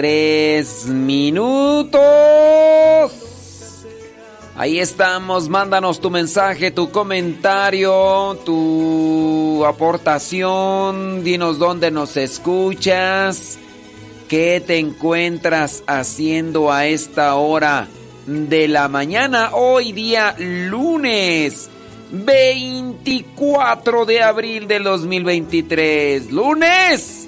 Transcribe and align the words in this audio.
3 0.00 0.86
minutos. 0.86 1.90
Ahí 4.54 4.78
estamos, 4.78 5.48
mándanos 5.48 6.00
tu 6.00 6.08
mensaje, 6.08 6.70
tu 6.70 6.92
comentario, 6.92 8.38
tu 8.44 9.64
aportación, 9.66 11.24
dinos 11.24 11.58
dónde 11.58 11.90
nos 11.90 12.16
escuchas, 12.16 13.58
qué 14.28 14.62
te 14.64 14.78
encuentras 14.78 15.82
haciendo 15.88 16.70
a 16.70 16.86
esta 16.86 17.34
hora 17.34 17.88
de 18.24 18.68
la 18.68 18.86
mañana, 18.86 19.50
hoy 19.52 19.90
día 19.90 20.36
lunes 20.38 21.70
24 22.12 24.06
de 24.06 24.22
abril 24.22 24.68
del 24.68 24.84
2023. 24.84 26.30
Lunes. 26.30 27.26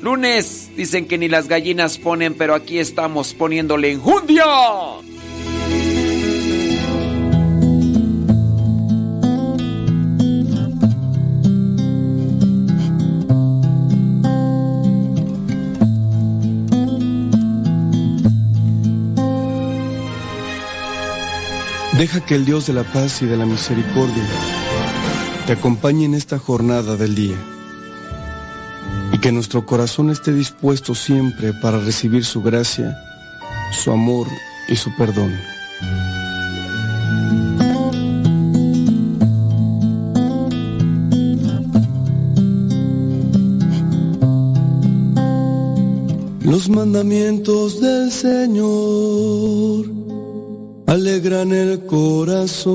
Lunes. 0.00 0.63
Dicen 0.76 1.06
que 1.06 1.18
ni 1.18 1.28
las 1.28 1.46
gallinas 1.48 1.98
ponen, 1.98 2.34
pero 2.34 2.54
aquí 2.54 2.78
estamos 2.78 3.32
poniéndole 3.32 3.92
enjundia. 3.92 4.44
Deja 21.96 22.26
que 22.26 22.34
el 22.34 22.44
Dios 22.44 22.66
de 22.66 22.72
la 22.72 22.82
paz 22.82 23.22
y 23.22 23.26
de 23.26 23.36
la 23.36 23.46
misericordia 23.46 24.24
te 25.46 25.52
acompañe 25.52 26.04
en 26.04 26.14
esta 26.14 26.38
jornada 26.40 26.96
del 26.96 27.14
día 27.14 27.53
que 29.24 29.32
nuestro 29.32 29.64
corazón 29.64 30.10
esté 30.10 30.34
dispuesto 30.34 30.94
siempre 30.94 31.54
para 31.54 31.78
recibir 31.78 32.26
su 32.26 32.42
gracia, 32.42 32.94
su 33.72 33.90
amor 33.90 34.26
y 34.68 34.76
su 34.76 34.94
perdón. 34.96 35.32
Los 46.42 46.68
mandamientos 46.68 47.80
del 47.80 48.12
Señor 48.12 49.86
alegran 50.86 51.50
el 51.50 51.86
corazón. 51.86 52.74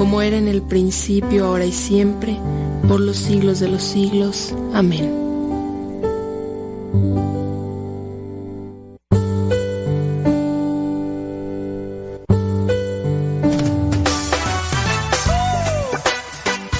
como 0.00 0.22
era 0.22 0.38
en 0.38 0.48
el 0.48 0.62
principio, 0.62 1.44
ahora 1.44 1.66
y 1.66 1.72
siempre, 1.72 2.34
por 2.88 3.00
los 3.00 3.18
siglos 3.18 3.60
de 3.60 3.68
los 3.68 3.82
siglos. 3.82 4.54
Amén. 4.72 5.14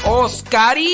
Oscarín. 0.07 0.87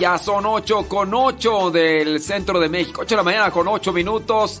Ya 0.00 0.18
son 0.18 0.44
8 0.44 0.88
con 0.88 1.14
8 1.14 1.70
del 1.70 2.20
centro 2.20 2.58
de 2.58 2.68
México. 2.68 3.02
8 3.02 3.14
de 3.14 3.16
la 3.16 3.22
mañana 3.22 3.52
con 3.52 3.68
8 3.68 3.92
minutos. 3.92 4.60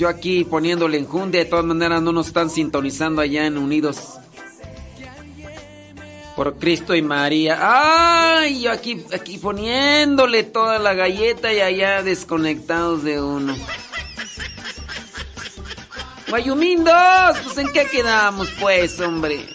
yo 0.00 0.08
aquí 0.08 0.44
poniéndole 0.44 0.96
enjundia, 0.96 1.44
de 1.44 1.50
todas 1.50 1.66
maneras 1.66 2.00
no 2.00 2.10
nos 2.10 2.28
están 2.28 2.48
sintonizando 2.48 3.20
allá 3.20 3.44
en 3.44 3.58
Unidos. 3.58 4.14
Por 6.34 6.58
Cristo 6.58 6.94
y 6.94 7.02
María. 7.02 7.58
¡Ay! 7.60 8.62
Yo 8.62 8.72
aquí, 8.72 9.04
aquí 9.12 9.36
poniéndole 9.36 10.42
toda 10.42 10.78
la 10.78 10.94
galleta 10.94 11.52
y 11.52 11.60
allá 11.60 12.02
desconectados 12.02 13.04
de 13.04 13.20
uno. 13.20 13.54
Guayumindos, 16.30 17.38
pues 17.44 17.58
en 17.58 17.70
qué 17.70 17.86
quedamos 17.92 18.48
pues, 18.58 18.98
hombre. 19.00 19.46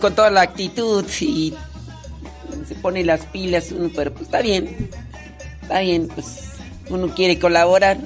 Con 0.00 0.14
toda 0.14 0.30
la 0.30 0.42
actitud 0.42 1.04
y 1.20 1.54
se 2.66 2.74
pone 2.76 3.04
las 3.04 3.26
pilas 3.26 3.70
uno, 3.72 3.90
pero 3.94 4.12
pues 4.12 4.24
está 4.24 4.42
bien. 4.42 4.90
Está 5.62 5.80
bien, 5.80 6.08
pues 6.08 6.50
uno 6.88 7.14
quiere 7.14 7.38
colaborar. 7.38 7.98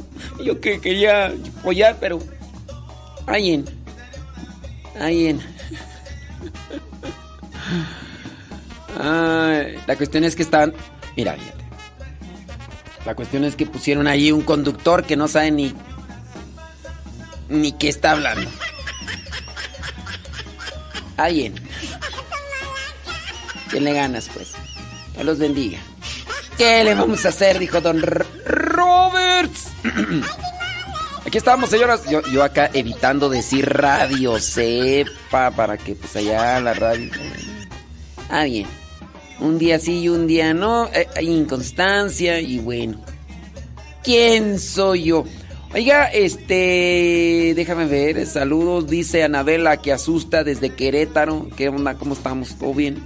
Yo 0.44 0.60
que 0.60 0.80
quería 0.80 1.32
apoyar, 1.60 1.96
pero 2.00 2.18
bien. 3.32 3.64
Está 4.92 5.06
bien. 5.06 5.40
la 8.98 9.96
cuestión 9.96 10.24
es 10.24 10.36
que 10.36 10.42
están. 10.42 10.74
Mira. 11.16 11.36
La 13.06 13.14
cuestión 13.14 13.44
es 13.44 13.54
que 13.54 13.66
pusieron 13.66 14.06
ahí 14.06 14.32
un 14.32 14.42
conductor 14.42 15.04
que 15.04 15.16
no 15.16 15.28
sabe 15.28 15.50
ni. 15.50 15.74
ni 17.48 17.72
qué 17.72 17.88
está 17.88 18.12
hablando. 18.12 18.50
Alguien 21.16 21.54
le 23.80 23.92
ganas, 23.92 24.28
pues. 24.32 24.52
Dios 25.14 25.24
los 25.24 25.38
bendiga. 25.38 25.78
¿Qué 26.56 26.84
le 26.84 26.94
vamos 26.94 27.24
a 27.24 27.30
hacer? 27.30 27.58
Dijo 27.58 27.80
don 27.80 28.00
Roberts. 28.02 29.68
Aquí 31.26 31.38
estamos, 31.38 31.70
señoras. 31.70 32.02
Yo, 32.08 32.44
acá 32.44 32.70
evitando 32.72 33.28
decir 33.28 33.68
radio 33.68 34.38
sepa 34.38 35.50
para 35.50 35.76
que 35.76 35.94
pues 35.94 36.14
allá 36.16 36.60
la 36.60 36.74
radio. 36.74 37.10
Ah, 38.28 38.44
bien. 38.44 38.66
Un 39.40 39.58
día 39.58 39.78
sí 39.78 40.02
y 40.02 40.08
un 40.08 40.26
día 40.26 40.54
no. 40.54 40.88
Eh, 40.92 41.08
hay 41.16 41.28
inconstancia 41.30 42.40
y 42.40 42.58
bueno. 42.58 43.00
¿Quién 44.02 44.58
soy 44.58 45.04
yo? 45.04 45.24
Oiga, 45.74 46.04
este, 46.04 47.52
déjame 47.56 47.86
ver, 47.86 48.26
saludos, 48.26 48.86
dice 48.86 49.24
Anabela 49.24 49.78
que 49.78 49.92
asusta 49.92 50.44
desde 50.44 50.70
Querétaro. 50.70 51.48
¿Qué 51.56 51.68
onda? 51.68 51.94
¿Cómo 51.94 52.14
estamos? 52.14 52.54
¿Todo 52.54 52.74
bien? 52.74 53.02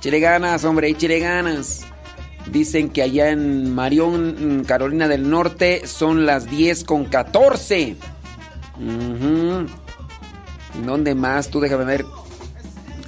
Chile 0.00 0.20
ganas, 0.20 0.64
hombre, 0.64 0.96
chile 0.96 1.18
ganas. 1.18 1.84
Dicen 2.50 2.88
que 2.88 3.02
allá 3.02 3.28
en 3.28 3.74
Marión, 3.74 4.64
Carolina 4.66 5.06
del 5.06 5.28
Norte, 5.28 5.86
son 5.86 6.24
las 6.24 6.48
10 6.48 6.84
con 6.84 7.04
14. 7.04 7.96
¿Dónde 10.82 11.14
más? 11.14 11.50
Tú 11.50 11.60
déjame 11.60 11.84
ver. 11.84 12.06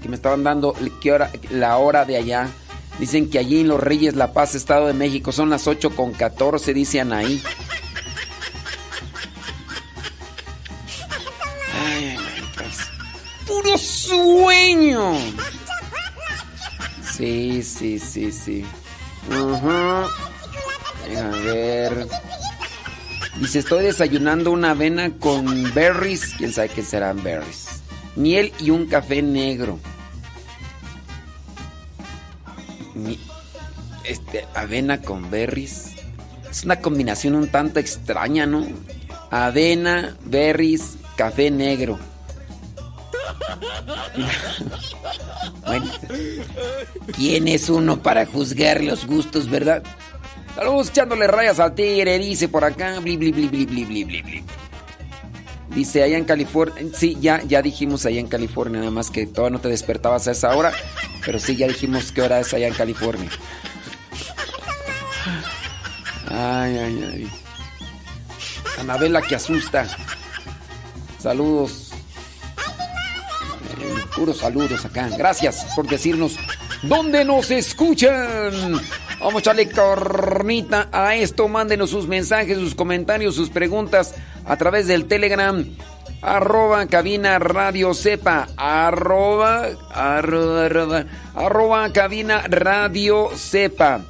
Que 0.02 0.10
me 0.10 0.16
estaban 0.16 0.44
dando 0.44 0.74
hora, 1.10 1.30
la 1.50 1.78
hora 1.78 2.04
de 2.04 2.18
allá. 2.18 2.50
Dicen 2.98 3.28
que 3.28 3.38
allí 3.38 3.60
en 3.60 3.68
Los 3.68 3.80
Reyes 3.80 4.14
La 4.14 4.32
Paz, 4.32 4.54
Estado 4.54 4.86
de 4.86 4.92
México, 4.92 5.32
son 5.32 5.50
las 5.50 5.66
8 5.66 5.90
con 5.96 6.12
14, 6.12 6.72
dice 6.74 7.00
Anaí. 7.00 7.42
puro 13.46 13.78
sueño. 13.78 15.12
Sí, 17.16 17.62
sí, 17.62 17.98
sí, 17.98 18.32
sí. 18.32 18.64
A 19.30 20.08
ver. 21.44 22.08
Dice, 23.40 23.58
estoy 23.58 23.84
desayunando 23.84 24.50
una 24.50 24.70
avena 24.70 25.10
con 25.18 25.72
berries. 25.74 26.34
¿Quién 26.36 26.52
sabe 26.52 26.68
qué 26.68 26.82
serán 26.82 27.22
berries? 27.22 27.82
Miel 28.16 28.52
y 28.60 28.70
un 28.70 28.86
café 28.86 29.22
negro. 29.22 29.78
Este, 34.04 34.46
avena 34.54 35.00
con 35.00 35.30
berries. 35.30 35.92
Es 36.50 36.64
una 36.64 36.80
combinación 36.80 37.34
un 37.34 37.48
tanto 37.48 37.80
extraña, 37.80 38.46
¿no? 38.46 38.66
Avena, 39.30 40.16
berries, 40.24 40.96
café 41.16 41.50
negro. 41.50 41.98
bueno, 45.66 45.90
¿quién 47.16 47.48
es 47.48 47.68
uno 47.68 48.02
para 48.02 48.26
juzgar 48.26 48.82
los 48.82 49.06
gustos, 49.06 49.50
verdad? 49.50 49.82
Saludos 50.54 50.90
echándole 50.90 51.26
rayas 51.26 51.58
al 51.58 51.74
tigre, 51.74 52.18
dice 52.18 52.48
por 52.48 52.64
acá. 52.64 53.00
Bli, 53.00 53.16
bli, 53.16 53.32
bli, 53.32 53.48
bli, 53.48 53.66
bli, 53.66 53.84
bli, 53.84 54.04
bli. 54.04 54.44
Dice 55.74 56.02
allá 56.02 56.18
en 56.18 56.24
California. 56.24 56.84
Sí, 56.94 57.16
ya, 57.20 57.42
ya 57.42 57.60
dijimos 57.60 58.06
allá 58.06 58.20
en 58.20 58.28
California, 58.28 58.78
nada 58.78 58.92
más 58.92 59.10
que 59.10 59.26
todavía 59.26 59.56
no 59.56 59.60
te 59.60 59.68
despertabas 59.68 60.28
a 60.28 60.32
esa 60.32 60.54
hora. 60.54 60.72
Pero 61.24 61.38
sí, 61.38 61.56
ya 61.56 61.66
dijimos 61.66 62.12
qué 62.12 62.22
hora 62.22 62.40
es 62.40 62.54
allá 62.54 62.68
en 62.68 62.74
California. 62.74 63.30
Ay, 66.28 66.78
ay, 66.78 67.04
ay. 67.12 67.30
Anabela 68.78 69.22
que 69.22 69.34
asusta. 69.34 69.86
Saludos. 71.18 71.90
Puros 74.14 74.38
saludos 74.38 74.84
acá. 74.84 75.08
Gracias 75.16 75.66
por 75.74 75.88
decirnos 75.88 76.36
dónde 76.82 77.24
nos 77.24 77.50
escuchan. 77.50 78.80
Vamos 79.20 79.36
a 79.36 79.38
echarle 79.38 79.70
cornita 79.70 80.88
a 80.92 81.14
esto. 81.14 81.48
Mándenos 81.48 81.90
sus 81.90 82.06
mensajes, 82.06 82.58
sus 82.58 82.74
comentarios, 82.74 83.34
sus 83.34 83.50
preguntas 83.50 84.14
a 84.44 84.56
través 84.56 84.86
del 84.86 85.06
Telegram. 85.06 85.64
Arroba 86.20 86.86
cabina 86.86 87.38
radio 87.38 87.94
sepa. 87.94 88.48
Arroba, 88.56 89.68
arroba, 91.34 91.92
cabina 91.92 92.42
radio 92.48 93.30
sepa. 93.34 94.00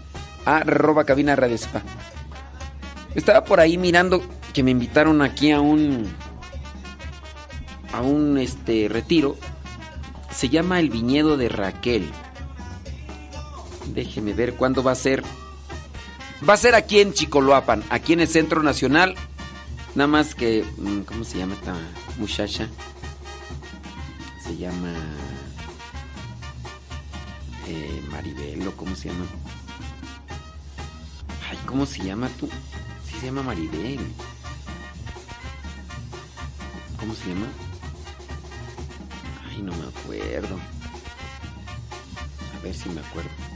Arroba 0.45 1.05
cabina 1.05 1.37
radio 1.37 1.59
sepa. 1.59 1.83
Estaba 3.15 3.45
por 3.45 3.61
ahí 3.61 3.79
mirando 3.79 4.23
que 4.53 4.63
me 4.63 4.71
invitaron 4.71 5.23
aquí 5.23 5.51
a 5.51 5.61
un 5.61 6.07
a 7.93 8.03
un 8.03 8.39
este 8.39 8.89
retiro. 8.89 9.37
Se 10.31 10.49
llama 10.49 10.81
El 10.81 10.91
Viñedo 10.91 11.37
de 11.37 11.49
Raquel. 11.49 12.11
Déjeme 13.93 14.33
ver 14.33 14.55
cuándo 14.55 14.83
va 14.83 14.93
a 14.93 14.97
ser. 14.97 15.23
Va 16.47 16.55
a 16.55 16.59
ser 16.59 16.75
aquí 16.75 17.01
en 17.01 17.13
Chicoloapan, 17.13 17.85
aquí 17.91 18.13
en 18.13 18.21
el 18.21 18.29
Centro 18.29 18.63
Nacional. 18.63 19.15
Nada 19.95 20.09
más 20.09 20.35
que 20.35 20.65
mm, 20.77 21.01
¿cómo 21.03 21.25
se 21.25 21.39
llama 21.39 21.55
esta 21.55 21.75
muchacha? 22.19 22.69
Se 24.43 24.57
llama 24.57 24.93
eh, 27.69 28.03
Maribel 28.11 28.73
cómo 28.73 28.95
se 28.95 29.09
llama. 29.09 29.27
Ay, 31.49 31.59
¿cómo 31.67 31.87
se 31.87 32.03
llama 32.03 32.29
tú? 32.41 32.49
Sí 33.07 33.19
se 33.21 33.27
llama 33.27 33.43
Maribel. 33.43 34.01
¿Cómo 36.99 37.15
se 37.15 37.29
llama? 37.29 37.47
Ay, 39.49 39.63
no 39.63 39.73
me 39.73 39.85
acuerdo. 39.87 40.59
A 42.57 42.63
ver 42.63 42.75
si 42.75 42.89
me 42.89 43.01
acuerdo. 43.01 43.54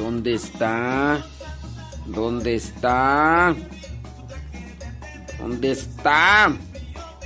¿Dónde 0.00 0.34
está? 0.34 1.22
¿Dónde 2.06 2.54
está? 2.54 3.54
¿Dónde 5.38 5.72
está? 5.72 6.52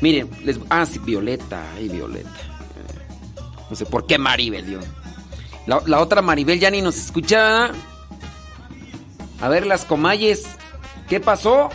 Miren, 0.00 0.28
les... 0.44 0.58
Ah, 0.68 0.84
sí, 0.84 0.98
Violeta. 0.98 1.62
Ay, 1.76 1.88
Violeta. 1.88 2.28
Eh, 2.28 3.54
No 3.70 3.76
sé 3.76 3.86
por 3.86 4.06
qué 4.06 4.18
Maribel, 4.18 4.66
Dios. 4.66 4.84
La, 5.66 5.80
la 5.86 6.00
otra 6.00 6.20
Maribel 6.20 6.58
ya 6.58 6.68
ni 6.70 6.82
nos 6.82 6.96
escucha. 6.96 7.70
A 9.40 9.48
ver, 9.48 9.66
las 9.66 9.84
comayes. 9.84 10.44
¿Qué 11.08 11.20
pasó? 11.20 11.70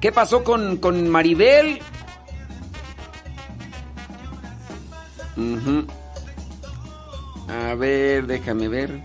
¿Qué 0.00 0.10
pasó 0.10 0.42
con, 0.42 0.78
con 0.78 1.06
Maribel? 1.10 1.80
A 7.48 7.74
ver, 7.74 8.26
déjame 8.26 8.68
ver. 8.68 9.02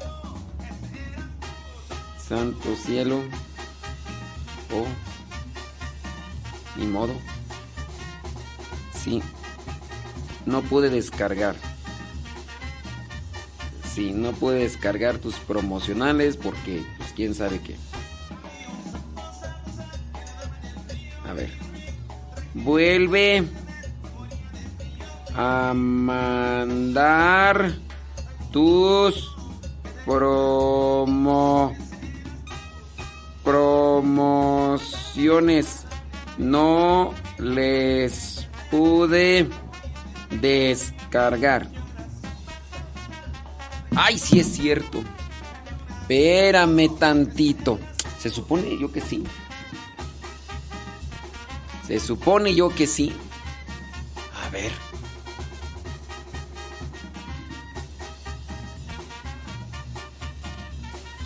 Santo 2.28 2.76
cielo. 2.76 3.22
Oh. 4.74 4.86
Ni 6.78 6.88
modo. 6.88 7.14
Sí. 8.94 9.22
No 10.46 10.62
pude 10.62 10.90
descargar. 10.90 11.56
Sí, 13.94 14.12
no 14.12 14.32
pude 14.32 14.60
descargar 14.60 15.20
tus 15.20 15.36
promocionales 15.36 16.36
porque, 16.36 16.84
pues, 16.98 17.14
quién 17.14 17.36
sabe 17.36 17.60
qué. 17.62 17.76
A 21.30 21.34
ver. 21.34 21.52
Vuelve 22.54 23.44
a 25.36 25.74
mandar 25.76 27.74
tus 28.52 29.32
promo 30.06 31.76
promociones. 33.46 35.86
No 36.38 37.14
les 37.38 38.50
pude 38.70 39.48
descargar. 40.42 41.70
Ay, 43.96 44.18
sí 44.18 44.42
es 44.42 44.48
cierto. 44.48 45.02
Espérame 46.02 46.90
tantito. 47.00 47.80
Se 48.20 48.30
supone 48.30 48.78
yo 48.78 48.92
que 48.92 49.00
sí. 49.00 49.24
Se 51.88 52.02
supone 52.02 52.54
yo 52.54 52.68
que 52.70 52.88
sí. 52.88 53.14
A 54.44 54.50
ver. 54.50 54.85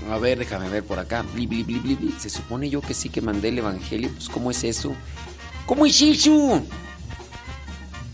A 0.09 0.17
ver, 0.17 0.39
déjame 0.39 0.69
ver 0.69 0.83
por 0.83 0.97
acá. 0.97 1.23
Bli, 1.33 1.45
bli, 1.45 1.63
bli. 1.63 2.15
Se 2.17 2.29
supone 2.29 2.69
yo 2.69 2.81
que 2.81 2.93
sí 2.93 3.09
que 3.09 3.21
mandé 3.21 3.49
el 3.49 3.59
evangelio. 3.59 4.09
Pues, 4.09 4.27
¿cómo 4.29 4.49
es 4.49 4.63
eso? 4.63 4.93
¿Cómo 5.65 5.85
es 5.85 6.01
eso? 6.01 6.31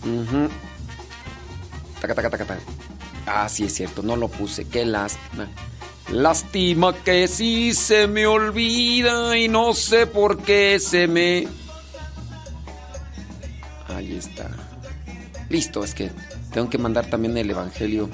Ujú. 0.04 0.50
Taca, 2.02 2.14
taca, 2.14 2.30
taca, 2.30 2.46
taca. 2.46 2.62
Ah, 3.26 3.48
sí 3.50 3.64
es 3.64 3.74
cierto, 3.74 4.04
no 4.04 4.16
lo 4.16 4.28
puse. 4.28 4.66
Qué 4.66 4.86
lástima. 4.86 5.48
Lástima 6.12 6.94
que 6.94 7.28
sí 7.28 7.74
se 7.74 8.08
me 8.08 8.28
olvida 8.28 9.36
y 9.38 9.48
no 9.48 9.74
sé 9.74 10.06
por 10.06 10.44
qué 10.44 10.80
se 10.80 11.08
me... 11.08 11.48
Ahí 13.88 14.16
está. 14.16 14.52
Listo, 15.50 15.84
es 15.84 15.96
que 15.96 16.12
tengo 16.54 16.70
que 16.70 16.78
mandar 16.78 17.08
también 17.10 17.38
el 17.38 17.50
Evangelio 17.50 18.10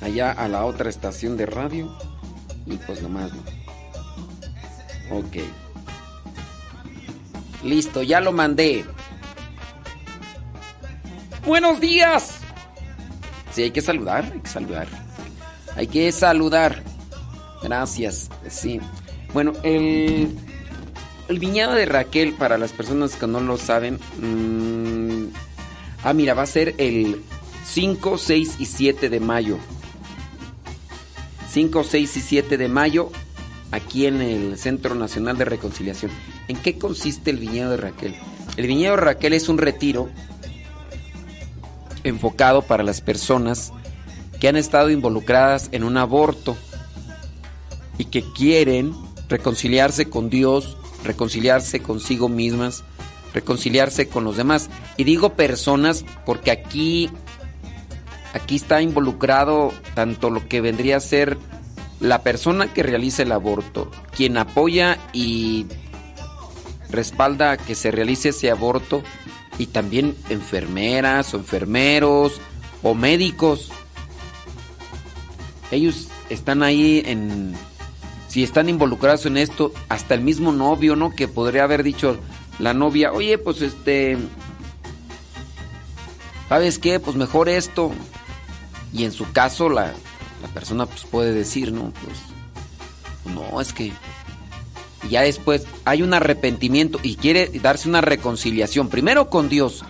allá 0.00 0.30
a 0.32 0.48
la 0.48 0.64
otra 0.64 0.88
estación 0.88 1.36
de 1.36 1.46
radio. 1.46 2.09
Y 2.66 2.76
pues 2.76 3.02
nomás 3.02 3.30
no. 3.32 3.42
Ok. 5.16 5.36
Listo, 7.64 8.02
ya 8.02 8.20
lo 8.20 8.32
mandé. 8.32 8.84
Buenos 11.44 11.80
días. 11.80 12.38
Sí, 13.52 13.62
hay 13.62 13.70
que 13.70 13.82
saludar, 13.82 14.30
hay 14.32 14.40
que 14.40 14.48
saludar. 14.48 14.88
Hay 15.76 15.86
que 15.86 16.12
saludar. 16.12 16.82
Gracias. 17.62 18.30
Sí. 18.48 18.80
Bueno, 19.32 19.52
el, 19.62 20.36
el 21.28 21.38
viñedo 21.38 21.72
de 21.72 21.86
Raquel, 21.86 22.34
para 22.34 22.58
las 22.58 22.72
personas 22.72 23.16
que 23.16 23.26
no 23.26 23.40
lo 23.40 23.56
saben. 23.56 23.98
mm, 24.18 25.32
ah, 26.04 26.12
mira, 26.12 26.34
va 26.34 26.42
a 26.42 26.46
ser 26.46 26.74
el 26.78 27.22
5, 27.66 28.18
6 28.18 28.56
y 28.58 28.66
7 28.66 29.08
de 29.08 29.20
mayo. 29.20 29.58
5, 31.50 31.82
6 31.82 32.16
y 32.16 32.20
7 32.20 32.58
de 32.58 32.68
mayo, 32.68 33.10
aquí 33.72 34.06
en 34.06 34.20
el 34.22 34.56
Centro 34.56 34.94
Nacional 34.94 35.36
de 35.36 35.44
Reconciliación. 35.44 36.12
¿En 36.46 36.56
qué 36.56 36.78
consiste 36.78 37.30
el 37.30 37.38
viñedo 37.38 37.72
de 37.72 37.76
Raquel? 37.76 38.14
El 38.56 38.66
viñedo 38.68 38.92
de 38.92 39.00
Raquel 39.02 39.32
es 39.32 39.48
un 39.48 39.58
retiro 39.58 40.08
enfocado 42.04 42.62
para 42.62 42.84
las 42.84 43.00
personas 43.00 43.72
que 44.38 44.48
han 44.48 44.56
estado 44.56 44.90
involucradas 44.90 45.68
en 45.72 45.82
un 45.84 45.96
aborto 45.96 46.56
y 47.98 48.06
que 48.06 48.22
quieren 48.32 48.94
reconciliarse 49.28 50.08
con 50.08 50.30
Dios, 50.30 50.76
reconciliarse 51.04 51.80
consigo 51.80 52.28
mismas, 52.28 52.84
reconciliarse 53.34 54.08
con 54.08 54.24
los 54.24 54.36
demás. 54.36 54.70
Y 54.96 55.04
digo 55.04 55.34
personas 55.34 56.04
porque 56.24 56.50
aquí 56.50 57.10
aquí 58.32 58.56
está 58.56 58.82
involucrado 58.82 59.72
tanto 59.94 60.30
lo 60.30 60.48
que 60.48 60.60
vendría 60.60 60.96
a 60.96 61.00
ser 61.00 61.38
la 62.00 62.22
persona 62.22 62.72
que 62.72 62.82
realiza 62.82 63.22
el 63.22 63.32
aborto, 63.32 63.90
quien 64.16 64.38
apoya 64.38 64.98
y 65.12 65.66
respalda 66.88 67.56
que 67.56 67.74
se 67.74 67.90
realice 67.90 68.30
ese 68.30 68.50
aborto 68.50 69.02
y 69.58 69.66
también 69.66 70.16
enfermeras 70.30 71.34
o 71.34 71.36
enfermeros 71.36 72.40
o 72.82 72.94
médicos. 72.94 73.70
Ellos 75.70 76.08
están 76.30 76.62
ahí 76.62 77.02
en 77.04 77.54
si 78.28 78.44
están 78.44 78.68
involucrados 78.68 79.26
en 79.26 79.36
esto, 79.36 79.72
hasta 79.88 80.14
el 80.14 80.20
mismo 80.20 80.52
novio, 80.52 80.94
¿no? 80.94 81.10
Que 81.10 81.26
podría 81.26 81.64
haber 81.64 81.82
dicho 81.82 82.16
la 82.60 82.72
novia, 82.74 83.12
"Oye, 83.12 83.38
pues 83.38 83.60
este 83.60 84.16
¿Sabes 86.48 86.78
qué? 86.78 86.98
Pues 86.98 87.16
mejor 87.16 87.48
esto." 87.48 87.92
Y 88.92 89.04
en 89.04 89.12
su 89.12 89.30
caso 89.32 89.68
la, 89.68 89.92
la 90.42 90.48
persona 90.52 90.86
pues 90.86 91.04
puede 91.04 91.32
decir, 91.32 91.72
¿no? 91.72 91.92
Pues 92.04 93.34
no, 93.34 93.60
es 93.60 93.72
que 93.72 93.92
ya 95.08 95.22
después 95.22 95.66
hay 95.84 96.02
un 96.02 96.14
arrepentimiento 96.14 96.98
y 97.02 97.16
quiere 97.16 97.48
darse 97.60 97.88
una 97.88 98.00
reconciliación, 98.00 98.88
primero 98.88 99.30
con 99.30 99.48
Dios 99.48 99.84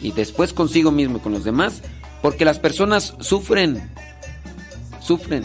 y 0.00 0.12
después 0.12 0.52
consigo 0.52 0.90
mismo 0.90 1.18
y 1.18 1.20
con 1.20 1.32
los 1.32 1.44
demás, 1.44 1.82
porque 2.22 2.44
las 2.44 2.58
personas 2.58 3.14
sufren, 3.20 3.90
sufren. 5.00 5.44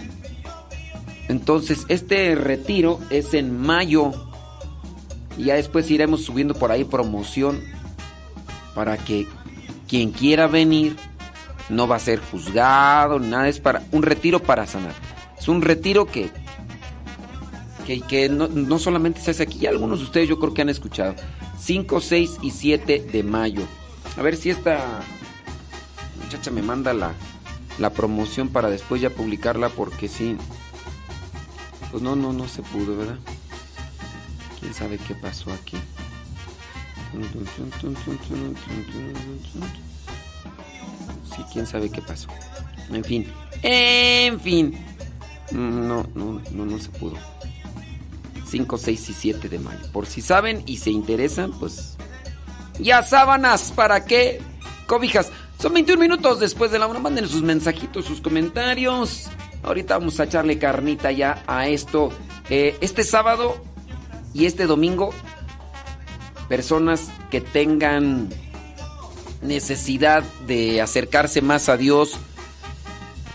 Entonces, 1.30 1.86
este 1.88 2.36
retiro 2.36 3.00
es 3.10 3.34
en 3.34 3.58
mayo 3.58 4.12
y 5.38 5.46
ya 5.46 5.56
después 5.56 5.90
iremos 5.90 6.24
subiendo 6.24 6.54
por 6.54 6.72
ahí 6.72 6.84
promoción 6.84 7.62
para 8.76 8.98
que 8.98 9.28
quien 9.88 10.12
quiera 10.12 10.48
venir 10.48 10.96
no 11.70 11.88
va 11.88 11.96
a 11.96 12.00
ser 12.00 12.20
juzgado, 12.20 13.20
nada, 13.20 13.48
es 13.48 13.60
para 13.60 13.84
un 13.92 14.04
retiro 14.04 14.40
para 14.42 14.66
sanar. 14.66 14.94
Es 15.40 15.48
un 15.48 15.62
retiro 15.62 16.06
que 16.06 16.30
que, 17.86 18.02
que 18.02 18.30
no, 18.30 18.48
no, 18.48 18.80
solamente 18.80 19.22
se 19.22 19.32
hace 19.32 19.44
aquí, 19.44 19.66
algunos 19.66 20.00
de 20.00 20.06
ustedes 20.06 20.30
yo 20.30 20.40
creo 20.40 20.54
que 20.54 20.62
han 20.62 20.70
escuchado. 20.70 21.16
5, 21.60 22.00
6 22.02 22.38
y 22.42 22.52
7 22.52 23.08
de 23.12 23.24
mayo. 23.24 23.64
A 24.18 24.22
ver 24.22 24.36
si 24.36 24.50
esta 24.50 25.02
muchacha 26.24 26.52
me 26.52 26.62
manda 26.62 26.94
la, 26.94 27.14
la 27.80 27.92
promoción 27.92 28.50
para 28.50 28.70
después 28.70 29.02
ya 29.02 29.10
publicarla 29.10 29.70
porque 29.70 30.08
sí. 30.08 30.38
Pues 31.92 32.02
no, 32.02 32.16
no, 32.16 32.34
no 32.34 32.48
se 32.48 32.62
pudo, 32.62 32.98
¿verdad? 32.98 33.20
¿Quién 34.60 34.74
sabe 34.74 34.98
qué 34.98 35.16
pasó 35.16 35.52
aquí? 35.52 35.78
Sí, 41.36 41.44
quién 41.52 41.66
sabe 41.66 41.90
qué 41.90 42.02
pasó. 42.02 42.28
En 42.92 43.04
fin. 43.04 43.28
En 43.64 44.40
fin. 44.40 44.78
No, 45.52 46.06
no, 46.16 46.42
no, 46.52 46.66
no 46.66 46.80
se 46.80 46.90
pudo. 46.90 47.18
5, 48.48 48.78
6 48.78 49.10
y 49.10 49.14
7 49.14 49.50
de 49.50 49.60
mayo. 49.60 49.80
Por 49.94 50.06
si 50.06 50.22
saben 50.22 50.64
y 50.66 50.78
se 50.78 50.92
interesan, 50.92 51.52
pues. 51.52 51.98
Ya 52.80 53.04
sábanas, 53.04 53.72
¿para 53.72 54.06
qué? 54.06 54.42
Cobijas. 54.88 55.32
Son 55.58 55.74
21 55.74 56.02
minutos 56.02 56.40
después 56.40 56.72
de 56.72 56.80
la 56.80 56.88
hora. 56.88 57.00
Manden 57.00 57.28
sus 57.28 57.44
mensajitos, 57.44 58.06
sus 58.06 58.20
comentarios. 58.20 59.30
Ahorita 59.64 59.98
vamos 59.98 60.20
a 60.20 60.24
echarle 60.24 60.58
carnita 60.58 61.12
ya 61.12 61.44
a 61.48 61.68
esto. 61.68 62.12
Eh, 62.50 62.78
este 62.82 63.04
sábado 63.04 63.64
y 64.34 64.46
este 64.46 64.66
domingo, 64.66 65.12
personas 66.50 67.10
que 67.30 67.42
tengan 67.42 68.30
necesidad 69.42 70.24
de 70.46 70.82
acercarse 70.82 71.42
más 71.42 71.70
a 71.70 71.78
Dios, 71.78 72.18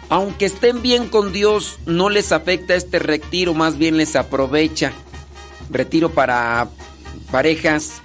aunque 0.08 0.46
estén 0.46 0.82
bien 0.82 1.08
con 1.08 1.32
Dios, 1.32 1.78
no 1.84 2.10
les 2.10 2.30
afecta 2.30 2.74
este 2.74 2.98
retiro, 2.98 3.54
más 3.54 3.76
bien 3.76 3.96
les 3.96 4.14
aprovecha. 4.14 4.92
Retiro 5.68 6.10
para 6.10 6.68
parejas, 7.32 8.00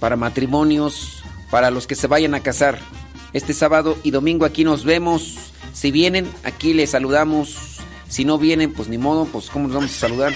para 0.00 0.16
matrimonios, 0.16 1.22
para 1.50 1.70
los 1.70 1.86
que 1.86 1.94
se 1.94 2.06
vayan 2.06 2.34
a 2.34 2.40
casar. 2.40 2.78
Este 3.32 3.54
sábado 3.54 3.96
y 4.02 4.10
domingo 4.10 4.44
aquí 4.44 4.64
nos 4.64 4.84
vemos. 4.84 5.36
Si 5.72 5.90
vienen, 5.90 6.30
aquí 6.44 6.74
les 6.74 6.90
saludamos. 6.90 7.78
Si 8.08 8.24
no 8.24 8.38
vienen, 8.38 8.72
pues 8.72 8.88
ni 8.88 8.98
modo, 8.98 9.24
pues 9.26 9.48
cómo 9.48 9.66
nos 9.66 9.76
vamos 9.76 9.90
a 9.92 9.98
saludar. 10.08 10.34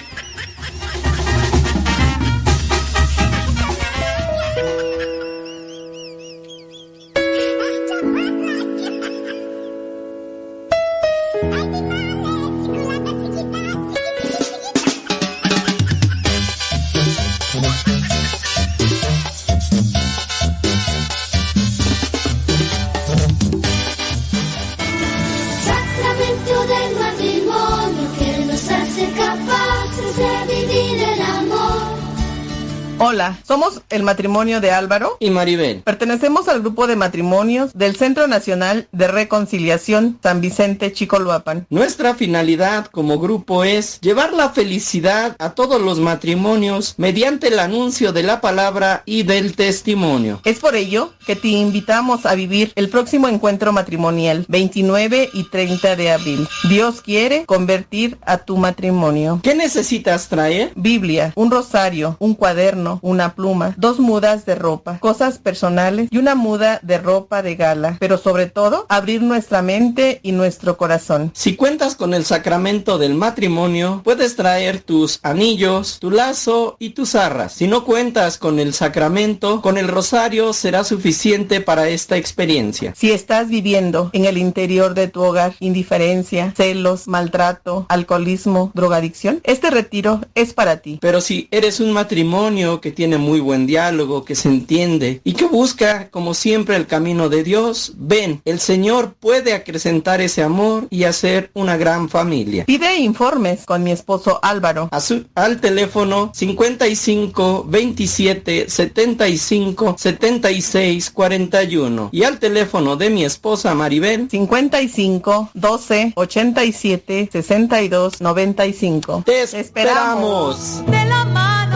Somos 33.52 33.82
el 33.90 34.02
matrimonio 34.02 34.62
de 34.62 34.70
Álvaro 34.70 35.18
y 35.20 35.28
Maribel. 35.28 35.82
Pertenecemos 35.82 36.48
al 36.48 36.62
grupo 36.62 36.86
de 36.86 36.96
matrimonios 36.96 37.74
del 37.74 37.96
Centro 37.96 38.26
Nacional 38.26 38.88
de 38.92 39.08
Reconciliación 39.08 40.18
San 40.22 40.40
Vicente 40.40 40.90
Chicoloapan. 40.90 41.66
Nuestra 41.68 42.14
finalidad 42.14 42.86
como 42.86 43.18
grupo 43.18 43.62
es 43.62 44.00
llevar 44.00 44.32
la 44.32 44.48
felicidad 44.48 45.36
a 45.38 45.50
todos 45.50 45.82
los 45.82 46.00
matrimonios 46.00 46.94
mediante 46.96 47.48
el 47.48 47.58
anuncio 47.58 48.14
de 48.14 48.22
la 48.22 48.40
palabra 48.40 49.02
y 49.04 49.24
del 49.24 49.54
testimonio. 49.54 50.40
Es 50.46 50.58
por 50.58 50.74
ello 50.74 51.12
que 51.26 51.36
te 51.36 51.48
invitamos 51.48 52.24
a 52.24 52.34
vivir 52.34 52.72
el 52.74 52.88
próximo 52.88 53.28
encuentro 53.28 53.70
matrimonial 53.70 54.46
29 54.48 55.28
y 55.30 55.44
30 55.50 55.94
de 55.96 56.10
abril. 56.10 56.48
Dios 56.70 57.02
quiere 57.02 57.44
convertir 57.44 58.16
a 58.24 58.38
tu 58.38 58.56
matrimonio. 58.56 59.40
¿Qué 59.42 59.54
necesitas 59.54 60.30
traer? 60.30 60.72
Biblia, 60.74 61.34
un 61.36 61.50
rosario, 61.50 62.16
un 62.18 62.34
cuaderno, 62.34 62.98
una 63.02 63.34
pluma, 63.34 63.41
dos 63.76 63.98
mudas 63.98 64.46
de 64.46 64.54
ropa, 64.54 64.98
cosas 64.98 65.38
personales 65.38 66.08
y 66.10 66.18
una 66.18 66.34
muda 66.34 66.80
de 66.82 66.98
ropa 66.98 67.42
de 67.42 67.56
gala, 67.56 67.96
pero 67.98 68.18
sobre 68.18 68.46
todo 68.46 68.86
abrir 68.88 69.22
nuestra 69.22 69.62
mente 69.62 70.20
y 70.22 70.32
nuestro 70.32 70.76
corazón. 70.76 71.32
Si 71.34 71.56
cuentas 71.56 71.96
con 71.96 72.14
el 72.14 72.24
sacramento 72.24 72.98
del 72.98 73.14
matrimonio, 73.14 74.00
puedes 74.04 74.36
traer 74.36 74.80
tus 74.80 75.18
anillos, 75.22 75.98
tu 76.00 76.10
lazo 76.10 76.76
y 76.78 76.90
tus 76.90 77.14
arras. 77.14 77.52
Si 77.52 77.66
no 77.66 77.84
cuentas 77.84 78.38
con 78.38 78.58
el 78.58 78.74
sacramento, 78.74 79.60
con 79.60 79.78
el 79.78 79.88
rosario 79.88 80.52
será 80.52 80.84
suficiente 80.84 81.60
para 81.60 81.88
esta 81.88 82.16
experiencia. 82.16 82.94
Si 82.96 83.10
estás 83.10 83.48
viviendo 83.48 84.10
en 84.12 84.24
el 84.24 84.38
interior 84.38 84.94
de 84.94 85.08
tu 85.08 85.22
hogar 85.22 85.54
indiferencia, 85.60 86.52
celos, 86.56 87.08
maltrato, 87.08 87.86
alcoholismo, 87.88 88.70
drogadicción, 88.74 89.40
este 89.44 89.70
retiro 89.70 90.20
es 90.34 90.54
para 90.54 90.78
ti. 90.78 90.98
Pero 91.00 91.20
si 91.20 91.48
eres 91.50 91.80
un 91.80 91.92
matrimonio 91.92 92.80
que 92.80 92.92
tiene 92.92 93.18
muy 93.18 93.31
buen 93.40 93.66
diálogo, 93.66 94.24
que 94.24 94.34
se 94.34 94.48
entiende 94.48 95.20
y 95.24 95.32
que 95.34 95.46
busca, 95.46 96.08
como 96.10 96.34
siempre, 96.34 96.76
el 96.76 96.86
camino 96.86 97.28
de 97.28 97.42
Dios, 97.42 97.92
ven, 97.96 98.40
el 98.44 98.60
Señor 98.60 99.14
puede 99.18 99.54
acrecentar 99.54 100.20
ese 100.20 100.42
amor 100.42 100.86
y 100.90 101.04
hacer 101.04 101.50
una 101.54 101.76
gran 101.76 102.08
familia. 102.08 102.64
Pide 102.64 102.96
informes 102.98 103.64
con 103.64 103.82
mi 103.82 103.92
esposo 103.92 104.38
Álvaro. 104.42 104.88
al 105.34 105.60
teléfono 105.60 106.30
55 106.34 107.64
27 107.68 108.68
75 108.68 109.96
76 109.98 111.10
41 111.10 112.08
y 112.12 112.24
al 112.24 112.38
teléfono 112.38 112.96
de 112.96 113.10
mi 113.10 113.24
esposa 113.24 113.74
Maribel 113.74 114.28
55 114.30 115.50
12 115.54 116.12
87 116.14 117.28
62 117.32 118.20
95. 118.20 119.22
Te 119.24 119.42
esperamos. 119.42 120.84
De 120.86 121.04
la 121.04 121.24
mano 121.24 121.71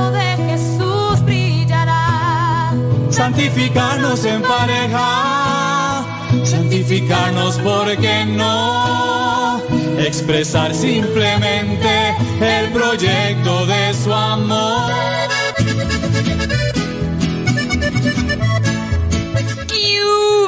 santificarnos 3.16 4.24
en 4.26 4.42
pareja, 4.42 6.04
santificarnos 6.44 7.56
porque 7.60 8.26
no, 8.26 9.62
expresar 9.98 10.74
simplemente 10.74 12.14
el 12.40 12.72
proyecto 12.72 13.66
de 13.66 13.94
su 13.94 14.12
amor. 14.12 14.92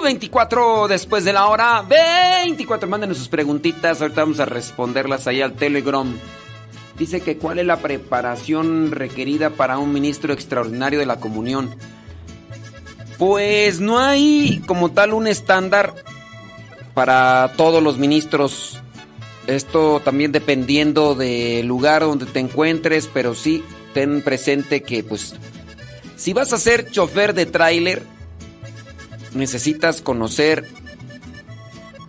24 0.03 0.89
después 0.89 1.25
de 1.25 1.35
la 1.35 1.49
hora. 1.49 1.85
24. 1.87 2.89
Mándenos 2.89 3.19
sus 3.19 3.29
preguntitas. 3.29 4.01
Ahorita 4.01 4.23
vamos 4.23 4.41
a 4.41 4.47
responderlas 4.47 5.27
ahí 5.27 5.43
al 5.43 5.53
Telegram. 5.53 6.11
Dice 6.99 7.21
que 7.21 7.37
cuál 7.37 7.59
es 7.59 7.67
la 7.67 7.77
preparación 7.77 8.91
requerida 8.91 9.51
para 9.51 9.77
un 9.77 9.93
ministro 9.93 10.33
extraordinario 10.33 10.99
de 10.99 11.05
la 11.05 11.21
comunión. 11.21 11.75
Pues 13.19 13.81
no 13.81 13.99
hay 13.99 14.63
como 14.67 14.93
tal 14.93 15.13
un 15.13 15.27
estándar 15.27 15.93
para 16.95 17.53
todos 17.57 17.83
los 17.83 17.99
ministros. 17.99 18.81
Esto 19.49 20.01
también 20.05 20.31
dependiendo 20.31 21.17
del 21.17 21.67
lugar 21.67 22.03
donde 22.03 22.27
te 22.27 22.39
encuentres, 22.39 23.11
pero 23.13 23.35
sí 23.35 23.65
ten 23.93 24.23
presente 24.23 24.83
que 24.83 25.03
pues 25.03 25.35
si 26.17 26.33
vas 26.33 26.53
a 26.53 26.59
ser 26.59 26.91
chofer 26.91 27.35
de 27.35 27.47
tráiler, 27.47 28.03
necesitas 29.35 30.01
conocer 30.01 30.69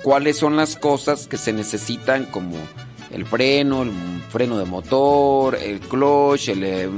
cuáles 0.03 0.37
son 0.37 0.57
las 0.57 0.75
cosas 0.75 1.27
que 1.27 1.37
se 1.37 1.53
necesitan 1.53 2.25
como 2.25 2.55
el 3.11 3.25
freno, 3.25 3.83
el 3.83 3.91
freno 4.29 4.59
de 4.59 4.65
motor, 4.65 5.55
el 5.55 5.79
clutch, 5.79 6.49
el, 6.49 6.63
el, 6.63 6.91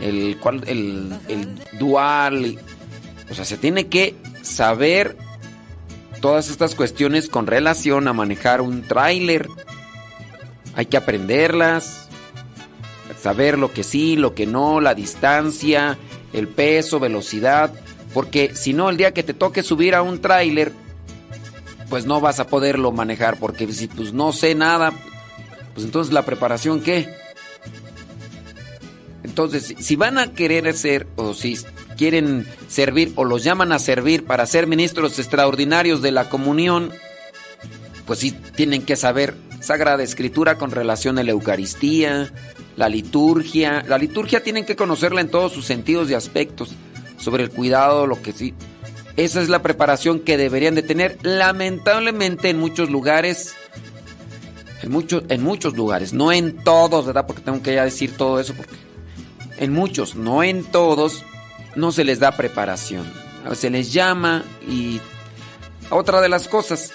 el, 0.00 1.16
el 1.28 1.62
dual 1.78 2.58
o 3.30 3.34
sea, 3.34 3.44
se 3.44 3.56
tiene 3.56 3.88
que 3.88 4.14
saber 4.42 5.16
todas 6.20 6.48
estas 6.48 6.74
cuestiones 6.74 7.28
con 7.28 7.46
relación 7.46 8.08
a 8.08 8.12
manejar 8.12 8.60
un 8.60 8.82
tráiler. 8.82 9.48
Hay 10.74 10.86
que 10.86 10.96
aprenderlas, 10.96 12.08
saber 13.20 13.58
lo 13.58 13.72
que 13.72 13.82
sí, 13.82 14.16
lo 14.16 14.34
que 14.34 14.46
no, 14.46 14.80
la 14.80 14.94
distancia, 14.94 15.98
el 16.32 16.48
peso, 16.48 17.00
velocidad, 17.00 17.72
porque 18.12 18.54
si 18.54 18.72
no 18.72 18.90
el 18.90 18.96
día 18.96 19.12
que 19.12 19.22
te 19.22 19.34
toque 19.34 19.62
subir 19.62 19.94
a 19.94 20.02
un 20.02 20.20
tráiler, 20.20 20.72
pues 21.88 22.06
no 22.06 22.20
vas 22.20 22.40
a 22.40 22.46
poderlo 22.46 22.92
manejar, 22.92 23.38
porque 23.38 23.70
si 23.72 23.88
pues 23.88 24.12
no 24.12 24.32
sé 24.32 24.54
nada, 24.54 24.92
pues 25.74 25.84
entonces 25.84 26.12
la 26.12 26.24
preparación 26.24 26.80
qué? 26.80 27.08
Entonces, 29.22 29.74
si 29.78 29.96
van 29.96 30.18
a 30.18 30.32
querer 30.32 30.68
hacer 30.68 31.06
o 31.16 31.34
si 31.34 31.58
quieren 31.96 32.46
servir 32.68 33.12
o 33.16 33.24
los 33.24 33.42
llaman 33.42 33.72
a 33.72 33.78
servir 33.78 34.24
para 34.24 34.46
ser 34.46 34.66
ministros 34.66 35.18
extraordinarios 35.18 36.02
de 36.02 36.12
la 36.12 36.28
comunión, 36.28 36.92
pues 38.06 38.20
sí 38.20 38.32
tienen 38.54 38.82
que 38.82 38.96
saber 38.96 39.34
Sagrada 39.60 40.02
Escritura 40.02 40.58
con 40.58 40.70
relación 40.70 41.18
a 41.18 41.24
la 41.24 41.32
Eucaristía, 41.32 42.32
la 42.76 42.88
liturgia. 42.88 43.84
La 43.88 43.98
liturgia 43.98 44.42
tienen 44.42 44.64
que 44.64 44.76
conocerla 44.76 45.20
en 45.20 45.28
todos 45.28 45.52
sus 45.52 45.64
sentidos 45.64 46.10
y 46.10 46.14
aspectos, 46.14 46.70
sobre 47.18 47.42
el 47.42 47.50
cuidado, 47.50 48.06
lo 48.06 48.20
que 48.22 48.32
sí. 48.32 48.54
Esa 49.16 49.40
es 49.40 49.48
la 49.48 49.62
preparación 49.62 50.20
que 50.20 50.36
deberían 50.36 50.74
de 50.74 50.82
tener. 50.82 51.18
Lamentablemente 51.22 52.50
en 52.50 52.58
muchos 52.58 52.90
lugares 52.90 53.54
En, 54.82 54.92
muchos 54.92 55.24
en 55.30 55.42
muchos 55.42 55.74
lugares, 55.74 56.12
no 56.12 56.32
en 56.32 56.56
todos, 56.62 57.06
¿verdad? 57.06 57.26
Porque 57.26 57.42
tengo 57.42 57.62
que 57.62 57.74
ya 57.74 57.84
decir 57.84 58.16
todo 58.16 58.38
eso, 58.38 58.54
porque 58.54 58.76
en 59.58 59.72
muchos, 59.72 60.14
no 60.14 60.42
en 60.42 60.64
todos, 60.64 61.24
no 61.76 61.92
se 61.92 62.04
les 62.04 62.18
da 62.18 62.32
preparación. 62.32 63.04
Se 63.54 63.70
les 63.70 63.92
llama 63.92 64.44
y 64.68 65.00
otra 65.90 66.20
de 66.20 66.28
las 66.28 66.48
cosas, 66.48 66.92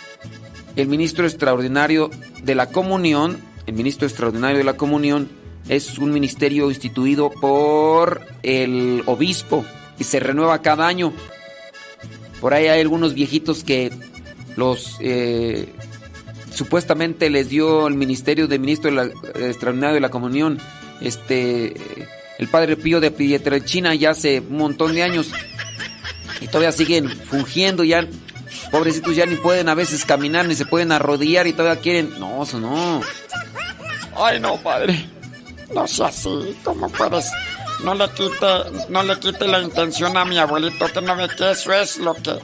el 0.76 0.88
ministro 0.88 1.26
extraordinario 1.26 2.10
de 2.44 2.56
la 2.56 2.68
comunión, 2.68 3.40
el 3.68 3.74
ministro 3.74 4.08
extraordinario 4.08 4.58
de 4.58 4.64
la 4.66 4.76
comunión 4.76 5.30
es 5.70 5.98
un 5.98 6.12
ministerio 6.12 6.70
instituido 6.70 7.30
por 7.30 8.22
el 8.44 9.04
obispo 9.06 9.64
y 9.98 10.04
se 10.04 10.20
renueva 10.20 10.62
cada 10.62 10.88
año. 10.88 11.14
Por 12.42 12.54
ahí 12.54 12.68
hay 12.68 12.82
algunos 12.82 13.14
viejitos 13.14 13.64
que 13.64 13.92
los 14.58 14.98
eh, 15.00 15.70
supuestamente 16.54 17.30
les 17.30 17.50
dio 17.50 17.88
el 17.88 17.94
ministerio 17.96 18.48
de 18.48 18.60
ministro 18.60 18.90
de 18.92 18.98
la, 18.98 19.04
extraordinario 19.48 19.96
de 19.96 20.02
la 20.02 20.10
comunión, 20.10 20.60
este, 21.00 21.76
el 22.42 22.48
padre 22.48 22.76
Pío 22.76 23.00
de 23.00 23.12
Pietrelchina 23.12 23.94
ya 23.94 24.10
hace 24.10 24.40
un 24.40 24.58
montón 24.58 24.96
de 24.96 25.04
años 25.04 25.30
y 26.42 26.48
todavía 26.48 26.72
siguen 26.72 27.08
fungiendo 27.08 27.84
ya. 27.84 28.06
Pobrecitos 28.72 29.16
ya 29.16 29.28
ni 29.28 29.36
pueden 29.36 29.70
a 29.70 29.76
veces 29.76 30.06
caminar 30.06 30.48
ni 30.48 30.56
se 30.56 30.66
pueden 30.66 30.92
arrodillar 30.92 31.46
y 31.46 31.54
todavía 31.54 31.80
quieren. 31.80 32.20
No, 32.20 32.42
eso 32.42 32.60
no. 32.60 33.02
Ay, 34.16 34.40
no, 34.40 34.58
padre. 34.58 35.08
No 35.74 35.88
sea 35.88 36.08
así. 36.08 36.58
¿Cómo 36.64 36.90
puedes? 36.90 37.30
No 37.84 37.94
le 37.94 38.10
quite, 38.10 38.90
no 38.90 39.04
le 39.04 39.20
quite 39.20 39.48
la 39.48 39.62
intención 39.62 40.18
a 40.18 40.26
mi 40.26 40.40
abuelito 40.40 40.88
que 40.92 41.02
no 41.02 41.16
ve 41.16 41.28
que 41.38 41.52
eso 41.52 41.72
es 41.74 41.98
lo 41.98 42.16
que 42.16 42.40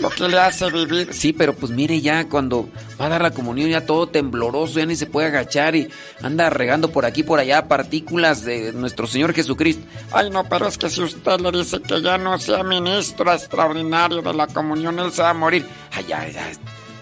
lo 0.00 0.10
que 0.10 0.28
le 0.28 0.38
hace 0.38 0.70
vivir. 0.70 1.12
Sí, 1.12 1.32
pero 1.32 1.54
pues 1.54 1.72
mire 1.72 2.00
ya 2.00 2.28
cuando 2.28 2.68
va 3.00 3.06
a 3.06 3.08
dar 3.08 3.22
la 3.22 3.30
comunión 3.30 3.70
ya 3.70 3.86
todo 3.86 4.08
tembloroso, 4.08 4.78
ya 4.78 4.86
ni 4.86 4.96
se 4.96 5.06
puede 5.06 5.28
agachar 5.28 5.74
y 5.74 5.88
anda 6.22 6.50
regando 6.50 6.90
por 6.90 7.04
aquí 7.04 7.22
por 7.22 7.38
allá 7.38 7.68
partículas 7.68 8.44
de 8.44 8.72
nuestro 8.72 9.06
Señor 9.06 9.32
Jesucristo. 9.34 9.86
Ay, 10.12 10.30
no, 10.30 10.44
pero 10.44 10.66
es 10.66 10.78
que 10.78 10.88
si 10.88 11.02
usted 11.02 11.40
le 11.40 11.50
dice 11.52 11.80
que 11.80 12.02
ya 12.02 12.18
no 12.18 12.38
sea 12.38 12.62
ministro 12.62 13.32
extraordinario 13.32 14.22
de 14.22 14.34
la 14.34 14.46
comunión, 14.46 14.98
él 14.98 15.12
se 15.12 15.22
va 15.22 15.30
a 15.30 15.34
morir. 15.34 15.66
Ay, 15.92 16.04
ya, 16.08 16.28
ya, 16.28 16.52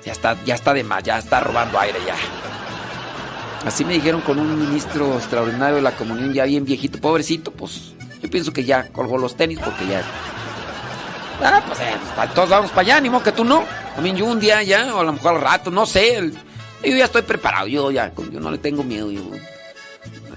ya 0.05 0.13
está, 0.13 0.37
ya 0.45 0.55
está 0.55 0.75
de 0.75 0.85
más, 0.85 1.03
ya 1.03 1.19
está 1.19 1.41
robando 1.41 1.79
aire 1.79 1.99
ya. 2.07 2.17
Así 3.65 3.85
me 3.85 3.95
dijeron 3.95 4.23
con 4.23 4.41
un 4.41 4.59
ministro 4.59 5.15
extraordinario 5.15 5.77
de 5.77 5.83
la 5.83 5.93
comunión 5.93 6.33
ya 6.33 6.45
bien 6.45 6.65
viejito, 6.65 7.01
pobrecito, 7.01 7.53
pues 7.53 7.93
yo 8.21 8.29
pienso 8.29 8.53
que 8.53 8.65
ya 8.65 8.89
colgó 8.89 9.19
los 9.19 9.37
tenis 9.37 9.61
porque 9.65 9.87
ya 9.87 10.03
Ah, 11.45 11.63
pues 11.67 11.81
eh, 11.81 12.31
todos 12.35 12.49
vamos 12.49 12.71
para 12.71 12.83
allá, 12.83 13.01
ni 13.01 13.11
modo 13.11 13.25
que 13.25 13.33
tú 13.33 13.45
no. 13.45 13.65
También 13.95 14.17
yo 14.17 14.27
un 14.27 14.39
día 14.39 14.63
ya, 14.63 14.95
o 14.95 15.01
a 15.01 15.05
lo 15.05 15.13
mejor 15.13 15.35
al 15.35 15.41
rato, 15.41 15.71
no 15.71 15.87
sé. 15.87 16.31
yo 16.85 16.97
ya 16.97 17.07
estoy 17.07 17.23
preparado, 17.23 17.67
yo 17.67 17.91
ya, 17.91 18.13
yo 18.31 18.41
no 18.41 18.51
le 18.51 18.59
tengo 18.59 18.85
miedo. 18.85 19.11
Yo, 19.11 19.23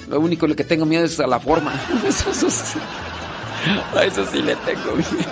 lo 0.10 0.20
único 0.20 0.48
que 0.48 0.64
tengo 0.64 0.86
miedo 0.86 1.06
es 1.06 1.20
a 1.20 1.28
la 1.28 1.40
forma. 1.40 1.74
Eso, 2.08 2.34
sí, 2.50 2.80
a 3.96 4.04
eso 4.04 4.26
sí 4.32 4.42
le 4.42 4.56
tengo 4.58 4.96
miedo. 4.96 5.32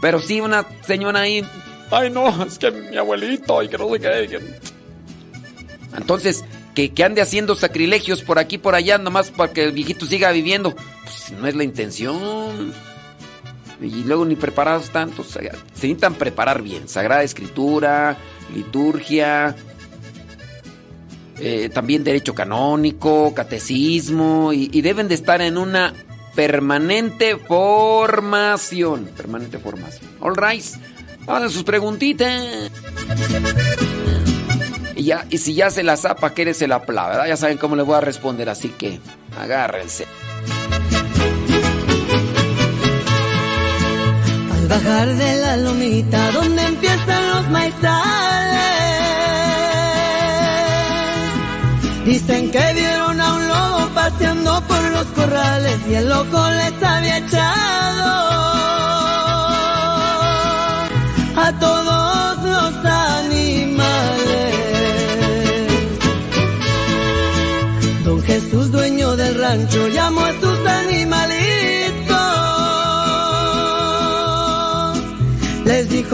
Pero 0.00 0.20
sí, 0.20 0.40
una 0.40 0.66
señora 0.86 1.20
ahí. 1.20 1.46
Ay, 1.90 2.10
no, 2.10 2.44
es 2.44 2.58
que 2.58 2.70
mi 2.70 2.96
abuelito, 2.96 3.62
y 3.62 3.68
que 3.68 3.78
no 3.78 3.90
sé 3.90 4.00
qué. 4.00 4.60
Entonces, 5.96 6.44
que, 6.74 6.92
que, 6.92 7.04
ande 7.04 7.22
haciendo 7.22 7.54
sacrilegios 7.54 8.22
por 8.22 8.38
aquí, 8.38 8.58
por 8.58 8.74
allá, 8.74 8.98
nomás 8.98 9.30
para 9.30 9.52
que 9.52 9.64
el 9.64 9.72
viejito 9.72 10.04
siga 10.04 10.30
viviendo. 10.32 10.74
Pues 10.74 11.32
no 11.38 11.46
es 11.46 11.54
la 11.54 11.64
intención 11.64 12.74
y 13.84 14.04
luego 14.04 14.24
ni 14.24 14.36
preparados 14.36 14.90
tantos. 14.90 15.28
Se 15.28 15.42
necesitan 15.42 16.14
preparar 16.14 16.62
bien. 16.62 16.88
Sagrada 16.88 17.22
Escritura, 17.22 18.16
liturgia, 18.54 19.54
eh, 21.38 21.68
también 21.68 22.04
derecho 22.04 22.34
canónico, 22.34 23.34
catecismo, 23.34 24.52
y, 24.52 24.80
deben 24.82 25.08
de 25.08 25.14
estar 25.14 25.42
en 25.42 25.58
una 25.58 25.92
permanente 26.34 27.36
formación. 27.36 29.10
Permanente 29.16 29.58
formación. 29.58 30.10
All 30.20 30.36
right. 30.36 30.64
Hagan 31.26 31.50
sus 31.50 31.64
preguntitas. 31.64 32.70
Y, 34.94 35.04
ya, 35.04 35.26
y 35.28 35.38
si 35.38 35.54
ya 35.54 35.70
se 35.70 35.82
la 35.82 35.96
zapa, 35.96 36.34
que 36.34 36.54
se 36.54 36.68
la 36.68 36.82
pla, 36.84 37.26
Ya 37.26 37.36
saben 37.36 37.58
cómo 37.58 37.74
les 37.76 37.84
voy 37.84 37.96
a 37.96 38.00
responder, 38.00 38.48
así 38.48 38.68
que 38.68 39.00
agárrense. 39.36 40.06
Bajar 44.68 45.08
de 45.14 45.36
la 45.38 45.56
lomita 45.56 46.30
donde 46.32 46.62
empiezan 46.62 47.30
los 47.30 47.50
maizales. 47.50 48.04
Dicen 52.04 52.50
que 52.50 52.72
vieron 52.74 53.20
a 53.20 53.34
un 53.34 53.48
lobo 53.48 53.88
paseando 53.94 54.62
por 54.68 54.82
los 54.90 55.06
corrales 55.18 55.78
y 55.88 55.94
el 55.94 56.08
loco 56.08 56.50
les 56.50 56.82
había 56.82 57.18
echado 57.18 58.24
a 61.36 61.52
todos 61.58 62.36
los 62.54 62.74
animales. 62.84 64.54
Don 68.04 68.22
Jesús, 68.22 68.70
dueño 68.70 69.16
del 69.16 69.34
rancho, 69.40 69.88
llamó 69.88 70.20
a 70.20 70.32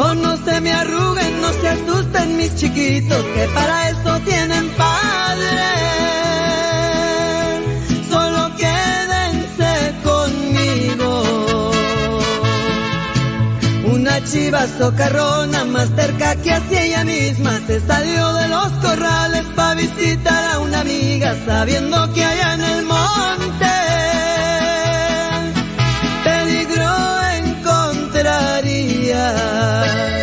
Dijo 0.00 0.14
no 0.14 0.34
se 0.46 0.60
me 0.62 0.72
arruguen, 0.72 1.42
no 1.42 1.52
se 1.52 1.68
asusten 1.68 2.38
mis 2.38 2.54
chiquitos, 2.56 3.22
que 3.34 3.46
para 3.52 3.90
eso 3.90 4.18
tienen 4.20 4.70
padre. 4.70 5.50
Solo 8.08 8.50
quédense 8.56 9.94
conmigo. 10.02 11.22
Una 13.92 14.24
chiva 14.24 14.66
socarrona 14.78 15.66
más 15.66 15.90
cerca 15.94 16.34
que 16.36 16.50
hacia 16.50 16.82
ella 16.82 17.04
misma 17.04 17.60
se 17.66 17.80
salió 17.80 18.32
de 18.32 18.48
los 18.48 18.68
corrales 18.80 19.44
para 19.54 19.74
visitar 19.74 20.54
a 20.54 20.60
una 20.60 20.80
amiga 20.80 21.36
sabiendo 21.44 22.10
que 22.14 22.24
allá 22.24 22.54
en 22.54 22.60
el 22.62 22.86
monte 22.86 23.59
啊。 29.36 30.19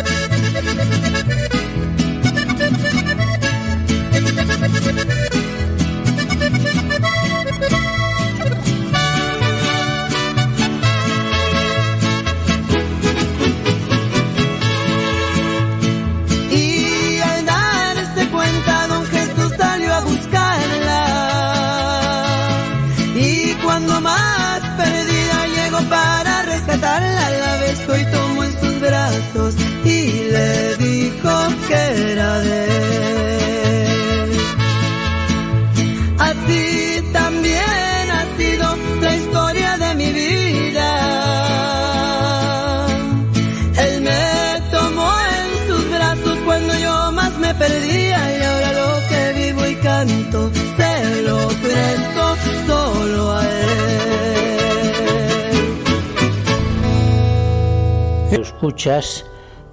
Escuchas 58.30 59.24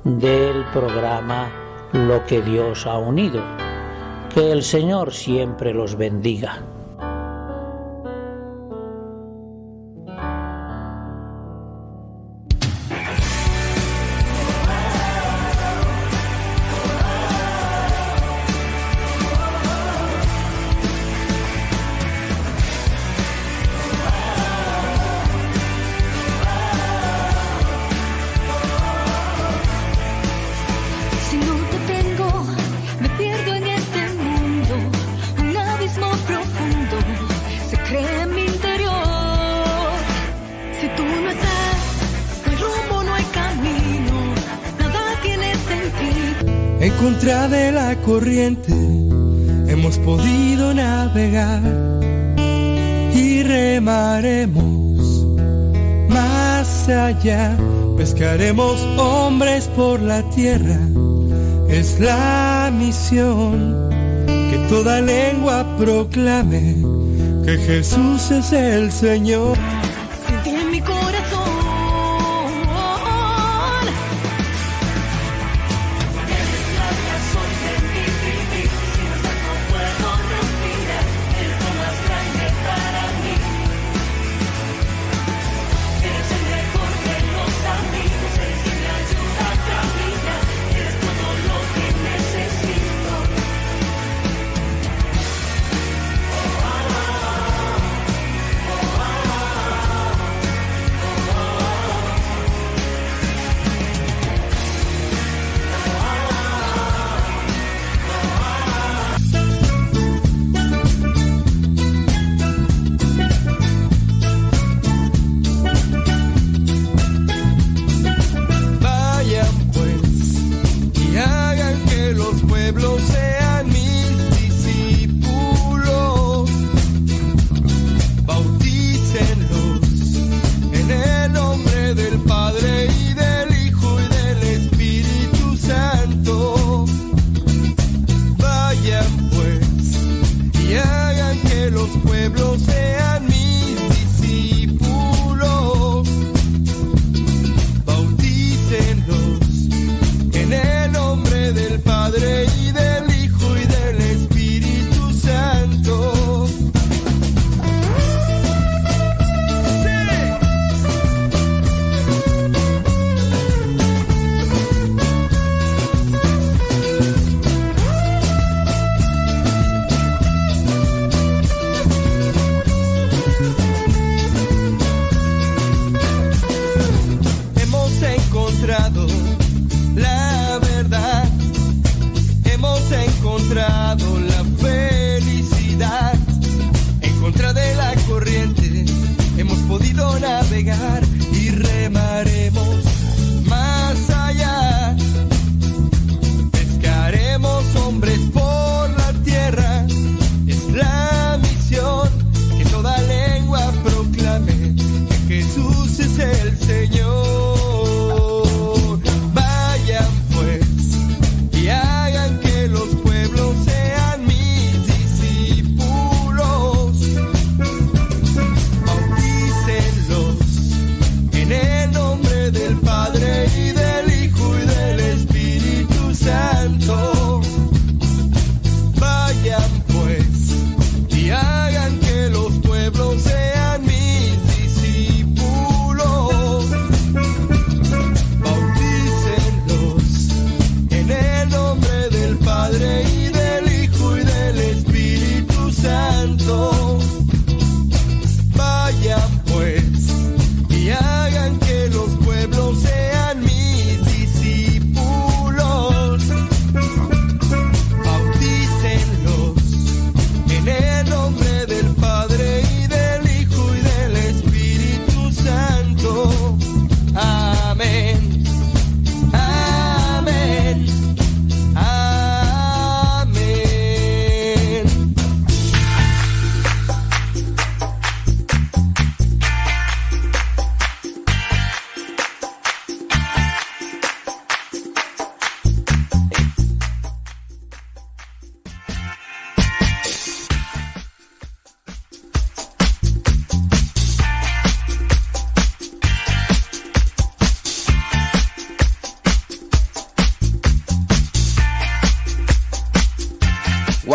del 0.06 0.64
programa 0.72 1.52
Lo 1.92 2.26
que 2.26 2.42
Dios 2.42 2.86
ha 2.86 2.98
unido. 2.98 3.44
Que 4.34 4.50
el 4.54 4.64
Señor 4.64 5.12
siempre 5.12 5.74
los 5.74 5.98
bendiga. 5.98 6.75
Contra 46.92 47.48
de 47.48 47.72
la 47.72 47.96
corriente 48.02 48.72
hemos 49.68 49.98
podido 50.00 50.74
navegar 50.74 51.62
y 53.14 53.44
remaremos 53.44 55.26
más 56.10 56.90
allá. 56.90 57.58
Pescaremos 57.98 58.82
hombres 58.98 59.68
por 59.76 60.02
la 60.02 60.22
tierra, 60.30 60.80
es 61.70 62.00
la 62.00 62.72
misión 62.78 63.90
que 64.28 64.58
toda 64.70 65.02
lengua 65.02 65.66
proclame 65.78 66.76
que 67.46 67.58
Jesús 67.58 68.32
es 68.32 68.52
el 68.52 68.92
Señor. 68.92 69.58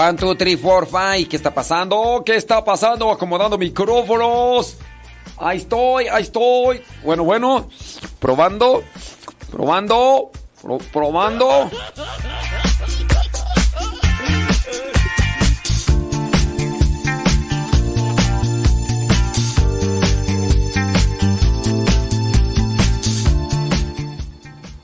One, 0.00 0.16
two, 0.16 0.34
three, 0.34 0.56
four, 0.56 0.86
five. 0.86 1.28
¿Qué 1.28 1.36
está 1.36 1.52
pasando? 1.52 2.22
¿Qué 2.24 2.34
está 2.36 2.64
pasando? 2.64 3.10
Acomodando 3.10 3.58
micrófonos. 3.58 4.78
Ahí 5.36 5.58
estoy, 5.58 6.08
ahí 6.08 6.22
estoy. 6.22 6.82
Bueno, 7.04 7.24
bueno. 7.24 7.68
Probando. 8.18 8.82
Probando. 9.50 10.30
pro- 10.62 10.78
probando. 10.90 11.70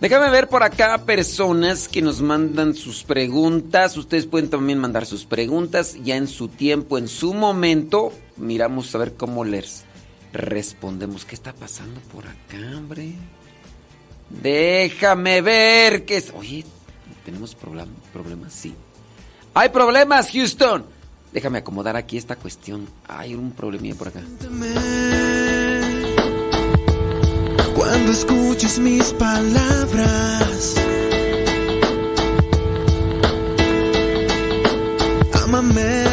Déjame 0.09 0.31
ver 0.31 0.47
por 0.47 0.63
acá 0.63 0.99
personas 1.05 1.89
que 1.89 2.01
nos 2.01 2.23
mandan 2.23 2.75
sus 2.77 3.03
preguntas. 3.03 3.97
Ustedes 3.97 4.25
pueden 4.25 4.49
también 4.49 4.79
mandar 4.79 5.05
sus 5.05 5.25
preguntas 5.25 5.97
ya 6.05 6.15
en 6.15 6.29
su 6.29 6.47
tiempo, 6.47 6.97
en 6.97 7.09
su 7.09 7.35
momento. 7.35 8.13
Miramos 8.37 8.95
a 8.95 8.99
ver 8.99 9.15
cómo 9.15 9.45
les 9.45 9.83
respondemos. 10.33 11.25
¿Qué 11.25 11.35
está 11.35 11.53
pasando 11.53 12.01
por 12.13 12.25
acá, 12.25 12.77
hombre? 12.77 13.15
Déjame 14.31 15.41
ver 15.43 16.05
qué 16.05 16.19
es. 16.19 16.33
Oye, 16.37 16.65
¿Tenemos 17.25 17.57
problem- 17.59 17.89
problemas? 18.13 18.53
Sí. 18.53 18.75
¡Hay 19.55 19.71
problemas, 19.71 20.31
Houston! 20.31 20.85
Déjame 21.33 21.59
acomodar 21.59 21.97
aquí 21.97 22.17
esta 22.17 22.37
cuestión. 22.37 22.87
Hay 23.09 23.35
un 23.35 23.51
problemilla 23.51 23.97
por 23.97 24.07
acá. 24.07 24.21
Cuando 27.77 28.11
escuches 28.11 28.79
mis 28.79 29.13
palabras, 29.13 30.75
ámame 35.45 36.06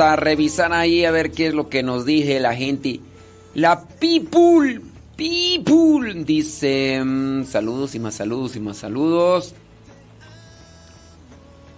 A 0.00 0.16
revisar 0.16 0.72
ahí 0.72 1.04
a 1.04 1.10
ver 1.10 1.30
qué 1.30 1.48
es 1.48 1.54
lo 1.54 1.68
que 1.68 1.82
nos 1.82 2.04
dice 2.04 2.40
la 2.40 2.54
gente. 2.54 3.00
La 3.54 3.84
people, 3.84 4.80
people, 5.16 6.24
dice 6.24 7.02
mm, 7.04 7.44
saludos 7.44 7.94
y 7.94 7.98
más 7.98 8.14
saludos 8.14 8.56
y 8.56 8.60
más 8.60 8.78
saludos. 8.78 9.54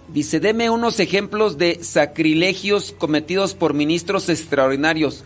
Dice, 0.07 0.39
deme 0.39 0.69
unos 0.69 0.99
ejemplos 0.99 1.57
de 1.57 1.83
sacrilegios 1.83 2.93
cometidos 2.97 3.55
por 3.55 3.73
ministros 3.73 4.29
extraordinarios. 4.29 5.23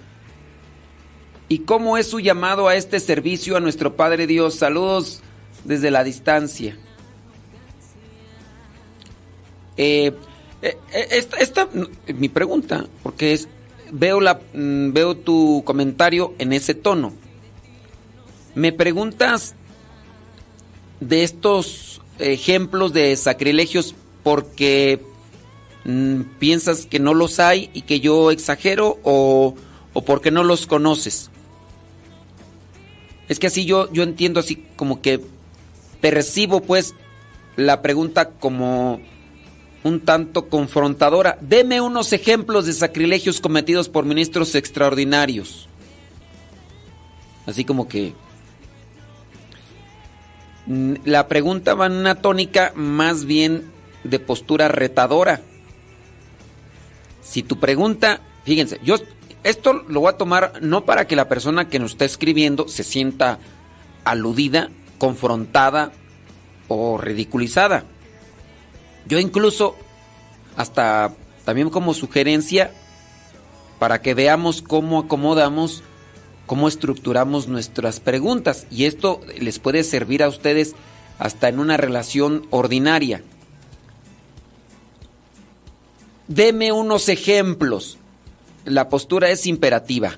¿Y 1.50 1.60
cómo 1.60 1.98
es 1.98 2.10
su 2.10 2.20
llamado 2.20 2.68
a 2.68 2.76
este 2.76 3.00
servicio 3.00 3.58
a 3.58 3.60
nuestro 3.60 3.96
Padre 3.96 4.26
Dios? 4.26 4.56
Saludos 4.56 5.22
desde 5.66 5.92
la 5.92 6.04
distancia. 6.04 6.78
Eh, 9.76 10.14
esta, 10.62 11.38
esta, 11.38 11.66
mm, 11.66 11.88
mi 12.16 12.30
pregunta, 12.30 12.86
porque 13.04 13.34
es, 13.34 13.48
veo, 13.92 14.20
la, 14.20 14.40
mm, 14.54 14.92
veo 14.92 15.16
tu 15.16 15.64
comentario 15.66 16.34
en 16.38 16.54
ese 16.54 16.74
tono. 16.74 17.14
Me 18.56 18.72
preguntas 18.72 19.56
de 21.00 21.24
estos 21.24 22.02
ejemplos 22.20 22.92
de 22.94 23.16
sacrilegios 23.16 23.96
porque 24.24 25.02
mm, 25.86 26.22
piensas 26.40 26.86
que 26.86 27.00
no 27.00 27.14
los 27.14 27.40
hay 27.40 27.70
y 27.74 27.84
que 27.84 28.00
yo 28.00 28.32
exagero 28.32 29.00
o, 29.04 29.56
o 29.94 30.06
porque 30.06 30.32
no 30.32 30.44
los 30.44 30.68
conoces. 30.68 31.30
Es 33.30 33.40
que 33.40 33.48
así 33.48 33.66
yo, 33.66 33.92
yo 33.94 34.04
entiendo 34.04 34.40
así 34.40 34.66
como 34.76 35.02
que 35.02 35.22
percibo 36.02 36.62
pues 36.62 36.96
la 37.56 37.82
pregunta 37.82 38.32
como 38.32 39.00
un 39.84 40.02
tanto 40.02 40.50
confrontadora. 40.50 41.38
Deme 41.42 41.82
unos 41.82 42.14
ejemplos 42.14 42.66
de 42.66 42.74
sacrilegios 42.74 43.40
cometidos 43.40 43.90
por 43.90 44.06
ministros 44.06 44.56
extraordinarios. 44.56 45.68
Así 47.46 47.66
como 47.66 47.88
que 47.88 48.14
la 51.04 51.28
pregunta 51.28 51.74
va 51.74 51.88
en 51.88 51.94
una 51.94 52.16
tónica 52.16 52.74
más 52.76 53.26
bien 53.26 53.72
de 54.04 54.20
postura 54.20 54.68
retadora. 54.68 55.42
Si 57.22 57.44
tu 57.44 57.60
pregunta, 57.60 58.22
fíjense, 58.44 58.80
yo 58.84 58.96
esto 59.44 59.74
lo 59.88 60.02
voy 60.02 60.10
a 60.10 60.18
tomar 60.18 60.54
no 60.62 60.86
para 60.86 61.08
que 61.08 61.16
la 61.16 61.30
persona 61.30 61.70
que 61.70 61.80
nos 61.80 61.92
está 61.92 62.06
escribiendo 62.06 62.68
se 62.68 62.84
sienta 62.84 63.40
aludida, 64.04 64.70
confrontada 64.98 65.92
o 66.68 66.98
ridiculizada. 66.98 67.86
Yo 69.10 69.18
incluso, 69.20 69.76
hasta 70.56 71.16
también 71.44 71.72
como 71.72 71.96
sugerencia, 71.96 72.72
para 73.80 74.04
que 74.04 74.14
veamos 74.14 74.62
cómo 74.62 75.00
acomodamos, 75.00 75.82
cómo 76.46 76.68
estructuramos 76.68 77.48
nuestras 77.48 78.00
preguntas. 78.00 78.68
Y 78.70 78.86
esto 78.86 79.20
les 79.40 79.58
puede 79.58 79.84
servir 79.84 80.22
a 80.22 80.30
ustedes 80.30 80.76
hasta 81.18 81.50
en 81.50 81.60
una 81.60 81.76
relación 81.76 82.46
ordinaria. 82.52 83.24
Deme 86.28 86.72
unos 86.72 87.10
ejemplos. 87.10 87.98
La 88.64 88.90
postura 88.90 89.32
es 89.32 89.48
imperativa. 89.48 90.18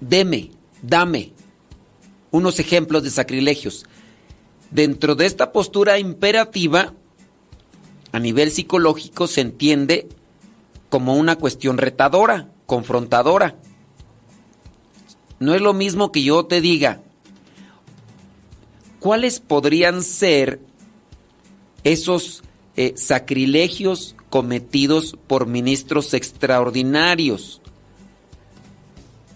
Deme, 0.00 0.50
dame 0.82 1.34
unos 2.32 2.58
ejemplos 2.58 3.04
de 3.04 3.10
sacrilegios. 3.10 3.86
Dentro 4.72 5.14
de 5.14 5.26
esta 5.26 5.52
postura 5.52 6.00
imperativa, 6.00 6.94
a 8.12 8.18
nivel 8.18 8.50
psicológico 8.50 9.26
se 9.26 9.40
entiende 9.40 10.08
como 10.90 11.16
una 11.16 11.36
cuestión 11.36 11.78
retadora, 11.78 12.50
confrontadora. 12.66 13.56
No 15.40 15.54
es 15.54 15.62
lo 15.62 15.72
mismo 15.72 16.12
que 16.12 16.22
yo 16.22 16.44
te 16.44 16.60
diga, 16.60 17.00
¿cuáles 19.00 19.40
podrían 19.40 20.02
ser 20.02 20.60
esos 21.82 22.42
eh, 22.76 22.92
sacrilegios 22.96 24.14
cometidos 24.28 25.16
por 25.26 25.46
ministros 25.46 26.12
extraordinarios? 26.12 27.62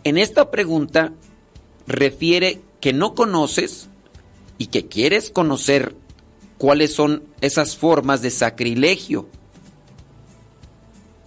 En 0.04 0.18
esta 0.18 0.50
pregunta 0.50 1.14
refiere 1.86 2.60
que 2.80 2.92
no 2.92 3.14
conoces 3.14 3.88
y 4.58 4.66
que 4.66 4.86
quieres 4.86 5.30
conocer 5.30 5.96
cuáles 6.58 6.94
son 6.94 7.22
esas 7.40 7.76
formas 7.76 8.22
de 8.22 8.30
sacrilegio. 8.30 9.28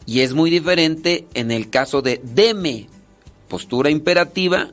Y 0.05 0.21
es 0.21 0.34
muy 0.34 0.49
diferente 0.49 1.27
en 1.34 1.51
el 1.51 1.69
caso 1.69 2.01
de 2.01 2.19
deme, 2.23 2.88
postura 3.47 3.89
imperativa 3.89 4.71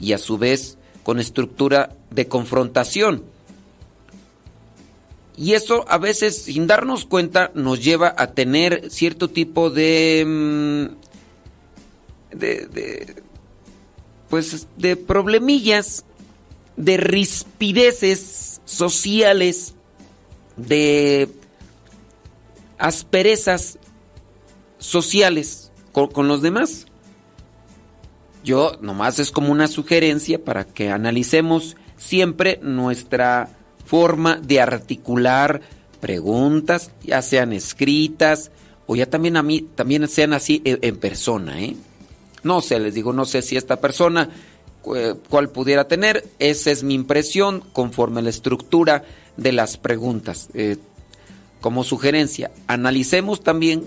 y 0.00 0.12
a 0.12 0.18
su 0.18 0.38
vez 0.38 0.78
con 1.02 1.18
estructura 1.18 1.96
de 2.10 2.26
confrontación. 2.26 3.24
Y 5.36 5.52
eso 5.54 5.84
a 5.88 5.98
veces, 5.98 6.42
sin 6.44 6.66
darnos 6.66 7.04
cuenta, 7.04 7.52
nos 7.54 7.84
lleva 7.84 8.14
a 8.16 8.32
tener 8.32 8.90
cierto 8.90 9.28
tipo 9.28 9.70
de... 9.70 10.24
mm, 10.26 11.08
de, 12.36 12.66
de 12.66 13.22
pues 14.28 14.66
de 14.76 14.96
problemillas, 14.96 16.04
de 16.76 16.96
rispideces 16.98 18.60
sociales, 18.64 19.74
de 20.58 21.28
asperezas 22.78 23.78
sociales 24.78 25.72
con, 25.92 26.28
los 26.28 26.42
demás. 26.42 26.86
Yo 28.44 28.78
nomás 28.80 29.18
es 29.18 29.30
como 29.30 29.50
una 29.50 29.68
sugerencia 29.68 30.44
para 30.44 30.64
que 30.64 30.90
analicemos 30.90 31.76
siempre 31.96 32.60
nuestra 32.62 33.50
forma 33.84 34.36
de 34.36 34.60
articular 34.60 35.60
preguntas, 36.00 36.92
ya 37.02 37.22
sean 37.22 37.52
escritas 37.52 38.52
o 38.86 38.94
ya 38.94 39.06
también 39.06 39.36
a 39.36 39.42
mí 39.42 39.62
también 39.62 40.06
sean 40.06 40.32
así 40.32 40.62
en, 40.64 40.78
en 40.82 40.96
persona, 40.96 41.60
¿eh? 41.60 41.76
No 42.44 42.60
sé, 42.60 42.78
les 42.78 42.94
digo, 42.94 43.12
no 43.12 43.24
sé 43.24 43.42
si 43.42 43.56
esta 43.56 43.80
persona 43.80 44.30
cuál 45.28 45.50
pudiera 45.50 45.88
tener, 45.88 46.24
esa 46.38 46.70
es 46.70 46.82
mi 46.82 46.94
impresión 46.94 47.62
conforme 47.72 48.22
la 48.22 48.30
estructura 48.30 49.04
de 49.38 49.52
las 49.52 49.78
preguntas. 49.78 50.48
Eh, 50.52 50.76
como 51.62 51.84
sugerencia, 51.84 52.50
analicemos 52.66 53.42
también 53.42 53.84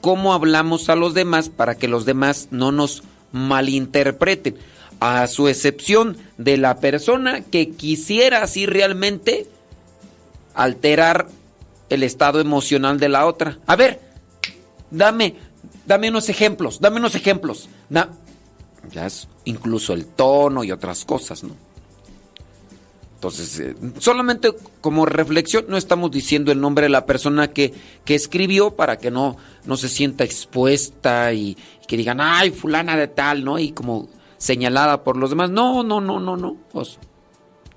cómo 0.00 0.32
hablamos 0.32 0.88
a 0.88 0.96
los 0.96 1.14
demás 1.14 1.48
para 1.48 1.74
que 1.74 1.88
los 1.88 2.06
demás 2.06 2.48
no 2.50 2.72
nos 2.72 3.02
malinterpreten, 3.32 4.56
a 5.00 5.26
su 5.26 5.46
excepción 5.46 6.16
de 6.38 6.56
la 6.56 6.80
persona 6.80 7.42
que 7.42 7.70
quisiera 7.70 8.42
así 8.42 8.66
realmente 8.66 9.46
alterar 10.54 11.28
el 11.88 12.02
estado 12.02 12.40
emocional 12.40 12.98
de 12.98 13.08
la 13.08 13.26
otra. 13.26 13.58
A 13.66 13.76
ver, 13.76 14.00
dame, 14.90 15.36
dame 15.86 16.08
unos 16.08 16.28
ejemplos, 16.28 16.80
dame 16.80 16.98
unos 16.98 17.14
ejemplos. 17.14 17.68
Ya 18.90 19.06
es 19.06 19.28
incluso 19.44 19.92
el 19.92 20.06
tono 20.06 20.64
y 20.64 20.72
otras 20.72 21.04
cosas, 21.04 21.44
¿no? 21.44 21.67
Entonces, 23.18 23.58
eh, 23.58 23.74
solamente 23.98 24.54
como 24.80 25.04
reflexión, 25.04 25.64
no 25.66 25.76
estamos 25.76 26.12
diciendo 26.12 26.52
el 26.52 26.60
nombre 26.60 26.84
de 26.84 26.90
la 26.90 27.04
persona 27.04 27.48
que, 27.48 27.74
que 28.04 28.14
escribió 28.14 28.76
para 28.76 28.98
que 28.98 29.10
no, 29.10 29.36
no 29.64 29.76
se 29.76 29.88
sienta 29.88 30.22
expuesta 30.22 31.32
y, 31.32 31.56
que 31.88 31.96
digan, 31.96 32.20
ay, 32.20 32.52
fulana 32.52 32.96
de 32.96 33.08
tal, 33.08 33.44
¿no? 33.44 33.58
Y 33.58 33.72
como 33.72 34.08
señalada 34.36 35.02
por 35.02 35.16
los 35.16 35.30
demás. 35.30 35.50
No, 35.50 35.82
no, 35.82 36.00
no, 36.00 36.20
no, 36.20 36.36
no. 36.36 36.56
Pues 36.70 36.96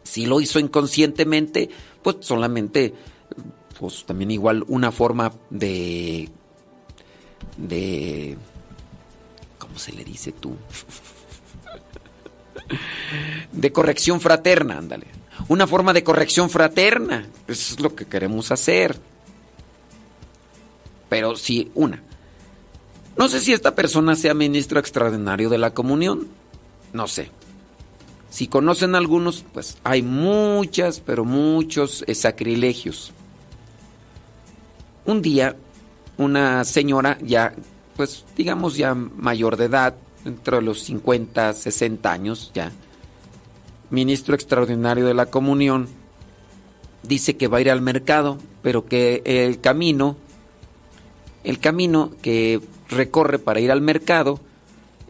si 0.03 0.27
lo 0.27 0.41
hizo 0.41 0.59
inconscientemente, 0.59 1.71
pues 2.03 2.17
solamente, 2.19 2.93
pues 3.79 4.05
también 4.05 4.29
igual 4.29 4.63
una 4.67 4.91
forma 4.91 5.33
de, 5.49 6.29
de, 7.57 8.37
¿cómo 9.57 9.79
se 9.79 9.91
le 9.93 10.03
dice 10.03 10.33
tú? 10.33 10.55
De 13.51 13.71
corrección 13.71 14.21
fraterna, 14.21 14.77
ándale. 14.77 15.20
Una 15.47 15.67
forma 15.67 15.93
de 15.93 16.03
corrección 16.03 16.49
fraterna. 16.49 17.27
Eso 17.47 17.73
es 17.75 17.79
lo 17.79 17.95
que 17.95 18.05
queremos 18.05 18.51
hacer. 18.51 18.97
Pero 21.09 21.35
si 21.35 21.71
una. 21.75 22.01
No 23.17 23.27
sé 23.27 23.41
si 23.41 23.53
esta 23.53 23.75
persona 23.75 24.15
sea 24.15 24.33
ministro 24.33 24.79
extraordinario 24.79 25.49
de 25.49 25.57
la 25.57 25.73
comunión. 25.73 26.27
No 26.93 27.07
sé. 27.07 27.29
Si 28.29 28.47
conocen 28.47 28.95
algunos, 28.95 29.43
pues 29.53 29.77
hay 29.83 30.01
muchas, 30.01 31.01
pero 31.01 31.25
muchos 31.25 32.05
sacrilegios. 32.13 33.11
Un 35.05 35.21
día, 35.21 35.57
una 36.17 36.63
señora 36.63 37.17
ya, 37.21 37.53
pues 37.97 38.23
digamos 38.37 38.77
ya 38.77 38.95
mayor 38.95 39.57
de 39.57 39.65
edad, 39.65 39.95
dentro 40.23 40.57
de 40.57 40.63
los 40.63 40.81
50, 40.83 41.53
60 41.53 42.11
años 42.11 42.51
ya, 42.53 42.71
ministro 43.91 44.33
extraordinario 44.33 45.05
de 45.05 45.13
la 45.13 45.27
comunión, 45.27 45.87
dice 47.03 47.37
que 47.37 47.47
va 47.47 47.57
a 47.57 47.61
ir 47.61 47.69
al 47.69 47.81
mercado, 47.81 48.37
pero 48.61 48.85
que 48.85 49.21
el 49.25 49.59
camino, 49.61 50.17
el 51.43 51.59
camino 51.59 52.11
que 52.21 52.61
recorre 52.89 53.37
para 53.37 53.59
ir 53.59 53.71
al 53.71 53.81
mercado, 53.81 54.39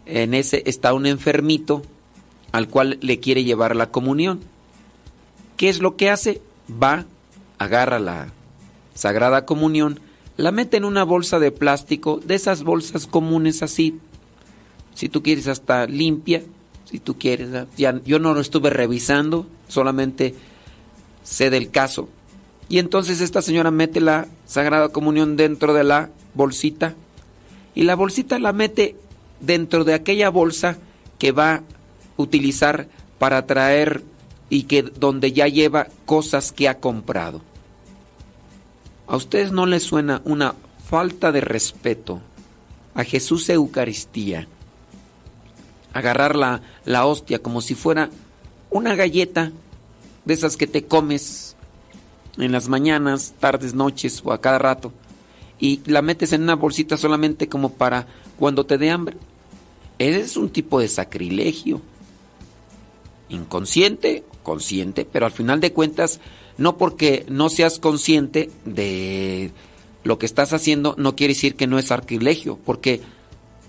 en 0.05 0.33
ese 0.33 0.63
está 0.65 0.93
un 0.93 1.05
enfermito 1.05 1.83
al 2.51 2.67
cual 2.67 2.97
le 3.01 3.19
quiere 3.19 3.43
llevar 3.43 3.75
la 3.75 3.91
comunión. 3.91 4.41
¿Qué 5.57 5.69
es 5.69 5.79
lo 5.79 5.95
que 5.95 6.09
hace? 6.09 6.41
Va, 6.71 7.05
agarra 7.59 7.99
la 7.99 8.33
Sagrada 8.93 9.45
Comunión, 9.45 9.99
la 10.37 10.51
mete 10.51 10.77
en 10.77 10.85
una 10.85 11.03
bolsa 11.03 11.39
de 11.39 11.51
plástico, 11.51 12.19
de 12.25 12.35
esas 12.35 12.63
bolsas 12.63 13.07
comunes 13.07 13.61
así, 13.61 13.99
si 14.95 15.07
tú 15.07 15.23
quieres 15.23 15.47
hasta 15.47 15.85
limpia, 15.85 16.43
si 16.91 16.99
tú 16.99 17.17
quieres, 17.17 17.49
yo 17.77 18.19
no 18.19 18.33
lo 18.33 18.41
estuve 18.41 18.69
revisando, 18.69 19.47
solamente 19.69 20.35
sé 21.23 21.49
del 21.49 21.71
caso. 21.71 22.09
Y 22.67 22.79
entonces 22.79 23.21
esta 23.21 23.41
señora 23.41 23.71
mete 23.71 24.01
la 24.01 24.27
Sagrada 24.45 24.89
Comunión 24.89 25.37
dentro 25.37 25.73
de 25.73 25.85
la 25.85 26.09
bolsita 26.33 26.95
y 27.75 27.83
la 27.83 27.95
bolsita 27.95 28.39
la 28.39 28.51
mete 28.51 28.97
dentro 29.39 29.85
de 29.85 29.93
aquella 29.93 30.29
bolsa 30.29 30.77
que 31.17 31.31
va 31.31 31.55
a 31.55 31.63
utilizar 32.17 32.87
para 33.19 33.45
traer 33.45 34.03
y 34.49 34.63
que 34.63 34.83
donde 34.83 35.31
ya 35.31 35.47
lleva 35.47 35.87
cosas 36.05 36.51
que 36.51 36.67
ha 36.67 36.79
comprado. 36.79 37.41
¿A 39.07 39.15
ustedes 39.15 39.53
no 39.53 39.65
les 39.65 39.83
suena 39.83 40.21
una 40.25 40.55
falta 40.89 41.31
de 41.31 41.39
respeto 41.39 42.21
a 42.95 43.05
Jesús 43.05 43.49
Eucaristía? 43.49 44.47
Agarrar 45.93 46.35
la, 46.35 46.61
la 46.85 47.05
hostia 47.05 47.39
como 47.39 47.61
si 47.61 47.75
fuera 47.75 48.09
una 48.69 48.95
galleta 48.95 49.51
de 50.25 50.33
esas 50.33 50.57
que 50.57 50.67
te 50.67 50.85
comes 50.85 51.55
en 52.37 52.51
las 52.51 52.69
mañanas, 52.69 53.33
tardes, 53.39 53.73
noches 53.73 54.21
o 54.23 54.31
a 54.31 54.39
cada 54.39 54.59
rato 54.59 54.93
y 55.61 55.79
la 55.85 56.01
metes 56.01 56.33
en 56.33 56.41
una 56.41 56.55
bolsita 56.55 56.97
solamente 56.97 57.47
como 57.47 57.73
para 57.73 58.07
cuando 58.37 58.65
te 58.65 58.79
dé 58.79 58.89
hambre. 58.89 59.15
Es 59.99 60.35
un 60.35 60.49
tipo 60.49 60.79
de 60.79 60.87
sacrilegio. 60.87 61.81
Inconsciente, 63.29 64.25
consciente, 64.41 65.05
pero 65.05 65.27
al 65.27 65.31
final 65.31 65.61
de 65.61 65.71
cuentas, 65.71 66.19
no 66.57 66.77
porque 66.77 67.25
no 67.29 67.49
seas 67.49 67.77
consciente 67.77 68.49
de 68.65 69.51
lo 70.03 70.17
que 70.17 70.25
estás 70.25 70.51
haciendo, 70.51 70.95
no 70.97 71.15
quiere 71.15 71.35
decir 71.35 71.55
que 71.55 71.67
no 71.67 71.77
es 71.77 71.85
sacrilegio, 71.85 72.57
porque 72.65 73.01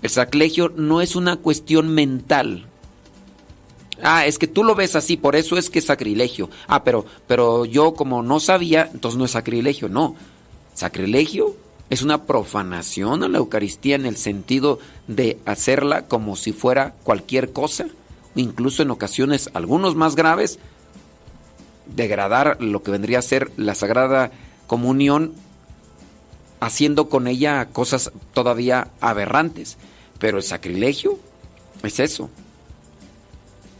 el 0.03 0.09
sacrilegio 0.09 0.69
no 0.75 1.01
es 1.01 1.15
una 1.15 1.37
cuestión 1.37 1.87
mental. 1.87 2.67
Ah, 4.03 4.25
es 4.25 4.37
que 4.37 4.47
tú 4.47 4.65
lo 4.65 4.75
ves 4.75 4.97
así, 4.97 5.15
por 5.15 5.37
eso 5.37 5.57
es 5.57 5.69
que 5.69 5.79
es 5.79 5.85
sacrilegio. 5.85 6.49
Ah, 6.67 6.83
pero, 6.83 7.05
pero 7.25 7.63
yo 7.63 7.93
como 7.93 8.21
no 8.21 8.41
sabía, 8.41 8.89
entonces 8.93 9.17
no 9.17 9.23
es 9.23 9.31
sacrilegio. 9.31 9.87
No, 9.87 10.15
sacrilegio 10.73 11.55
es 11.89 12.01
una 12.01 12.23
profanación 12.23 13.23
a 13.23 13.29
la 13.29 13.37
Eucaristía 13.37 13.95
en 13.95 14.05
el 14.05 14.17
sentido 14.17 14.79
de 15.07 15.39
hacerla 15.45 16.05
como 16.05 16.35
si 16.35 16.51
fuera 16.51 16.95
cualquier 17.03 17.53
cosa, 17.53 17.87
incluso 18.35 18.83
en 18.83 18.91
ocasiones, 18.91 19.49
algunos 19.53 19.95
más 19.95 20.15
graves, 20.15 20.59
degradar 21.95 22.61
lo 22.61 22.83
que 22.83 22.91
vendría 22.91 23.19
a 23.19 23.21
ser 23.21 23.51
la 23.55 23.73
Sagrada 23.73 24.31
Comunión, 24.67 25.33
haciendo 26.59 27.07
con 27.07 27.27
ella 27.27 27.69
cosas 27.71 28.11
todavía 28.33 28.89
aberrantes. 28.99 29.77
Pero 30.19 30.37
el 30.37 30.43
sacrilegio 30.43 31.19
es 31.83 31.99
eso, 31.99 32.29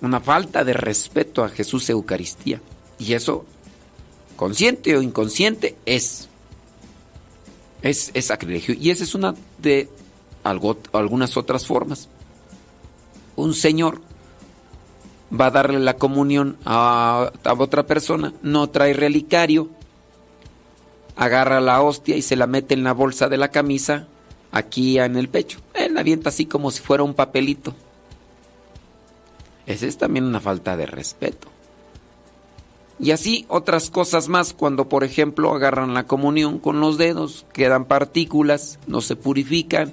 una 0.01 0.19
falta 0.19 0.63
de 0.63 0.73
respeto 0.73 1.43
a 1.43 1.49
Jesús 1.49 1.89
Eucaristía. 1.89 2.61
Y 2.99 3.13
eso, 3.13 3.45
consciente 4.35 4.95
o 4.97 5.01
inconsciente, 5.01 5.75
es 5.85 6.29
es, 7.83 8.11
sacrilegio. 8.25 8.75
Y 8.79 8.89
esa 8.89 9.03
es 9.03 9.13
una 9.13 9.35
de 9.59 9.89
algo, 10.43 10.77
algunas 10.93 11.37
otras 11.37 11.67
formas. 11.67 12.07
Un 13.35 13.53
señor 13.53 14.01
va 15.37 15.47
a 15.47 15.51
darle 15.51 15.79
la 15.79 15.97
comunión 15.97 16.57
a, 16.65 17.31
a, 17.43 17.53
otra 17.53 17.85
persona, 17.85 18.33
no 18.41 18.69
trae 18.69 18.93
relicario, 18.93 19.69
agarra 21.15 21.59
la 21.59 21.81
hostia 21.81 22.15
y 22.15 22.21
se 22.21 22.35
la 22.35 22.47
mete 22.47 22.73
en 22.73 22.83
la 22.83 22.93
bolsa 22.93 23.29
de 23.29 23.37
la 23.37 23.49
camisa, 23.49 24.07
aquí 24.53 24.99
en 24.99 25.17
el 25.17 25.27
pecho. 25.27 25.59
Él 25.73 25.97
avienta 25.97 26.29
así 26.29 26.45
como 26.45 26.71
si 26.71 26.81
fuera 26.81 27.03
un 27.03 27.15
papelito. 27.15 27.73
Esa 29.65 29.87
es 29.87 29.97
también 29.97 30.25
una 30.25 30.39
falta 30.39 30.77
de 30.77 30.85
respeto. 30.85 31.47
Y 32.99 33.11
así 33.11 33.45
otras 33.49 33.89
cosas 33.89 34.29
más 34.29 34.53
cuando 34.53 34.87
por 34.87 35.03
ejemplo 35.03 35.53
agarran 35.53 35.95
la 35.95 36.05
comunión 36.05 36.59
con 36.59 36.79
los 36.79 36.97
dedos, 36.97 37.45
quedan 37.51 37.85
partículas, 37.85 38.79
no 38.85 39.01
se 39.01 39.15
purifican 39.15 39.91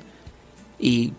y 0.78 1.14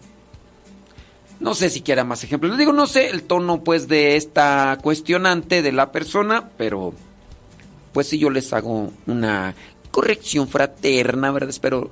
no 1.39 1.55
sé 1.55 1.71
si 1.71 1.81
quiera 1.81 2.03
más 2.03 2.23
ejemplos. 2.23 2.51
Les 2.51 2.59
digo, 2.59 2.73
no 2.73 2.85
sé 2.85 3.09
el 3.09 3.23
tono 3.23 3.63
pues 3.63 3.87
de 3.87 4.15
esta 4.15 4.77
cuestionante 4.83 5.63
de 5.63 5.71
la 5.71 5.91
persona, 5.91 6.51
pero 6.57 6.93
pues 7.93 8.07
si 8.07 8.19
yo 8.19 8.29
les 8.29 8.53
hago 8.53 8.91
una 9.07 9.55
corrección 9.89 10.47
fraterna, 10.47 11.31
¿verdad? 11.31 11.49
Espero 11.49 11.89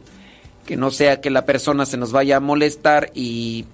que 0.70 0.78
no 0.78 0.92
sea 0.92 1.20
que 1.20 1.32
la 1.32 1.46
persona 1.46 1.84
se 1.88 1.98
nos 1.98 2.12
vaya 2.12 2.38
a 2.38 2.40
molestar 2.40 3.10
y, 3.16 3.66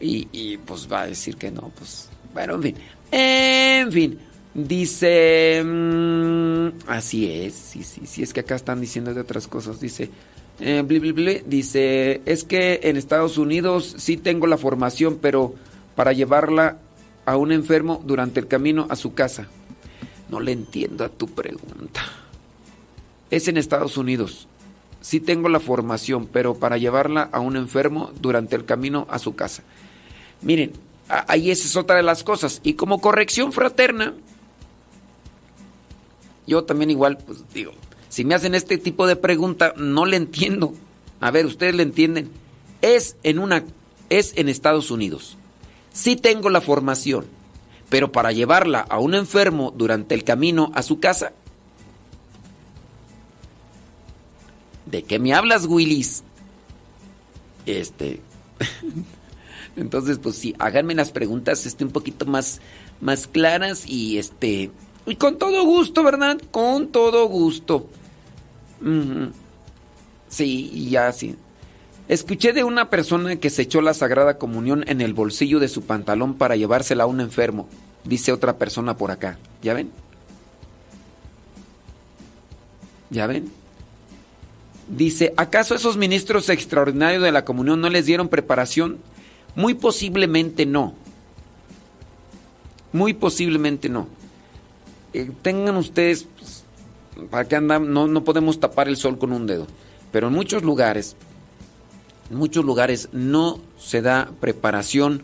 y, 0.00 0.56
pues 0.56 0.90
va 0.90 1.02
a 1.02 1.06
decir 1.06 1.36
que 1.36 1.50
no, 1.50 1.70
pues 1.76 2.08
bueno, 2.32 2.54
en 2.54 2.62
fin, 2.62 2.76
en 3.12 3.92
fin. 3.92 4.18
Dice, 4.54 5.62
mm, 5.62 6.88
así 6.88 7.30
es, 7.30 7.52
sí, 7.52 7.84
sí, 7.84 8.06
sí, 8.06 8.22
es 8.22 8.32
que 8.32 8.40
acá 8.40 8.54
están 8.54 8.80
diciendo 8.80 9.12
de 9.12 9.20
otras 9.20 9.46
cosas. 9.46 9.78
Dice, 9.78 10.08
eh, 10.58 11.42
dice, 11.44 12.22
es 12.24 12.44
que 12.44 12.80
en 12.84 12.96
Estados 12.96 13.36
Unidos 13.36 13.94
sí 13.98 14.16
tengo 14.16 14.46
la 14.46 14.56
formación, 14.56 15.18
pero 15.20 15.54
para 15.96 16.14
llevarla 16.14 16.78
a 17.26 17.36
un 17.36 17.52
enfermo 17.52 18.02
durante 18.06 18.40
el 18.40 18.46
camino 18.46 18.86
a 18.88 18.96
su 18.96 19.12
casa. 19.12 19.48
No 20.30 20.40
le 20.40 20.52
entiendo 20.52 21.04
a 21.04 21.10
tu 21.10 21.28
pregunta. 21.28 22.00
Es 23.30 23.48
en 23.48 23.58
Estados 23.58 23.98
Unidos. 23.98 24.48
Sí 25.00 25.20
tengo 25.20 25.48
la 25.48 25.60
formación, 25.60 26.26
pero 26.26 26.54
para 26.54 26.76
llevarla 26.76 27.28
a 27.32 27.40
un 27.40 27.56
enfermo 27.56 28.12
durante 28.20 28.56
el 28.56 28.64
camino 28.64 29.06
a 29.10 29.18
su 29.18 29.34
casa. 29.34 29.62
Miren, 30.42 30.72
ahí 31.08 31.50
esa 31.50 31.66
es 31.66 31.76
otra 31.76 31.96
de 31.96 32.02
las 32.02 32.22
cosas. 32.22 32.60
Y 32.62 32.74
como 32.74 33.00
corrección 33.00 33.52
fraterna, 33.52 34.14
yo 36.46 36.64
también 36.64 36.90
igual, 36.90 37.18
pues 37.18 37.44
digo, 37.54 37.72
si 38.08 38.24
me 38.24 38.34
hacen 38.34 38.54
este 38.54 38.76
tipo 38.76 39.06
de 39.06 39.16
pregunta, 39.16 39.72
no 39.76 40.04
le 40.04 40.16
entiendo. 40.16 40.74
A 41.20 41.30
ver, 41.30 41.46
ustedes 41.46 41.74
le 41.74 41.82
entienden. 41.82 42.30
Es 42.82 43.16
en 43.22 43.38
una, 43.38 43.64
es 44.08 44.32
en 44.36 44.48
Estados 44.48 44.90
Unidos. 44.90 45.36
Sí 45.92 46.16
tengo 46.16 46.50
la 46.50 46.60
formación, 46.60 47.26
pero 47.88 48.12
para 48.12 48.32
llevarla 48.32 48.80
a 48.80 48.98
un 48.98 49.14
enfermo 49.14 49.72
durante 49.76 50.14
el 50.14 50.24
camino 50.24 50.72
a 50.74 50.82
su 50.82 50.98
casa. 50.98 51.32
¿De 54.90 55.02
qué 55.02 55.18
me 55.18 55.32
hablas, 55.32 55.66
Willis? 55.66 56.24
Este. 57.66 58.20
Entonces, 59.76 60.18
pues 60.18 60.36
sí, 60.36 60.54
háganme 60.58 60.94
las 60.94 61.12
preguntas 61.12 61.64
este, 61.64 61.84
un 61.84 61.92
poquito 61.92 62.26
más, 62.26 62.60
más 63.00 63.26
claras 63.26 63.86
y 63.86 64.18
este. 64.18 64.70
Y 65.06 65.16
con 65.16 65.38
todo 65.38 65.64
gusto, 65.64 66.02
¿verdad? 66.02 66.40
Con 66.50 66.88
todo 66.88 67.26
gusto. 67.28 67.88
Sí, 70.28 70.88
ya 70.90 71.12
sí. 71.12 71.36
Escuché 72.08 72.52
de 72.52 72.64
una 72.64 72.90
persona 72.90 73.36
que 73.36 73.50
se 73.50 73.62
echó 73.62 73.80
la 73.80 73.94
Sagrada 73.94 74.38
Comunión 74.38 74.84
en 74.88 75.00
el 75.00 75.14
bolsillo 75.14 75.60
de 75.60 75.68
su 75.68 75.82
pantalón 75.82 76.34
para 76.34 76.56
llevársela 76.56 77.04
a 77.04 77.06
un 77.06 77.20
enfermo. 77.20 77.68
Dice 78.04 78.32
otra 78.32 78.58
persona 78.58 78.96
por 78.96 79.10
acá. 79.10 79.38
¿Ya 79.62 79.74
ven? 79.74 79.90
¿Ya 83.10 83.26
ven? 83.26 83.59
Dice, 84.90 85.32
¿acaso 85.36 85.76
esos 85.76 85.96
ministros 85.96 86.48
extraordinarios 86.48 87.22
de 87.22 87.30
la 87.30 87.44
comunión 87.44 87.80
no 87.80 87.88
les 87.88 88.06
dieron 88.06 88.28
preparación? 88.28 88.98
Muy 89.54 89.74
posiblemente 89.74 90.66
no. 90.66 90.94
Muy 92.92 93.14
posiblemente 93.14 93.88
no. 93.88 94.08
Eh, 95.12 95.30
tengan 95.42 95.76
ustedes, 95.76 96.26
pues, 96.36 96.64
para 97.30 97.46
que 97.46 97.54
andan, 97.54 97.92
no, 97.92 98.08
no 98.08 98.24
podemos 98.24 98.58
tapar 98.58 98.88
el 98.88 98.96
sol 98.96 99.16
con 99.16 99.32
un 99.32 99.46
dedo. 99.46 99.68
Pero 100.10 100.26
en 100.26 100.34
muchos 100.34 100.64
lugares, 100.64 101.14
en 102.28 102.36
muchos 102.36 102.64
lugares 102.64 103.08
no 103.12 103.60
se 103.78 104.02
da 104.02 104.32
preparación 104.40 105.22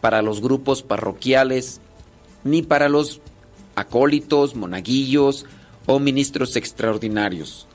para 0.00 0.22
los 0.22 0.40
grupos 0.40 0.84
parroquiales, 0.84 1.80
ni 2.44 2.62
para 2.62 2.88
los 2.88 3.20
acólitos, 3.74 4.54
monaguillos 4.54 5.44
o 5.86 5.98
ministros 5.98 6.54
extraordinarios. 6.54 7.65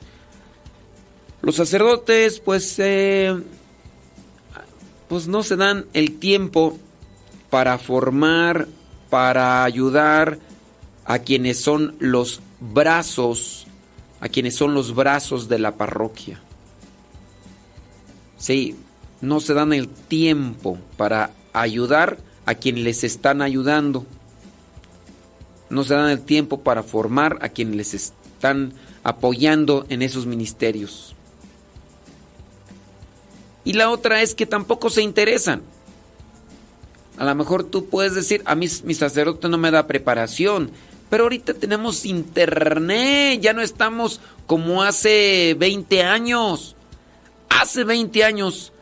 Los 1.42 1.56
sacerdotes, 1.56 2.38
pues, 2.38 2.78
eh, 2.78 3.36
pues 5.08 5.26
no 5.26 5.42
se 5.42 5.56
dan 5.56 5.86
el 5.92 6.18
tiempo 6.20 6.78
para 7.50 7.78
formar, 7.78 8.68
para 9.10 9.64
ayudar 9.64 10.38
a 11.04 11.18
quienes 11.18 11.60
son 11.60 11.96
los 11.98 12.40
brazos, 12.60 13.66
a 14.20 14.28
quienes 14.28 14.54
son 14.54 14.72
los 14.72 14.94
brazos 14.94 15.48
de 15.48 15.58
la 15.58 15.76
parroquia. 15.76 16.40
Sí, 18.38 18.76
no 19.20 19.40
se 19.40 19.52
dan 19.52 19.72
el 19.72 19.88
tiempo 19.88 20.78
para 20.96 21.32
ayudar 21.52 22.18
a 22.46 22.54
quienes 22.54 22.84
les 22.84 23.04
están 23.04 23.42
ayudando. 23.42 24.06
No 25.70 25.82
se 25.82 25.94
dan 25.94 26.10
el 26.10 26.20
tiempo 26.20 26.60
para 26.60 26.84
formar 26.84 27.38
a 27.40 27.48
quienes 27.48 27.74
les 27.74 27.94
están 27.94 28.74
apoyando 29.02 29.86
en 29.88 30.02
esos 30.02 30.26
ministerios. 30.26 31.16
Y 33.64 33.74
la 33.74 33.90
otra 33.90 34.22
es 34.22 34.34
que 34.34 34.46
tampoco 34.46 34.90
se 34.90 35.02
interesan. 35.02 35.62
A 37.18 37.24
lo 37.24 37.34
mejor 37.34 37.64
tú 37.64 37.86
puedes 37.86 38.14
decir, 38.14 38.42
a 38.44 38.54
mí 38.54 38.66
mi 38.84 38.94
sacerdote 38.94 39.48
no 39.48 39.58
me 39.58 39.70
da 39.70 39.86
preparación, 39.86 40.70
pero 41.10 41.24
ahorita 41.24 41.54
tenemos 41.54 42.04
internet, 42.06 43.40
ya 43.40 43.52
no 43.52 43.60
estamos 43.60 44.20
como 44.46 44.82
hace 44.82 45.54
20 45.58 46.02
años. 46.02 46.74
Hace 47.48 47.84
20 47.84 48.24
años 48.24 48.72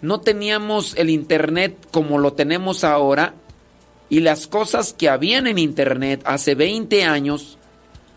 no 0.00 0.20
teníamos 0.20 0.94
el 0.96 1.10
internet 1.10 1.76
como 1.90 2.18
lo 2.18 2.32
tenemos 2.32 2.84
ahora 2.84 3.34
y 4.08 4.20
las 4.20 4.46
cosas 4.46 4.92
que 4.92 5.08
habían 5.08 5.46
en 5.46 5.58
internet 5.58 6.22
hace 6.24 6.54
20 6.54 7.04
años 7.04 7.58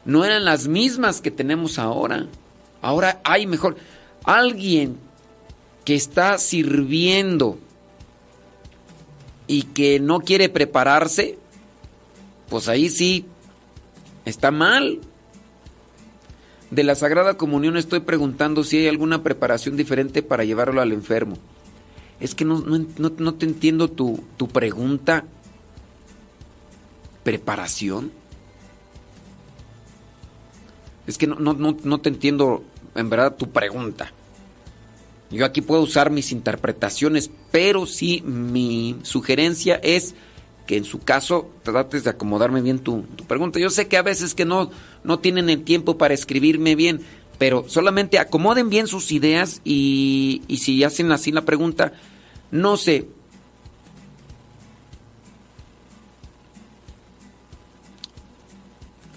no 0.06 0.26
eran 0.26 0.46
las 0.46 0.68
mismas 0.68 1.22
que 1.22 1.32
tenemos 1.32 1.80
ahora. 1.80 2.28
Ahora 2.82 3.22
hay 3.24 3.48
mejor. 3.48 3.78
Alguien 4.24 4.98
que 5.86 5.96
está 5.96 6.38
sirviendo 6.38 7.58
y 9.48 9.64
que 9.64 10.00
no 10.00 10.20
quiere 10.20 10.50
prepararse, 10.50 11.38
pues 12.50 12.68
ahí 12.68 12.90
sí 12.90 13.26
está 14.26 14.52
mal. 14.52 15.00
De 16.72 16.84
la 16.84 16.96
Sagrada 16.96 17.38
Comunión 17.38 17.78
estoy 17.78 18.00
preguntando 18.00 18.64
si 18.64 18.78
hay 18.78 18.88
alguna 18.88 19.22
preparación 19.22 19.78
diferente 19.78 20.24
para 20.24 20.44
llevarlo 20.44 20.82
al 20.82 20.92
enfermo. 20.92 21.38
Es 22.20 22.34
que 22.34 22.46
no, 22.46 22.64
no, 22.66 23.34
te 23.36 23.46
entiendo 23.46 23.90
tu, 23.90 24.24
tu 24.38 24.48
pregunta. 24.48 25.26
¿Preparación? 27.24 28.12
Es 31.06 31.18
que 31.18 31.28
no, 31.28 31.36
no, 31.36 31.54
no 31.54 31.98
te 32.00 32.10
entiendo 32.10 32.64
en 32.96 33.10
verdad 33.10 33.36
tu 33.36 33.50
pregunta. 33.52 34.12
Yo 35.34 35.46
aquí 35.46 35.62
puedo 35.62 35.82
usar 35.82 36.12
mis 36.12 36.32
interpretaciones, 36.32 37.32
pero 37.52 37.88
sí 37.88 38.22
mi 38.22 38.98
sugerencia 39.02 39.76
es 39.82 40.14
que 40.68 40.78
en 40.78 40.86
su 40.86 41.00
caso 41.00 41.50
trates 41.64 42.04
de 42.04 42.12
acomodarme 42.12 42.62
bien 42.62 42.78
tu, 42.78 43.04
pregunta. 43.28 43.60
Yo 43.60 43.72
sé 43.72 43.88
que 43.88 43.98
a 43.98 44.04
veces 44.04 44.36
que 44.36 44.46
no, 44.46 44.70
no 45.04 45.18
tienen 45.20 45.50
el 45.50 45.64
tiempo 45.64 45.98
para 45.98 46.14
escribirme 46.14 46.76
bien, 46.76 47.02
pero 47.40 47.68
solamente 47.68 48.20
acomoden 48.20 48.70
bien 48.70 48.86
sus 48.86 49.12
ideas 49.12 49.60
y, 49.66 50.44
y 50.48 50.58
si 50.58 50.84
hacen 50.84 51.12
así 51.12 51.32
la 51.32 51.42
pregunta, 51.42 51.94
no 52.52 52.78
sé. 52.78 53.08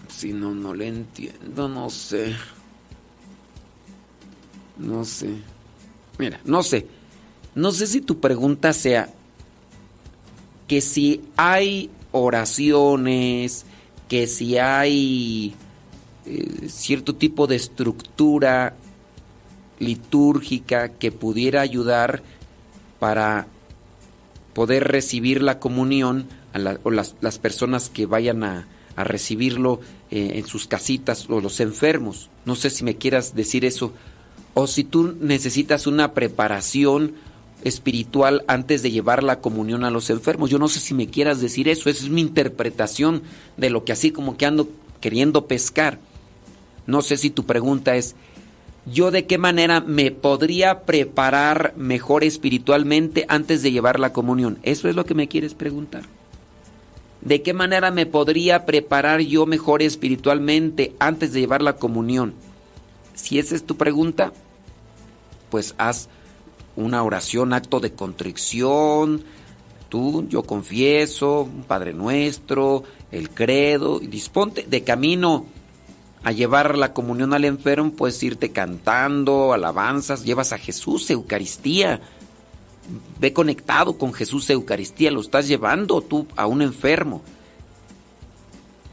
Si 0.08 0.32
no, 0.32 0.54
no 0.54 0.72
le 0.72 0.88
entiendo, 0.88 1.68
no 1.68 1.90
sé. 1.90 2.34
No 4.78 5.04
sé. 5.04 5.36
Mira, 6.18 6.40
no 6.44 6.62
sé. 6.62 6.86
No 7.54 7.72
sé 7.72 7.86
si 7.86 8.00
tu 8.00 8.20
pregunta 8.20 8.72
sea 8.72 9.08
que 10.66 10.80
si 10.80 11.22
hay 11.36 11.90
oraciones, 12.12 13.64
que 14.08 14.26
si 14.26 14.58
hay 14.58 15.54
eh, 16.26 16.68
cierto 16.68 17.14
tipo 17.14 17.46
de 17.46 17.56
estructura 17.56 18.74
litúrgica 19.78 20.90
que 20.90 21.12
pudiera 21.12 21.60
ayudar 21.60 22.22
para 22.98 23.46
poder 24.54 24.84
recibir 24.84 25.42
la 25.42 25.58
comunión 25.58 26.26
a 26.52 26.78
o 26.82 26.90
las, 26.90 27.14
las, 27.20 27.38
personas 27.38 27.90
que 27.90 28.06
vayan 28.06 28.42
a, 28.42 28.66
recibirlo 28.96 29.80
eh, 30.10 30.32
en 30.36 30.46
sus 30.46 30.66
casitas 30.66 31.28
o 31.28 31.42
los 31.42 31.60
enfermos. 31.60 32.30
No 32.46 32.56
sé 32.56 32.70
si 32.70 32.82
me 32.82 32.96
quieras 32.96 33.34
decir 33.34 33.66
eso 33.66 33.92
o 34.58 34.66
si 34.66 34.84
tú 34.84 35.14
necesitas 35.20 35.86
una 35.86 36.14
preparación 36.14 37.12
espiritual 37.62 38.42
antes 38.48 38.82
de 38.82 38.90
llevar 38.90 39.22
la 39.22 39.40
comunión 39.40 39.84
a 39.84 39.90
los 39.90 40.08
enfermos. 40.08 40.48
Yo 40.48 40.58
no 40.58 40.68
sé 40.68 40.80
si 40.80 40.94
me 40.94 41.08
quieras 41.08 41.42
decir 41.42 41.68
eso, 41.68 41.90
esa 41.90 42.04
es 42.04 42.08
mi 42.08 42.22
interpretación 42.22 43.20
de 43.58 43.68
lo 43.68 43.84
que 43.84 43.92
así 43.92 44.12
como 44.12 44.38
que 44.38 44.46
ando 44.46 44.70
queriendo 45.02 45.46
pescar. 45.46 45.98
No 46.86 47.02
sé 47.02 47.18
si 47.18 47.28
tu 47.28 47.44
pregunta 47.44 47.96
es, 47.96 48.16
¿yo 48.86 49.10
de 49.10 49.26
qué 49.26 49.36
manera 49.36 49.82
me 49.82 50.10
podría 50.10 50.84
preparar 50.84 51.74
mejor 51.76 52.24
espiritualmente 52.24 53.26
antes 53.28 53.62
de 53.62 53.72
llevar 53.72 54.00
la 54.00 54.14
comunión? 54.14 54.58
¿Eso 54.62 54.88
es 54.88 54.96
lo 54.96 55.04
que 55.04 55.14
me 55.14 55.28
quieres 55.28 55.52
preguntar? 55.52 56.04
¿De 57.20 57.42
qué 57.42 57.52
manera 57.52 57.90
me 57.90 58.06
podría 58.06 58.64
preparar 58.64 59.20
yo 59.20 59.44
mejor 59.44 59.82
espiritualmente 59.82 60.94
antes 60.98 61.34
de 61.34 61.40
llevar 61.40 61.60
la 61.60 61.76
comunión? 61.76 62.32
Si 63.12 63.38
esa 63.38 63.54
es 63.54 63.64
tu 63.64 63.76
pregunta, 63.76 64.32
pues 65.50 65.74
haz 65.78 66.08
una 66.76 67.02
oración, 67.02 67.52
acto 67.52 67.80
de 67.80 67.92
contrición, 67.92 69.24
tú, 69.88 70.26
yo 70.28 70.42
confieso, 70.42 71.48
Padre 71.66 71.92
Nuestro, 71.92 72.84
el 73.10 73.30
credo, 73.30 74.00
y 74.02 74.06
disponte 74.06 74.66
de 74.68 74.84
camino 74.84 75.46
a 76.22 76.32
llevar 76.32 76.76
la 76.76 76.92
comunión 76.92 77.32
al 77.34 77.44
enfermo, 77.44 77.92
puedes 77.92 78.22
irte 78.22 78.50
cantando, 78.50 79.52
alabanzas, 79.52 80.24
llevas 80.24 80.52
a 80.52 80.58
Jesús, 80.58 81.08
Eucaristía. 81.10 82.00
Ve 83.20 83.32
conectado 83.32 83.98
con 83.98 84.12
Jesús, 84.12 84.48
Eucaristía, 84.50 85.10
lo 85.10 85.20
estás 85.20 85.48
llevando 85.48 86.02
tú 86.02 86.26
a 86.36 86.46
un 86.46 86.62
enfermo. 86.62 87.22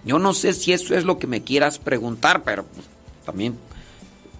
Yo 0.05 0.19
no 0.19 0.33
sé 0.33 0.53
si 0.53 0.73
eso 0.73 0.95
es 0.95 1.05
lo 1.05 1.17
que 1.17 1.27
me 1.27 1.43
quieras 1.43 1.79
preguntar, 1.79 2.43
pero 2.43 2.65
pues, 2.65 2.87
también 3.25 3.57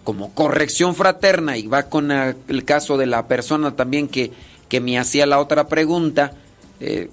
como 0.04 0.34
corrección 0.34 0.95
fraterna 0.95 1.58
y 1.58 1.68
va 1.68 1.84
con 1.84 2.12
el 2.12 2.66
caso 2.66 2.97
de 2.97 3.06
la 3.06 3.28
persona 3.28 3.76
también 3.76 4.08
que, 4.08 4.32
que 4.68 4.82
me 4.82 4.99
hacía 4.99 5.26
la 5.26 5.39
otra 5.39 5.68
pregunta, 5.68 6.34
eh, 6.80 7.10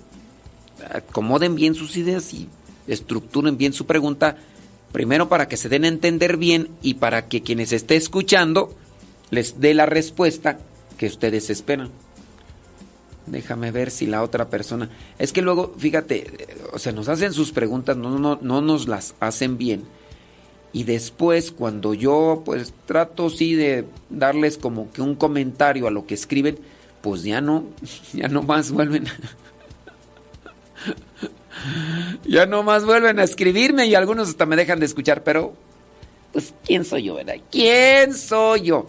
acomoden 0.93 1.55
bien 1.55 1.74
sus 1.74 1.97
ideas 1.97 2.32
y 2.34 2.49
estructuren 2.86 3.57
bien 3.57 3.72
su 3.72 3.86
pregunta, 3.86 4.36
primero 4.93 5.28
para 5.28 5.47
que 5.47 5.57
se 5.57 5.68
den 5.68 5.84
a 5.84 5.88
entender 5.88 6.36
bien 6.36 6.68
y 6.82 6.95
para 6.95 7.28
que 7.28 7.43
quienes 7.43 7.72
esté 7.72 7.97
escuchando 7.97 8.74
les 9.30 9.61
dé 9.61 9.74
la 9.74 9.86
respuesta 9.86 10.59
que 10.99 11.07
ustedes 11.07 11.51
esperan. 11.51 11.91
Déjame 13.26 13.70
ver 13.70 13.93
si 13.93 14.07
la 14.07 14.24
otra 14.24 14.49
persona... 14.49 14.91
Es 15.18 15.32
que 15.32 15.43
luego, 15.43 15.72
fíjate, 15.78 16.26
eh, 16.26 16.57
o 16.72 16.80
sea, 16.80 16.91
nos 16.91 17.09
hacen 17.09 17.32
sus 17.32 17.53
preguntas, 17.53 17.97
no, 17.97 18.18
no, 18.18 18.41
no 18.43 18.61
nos 18.61 18.88
las 18.88 19.14
hacen 19.20 19.57
bien 19.57 19.84
y 20.72 20.84
después 20.84 21.50
cuando 21.50 21.94
yo 21.94 22.42
pues 22.44 22.72
trato 22.86 23.28
sí 23.30 23.54
de 23.54 23.86
darles 24.08 24.56
como 24.56 24.90
que 24.92 25.02
un 25.02 25.16
comentario 25.16 25.88
a 25.88 25.90
lo 25.90 26.06
que 26.06 26.14
escriben, 26.14 26.58
pues 27.00 27.22
ya 27.22 27.40
no, 27.40 27.64
ya 28.12 28.28
no 28.28 28.42
más 28.42 28.70
vuelven. 28.70 29.04
ya 32.24 32.46
no 32.46 32.62
más 32.62 32.84
vuelven 32.84 33.18
a 33.18 33.24
escribirme 33.24 33.86
y 33.86 33.94
algunos 33.94 34.28
hasta 34.28 34.46
me 34.46 34.56
dejan 34.56 34.80
de 34.80 34.86
escuchar, 34.86 35.24
pero 35.24 35.54
pues 36.32 36.54
¿quién 36.64 36.84
soy 36.84 37.04
yo, 37.04 37.16
verdad? 37.16 37.36
¿Quién 37.50 38.14
soy 38.14 38.62
yo? 38.62 38.86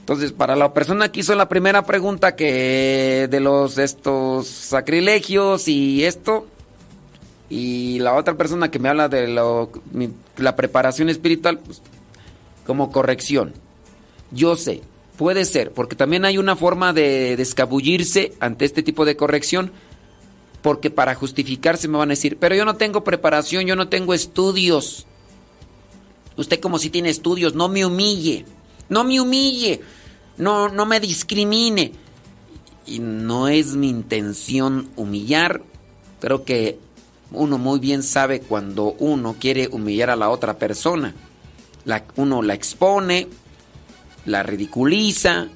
Entonces, 0.00 0.32
para 0.32 0.54
la 0.54 0.74
persona 0.74 1.10
que 1.10 1.20
hizo 1.20 1.34
la 1.34 1.48
primera 1.48 1.86
pregunta 1.86 2.36
que 2.36 3.26
de 3.30 3.40
los 3.40 3.78
estos 3.78 4.46
sacrilegios 4.46 5.66
y 5.66 6.04
esto, 6.04 6.46
y 7.50 7.98
la 7.98 8.14
otra 8.14 8.36
persona 8.36 8.70
que 8.70 8.78
me 8.78 8.88
habla 8.88 9.08
de 9.08 9.28
lo, 9.28 9.70
la 10.36 10.56
preparación 10.56 11.08
espiritual, 11.08 11.58
pues, 11.58 11.82
como 12.66 12.90
corrección. 12.90 13.52
Yo 14.30 14.56
sé, 14.56 14.82
puede 15.16 15.44
ser, 15.44 15.72
porque 15.72 15.96
también 15.96 16.24
hay 16.24 16.38
una 16.38 16.56
forma 16.56 16.92
de, 16.92 17.36
de 17.36 17.42
escabullirse 17.42 18.32
ante 18.40 18.64
este 18.64 18.82
tipo 18.82 19.04
de 19.04 19.16
corrección, 19.16 19.72
porque 20.62 20.90
para 20.90 21.14
justificarse 21.14 21.88
me 21.88 21.98
van 21.98 22.08
a 22.08 22.12
decir, 22.14 22.38
pero 22.38 22.54
yo 22.54 22.64
no 22.64 22.76
tengo 22.76 23.04
preparación, 23.04 23.66
yo 23.66 23.76
no 23.76 23.88
tengo 23.88 24.14
estudios. 24.14 25.06
Usted 26.36 26.58
como 26.58 26.78
si 26.78 26.90
tiene 26.90 27.10
estudios, 27.10 27.54
no 27.54 27.68
me 27.68 27.84
humille, 27.84 28.46
no 28.88 29.04
me 29.04 29.20
humille, 29.20 29.82
no, 30.38 30.68
no 30.68 30.86
me 30.86 31.00
discrimine. 31.00 31.92
Y 32.86 32.98
no 32.98 33.48
es 33.48 33.76
mi 33.76 33.88
intención 33.88 34.90
humillar, 34.96 35.62
creo 36.20 36.44
que 36.44 36.78
uno 37.34 37.58
muy 37.58 37.78
bien 37.78 38.02
sabe 38.02 38.40
cuando 38.40 38.94
uno 38.98 39.36
quiere 39.38 39.68
humillar 39.70 40.10
a 40.10 40.16
la 40.16 40.30
otra 40.30 40.58
persona. 40.58 41.14
Uno 42.16 42.42
la 42.42 42.54
expone, 42.54 43.28
la 44.24 44.42
ridiculiza. 44.42 45.48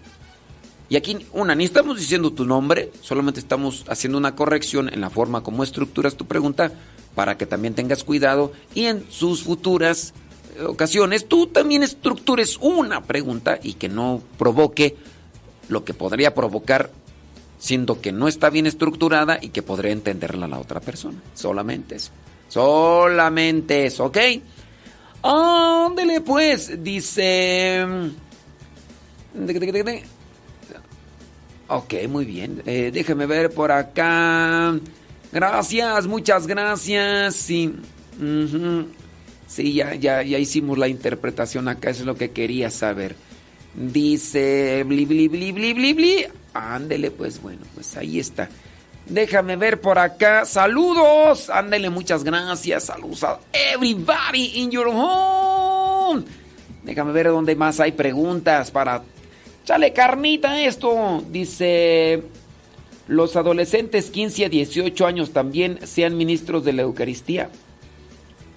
Y 0.91 0.97
aquí, 0.97 1.19
una, 1.33 1.55
ni 1.55 1.65
estamos 1.65 1.99
diciendo 1.99 2.33
tu 2.33 2.47
nombre, 2.47 2.91
solamente 3.03 3.41
estamos 3.41 3.85
haciendo 3.89 4.17
una 4.17 4.35
corrección 4.35 4.93
en 4.93 5.01
la 5.01 5.11
forma 5.11 5.43
como 5.43 5.63
estructuras 5.63 6.17
tu 6.17 6.27
pregunta 6.27 6.73
para 7.15 7.37
que 7.37 7.47
también 7.47 7.75
tengas 7.75 8.05
cuidado 8.05 8.53
y 8.75 8.85
en 8.85 9.05
sus 9.11 9.43
futuras 9.43 10.15
eh, 10.57 10.63
ocasiones 10.63 11.29
tú 11.29 11.49
también 11.49 11.83
estructures 11.83 12.57
una 12.61 13.03
pregunta 13.03 13.59
y 13.63 13.75
que 13.75 13.89
no 13.89 14.23
provoque 14.39 14.97
lo 15.69 15.85
que 15.85 15.95
podría 15.95 16.35
provocar 16.35 16.91
siendo 17.59 18.01
que 18.01 18.13
no 18.13 18.29
está 18.29 18.51
bien 18.51 18.67
estructurada 18.67 19.39
y 19.41 19.49
que 19.49 19.63
podría 19.63 19.93
entenderla 19.93 20.47
la 20.47 20.59
otra 20.59 20.81
persona. 20.81 21.19
Solamente 21.35 21.97
eso. 21.97 22.13
Solamente 22.49 23.87
eso, 23.87 24.07
¿ok? 24.07 24.19
Ándele 25.23 26.21
pues, 26.21 26.83
dice... 26.83 27.85
Ok, 31.69 31.95
muy 32.09 32.25
bien. 32.25 32.63
Eh, 32.65 32.91
déjeme 32.93 33.27
ver 33.27 33.51
por 33.51 33.71
acá. 33.71 34.79
Gracias, 35.31 36.07
muchas 36.07 36.47
gracias. 36.47 37.37
Sí, 37.37 37.75
sí 39.47 39.75
ya, 39.75 39.95
ya, 39.95 40.23
ya 40.23 40.39
hicimos 40.39 40.79
la 40.79 40.89
interpretación 40.89 41.69
acá, 41.69 41.91
eso 41.91 42.01
es 42.01 42.07
lo 42.07 42.17
que 42.17 42.31
quería 42.31 42.71
saber. 42.71 43.17
Dice. 43.75 44.83
Ándele, 46.55 47.11
pues 47.11 47.41
bueno, 47.41 47.63
pues 47.75 47.97
ahí 47.97 48.19
está. 48.19 48.49
Déjame 49.07 49.57
ver 49.57 49.81
por 49.81 49.99
acá. 49.99 50.45
Saludos. 50.45 51.51
Ándele, 51.51 51.91
muchas 51.91 52.25
gracias. 52.25 52.85
Saludos 52.85 53.25
a 53.25 53.41
everybody 53.53 54.53
in 54.55 54.71
your 54.71 54.89
home. 54.89 56.25
Déjame 56.83 57.13
ver 57.13 57.29
dónde 57.29 57.55
más 57.57 57.81
hay 57.81 57.93
preguntas 57.93 58.71
para 58.71 59.03
Chale 59.69 59.93
carnita 59.93 60.65
esto. 60.65 61.23
Dice, 61.31 62.23
los 63.07 63.37
adolescentes 63.37 64.09
15 64.09 64.47
a 64.47 64.49
18 64.49 65.07
años 65.07 65.33
también 65.33 65.87
sean 65.87 66.17
ministros 66.17 66.65
de 66.65 66.73
la 66.73 66.81
Eucaristía. 66.81 67.51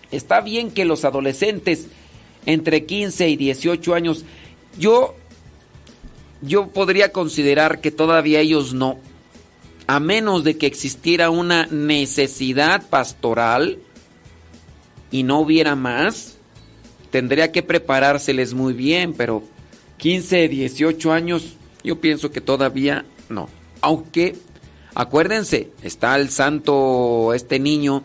Está 0.09 0.39
bien 0.39 0.71
que 0.71 0.85
los 0.85 1.03
adolescentes 1.03 1.87
entre 2.45 2.85
15 2.85 3.27
y 3.27 3.35
18 3.35 3.93
años, 3.93 4.23
yo, 4.79 5.15
yo 6.41 6.67
podría 6.67 7.11
considerar 7.11 7.81
que 7.81 7.91
todavía 7.91 8.39
ellos 8.39 8.73
no, 8.73 8.99
a 9.87 9.99
menos 9.99 10.43
de 10.43 10.57
que 10.57 10.67
existiera 10.67 11.29
una 11.29 11.67
necesidad 11.67 12.87
pastoral 12.89 13.79
y 15.11 15.23
no 15.23 15.39
hubiera 15.39 15.75
más, 15.75 16.37
tendría 17.09 17.51
que 17.51 17.61
preparárseles 17.61 18.53
muy 18.53 18.73
bien, 18.73 19.13
pero 19.13 19.43
15, 19.97 20.47
18 20.47 21.11
años, 21.11 21.57
yo 21.83 21.99
pienso 21.99 22.31
que 22.31 22.41
todavía 22.41 23.05
no. 23.29 23.49
Aunque, 23.81 24.35
acuérdense, 24.95 25.69
está 25.83 26.15
el 26.15 26.29
santo, 26.29 27.33
este 27.33 27.59
niño, 27.59 28.03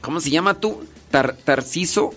¿cómo 0.00 0.20
se 0.20 0.30
llama 0.30 0.60
tú? 0.60 0.84
Tar, 1.10 1.36
Tarciso, 1.36 2.12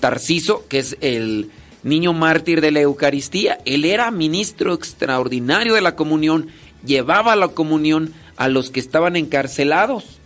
Tarciso, 0.00 0.64
que 0.68 0.78
es 0.78 0.96
el 1.00 1.50
niño 1.86 2.12
mártir 2.12 2.60
de 2.60 2.72
la 2.72 2.80
Eucaristía. 2.80 3.58
Él 3.64 3.84
era 3.84 4.10
ministro 4.10 4.74
extraordinario 4.74 5.74
de 5.74 5.80
la 5.80 5.94
comunión, 5.94 6.48
llevaba 6.84 7.36
la 7.36 7.48
comunión 7.48 8.12
a 8.36 8.48
los 8.48 8.70
que 8.70 8.80
estaban 8.80 9.16
encarcelados. 9.16 10.18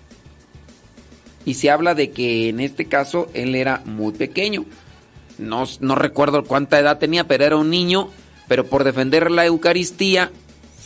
Y 1.44 1.54
se 1.54 1.70
habla 1.70 1.94
de 1.94 2.10
que 2.10 2.48
en 2.48 2.60
este 2.60 2.86
caso 2.86 3.28
él 3.34 3.54
era 3.54 3.82
muy 3.84 4.12
pequeño. 4.12 4.64
No, 5.38 5.64
no 5.80 5.94
recuerdo 5.94 6.44
cuánta 6.44 6.78
edad 6.78 6.98
tenía, 6.98 7.28
pero 7.28 7.44
era 7.44 7.56
un 7.56 7.70
niño, 7.70 8.10
pero 8.48 8.66
por 8.66 8.84
defender 8.84 9.30
la 9.30 9.44
Eucaristía 9.44 10.30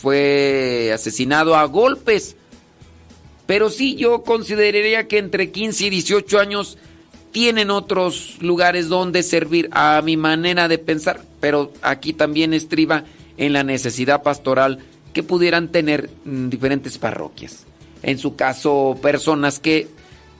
fue 0.01 0.91
asesinado 0.93 1.55
a 1.55 1.63
golpes. 1.65 2.35
Pero 3.45 3.69
sí, 3.69 3.95
yo 3.95 4.23
consideraría 4.23 5.07
que 5.07 5.19
entre 5.19 5.51
15 5.51 5.85
y 5.85 5.89
18 5.89 6.39
años 6.39 6.77
tienen 7.35 7.69
otros 7.69 8.37
lugares 8.39 8.87
donde 8.87 9.21
servir 9.21 9.67
a 9.73 10.01
mi 10.01 10.15
manera 10.15 10.69
de 10.69 10.77
pensar, 10.77 11.21
pero 11.41 11.73
aquí 11.81 12.13
también 12.13 12.53
estriba 12.53 13.03
en 13.35 13.51
la 13.51 13.61
necesidad 13.61 14.23
pastoral 14.23 14.79
que 15.11 15.21
pudieran 15.21 15.67
tener 15.67 16.09
mm, 16.23 16.47
diferentes 16.47 16.97
parroquias. 16.97 17.65
En 18.03 18.19
su 18.19 18.37
caso, 18.37 18.97
personas 19.01 19.59
que 19.59 19.89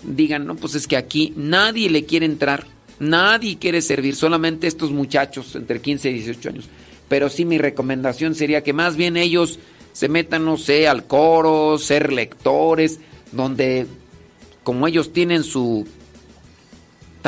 digan, 0.03 0.45
no, 0.47 0.55
pues 0.55 0.75
es 0.75 0.87
que 0.87 0.95
aquí 0.95 1.33
nadie 1.35 1.89
le 1.89 2.05
quiere 2.05 2.27
entrar, 2.27 2.65
nadie 2.97 3.57
quiere 3.57 3.81
servir, 3.81 4.15
solamente 4.15 4.65
estos 4.65 4.91
muchachos 4.91 5.53
entre 5.57 5.81
15 5.81 6.11
y 6.11 6.13
18 6.13 6.47
años. 6.47 6.69
Pero 7.09 7.27
sí 7.27 7.43
mi 7.43 7.57
recomendación 7.57 8.35
sería 8.35 8.63
que 8.63 8.71
más 8.71 8.95
bien 8.95 9.17
ellos 9.17 9.59
se 9.91 10.07
metan, 10.07 10.45
no 10.45 10.55
sé, 10.55 10.87
al 10.87 11.07
coro, 11.07 11.77
ser 11.77 12.13
lectores, 12.13 13.01
donde 13.33 13.85
como 14.63 14.87
ellos 14.87 15.11
tienen 15.11 15.43
su... 15.43 15.85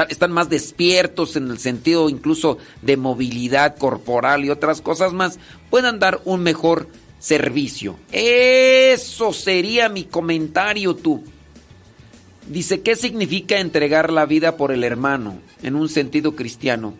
están 0.04 0.32
más 0.32 0.50
despiertos 0.50 1.36
en 1.36 1.50
el 1.50 1.60
sentido 1.60 2.10
incluso 2.10 2.58
de 2.82 2.98
movilidad 2.98 3.78
corporal 3.78 4.45
y 4.45 4.50
otras 4.50 4.82
cosas 4.82 5.14
más, 5.14 5.39
puedan 5.70 6.00
dar 6.00 6.22
un 6.26 6.43
mejor 6.43 6.88
servicio. 7.20 7.98
Eso 8.12 9.34
sería 9.34 9.89
mi 9.89 10.04
comentario 10.04 10.95
tú. 10.95 11.24
Dice, 12.48 12.82
¿qué 12.82 12.95
significa 12.95 13.60
entregar 13.60 14.12
la 14.12 14.26
vida 14.26 14.56
por 14.56 14.72
el 14.72 14.84
hermano 14.84 15.39
en 15.62 15.76
un 15.76 15.89
sentido 15.89 16.36
cristiano? 16.36 16.93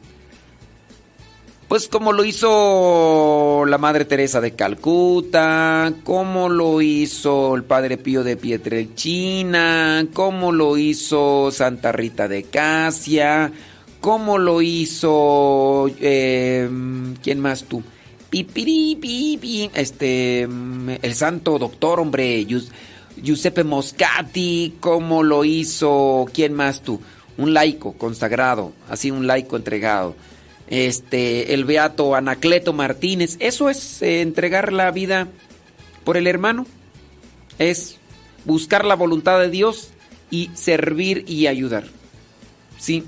Pues 1.68 1.90
como 1.90 2.14
lo 2.14 2.24
hizo 2.24 3.66
la 3.68 3.78
Madre 3.78 4.06
Teresa 4.06 4.40
de 4.40 4.54
Calcuta, 4.56 5.94
como 6.06 6.48
lo 6.48 6.82
hizo 6.82 7.56
el 7.56 7.64
Padre 7.66 7.98
Pío 7.98 8.24
de 8.24 8.38
Pietrelcina, 8.38 10.08
como 10.14 10.54
lo 10.54 10.78
hizo 10.78 11.52
Santa 11.52 11.92
Rita 11.92 12.30
de 12.30 12.44
Casia, 12.44 13.52
como 14.00 14.38
lo 14.38 14.62
hizo... 14.62 15.90
eh, 16.00 16.70
¿Quién 17.22 17.40
más 17.42 17.66
tú? 17.66 17.84
Pipiri, 18.30 18.96
pipi, 19.02 19.70
este, 19.74 20.44
el 20.44 21.16
santo 21.16 21.60
doctor, 21.60 22.00
hombre, 22.00 22.46
Gius- 22.48 22.70
Giuseppe 23.22 23.66
Moscati, 23.66 24.76
como 24.80 25.22
lo 25.22 25.44
hizo, 25.44 26.26
¿quién 26.34 26.54
más 26.54 26.82
tú? 26.82 27.02
Un 27.38 27.54
laico 27.54 27.92
consagrado, 27.94 28.72
así 28.90 29.12
un 29.12 29.28
laico 29.28 29.58
entregado. 29.58 30.16
Este, 30.68 31.54
el 31.54 31.64
beato 31.64 32.16
Anacleto 32.16 32.74
Martínez, 32.74 33.38
eso 33.40 33.70
es 33.70 34.02
eh, 34.02 34.22
entregar 34.22 34.74
la 34.74 34.92
vida 34.92 35.30
por 36.04 36.18
el 36.18 36.28
hermano, 36.28 36.66
es 37.58 37.98
buscar 38.44 38.84
la 38.84 38.96
voluntad 38.96 39.40
de 39.40 39.50
Dios 39.50 39.92
y 40.30 40.50
servir 40.56 41.24
y 41.28 41.48
ayudar. 41.48 41.86
Sí. 42.78 43.04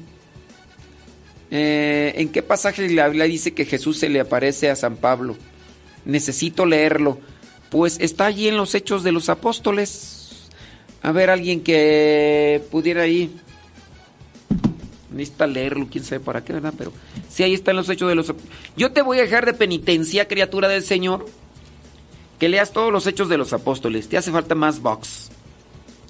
Eh, 1.51 2.13
¿En 2.15 2.29
qué 2.29 2.43
pasaje 2.43 2.87
la 2.89 3.07
Biblia 3.07 3.25
dice 3.25 3.53
que 3.53 3.65
Jesús 3.65 3.97
se 3.97 4.09
le 4.09 4.19
aparece 4.19 4.69
a 4.69 4.75
San 4.75 4.97
Pablo? 4.97 5.35
Necesito 6.05 6.65
leerlo. 6.65 7.19
Pues 7.69 7.97
está 7.99 8.25
allí 8.25 8.47
en 8.47 8.57
los 8.57 8.73
Hechos 8.75 9.03
de 9.03 9.11
los 9.11 9.29
Apóstoles. 9.29 10.47
A 11.01 11.11
ver, 11.11 11.29
alguien 11.29 11.61
que 11.61 12.61
pudiera 12.71 13.03
ahí. 13.03 13.31
Necesita 15.11 15.47
leerlo, 15.47 15.87
quién 15.89 16.03
sabe 16.03 16.19
para 16.19 16.43
qué, 16.43 16.53
¿verdad? 16.53 16.73
Pero 16.77 16.93
sí, 17.29 17.43
ahí 17.43 17.53
está 17.53 17.71
en 17.71 17.77
los 17.77 17.89
Hechos 17.89 18.07
de 18.09 18.15
los. 18.15 18.33
Yo 18.77 18.91
te 18.91 19.01
voy 19.01 19.19
a 19.19 19.23
dejar 19.23 19.45
de 19.45 19.53
penitencia, 19.53 20.27
criatura 20.27 20.67
del 20.67 20.83
Señor, 20.83 21.25
que 22.37 22.49
leas 22.49 22.71
todos 22.71 22.91
los 22.93 23.07
Hechos 23.07 23.27
de 23.29 23.37
los 23.37 23.51
Apóstoles. 23.53 24.07
Te 24.07 24.17
hace 24.17 24.31
falta 24.31 24.55
más 24.55 24.81
box. 24.81 25.29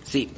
Sí. 0.04 0.30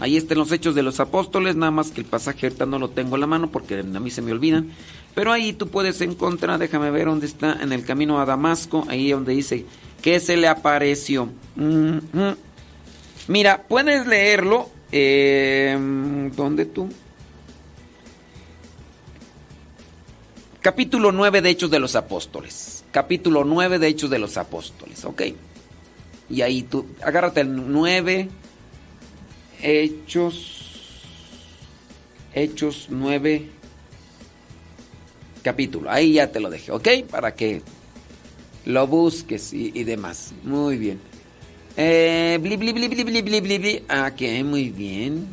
Ahí 0.00 0.16
están 0.16 0.38
los 0.38 0.50
hechos 0.50 0.74
de 0.74 0.82
los 0.82 0.98
apóstoles, 0.98 1.54
nada 1.54 1.70
más 1.70 1.92
que 1.92 2.00
el 2.00 2.06
pasaje 2.08 2.46
ahorita 2.46 2.66
no 2.66 2.80
lo 2.80 2.90
tengo 2.90 3.14
en 3.14 3.20
la 3.20 3.28
mano 3.28 3.52
porque 3.52 3.78
a 3.78 3.82
mí 3.84 4.10
se 4.10 4.20
me 4.20 4.32
olvidan. 4.32 4.72
Pero 5.14 5.30
ahí 5.32 5.52
tú 5.52 5.68
puedes 5.68 6.00
encontrar, 6.00 6.58
déjame 6.58 6.90
ver 6.90 7.06
dónde 7.06 7.26
está, 7.26 7.58
en 7.62 7.72
el 7.72 7.84
camino 7.84 8.20
a 8.20 8.26
Damasco, 8.26 8.84
ahí 8.88 9.12
donde 9.12 9.32
dice 9.32 9.64
que 10.02 10.18
se 10.18 10.36
le 10.36 10.48
apareció. 10.48 11.28
Ujú. 11.56 12.34
Mira, 13.28 13.64
puedes 13.68 14.08
leerlo. 14.08 14.70
eh, 14.90 15.78
¿Dónde 16.34 16.66
tú? 16.66 16.88
Capítulo 20.66 21.12
9 21.12 21.42
de 21.42 21.50
Hechos 21.50 21.70
de 21.70 21.78
los 21.78 21.94
Apóstoles. 21.94 22.82
Capítulo 22.90 23.44
9 23.44 23.78
de 23.78 23.86
Hechos 23.86 24.10
de 24.10 24.18
los 24.18 24.36
Apóstoles, 24.36 25.04
¿ok? 25.04 25.22
Y 26.28 26.42
ahí 26.42 26.64
tú, 26.64 26.86
agárrate 27.04 27.42
el 27.42 27.70
9, 27.70 28.28
Hechos, 29.62 31.12
Hechos 32.34 32.88
9, 32.90 33.48
capítulo. 35.44 35.88
Ahí 35.88 36.14
ya 36.14 36.32
te 36.32 36.40
lo 36.40 36.50
dejé, 36.50 36.72
¿ok? 36.72 36.88
Para 37.08 37.32
que 37.32 37.62
lo 38.64 38.88
busques 38.88 39.52
y, 39.52 39.84
demás. 39.84 40.32
Muy 40.42 40.78
bien. 40.78 40.98
Eh, 41.76 42.40
bli, 42.42 42.56
bli, 42.56 42.72
bli, 42.72 42.88
bli, 42.88 43.04
bli, 43.04 43.22
bli, 43.22 43.58
bli. 43.58 43.82
Ah, 43.88 44.10
que 44.16 44.42
muy 44.42 44.70
bien. 44.70 45.28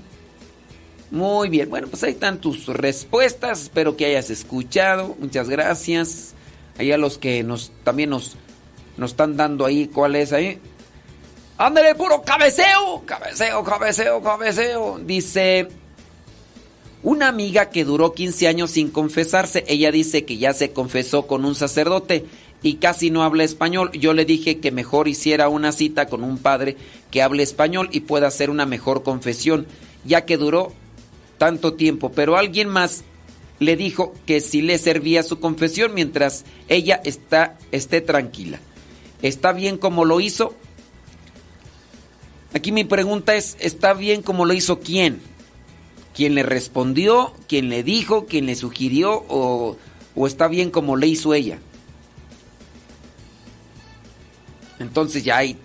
Muy 1.14 1.48
bien. 1.50 1.70
Bueno, 1.70 1.86
pues 1.86 2.04
ahí 2.04 2.14
están 2.14 2.42
tus 2.42 2.66
respuestas. 2.66 3.62
Espero 3.62 3.96
que 3.96 4.08
hayas 4.08 4.32
escuchado. 4.32 5.16
Muchas 5.20 5.48
gracias. 5.48 6.34
Ahí 6.80 6.92
a 6.92 6.98
los 6.98 7.20
que 7.20 7.44
nos 7.44 7.72
también 7.84 8.10
nos, 8.10 8.36
nos 8.98 9.12
están 9.12 9.38
dando 9.38 9.64
ahí. 9.64 9.86
¿Cuál 9.94 10.16
es 10.16 10.34
ahí? 10.34 10.60
Ándale, 11.60 11.94
puro 11.94 12.24
cabeceo. 12.24 13.04
Cabeceo, 13.06 13.64
cabeceo, 13.64 14.24
cabeceo. 14.24 15.00
Dice. 15.06 15.68
Una 17.04 17.28
amiga 17.28 17.70
que 17.70 17.86
duró 17.86 18.14
15 18.14 18.48
años 18.48 18.72
sin 18.72 18.90
confesarse, 18.90 19.66
ella 19.68 19.92
dice 19.92 20.26
que 20.26 20.38
ya 20.38 20.54
se 20.54 20.72
confesó 20.72 21.28
con 21.28 21.46
un 21.46 21.54
sacerdote 21.54 22.26
y 22.64 22.76
casi 22.78 23.12
no 23.12 23.22
habla 23.22 23.44
español. 23.44 23.92
Yo 23.92 24.14
le 24.14 24.26
dije 24.26 24.60
que 24.60 24.72
mejor 24.72 25.08
hiciera 25.08 25.48
una 25.48 25.74
cita 25.74 26.08
con 26.08 26.24
un 26.24 26.40
padre 26.40 26.76
que 27.12 27.22
hable 27.22 27.44
español 27.44 27.90
y 27.92 28.00
pueda 28.00 28.26
hacer 28.26 28.50
una 28.50 28.66
mejor 28.66 29.04
confesión, 29.04 29.68
ya 30.06 30.26
que 30.26 30.38
duró 30.38 30.74
tanto 31.44 31.74
tiempo. 31.74 32.10
Pero 32.14 32.38
alguien 32.38 32.70
más 32.70 33.04
le 33.60 33.76
dijo 33.76 34.14
que 34.26 34.40
si 34.40 34.62
le 34.62 34.78
servía 34.78 35.24
su 35.24 35.42
confesión 35.42 35.94
mientras 35.94 36.46
ella 36.70 37.02
está, 37.04 37.58
esté 37.74 38.00
tranquila. 38.00 38.62
¿Está 39.22 39.52
bien 39.52 39.78
como 39.78 40.06
lo 40.06 40.22
hizo? 40.22 40.56
Aquí 42.54 42.72
mi 42.72 42.86
pregunta 42.86 43.36
es, 43.36 43.58
¿está 43.60 43.94
bien 43.94 44.22
como 44.22 44.46
lo 44.46 44.54
hizo 44.54 44.80
quién? 44.80 45.20
¿Quién 46.16 46.34
le 46.34 46.44
respondió? 46.44 47.34
¿Quién 47.50 47.68
le 47.68 47.84
dijo? 47.84 48.26
¿Quién 48.26 48.46
le 48.46 48.56
sugirió? 48.56 49.26
¿O, 49.28 49.76
o 50.16 50.28
está 50.28 50.48
bien 50.48 50.72
como 50.72 50.96
le 50.96 51.08
hizo 51.08 51.34
ella? 51.34 51.60
Entonces 54.80 55.26
ya 55.26 55.40
hay... 55.40 55.58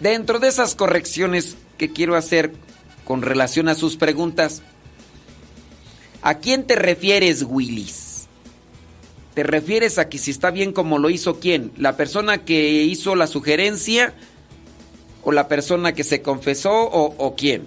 Dentro 0.00 0.38
de 0.38 0.48
esas 0.48 0.74
correcciones 0.74 1.58
que 1.76 1.92
quiero 1.92 2.16
hacer 2.16 2.54
con 3.04 3.20
relación 3.20 3.68
a 3.68 3.74
sus 3.74 3.98
preguntas, 3.98 4.62
¿a 6.22 6.38
quién 6.38 6.66
te 6.66 6.76
refieres, 6.76 7.42
Willis? 7.42 8.26
¿Te 9.34 9.42
refieres 9.44 9.98
a 9.98 10.08
que 10.08 10.18
si 10.18 10.32
está 10.32 10.50
bien 10.50 10.72
como 10.72 10.98
lo 10.98 11.10
hizo 11.10 11.38
quién? 11.38 11.70
¿La 11.76 11.96
persona 11.96 12.44
que 12.44 12.82
hizo 12.82 13.14
la 13.14 13.26
sugerencia? 13.26 14.14
¿O 15.22 15.30
la 15.30 15.46
persona 15.46 15.92
que 15.92 16.02
se 16.02 16.22
confesó? 16.22 16.72
¿O, 16.72 17.34
quién? 17.36 17.64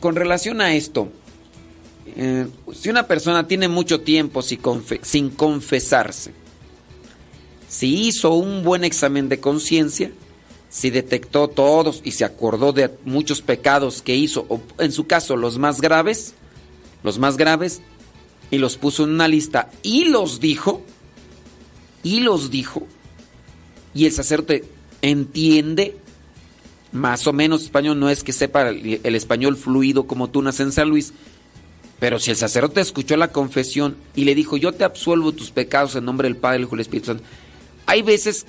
Con 0.00 0.16
relación 0.16 0.60
a 0.60 0.74
esto, 0.74 1.08
eh, 2.14 2.46
si 2.74 2.90
una 2.90 3.06
persona 3.06 3.48
tiene 3.48 3.68
mucho 3.68 4.02
tiempo 4.02 4.42
sin, 4.42 4.60
sin 5.02 5.30
confesarse, 5.30 6.32
si 7.68 8.06
hizo 8.06 8.34
un 8.34 8.62
buen 8.62 8.84
examen 8.84 9.28
de 9.28 9.40
conciencia, 9.40 10.10
si 10.76 10.90
detectó 10.90 11.48
todos 11.48 12.02
y 12.04 12.10
se 12.10 12.26
acordó 12.26 12.74
de 12.74 12.90
muchos 13.06 13.40
pecados 13.40 14.02
que 14.02 14.14
hizo, 14.14 14.44
o 14.50 14.60
en 14.76 14.92
su 14.92 15.06
caso 15.06 15.34
los 15.34 15.56
más 15.56 15.80
graves, 15.80 16.34
los 17.02 17.18
más 17.18 17.38
graves, 17.38 17.80
y 18.50 18.58
los 18.58 18.76
puso 18.76 19.04
en 19.04 19.12
una 19.12 19.26
lista 19.26 19.70
y 19.82 20.04
los 20.04 20.38
dijo, 20.38 20.82
y 22.02 22.20
los 22.20 22.50
dijo, 22.50 22.86
y 23.94 24.04
el 24.04 24.12
sacerdote 24.12 24.64
entiende 25.00 25.96
más 26.92 27.26
o 27.26 27.32
menos 27.32 27.62
español, 27.62 27.98
no 27.98 28.10
es 28.10 28.22
que 28.22 28.34
sepa 28.34 28.68
el, 28.68 29.00
el 29.02 29.14
español 29.14 29.56
fluido 29.56 30.06
como 30.06 30.28
tú 30.28 30.42
naces 30.42 30.60
en 30.60 30.72
San 30.72 30.90
Luis, 30.90 31.14
pero 31.98 32.18
si 32.18 32.32
el 32.32 32.36
sacerdote 32.36 32.82
escuchó 32.82 33.16
la 33.16 33.32
confesión 33.32 33.96
y 34.14 34.26
le 34.26 34.34
dijo, 34.34 34.58
yo 34.58 34.72
te 34.72 34.84
absuelvo 34.84 35.32
tus 35.32 35.52
pecados 35.52 35.96
en 35.96 36.04
nombre 36.04 36.28
del 36.28 36.36
Padre, 36.36 36.58
del 36.58 36.64
Hijo 36.64 36.74
y 36.74 36.76
del 36.76 36.82
Espíritu 36.82 37.06
Santo, 37.06 37.24
hay 37.86 38.02
veces 38.02 38.44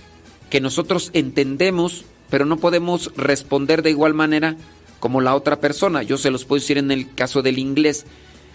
que 0.49 0.59
nosotros 0.59 1.09
entendemos, 1.13 2.03
pero 2.29 2.45
no 2.45 2.57
podemos 2.57 3.11
responder 3.15 3.81
de 3.81 3.91
igual 3.91 4.13
manera 4.13 4.57
como 4.99 5.21
la 5.21 5.35
otra 5.35 5.59
persona. 5.59 6.03
Yo 6.03 6.17
se 6.17 6.31
los 6.31 6.45
puedo 6.45 6.59
decir 6.59 6.77
en 6.77 6.91
el 6.91 7.13
caso 7.13 7.41
del 7.41 7.59
inglés. 7.59 8.05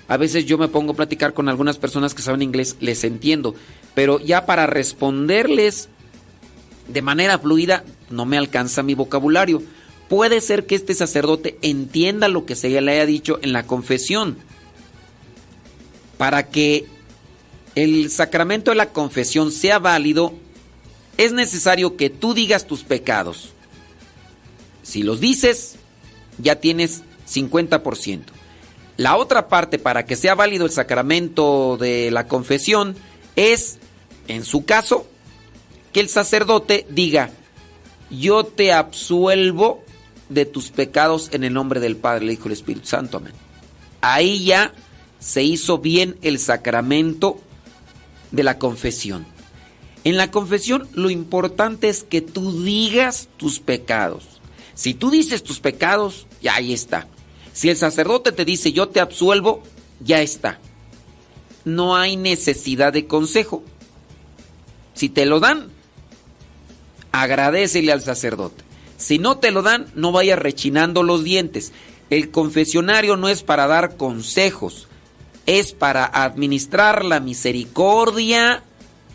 A 0.09 0.17
veces 0.17 0.45
yo 0.45 0.59
me 0.59 0.69
pongo 0.69 0.93
a 0.93 0.97
platicar 0.97 1.33
con 1.33 1.49
algunas 1.49 1.79
personas 1.79 2.15
que 2.15 2.23
saben 2.23 2.43
inglés, 2.43 2.77
les 2.81 3.05
entiendo, 3.05 3.55
pero 3.95 4.19
ya 4.19 4.47
para 4.47 4.67
responderles 4.67 5.89
de 6.89 7.03
manera 7.03 7.39
fluida 7.39 7.85
no 8.11 8.27
me 8.27 8.37
alcanza 8.37 8.83
mi 8.83 8.95
vocabulario. 8.95 9.63
Puede 10.09 10.41
ser 10.41 10.67
que 10.67 10.75
este 10.75 10.95
sacerdote 10.95 11.57
entienda 11.63 12.29
lo 12.29 12.45
que 12.45 12.57
se 12.57 12.69
le 12.81 12.93
haya 12.93 13.07
dicho 13.07 13.39
en 13.43 13.53
la 13.53 13.67
confesión. 13.67 14.37
Para 16.19 16.49
que 16.49 16.87
el 17.75 18.11
sacramento 18.11 18.71
de 18.71 18.77
la 18.77 18.91
confesión 18.91 19.51
sea 19.51 19.79
válido, 19.79 20.35
es 21.17 21.33
necesario 21.33 21.97
que 21.97 22.11
tú 22.11 22.35
digas 22.35 22.67
tus 22.67 22.85
pecados. 22.85 23.55
Si 24.83 25.03
los 25.03 25.21
dices, 25.21 25.77
ya 26.39 26.57
tienes 26.57 27.03
50%. 27.29 28.23
La 28.97 29.17
otra 29.17 29.49
parte 29.49 29.79
para 29.79 30.05
que 30.05 30.17
sea 30.17 30.35
válido 30.35 30.67
el 30.67 30.73
sacramento 30.73 31.77
de 31.81 32.11
la 32.11 32.27
confesión 32.27 32.95
es, 33.37 33.79
en 34.29 34.45
su 34.45 34.65
caso, 34.65 35.07
que 35.93 36.01
el 36.01 36.09
sacerdote 36.09 36.87
diga, 36.91 37.31
yo 38.11 38.45
te 38.45 38.73
absuelvo 38.73 39.83
de 40.29 40.45
tus 40.45 40.71
pecados 40.71 41.31
en 41.33 41.45
el 41.45 41.53
nombre 41.53 41.81
del 41.81 41.97
Padre, 41.97 42.25
el 42.25 42.33
Hijo 42.33 42.45
y 42.45 42.47
el 42.49 42.53
Espíritu 42.53 42.87
Santo. 42.87 43.19
Amén. 43.19 43.33
Ahí 44.01 44.45
ya 44.45 44.73
se 45.19 45.43
hizo 45.43 45.79
bien 45.79 46.17
el 46.23 46.39
sacramento 46.39 47.41
de 48.31 48.43
la 48.43 48.59
confesión. 48.59 49.25
En 50.05 50.17
la 50.17 50.31
confesión 50.31 50.89
lo 50.95 51.11
importante 51.11 51.89
es 51.89 52.03
que 52.03 52.21
tú 52.21 52.63
digas 52.65 53.29
tus 53.37 53.61
pecados. 53.61 54.32
Si 54.75 54.95
tú 54.95 55.11
dices 55.11 55.43
tus 55.43 55.61
pecados, 55.61 56.27
ya 56.41 56.57
ahí 56.57 56.73
está. 56.73 57.07
Si 57.53 57.69
el 57.69 57.77
sacerdote 57.77 58.33
te 58.33 58.45
dice 58.45 58.73
yo 58.73 58.89
te 58.89 59.01
absuelvo, 59.01 59.63
ya 60.01 60.23
está. 60.23 60.59
No 61.65 61.97
hay 61.97 62.17
necesidad 62.17 62.93
de 62.93 63.07
consejo. 63.07 63.63
Si 64.95 65.09
te 65.09 65.27
lo 65.27 65.41
dan, 65.41 65.69
agradecele 67.13 67.93
al 67.93 68.03
sacerdote. 68.03 68.65
Si 68.97 69.19
no 69.19 69.39
te 69.39 69.51
lo 69.51 69.63
dan, 69.63 69.87
no 69.95 70.13
vayas 70.13 70.39
rechinando 70.39 71.03
los 71.03 71.25
dientes. 71.25 71.73
El 72.11 72.31
confesionario 72.31 73.17
no 73.17 73.29
es 73.29 73.43
para 73.43 73.67
dar 73.67 73.97
consejos, 73.97 74.89
es 75.47 75.73
para 75.73 76.05
administrar 76.05 77.05
la 77.05 77.21
misericordia 77.21 78.63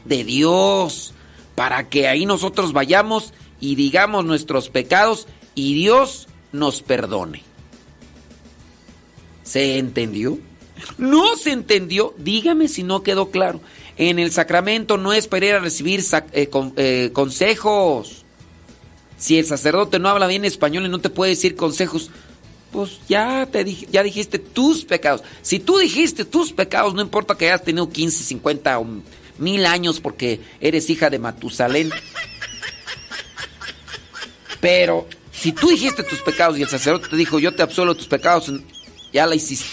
de 0.05 0.23
Dios, 0.23 1.13
para 1.55 1.89
que 1.89 2.07
ahí 2.07 2.25
nosotros 2.25 2.73
vayamos 2.73 3.33
y 3.59 3.75
digamos 3.75 4.25
nuestros 4.25 4.69
pecados 4.69 5.27
y 5.57 5.73
Dios 5.73 6.27
nos 6.51 6.83
perdone. 6.83 7.41
¿Se 9.43 9.79
entendió? 9.79 10.37
No 10.99 11.35
se 11.35 11.51
entendió, 11.51 12.13
dígame 12.17 12.67
si 12.67 12.83
no 12.83 13.01
quedó 13.01 13.31
claro. 13.31 13.59
En 13.97 14.19
el 14.19 14.31
sacramento 14.31 14.97
no 14.97 15.13
es 15.13 15.27
para 15.27 15.45
ir 15.47 15.53
a 15.55 15.59
recibir 15.59 16.03
eh, 16.33 16.47
con- 16.49 16.73
eh, 16.77 17.09
consejos. 17.13 18.23
Si 19.17 19.39
el 19.39 19.45
sacerdote 19.45 19.97
no 19.97 20.09
habla 20.09 20.27
bien 20.27 20.45
español 20.45 20.85
y 20.85 20.89
no 20.89 20.99
te 20.99 21.09
puede 21.09 21.31
decir 21.31 21.55
consejos, 21.55 22.11
pues 22.71 22.99
ya 23.09 23.47
te 23.51 23.65
dij- 23.65 23.87
ya 23.89 24.03
dijiste 24.03 24.37
tus 24.37 24.85
pecados. 24.85 25.23
Si 25.41 25.57
tú 25.59 25.79
dijiste 25.79 26.23
tus 26.25 26.53
pecados, 26.53 26.93
no 26.93 27.01
importa 27.01 27.35
que 27.35 27.47
hayas 27.47 27.63
tenido 27.63 27.89
15, 27.89 28.23
50 28.23 28.77
o 28.77 28.85
mil 29.39 29.65
años 29.65 29.99
porque 29.99 30.41
eres 30.61 30.87
hija 30.91 31.09
de 31.09 31.17
Matusalén. 31.17 31.89
Pero 34.59 35.07
si 35.39 35.51
tú 35.51 35.69
dijiste 35.69 36.03
tus 36.03 36.21
pecados 36.21 36.57
y 36.57 36.63
el 36.63 36.69
sacerdote 36.69 37.09
te 37.09 37.15
dijo, 37.15 37.39
yo 37.39 37.53
te 37.53 37.63
absuelvo 37.63 37.95
tus 37.95 38.07
pecados, 38.07 38.51
ya 39.13 39.25
la 39.25 39.35
hiciste. 39.35 39.67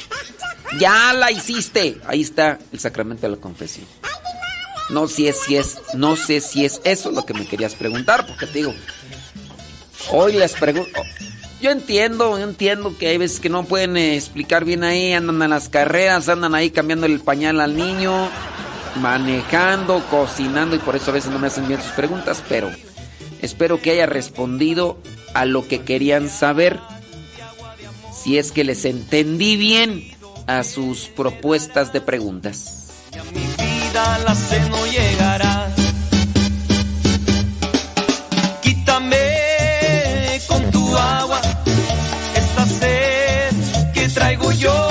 Ya 0.78 1.12
la 1.12 1.30
hiciste. 1.30 2.00
Ahí 2.06 2.22
está 2.22 2.58
el 2.72 2.80
sacramento 2.80 3.22
de 3.22 3.36
la 3.36 3.40
confesión. 3.40 3.86
No 4.90 5.08
sé 5.08 5.32
si 5.32 5.56
es, 5.56 5.78
no 5.94 6.16
sé 6.16 6.40
si 6.40 6.64
es 6.64 6.80
eso 6.84 7.10
lo 7.10 7.24
que 7.24 7.34
me 7.34 7.46
querías 7.46 7.74
preguntar, 7.74 8.26
porque 8.26 8.46
te 8.46 8.58
digo, 8.58 8.74
Hoy 10.10 10.32
les 10.32 10.52
pregunto. 10.54 11.02
Yo 11.60 11.70
entiendo, 11.70 12.38
entiendo 12.38 12.96
que 12.98 13.08
hay 13.08 13.18
veces 13.18 13.40
que 13.40 13.48
no 13.48 13.64
pueden 13.64 13.96
eh, 13.96 14.16
explicar 14.16 14.64
bien 14.64 14.84
ahí, 14.84 15.12
andan 15.12 15.40
en 15.42 15.50
las 15.50 15.68
carreras, 15.68 16.28
andan 16.28 16.54
ahí 16.54 16.70
cambiando 16.70 17.06
el 17.06 17.20
pañal 17.20 17.60
al 17.60 17.74
niño, 17.74 18.28
manejando, 19.00 20.04
cocinando 20.10 20.76
y 20.76 20.78
por 20.78 20.94
eso 20.94 21.10
a 21.10 21.14
veces 21.14 21.30
no 21.30 21.38
me 21.38 21.46
hacen 21.46 21.66
bien 21.66 21.80
sus 21.80 21.92
preguntas, 21.92 22.42
pero 22.48 22.70
espero 23.40 23.80
que 23.80 23.92
haya 23.92 24.06
respondido 24.06 24.98
a 25.34 25.44
lo 25.44 25.66
que 25.68 25.82
querían 25.82 26.28
saber. 26.28 26.80
Si 28.12 28.38
es 28.38 28.52
que 28.52 28.64
les 28.64 28.84
entendí 28.84 29.56
bien 29.56 30.14
a 30.46 30.62
sus 30.62 31.08
propuestas 31.08 31.92
de 31.92 32.00
preguntas. 32.00 32.88
mi 33.32 33.40
vida 33.40 34.18
la 34.24 34.34
sé 34.34 34.60
no 34.70 34.86
llegará. 34.86 35.68
Quítame 38.62 40.40
con 40.46 40.70
tu 40.70 40.96
agua 40.96 41.40
esta 42.34 42.66
sed 42.66 43.92
que 43.92 44.08
traigo 44.08 44.52
yo. 44.52 44.83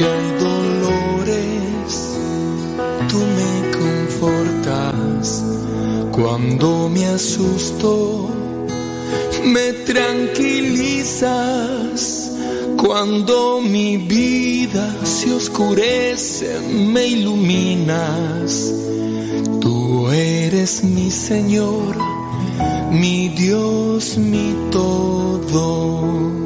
Aunque 0.00 0.06
hay 0.06 0.30
dolores, 0.38 1.90
tú 3.08 3.18
me 3.18 3.70
confortas. 3.76 5.44
Cuando 6.12 6.88
me 6.88 7.06
asusto, 7.06 8.30
me 9.44 9.72
tranquilizas. 9.84 12.32
Cuando 12.78 13.60
mi 13.60 13.98
vida 13.98 14.96
se 15.04 15.34
oscurece, 15.34 16.58
me 16.70 17.08
iluminas. 17.08 18.72
Tú 19.60 20.08
eres 20.10 20.82
mi 20.82 21.10
Señor, 21.10 21.98
mi 22.90 23.28
Dios, 23.28 24.16
mi 24.16 24.56
todo. 24.70 26.39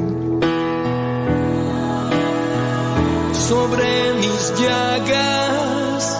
Llagas 4.53 6.17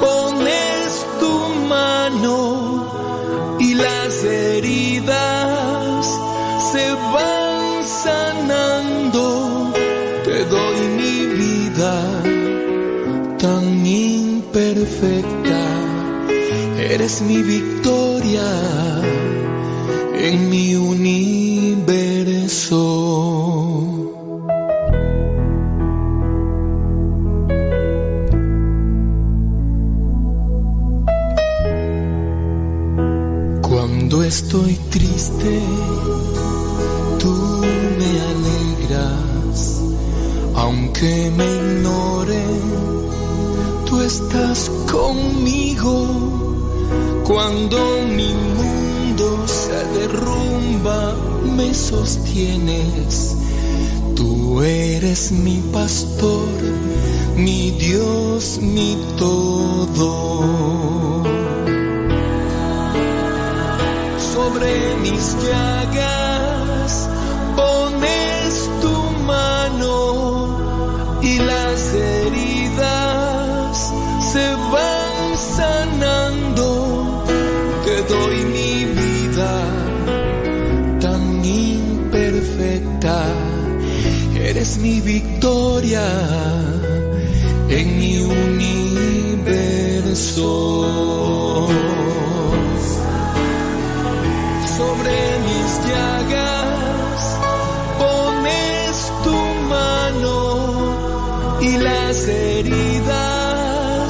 pones 0.00 1.06
tu 1.20 1.34
mano 1.68 2.36
y 3.60 3.74
las 3.74 4.24
heridas 4.24 6.06
se 6.72 6.92
van 7.14 7.84
sanando. 8.04 9.72
Te 10.24 10.44
doy 10.44 10.78
mi 11.00 11.26
vida 11.40 11.94
tan 13.38 13.86
imperfecta, 13.86 15.60
eres 16.90 17.22
mi 17.22 17.42
victoria 17.42 18.91
conmigo. 44.92 45.94
Cuando 47.24 47.78
mi 48.16 48.32
mundo 48.58 49.46
se 49.46 49.78
derrumba, 49.98 51.14
me 51.56 51.74
sostienes. 51.74 53.36
Tú 54.14 54.62
eres 54.62 55.32
mi 55.32 55.58
pastor, 55.72 56.48
mi 57.36 57.70
Dios, 57.70 58.58
mi 58.60 58.98
todo. 59.16 60.82
sobre 64.34 64.96
mis 65.02 65.36
llagas 65.44 66.21
es 84.62 84.78
mi 84.78 85.00
victoria 85.00 86.06
en 87.68 87.98
mi 87.98 88.18
universo. 88.18 88.88
Sobre 94.78 95.14
mis 95.48 95.70
llagas 95.90 97.18
pones 98.02 98.94
tu 99.24 99.38
mano 99.74 100.38
y 101.60 101.70
las 101.88 102.16
heridas 102.28 104.08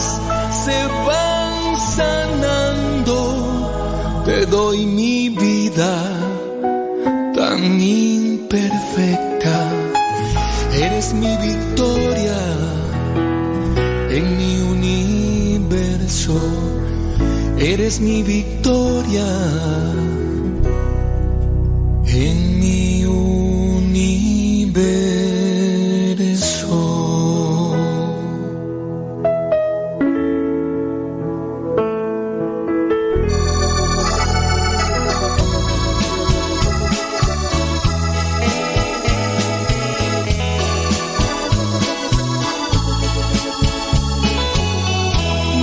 se 0.64 0.78
van 1.09 1.55
sanando. 1.96 3.18
Te 4.26 4.38
doy 4.46 4.78
mi 4.84 5.12
Eres 17.93 18.01
mi 18.01 18.22
victoria 18.22 19.26
en 22.07 22.59
mi 22.59 23.05
universo. 23.05 24.22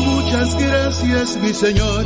Muchas 0.05 0.55
gracias, 0.59 1.37
mi 1.37 1.53
Señor, 1.55 2.05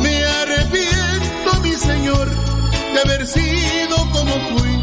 Me 0.00 0.24
arrepiento, 0.24 1.60
mi 1.62 1.72
Señor, 1.74 2.28
de 2.28 3.00
haber 3.00 3.26
sido 3.28 3.96
como 4.10 4.32
fui, 4.50 4.82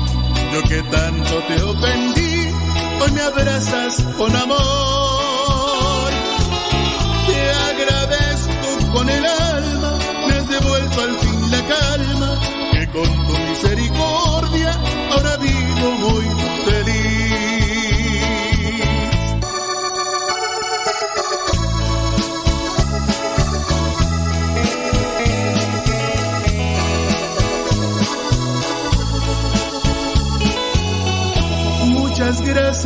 yo 0.54 0.64
que 0.70 0.84
tanto 0.84 1.44
te 1.50 1.62
ofendí, 1.64 2.50
hoy 3.02 3.12
me 3.12 3.22
abrazas 3.22 4.02
con 4.18 4.34
amor. 4.34 6.12
Te 7.28 7.52
agradezco 7.52 8.94
con 8.94 9.10
el 9.10 9.26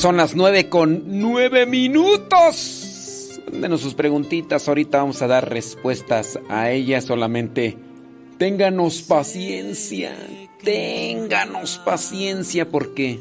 son 0.00 0.16
las 0.16 0.34
9 0.34 0.68
con 0.70 1.02
9 1.20 1.66
minutos. 1.66 3.38
Mándenos 3.52 3.82
sus 3.82 3.94
preguntitas. 3.94 4.66
Ahorita 4.66 4.98
vamos 4.98 5.20
a 5.20 5.26
dar 5.26 5.50
respuestas 5.50 6.38
a 6.48 6.70
ellas. 6.70 7.04
Solamente 7.04 7.76
ténganos 8.38 9.02
paciencia. 9.02 10.16
Ténganos 10.64 11.78
paciencia 11.84 12.68
porque 12.68 13.20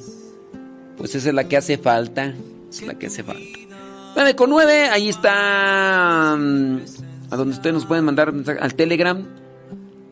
pues 0.97 1.15
esa 1.15 1.29
es 1.29 1.35
la 1.35 1.47
que 1.49 1.57
hace 1.57 1.77
falta. 1.77 2.33
Es 2.69 2.81
la 2.83 2.93
que 2.93 3.07
hace 3.07 3.23
falta. 3.23 3.43
9 4.15 4.35
con 4.35 4.49
9. 4.49 4.89
Ahí 4.89 5.09
está. 5.09 6.35
mm, 6.37 6.77
A 7.31 7.35
donde 7.35 7.55
ustedes 7.55 7.73
nos 7.73 7.85
pueden 7.85 8.05
mandar 8.05 8.33
al 8.61 8.75
Telegram. 8.75 9.25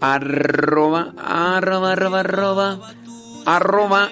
Arroba, 0.02 1.14
arroba, 1.18 1.94
arroba, 1.94 2.19
arroba. 2.19 2.94
Arroba 3.45 4.10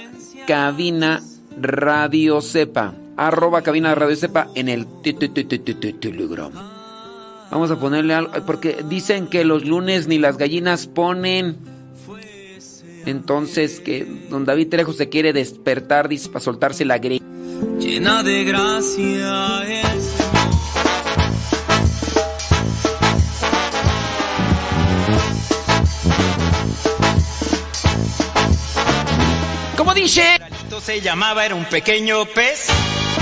cabina 0.48 1.22
radio 1.60 2.42
sepa. 2.42 2.94
Arroba 3.18 3.62
cabina 3.62 3.96
radio 3.96 4.16
sepa 4.16 4.50
en 4.56 4.70
el 4.70 4.86
te- 5.02 5.14
te- 5.14 5.30
te- 5.30 5.44
te- 5.46 5.60
te- 5.60 5.74
te- 5.74 5.94
Telegram. 5.94 6.52
Vamos 7.52 7.72
a 7.72 7.80
ponerle 7.80 8.14
algo. 8.14 8.32
Porque 8.46 8.84
dicen 8.90 9.28
que 9.28 9.46
los 9.46 9.66
lunes 9.66 10.08
ni 10.08 10.18
las 10.18 10.38
gallinas 10.38 10.88
ponen. 10.88 11.58
Entonces 13.06 13.80
que 13.80 14.06
don 14.30 14.46
David 14.46 14.70
Trejo 14.70 14.92
se 14.92 15.10
quiere 15.10 15.32
despertar, 15.32 16.10
para 16.32 16.40
soltarse 16.40 16.86
la 16.86 16.98
gre. 16.98 17.22
llena 17.80 18.24
de 18.24 18.44
gracia 18.44 19.62
se 30.86 31.02
llamaba, 31.02 31.44
era 31.44 31.56
un 31.56 31.66
pequeño 31.66 32.26
pez, 32.28 32.68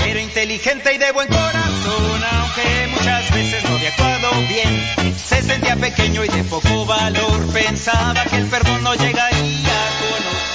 era 0.06 0.20
inteligente 0.20 0.92
y 0.92 0.98
de 0.98 1.10
buen 1.12 1.26
corazón, 1.28 2.22
aunque 2.30 2.88
muchas 2.90 3.34
veces 3.34 3.64
no 3.64 3.76
había 3.76 3.88
actuado 3.88 4.32
bien. 4.48 5.16
Se 5.16 5.40
sentía 5.40 5.74
pequeño 5.74 6.24
y 6.26 6.28
de 6.28 6.44
poco 6.44 6.84
valor, 6.84 7.52
pensaba 7.54 8.22
que 8.26 8.36
el 8.36 8.46
perdón 8.48 8.82
no 8.82 8.94
llegaría 8.94 9.72
a 9.72 9.90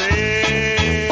conocer. 0.05 1.11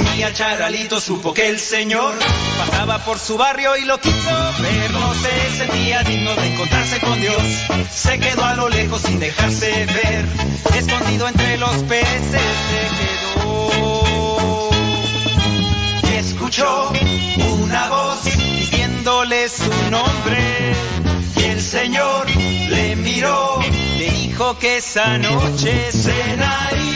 Un 0.00 0.16
día 0.16 0.30
Charalito 0.34 1.00
supo 1.00 1.32
que 1.32 1.48
el 1.48 1.58
Señor 1.58 2.14
pasaba 2.58 3.02
por 3.06 3.18
su 3.18 3.38
barrio 3.38 3.74
y 3.78 3.86
lo 3.86 3.98
quiso 3.98 4.52
ver, 4.60 4.90
no 4.90 5.14
se 5.14 5.56
sentía 5.56 6.02
digno 6.02 6.34
de 6.34 6.52
encontrarse 6.52 7.00
con 7.00 7.18
Dios. 7.22 7.42
Se 7.90 8.18
quedó 8.18 8.44
a 8.44 8.54
lo 8.54 8.68
lejos 8.68 9.00
sin 9.00 9.18
dejarse 9.18 9.86
ver, 9.86 10.26
escondido 10.76 11.26
entre 11.26 11.56
los 11.56 11.76
peces 11.84 12.28
se 12.30 13.40
quedó 13.40 14.05
escuchó 16.56 16.92
una 17.60 17.88
voz 17.90 18.24
diciéndole 18.24 19.48
su 19.48 19.70
nombre. 19.90 20.72
Y 21.36 21.42
el 21.44 21.60
Señor 21.60 22.30
le 22.30 22.96
miró, 22.96 23.60
le 23.98 24.10
dijo 24.10 24.58
que 24.58 24.78
esa 24.78 25.18
noche 25.18 25.90
cenaría 25.92 26.95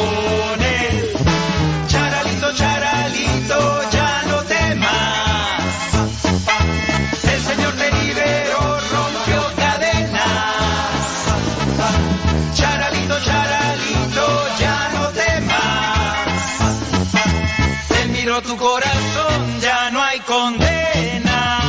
Miró 18.41 18.47
tu 18.47 18.57
corazón, 18.57 19.59
ya 19.61 19.89
no 19.91 20.01
hay 20.01 20.19
condena. 20.21 21.59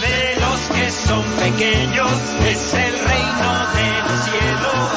De 0.00 0.36
los 0.40 0.60
que 0.76 0.90
son 0.90 1.22
pequeños 1.22 2.12
es 2.46 2.74
el 2.74 2.98
reino 2.98 3.66
de 3.74 4.02
los 4.02 4.24
cielos. 4.24 4.90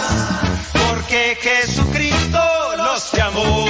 Porque 0.74 1.38
Jesucristo 1.42 2.40
los 2.78 3.12
llamó. 3.14 3.66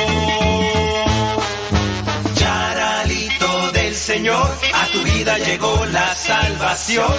Charalito 2.35 3.71
del 3.71 3.95
Señor, 3.95 4.57
a 4.73 4.85
tu 4.91 5.01
vida 5.03 5.37
llegó 5.39 5.85
la 5.85 6.15
salvación. 6.15 7.13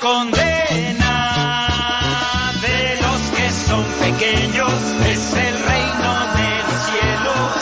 Condena. 0.00 1.14
De 2.62 2.98
los 3.02 3.20
que 3.36 3.50
son 3.66 3.84
pequeños 4.00 4.72
es 5.06 5.32
el 5.34 5.54
reino 5.70 6.10
de 6.38 6.50
los 6.66 6.78
cielos. 6.88 7.52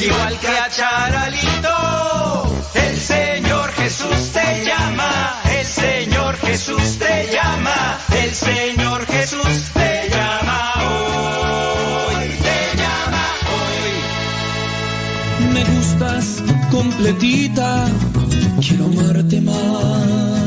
Igual 0.00 0.38
que 0.38 0.48
a 0.48 0.70
Charalito, 0.70 1.76
el 2.74 2.96
Señor 3.00 3.72
Jesús 3.72 4.30
te 4.32 4.64
llama, 4.64 5.40
el 5.58 5.66
Señor 5.66 6.36
Jesús 6.36 6.98
te 6.98 7.28
llama, 7.32 7.98
el 8.22 8.34
Señor 8.34 9.06
Jesús 9.06 9.70
te 9.72 10.08
llama 10.10 10.72
hoy, 10.88 12.28
te 12.46 12.76
llama 12.82 13.24
hoy. 13.54 13.92
Me 15.54 15.64
gustas 15.64 16.42
completita, 16.70 17.86
quiero 18.60 18.84
amarte 18.86 19.40
más. 19.40 20.43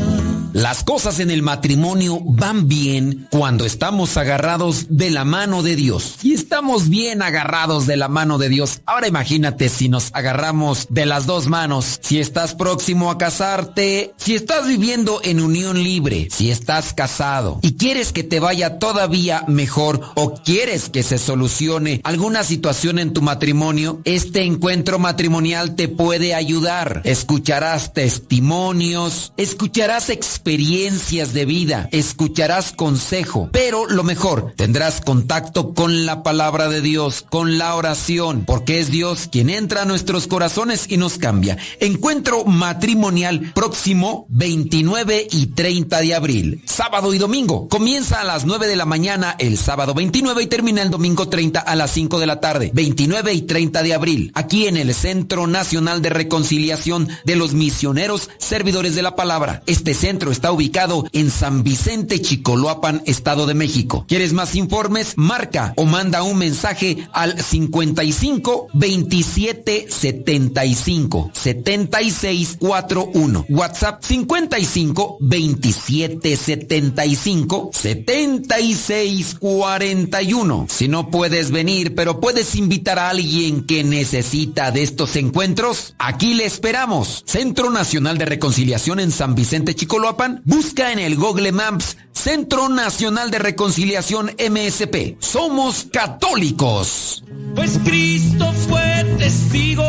Las 0.58 0.82
cosas 0.82 1.20
en 1.20 1.30
el 1.30 1.40
matrimonio 1.40 2.18
van 2.20 2.66
bien 2.66 3.28
cuando 3.30 3.64
estamos 3.64 4.16
agarrados 4.16 4.86
de 4.88 5.08
la 5.08 5.24
mano 5.24 5.62
de 5.62 5.76
Dios. 5.76 6.16
Y 6.24 6.34
estamos 6.34 6.88
bien 6.88 7.22
agarrados 7.22 7.86
de 7.86 7.96
la 7.96 8.08
mano 8.08 8.38
de 8.38 8.48
Dios. 8.48 8.80
Ahora 8.84 9.06
imagínate 9.06 9.68
si 9.68 9.88
nos 9.88 10.10
agarramos 10.14 10.88
de 10.90 11.06
las 11.06 11.26
dos 11.26 11.46
manos. 11.46 12.00
Si 12.02 12.18
estás 12.18 12.56
próximo 12.56 13.12
a 13.12 13.18
casarte, 13.18 14.14
si 14.16 14.34
estás 14.34 14.66
viviendo 14.66 15.20
en 15.22 15.40
unión 15.40 15.80
libre, 15.80 16.26
si 16.28 16.50
estás 16.50 16.92
casado 16.92 17.60
y 17.62 17.76
quieres 17.76 18.12
que 18.12 18.24
te 18.24 18.40
vaya 18.40 18.80
todavía 18.80 19.44
mejor 19.46 20.00
o 20.16 20.34
quieres 20.42 20.88
que 20.88 21.04
se 21.04 21.18
solucione 21.18 22.00
alguna 22.02 22.42
situación 22.42 22.98
en 22.98 23.12
tu 23.12 23.22
matrimonio, 23.22 24.00
este 24.02 24.42
encuentro 24.42 24.98
matrimonial 24.98 25.76
te 25.76 25.86
puede 25.86 26.34
ayudar. 26.34 27.02
Escucharás 27.04 27.92
testimonios, 27.92 29.32
escucharás 29.36 30.10
experiencias 30.10 30.47
de 30.48 31.44
vida, 31.44 31.90
escucharás 31.92 32.72
consejo, 32.72 33.50
pero 33.52 33.86
lo 33.86 34.02
mejor, 34.02 34.54
tendrás 34.56 35.02
contacto 35.02 35.74
con 35.74 36.06
la 36.06 36.22
palabra 36.22 36.70
de 36.70 36.80
Dios, 36.80 37.26
con 37.28 37.58
la 37.58 37.74
oración, 37.74 38.44
porque 38.46 38.80
es 38.80 38.90
Dios 38.90 39.28
quien 39.30 39.50
entra 39.50 39.82
a 39.82 39.84
nuestros 39.84 40.26
corazones 40.26 40.86
y 40.88 40.96
nos 40.96 41.18
cambia. 41.18 41.58
Encuentro 41.80 42.46
matrimonial 42.46 43.52
próximo 43.54 44.24
29 44.30 45.28
y 45.30 45.48
30 45.48 46.00
de 46.00 46.14
abril, 46.14 46.62
sábado 46.64 47.12
y 47.12 47.18
domingo. 47.18 47.68
Comienza 47.68 48.22
a 48.22 48.24
las 48.24 48.46
9 48.46 48.68
de 48.68 48.76
la 48.76 48.86
mañana 48.86 49.36
el 49.38 49.58
sábado 49.58 49.92
29 49.92 50.42
y 50.42 50.46
termina 50.46 50.80
el 50.80 50.90
domingo 50.90 51.28
30 51.28 51.60
a 51.60 51.76
las 51.76 51.90
5 51.90 52.18
de 52.18 52.26
la 52.26 52.40
tarde, 52.40 52.70
29 52.72 53.34
y 53.34 53.42
30 53.42 53.82
de 53.82 53.92
abril, 53.92 54.32
aquí 54.34 54.66
en 54.66 54.78
el 54.78 54.94
Centro 54.94 55.46
Nacional 55.46 56.00
de 56.00 56.08
Reconciliación 56.08 57.08
de 57.26 57.36
los 57.36 57.52
Misioneros 57.52 58.30
Servidores 58.38 58.94
de 58.94 59.02
la 59.02 59.14
Palabra. 59.14 59.62
Este 59.66 59.92
centro 59.92 60.32
está 60.38 60.52
ubicado 60.52 61.04
en 61.12 61.32
San 61.32 61.64
Vicente, 61.64 62.22
Chicoloapan, 62.22 63.02
Estado 63.06 63.44
de 63.44 63.54
México. 63.54 64.04
¿Quieres 64.06 64.32
más 64.32 64.54
informes? 64.54 65.14
Marca 65.16 65.74
o 65.76 65.84
manda 65.84 66.22
un 66.22 66.38
mensaje 66.38 67.08
al 67.12 67.42
55 67.42 68.68
27 68.72 69.86
75 69.90 71.32
76 71.34 72.56
41. 72.60 73.46
WhatsApp 73.48 74.00
55 74.04 75.16
27 75.18 76.36
75 76.36 77.70
76 77.72 79.36
41. 79.40 80.66
Si 80.68 80.86
no 80.86 81.10
puedes 81.10 81.50
venir, 81.50 81.96
pero 81.96 82.20
puedes 82.20 82.54
invitar 82.54 83.00
a 83.00 83.10
alguien 83.10 83.66
que 83.66 83.82
necesita 83.82 84.70
de 84.70 84.84
estos 84.84 85.16
encuentros, 85.16 85.96
aquí 85.98 86.34
le 86.34 86.44
esperamos. 86.44 87.24
Centro 87.26 87.70
Nacional 87.70 88.18
de 88.18 88.26
Reconciliación 88.26 89.00
en 89.00 89.10
San 89.10 89.34
Vicente, 89.34 89.74
Chicoloapan. 89.74 90.27
Busca 90.44 90.92
en 90.92 90.98
el 90.98 91.16
Google 91.16 91.52
Maps 91.52 91.96
Centro 92.12 92.68
Nacional 92.68 93.30
de 93.30 93.38
Reconciliación 93.38 94.30
MSP. 94.38 95.16
Somos 95.20 95.86
católicos. 95.92 97.22
Pues 97.54 97.78
Cristo 97.84 98.52
fue 98.68 99.04
testigo 99.18 99.84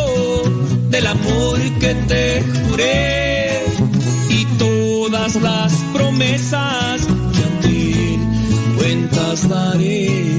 del 0.90 1.08
amor 1.08 1.60
que 1.80 1.96
te 2.08 2.44
juré 2.70 3.64
y 4.30 4.46
todas 4.58 5.36
las 5.36 5.74
promesas 5.94 7.02
que 7.34 7.44
a 7.44 7.60
ti 7.62 8.20
cuentas 8.78 9.50
daré. 9.50 10.39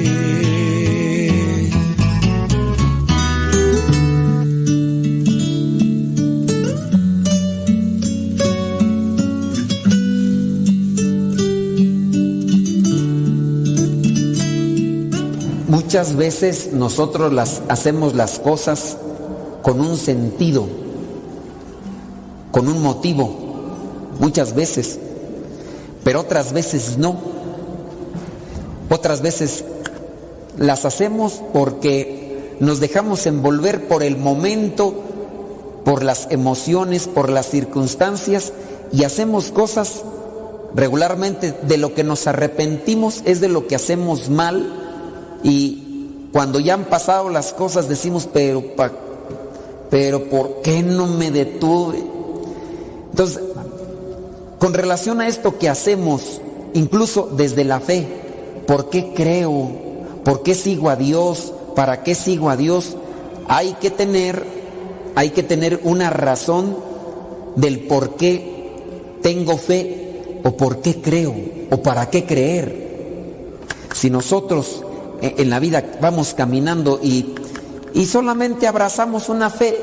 Muchas 15.70 16.16
veces 16.16 16.72
nosotros 16.72 17.32
las 17.32 17.62
hacemos 17.68 18.16
las 18.16 18.40
cosas 18.40 18.96
con 19.62 19.80
un 19.80 19.96
sentido, 19.96 20.66
con 22.50 22.66
un 22.66 22.82
motivo, 22.82 23.32
muchas 24.18 24.56
veces, 24.56 24.98
pero 26.02 26.22
otras 26.22 26.52
veces 26.52 26.98
no. 26.98 27.20
Otras 28.90 29.22
veces 29.22 29.64
las 30.58 30.84
hacemos 30.86 31.40
porque 31.52 32.56
nos 32.58 32.80
dejamos 32.80 33.26
envolver 33.26 33.86
por 33.86 34.02
el 34.02 34.16
momento, 34.16 34.92
por 35.84 36.02
las 36.02 36.26
emociones, 36.32 37.06
por 37.06 37.30
las 37.30 37.48
circunstancias 37.48 38.52
y 38.92 39.04
hacemos 39.04 39.52
cosas 39.52 40.02
regularmente 40.74 41.54
de 41.62 41.78
lo 41.78 41.94
que 41.94 42.02
nos 42.02 42.26
arrepentimos 42.26 43.22
es 43.24 43.40
de 43.40 43.48
lo 43.48 43.68
que 43.68 43.76
hacemos 43.76 44.30
mal 44.30 44.88
y 45.42 46.28
cuando 46.32 46.60
ya 46.60 46.74
han 46.74 46.84
pasado 46.84 47.28
las 47.28 47.52
cosas 47.52 47.88
decimos, 47.88 48.28
pero, 48.32 48.62
pero 49.90 50.24
¿por 50.24 50.62
qué 50.62 50.82
no 50.82 51.06
me 51.06 51.30
detuve? 51.30 52.02
Entonces, 53.10 53.42
con 54.58 54.74
relación 54.74 55.20
a 55.20 55.28
esto 55.28 55.58
que 55.58 55.68
hacemos, 55.68 56.40
incluso 56.74 57.28
desde 57.32 57.64
la 57.64 57.80
fe, 57.80 58.06
¿por 58.66 58.90
qué 58.90 59.12
creo? 59.14 59.68
¿Por 60.24 60.42
qué 60.42 60.54
sigo 60.54 60.90
a 60.90 60.96
Dios? 60.96 61.52
¿Para 61.74 62.02
qué 62.02 62.14
sigo 62.14 62.50
a 62.50 62.56
Dios? 62.56 62.96
Hay 63.48 63.72
que 63.80 63.90
tener, 63.90 64.44
hay 65.16 65.30
que 65.30 65.42
tener 65.42 65.80
una 65.82 66.10
razón 66.10 66.76
del 67.56 67.80
por 67.80 68.14
qué 68.14 69.18
tengo 69.22 69.56
fe 69.56 70.38
o 70.44 70.52
por 70.52 70.80
qué 70.80 71.00
creo 71.00 71.34
o 71.70 71.82
para 71.82 72.08
qué 72.10 72.24
creer. 72.24 72.90
Si 73.94 74.10
nosotros 74.10 74.84
en 75.20 75.50
la 75.50 75.58
vida 75.58 75.84
vamos 76.00 76.34
caminando 76.34 77.00
y, 77.02 77.34
y 77.94 78.06
solamente 78.06 78.66
abrazamos 78.66 79.28
una 79.28 79.50
fe, 79.50 79.76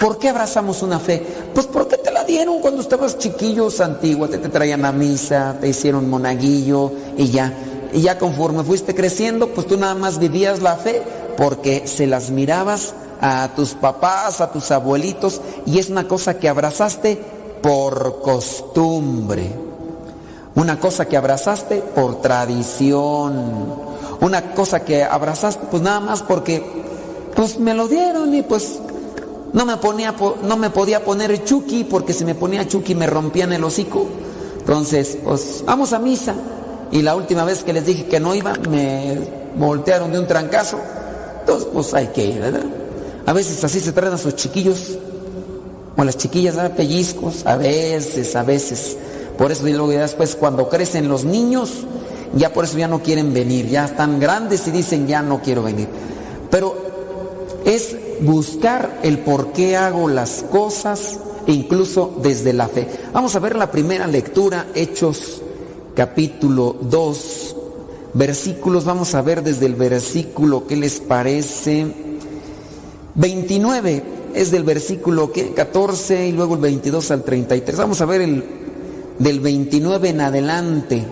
¿por 0.00 0.18
qué 0.18 0.28
abrazamos 0.28 0.82
una 0.82 0.98
fe? 0.98 1.24
Pues 1.54 1.66
porque 1.66 1.96
te 1.98 2.10
la 2.10 2.24
dieron 2.24 2.60
cuando 2.60 2.80
estabas 2.80 3.18
chiquillos 3.18 3.80
antiguos, 3.80 4.30
te, 4.30 4.38
te 4.38 4.48
traían 4.48 4.84
a 4.84 4.92
misa, 4.92 5.56
te 5.60 5.68
hicieron 5.68 6.08
monaguillo 6.08 6.92
y 7.16 7.28
ya. 7.28 7.52
Y 7.92 8.00
ya 8.00 8.18
conforme 8.18 8.64
fuiste 8.64 8.94
creciendo, 8.94 9.48
pues 9.48 9.66
tú 9.66 9.76
nada 9.76 9.94
más 9.94 10.18
vivías 10.18 10.62
la 10.62 10.76
fe 10.76 11.02
porque 11.36 11.86
se 11.86 12.06
las 12.06 12.30
mirabas 12.30 12.94
a 13.20 13.50
tus 13.54 13.74
papás, 13.74 14.40
a 14.40 14.50
tus 14.50 14.70
abuelitos, 14.72 15.40
y 15.64 15.78
es 15.78 15.88
una 15.90 16.08
cosa 16.08 16.38
que 16.38 16.48
abrazaste 16.48 17.22
por 17.62 18.20
costumbre, 18.20 19.48
una 20.56 20.80
cosa 20.80 21.06
que 21.06 21.16
abrazaste 21.16 21.76
por 21.76 22.20
tradición, 22.20 23.91
una 24.22 24.54
cosa 24.54 24.84
que 24.84 25.02
abrazaste 25.02 25.66
pues 25.70 25.82
nada 25.82 26.00
más 26.00 26.22
porque 26.22 26.64
pues 27.34 27.58
me 27.58 27.74
lo 27.74 27.88
dieron 27.88 28.32
y 28.34 28.42
pues 28.42 28.78
no 29.52 29.66
me, 29.66 29.76
ponía, 29.76 30.14
no 30.44 30.56
me 30.56 30.70
podía 30.70 31.04
poner 31.04 31.44
Chucky 31.44 31.84
porque 31.84 32.12
si 32.12 32.24
me 32.24 32.34
ponía 32.34 32.66
Chucky 32.66 32.94
me 32.94 33.06
rompían 33.06 33.52
el 33.52 33.62
hocico. 33.64 34.06
Entonces, 34.58 35.18
pues 35.24 35.64
vamos 35.66 35.92
a 35.92 35.98
misa. 35.98 36.34
Y 36.92 37.02
la 37.02 37.16
última 37.16 37.44
vez 37.44 37.64
que 37.64 37.72
les 37.72 37.84
dije 37.84 38.06
que 38.06 38.20
no 38.20 38.34
iba, 38.34 38.54
me 38.70 39.18
voltearon 39.56 40.12
de 40.12 40.20
un 40.20 40.26
trancazo. 40.26 40.78
Entonces, 41.40 41.68
pues 41.72 41.92
hay 41.92 42.06
que 42.08 42.24
ir, 42.24 42.38
¿verdad? 42.38 42.64
A 43.26 43.32
veces 43.32 43.62
así 43.64 43.80
se 43.80 43.92
traen 43.92 44.14
a 44.14 44.18
sus 44.18 44.36
chiquillos, 44.36 44.98
o 45.96 46.04
las 46.04 46.16
chiquillas, 46.16 46.54
¿verdad? 46.54 46.76
Pellizcos, 46.76 47.44
a 47.44 47.56
veces, 47.56 48.36
a 48.36 48.44
veces. 48.44 48.96
Por 49.36 49.50
eso 49.50 49.66
y 49.66 49.72
luego 49.72 49.90
después 49.90 50.36
cuando 50.36 50.68
crecen 50.68 51.08
los 51.08 51.24
niños, 51.24 51.70
ya 52.34 52.52
por 52.52 52.64
eso 52.64 52.78
ya 52.78 52.88
no 52.88 53.02
quieren 53.02 53.32
venir, 53.32 53.68
ya 53.68 53.84
están 53.84 54.18
grandes 54.18 54.66
y 54.66 54.70
dicen 54.70 55.06
ya 55.06 55.22
no 55.22 55.42
quiero 55.42 55.62
venir. 55.62 55.88
Pero 56.50 56.76
es 57.64 57.96
buscar 58.20 59.00
el 59.02 59.18
por 59.18 59.52
qué 59.52 59.76
hago 59.76 60.08
las 60.08 60.44
cosas, 60.50 61.18
incluso 61.46 62.14
desde 62.22 62.52
la 62.52 62.68
fe. 62.68 62.88
Vamos 63.12 63.34
a 63.34 63.40
ver 63.40 63.56
la 63.56 63.70
primera 63.70 64.06
lectura, 64.06 64.66
Hechos 64.74 65.42
capítulo 65.94 66.76
2, 66.80 67.56
versículos, 68.14 68.84
vamos 68.84 69.14
a 69.14 69.22
ver 69.22 69.42
desde 69.42 69.66
el 69.66 69.74
versículo, 69.74 70.66
¿qué 70.66 70.76
les 70.76 71.00
parece? 71.00 71.86
29 73.14 74.02
es 74.34 74.50
del 74.50 74.64
versículo 74.64 75.30
14 75.32 76.28
y 76.28 76.32
luego 76.32 76.54
el 76.54 76.60
22 76.60 77.10
al 77.10 77.22
33. 77.22 77.78
Vamos 77.78 78.00
a 78.00 78.06
ver 78.06 78.22
el 78.22 78.44
del 79.18 79.40
29 79.40 80.08
en 80.08 80.20
adelante. 80.20 81.04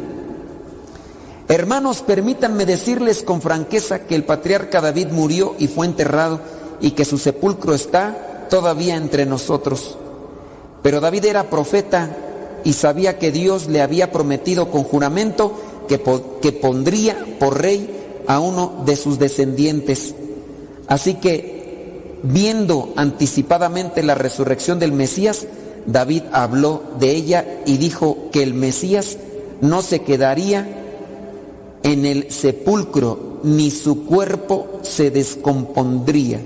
Hermanos, 1.51 2.03
permítanme 2.03 2.65
decirles 2.65 3.25
con 3.25 3.43
franqueza 3.43 4.07
que 4.07 4.15
el 4.15 4.23
patriarca 4.23 4.81
David 4.81 5.09
murió 5.09 5.57
y 5.59 5.67
fue 5.67 5.85
enterrado 5.85 6.39
y 6.81 6.93
que 6.93 7.05
su 7.05 7.19
sepulcro 7.19 7.75
está 7.75 8.47
todavía 8.49 8.95
entre 8.95 9.27
nosotros. 9.27 9.99
Pero 10.81 11.01
David 11.01 11.25
era 11.25 11.51
profeta 11.51 12.17
y 12.63 12.75
sabía 12.75 13.19
que 13.19 13.33
Dios 13.33 13.67
le 13.67 13.83
había 13.83 14.13
prometido 14.13 14.71
con 14.71 14.85
juramento 14.85 15.61
que, 15.89 16.01
que 16.41 16.53
pondría 16.53 17.27
por 17.41 17.61
rey 17.61 18.23
a 18.29 18.39
uno 18.39 18.85
de 18.87 18.95
sus 18.95 19.19
descendientes. 19.19 20.15
Así 20.87 21.15
que, 21.15 22.21
viendo 22.23 22.93
anticipadamente 22.95 24.05
la 24.05 24.15
resurrección 24.15 24.79
del 24.79 24.93
Mesías, 24.93 25.49
David 25.85 26.23
habló 26.31 26.85
de 27.01 27.11
ella 27.11 27.45
y 27.67 27.77
dijo 27.77 28.31
que 28.31 28.45
el 28.45 28.55
Mesías 28.55 29.19
no 29.61 29.83
se 29.83 30.03
quedaría 30.03 30.77
en 31.83 32.07
el 32.07 32.31
sepulcro, 32.31 33.41
ni 33.43 33.71
su 33.71 34.05
cuerpo 34.05 34.81
se 34.83 35.11
descompondría. 35.11 36.41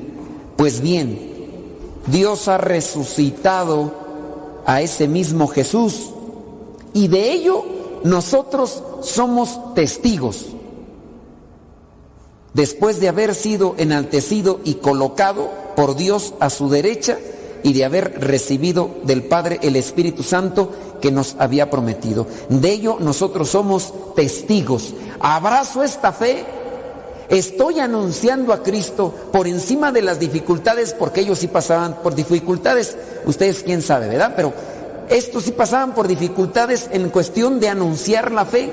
Pues 0.57 0.81
bien, 0.81 1.19
Dios 2.07 2.49
ha 2.49 2.59
resucitado 2.59 3.93
a 4.67 4.83
ese 4.83 5.09
mismo 5.09 5.49
Jesús. 5.49 6.11
Y 6.93 7.09
de 7.09 7.33
ello 7.33 7.65
nosotros 8.05 8.83
somos 9.03 9.75
testigos. 9.75 10.47
Después 12.53 13.01
de 13.01 13.09
haber 13.09 13.35
sido 13.35 13.75
enaltecido 13.79 14.61
y 14.65 14.75
colocado 14.75 15.51
por 15.75 15.97
Dios 15.97 16.35
a 16.39 16.51
su 16.51 16.69
derecha 16.69 17.19
y 17.65 17.73
de 17.73 17.85
haber 17.85 18.21
recibido 18.21 18.91
del 19.03 19.25
Padre 19.25 19.59
el 19.63 19.75
Espíritu 19.75 20.23
Santo 20.23 20.71
que 21.01 21.11
nos 21.11 21.35
había 21.41 21.71
prometido. 21.71 22.29
De 22.49 22.71
ello 22.71 22.99
nosotros 23.01 23.49
somos 23.49 23.93
testigos. 24.15 24.95
Abrazo 25.19 25.83
esta 25.83 26.13
fe 26.13 26.45
Estoy 27.29 27.81
anunciando 27.81 28.53
a 28.53 28.63
Cristo 28.63 29.13
por 29.33 29.47
encima 29.47 29.93
de 29.93 30.03
las 30.03 30.21
dificultades, 30.21 30.93
porque 30.93 31.23
ellos 31.23 31.39
sí 31.39 31.49
pasaban 31.49 31.97
por 32.03 32.15
dificultades. 32.15 32.97
Ustedes 33.25 33.63
quién 33.63 33.81
sabe, 33.81 34.09
¿verdad? 34.09 34.35
Pero 34.37 34.53
estos 35.09 35.45
sí 35.45 35.53
pasaban 35.53 35.95
por 35.95 36.07
dificultades 36.07 36.89
en 36.93 37.09
cuestión 37.09 37.61
de 37.61 37.69
anunciar 37.69 38.31
la 38.31 38.45
fe. 38.45 38.73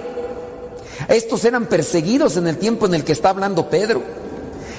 Estos 1.07 1.45
eran 1.45 1.65
perseguidos 1.68 2.38
en 2.38 2.47
el 2.47 2.57
tiempo 2.57 2.85
en 2.85 2.93
el 2.93 3.03
que 3.03 3.13
está 3.13 3.30
hablando 3.30 3.69
Pedro. 3.69 4.03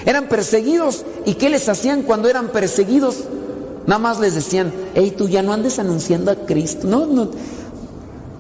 Eran 0.05 0.29
perseguidos. 0.29 1.05
¿Y 1.25 1.35
qué 1.35 1.49
les 1.49 1.69
hacían 1.69 2.03
cuando 2.03 2.29
eran 2.29 2.49
perseguidos? 2.49 3.25
Nada 3.87 3.99
más 3.99 4.21
les 4.21 4.35
decían, 4.35 4.73
hey, 4.95 5.15
tú 5.17 5.29
ya 5.29 5.43
no 5.43 5.53
andes 5.53 5.79
anunciando 5.79 6.31
a 6.31 6.37
Cristo. 6.37 6.87
No, 6.87 7.07
no. 7.07 7.31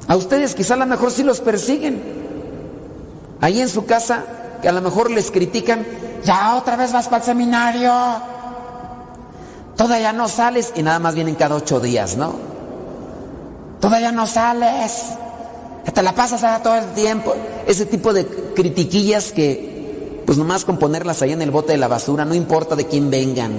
A 0.09 0.16
ustedes 0.16 0.55
quizá 0.55 0.74
a 0.74 0.78
lo 0.78 0.86
mejor 0.86 1.10
sí 1.10 1.23
los 1.23 1.40
persiguen. 1.40 2.02
Ahí 3.40 3.60
en 3.60 3.69
su 3.69 3.85
casa 3.86 4.24
que 4.62 4.69
a 4.69 4.73
lo 4.73 4.81
mejor 4.81 5.10
les 5.10 5.31
critican, 5.31 5.85
ya 6.24 6.55
otra 6.55 6.77
vez 6.77 6.93
vas 6.93 7.06
para 7.06 7.19
el 7.19 7.23
seminario, 7.24 7.93
todavía 9.77 10.12
no 10.12 10.28
sales 10.28 10.73
y 10.77 10.82
nada 10.82 11.01
más 11.01 11.16
vienen 11.16 11.35
cada 11.35 11.56
ocho 11.56 11.81
días, 11.81 12.16
¿no? 12.16 12.35
Todavía 13.81 14.12
no 14.12 14.27
sales, 14.28 15.06
te 15.93 16.02
la 16.02 16.14
pasas 16.14 16.44
allá 16.44 16.62
todo 16.62 16.77
el 16.77 16.86
tiempo. 16.93 17.35
Ese 17.66 17.86
tipo 17.86 18.12
de 18.12 18.24
critiquillas 18.55 19.32
que, 19.32 20.23
pues 20.24 20.39
nomás 20.39 20.64
con 20.64 20.78
ponerlas 20.78 21.20
ahí 21.23 21.32
en 21.32 21.43
el 21.43 21.51
bote 21.51 21.73
de 21.73 21.78
la 21.78 21.89
basura, 21.89 22.24
no 22.24 22.35
importa 22.35 22.77
de 22.77 22.86
quién 22.86 23.10
vengan, 23.10 23.52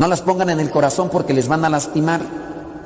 no 0.00 0.08
las 0.08 0.22
pongan 0.22 0.48
en 0.48 0.60
el 0.60 0.70
corazón 0.70 1.10
porque 1.10 1.34
les 1.34 1.46
van 1.46 1.62
a 1.62 1.68
lastimar 1.68 2.22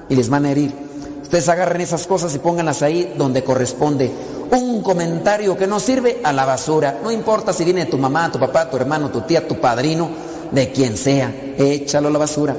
y 0.09 0.17
les 0.17 0.29
van 0.29 0.47
a 0.47 0.51
herir. 0.51 0.75
Ustedes 1.23 1.49
agarren 1.49 1.81
esas 1.81 2.09
cosas 2.09 2.35
y 2.35 2.41
pónganlas 2.41 2.83
ahí 2.83 3.15
donde 3.17 3.45
corresponde 3.45 4.11
un 4.51 4.83
comentario 4.83 5.57
que 5.57 5.69
no 5.69 5.79
sirve 5.79 6.21
a 6.25 6.33
la 6.33 6.45
basura. 6.45 6.99
No 7.05 7.13
importa 7.13 7.53
si 7.53 7.63
viene 7.63 7.85
de 7.85 7.91
tu 7.93 7.99
mamá, 7.99 8.33
tu 8.33 8.41
papá, 8.41 8.69
tu 8.69 8.77
hermano, 8.77 9.11
tu 9.11 9.21
tía, 9.21 9.47
tu 9.47 9.61
padrino, 9.61 10.09
de 10.51 10.73
quien 10.73 10.97
sea, 10.97 11.33
échalo 11.57 12.09
a 12.09 12.11
la 12.11 12.19
basura. 12.19 12.57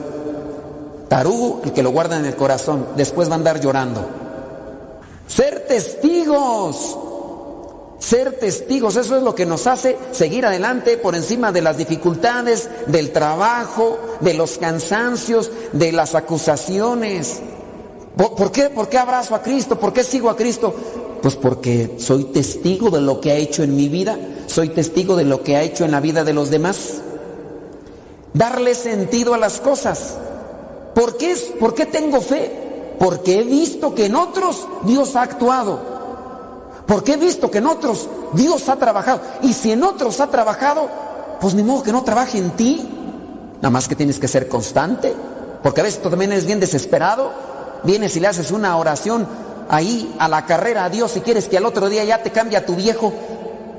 Tarugo, 1.09 1.59
el 1.65 1.73
que 1.73 1.83
lo 1.83 1.91
guarda 1.91 2.17
en 2.17 2.23
el 2.23 2.37
corazón, 2.37 2.87
después 2.95 3.27
va 3.27 3.33
a 3.33 3.39
andar 3.39 3.59
llorando. 3.59 4.07
Ser 5.27 5.65
testigos, 5.67 6.97
ser 8.05 8.33
testigos, 8.33 8.97
eso 8.97 9.17
es 9.17 9.23
lo 9.23 9.33
que 9.33 9.47
nos 9.47 9.65
hace 9.65 9.97
seguir 10.11 10.45
adelante 10.45 10.97
por 10.97 11.15
encima 11.15 11.51
de 11.51 11.63
las 11.63 11.77
dificultades, 11.77 12.69
del 12.85 13.11
trabajo, 13.11 13.97
de 14.19 14.35
los 14.35 14.59
cansancios, 14.59 15.49
de 15.73 15.91
las 15.91 16.13
acusaciones. 16.13 17.39
¿Por, 18.15 18.51
qué? 18.51 18.69
¿Por 18.69 18.89
qué 18.89 18.99
abrazo 18.99 19.33
a 19.33 19.41
Cristo? 19.41 19.79
¿Por 19.79 19.91
qué 19.91 20.03
sigo 20.03 20.29
a 20.29 20.35
Cristo? 20.35 20.73
Pues 21.19 21.35
porque 21.35 21.95
soy 21.97 22.25
testigo 22.25 22.91
de 22.91 23.01
lo 23.01 23.19
que 23.19 23.31
ha 23.31 23.35
hecho 23.35 23.63
en 23.63 23.75
mi 23.75 23.89
vida, 23.89 24.19
soy 24.45 24.69
testigo 24.69 25.15
de 25.15 25.25
lo 25.25 25.41
que 25.41 25.55
ha 25.55 25.63
hecho 25.63 25.83
en 25.83 25.91
la 25.91 25.99
vida 25.99 26.23
de 26.23 26.33
los 26.33 26.51
demás. 26.51 27.01
Darle 28.35 28.75
sentido 28.75 29.33
a 29.33 29.39
las 29.39 29.59
cosas. 29.59 30.15
¿Por 30.93 31.17
qué, 31.17 31.35
¿Por 31.59 31.73
qué 31.73 31.87
tengo 31.87 32.21
fe? 32.21 32.51
Porque 32.99 33.39
he 33.39 33.43
visto 33.43 33.95
que 33.95 34.05
en 34.05 34.15
otros 34.15 34.67
Dios 34.83 35.15
ha 35.15 35.23
actuado. 35.23 35.94
Porque 36.85 37.13
he 37.13 37.17
visto 37.17 37.49
que 37.49 37.57
en 37.57 37.67
otros 37.67 38.07
Dios 38.33 38.69
ha 38.69 38.75
trabajado. 38.75 39.21
Y 39.41 39.53
si 39.53 39.71
en 39.71 39.83
otros 39.83 40.19
ha 40.19 40.27
trabajado, 40.27 40.87
pues 41.39 41.55
ni 41.55 41.63
modo 41.63 41.83
que 41.83 41.91
no 41.91 42.03
trabaje 42.03 42.37
en 42.37 42.51
ti. 42.51 42.87
Nada 43.57 43.69
más 43.71 43.87
que 43.87 43.95
tienes 43.95 44.19
que 44.19 44.27
ser 44.27 44.47
constante. 44.47 45.13
Porque 45.63 45.81
a 45.81 45.83
veces 45.83 46.01
tú 46.01 46.09
también 46.09 46.31
eres 46.31 46.45
bien 46.45 46.59
desesperado. 46.59 47.31
Vienes 47.83 48.15
y 48.15 48.19
le 48.19 48.27
haces 48.27 48.51
una 48.51 48.77
oración 48.77 49.27
ahí 49.69 50.15
a 50.19 50.27
la 50.27 50.45
carrera 50.45 50.85
a 50.85 50.89
Dios 50.89 51.11
si 51.11 51.21
quieres 51.21 51.47
que 51.47 51.57
al 51.57 51.65
otro 51.65 51.89
día 51.89 52.03
ya 52.03 52.21
te 52.21 52.31
cambie 52.31 52.57
a 52.57 52.65
tu 52.65 52.75
viejo. 52.75 53.11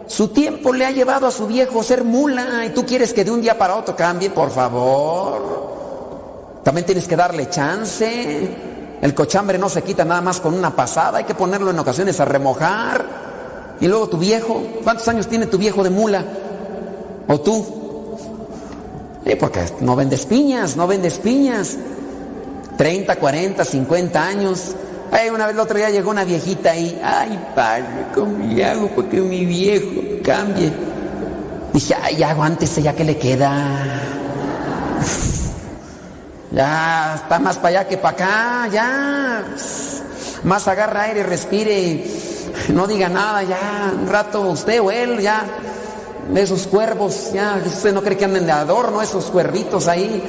Su 0.08 0.28
tiempo 0.28 0.72
le 0.72 0.86
ha 0.86 0.90
llevado 0.90 1.26
a 1.26 1.30
su 1.30 1.46
viejo 1.46 1.82
ser 1.82 2.04
mula 2.04 2.64
y 2.64 2.70
tú 2.70 2.84
quieres 2.86 3.12
que 3.12 3.24
de 3.24 3.30
un 3.30 3.40
día 3.40 3.58
para 3.58 3.76
otro 3.76 3.96
cambie, 3.96 4.30
por 4.30 4.50
favor. 4.50 5.66
También 6.62 6.86
tienes 6.86 7.06
que 7.06 7.16
darle 7.16 7.48
chance. 7.48 8.65
El 9.02 9.14
cochambre 9.14 9.58
no 9.58 9.68
se 9.68 9.82
quita 9.82 10.04
nada 10.04 10.20
más 10.20 10.40
con 10.40 10.54
una 10.54 10.74
pasada, 10.74 11.18
hay 11.18 11.24
que 11.24 11.34
ponerlo 11.34 11.70
en 11.70 11.78
ocasiones 11.78 12.18
a 12.20 12.24
remojar. 12.24 13.04
Y 13.80 13.88
luego 13.88 14.08
tu 14.08 14.18
viejo, 14.18 14.62
¿cuántos 14.82 15.06
años 15.08 15.26
tiene 15.26 15.46
tu 15.46 15.58
viejo 15.58 15.84
de 15.84 15.90
mula? 15.90 16.24
¿O 17.28 17.40
tú? 17.40 17.76
porque 19.40 19.60
no 19.80 19.96
vendes 19.96 20.24
piñas, 20.24 20.76
no 20.76 20.86
vendes 20.86 21.18
piñas. 21.18 21.76
30, 22.76 23.16
40, 23.16 23.64
50 23.64 24.26
años. 24.26 24.74
Ay, 25.10 25.30
una 25.30 25.46
vez 25.46 25.54
el 25.54 25.60
otro 25.60 25.76
día 25.78 25.90
llegó 25.90 26.10
una 26.10 26.24
viejita 26.24 26.72
ahí. 26.72 27.00
Ay, 27.02 27.38
padre, 27.54 28.06
¿cómo 28.14 28.44
hago 28.64 28.88
para 28.88 29.08
que 29.08 29.20
mi 29.20 29.44
viejo 29.44 30.02
cambie? 30.22 30.72
Dije, 31.72 31.94
ay, 32.00 32.16
ya 32.16 32.30
aguántese, 32.30 32.82
ya 32.82 32.94
que 32.94 33.04
le 33.04 33.16
queda. 33.16 34.00
Ya 36.56 37.16
está 37.16 37.38
más 37.38 37.58
para 37.58 37.68
allá 37.68 37.88
que 37.88 37.98
para 37.98 38.14
acá, 38.14 38.68
ya. 38.72 39.44
Más 40.42 40.66
agarra 40.66 41.02
aire, 41.02 41.22
respire. 41.22 42.02
No 42.72 42.86
diga 42.86 43.10
nada, 43.10 43.42
ya. 43.42 43.92
Un 43.92 44.08
rato 44.08 44.40
usted 44.40 44.80
o 44.80 44.90
él, 44.90 45.20
ya. 45.20 45.44
Esos 46.34 46.66
cuervos, 46.66 47.30
ya. 47.34 47.60
Usted 47.62 47.92
no 47.92 48.02
cree 48.02 48.16
que 48.16 48.24
anden 48.24 48.46
de 48.46 48.52
adorno, 48.52 49.02
esos 49.02 49.26
cuervitos 49.26 49.86
ahí. 49.86 50.22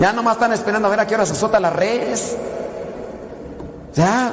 Ya 0.00 0.12
nomás 0.12 0.34
están 0.34 0.52
esperando 0.52 0.88
a 0.88 0.90
ver 0.90 0.98
a 0.98 1.06
qué 1.06 1.14
hora 1.14 1.24
se 1.24 1.34
azota 1.34 1.60
las 1.60 1.72
redes. 1.72 2.36
Ya. 3.94 4.32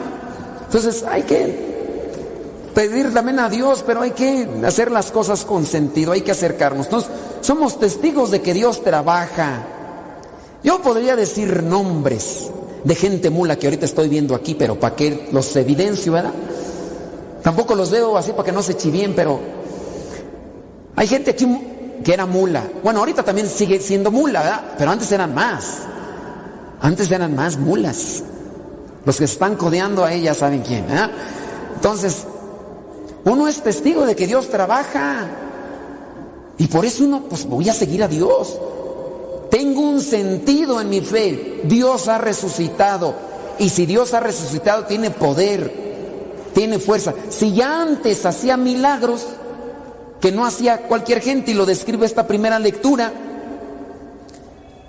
Entonces 0.65 1.05
hay 1.07 1.21
que 1.21 2.71
pedir 2.73 3.13
también 3.13 3.39
a 3.39 3.49
Dios, 3.49 3.83
pero 3.85 4.01
hay 4.01 4.11
que 4.11 4.49
hacer 4.65 4.89
las 4.89 5.11
cosas 5.11 5.45
con 5.45 5.67
sentido, 5.67 6.11
hay 6.11 6.21
que 6.21 6.31
acercarnos. 6.31 6.87
Entonces, 6.87 7.11
somos 7.41 7.79
testigos 7.79 8.31
de 8.31 8.41
que 8.41 8.55
Dios 8.55 8.83
trabaja. 8.83 9.74
Yo 10.65 10.81
podría 10.81 11.15
decir 11.15 11.61
nombres 11.61 12.49
de 12.83 12.95
gente 12.95 13.29
mula 13.29 13.55
que 13.55 13.67
ahorita 13.67 13.85
estoy 13.85 14.09
viendo 14.09 14.33
aquí, 14.33 14.55
pero 14.55 14.79
para 14.79 14.95
que 14.95 15.29
los 15.31 15.55
evidencio, 15.55 16.13
¿verdad? 16.13 16.33
Tampoco 17.43 17.75
los 17.75 17.91
veo 17.91 18.17
así 18.17 18.31
para 18.31 18.45
que 18.45 18.51
no 18.51 18.63
se 18.63 18.75
chivien, 18.75 19.13
pero 19.15 19.39
hay 20.95 21.05
gente 21.05 21.29
aquí 21.29 21.47
que 22.03 22.11
era 22.11 22.25
mula. 22.25 22.63
Bueno, 22.83 23.01
ahorita 23.01 23.21
también 23.21 23.47
sigue 23.47 23.79
siendo 23.79 24.09
mula, 24.09 24.41
¿verdad? 24.41 24.63
Pero 24.75 24.89
antes 24.89 25.11
eran 25.11 25.35
más. 25.35 25.81
Antes 26.81 27.11
eran 27.11 27.35
más 27.35 27.57
mulas. 27.57 28.23
Los 29.05 29.17
que 29.17 29.25
están 29.25 29.57
codeando 29.57 30.03
a 30.03 30.13
ella 30.13 30.33
saben 30.33 30.61
quién. 30.61 30.85
¿eh? 30.89 31.09
Entonces, 31.75 32.25
uno 33.23 33.47
es 33.47 33.61
testigo 33.61 34.03
de 34.07 34.15
que 34.15 34.25
Dios 34.25 34.49
trabaja. 34.49 35.27
Y 36.57 36.65
por 36.65 36.85
eso 36.85 37.03
uno, 37.03 37.21
pues 37.29 37.45
voy 37.45 37.69
a 37.69 37.73
seguir 37.73 38.01
a 38.01 38.07
Dios. 38.07 38.57
Tengo 39.55 39.79
un 39.79 40.01
sentido 40.01 40.81
en 40.81 40.89
mi 40.89 40.99
fe. 40.99 41.61
Dios 41.63 42.09
ha 42.09 42.17
resucitado. 42.17 43.15
Y 43.57 43.69
si 43.69 43.85
Dios 43.85 44.13
ha 44.13 44.19
resucitado, 44.19 44.83
tiene 44.83 45.11
poder, 45.11 45.71
tiene 46.53 46.77
fuerza. 46.77 47.13
Si 47.29 47.53
ya 47.53 47.81
antes 47.81 48.25
hacía 48.25 48.57
milagros 48.57 49.25
que 50.19 50.33
no 50.33 50.45
hacía 50.45 50.79
cualquier 50.89 51.21
gente, 51.21 51.51
y 51.51 51.53
lo 51.53 51.65
describe 51.65 52.05
esta 52.05 52.27
primera 52.27 52.59
lectura, 52.59 53.13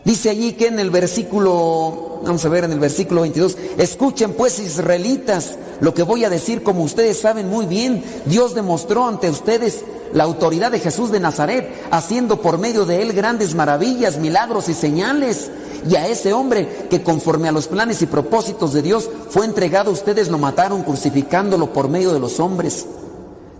Dice 0.04 0.30
allí 0.30 0.52
que 0.52 0.68
en 0.68 0.78
el 0.78 0.90
versículo, 0.90 2.20
vamos 2.22 2.44
a 2.44 2.48
ver 2.48 2.62
en 2.62 2.70
el 2.70 2.78
versículo 2.78 3.22
22, 3.22 3.56
escuchen 3.76 4.34
pues 4.34 4.60
israelitas 4.60 5.58
lo 5.80 5.94
que 5.94 6.04
voy 6.04 6.24
a 6.24 6.30
decir, 6.30 6.62
como 6.62 6.84
ustedes 6.84 7.18
saben 7.18 7.48
muy 7.50 7.66
bien, 7.66 8.04
Dios 8.24 8.54
demostró 8.54 9.04
ante 9.08 9.28
ustedes 9.28 9.84
la 10.12 10.24
autoridad 10.24 10.70
de 10.70 10.80
Jesús 10.80 11.10
de 11.10 11.20
Nazaret, 11.20 11.86
haciendo 11.90 12.40
por 12.40 12.58
medio 12.58 12.84
de 12.84 13.02
él 13.02 13.12
grandes 13.12 13.54
maravillas, 13.54 14.18
milagros 14.18 14.68
y 14.68 14.74
señales. 14.74 15.50
Y 15.88 15.94
a 15.96 16.08
ese 16.08 16.32
hombre 16.32 16.86
que 16.90 17.02
conforme 17.02 17.48
a 17.48 17.52
los 17.52 17.68
planes 17.68 18.02
y 18.02 18.06
propósitos 18.06 18.72
de 18.72 18.82
Dios 18.82 19.08
fue 19.30 19.44
entregado, 19.44 19.90
ustedes 19.90 20.28
lo 20.28 20.38
mataron 20.38 20.82
crucificándolo 20.82 21.72
por 21.72 21.88
medio 21.88 22.12
de 22.12 22.20
los 22.20 22.40
hombres. 22.40 22.86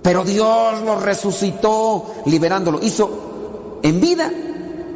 Pero 0.03 0.25
Dios 0.25 0.83
lo 0.83 0.99
resucitó, 0.99 2.15
liberándolo. 2.25 2.81
Hizo 2.83 3.79
en 3.83 4.01
vida 4.01 4.31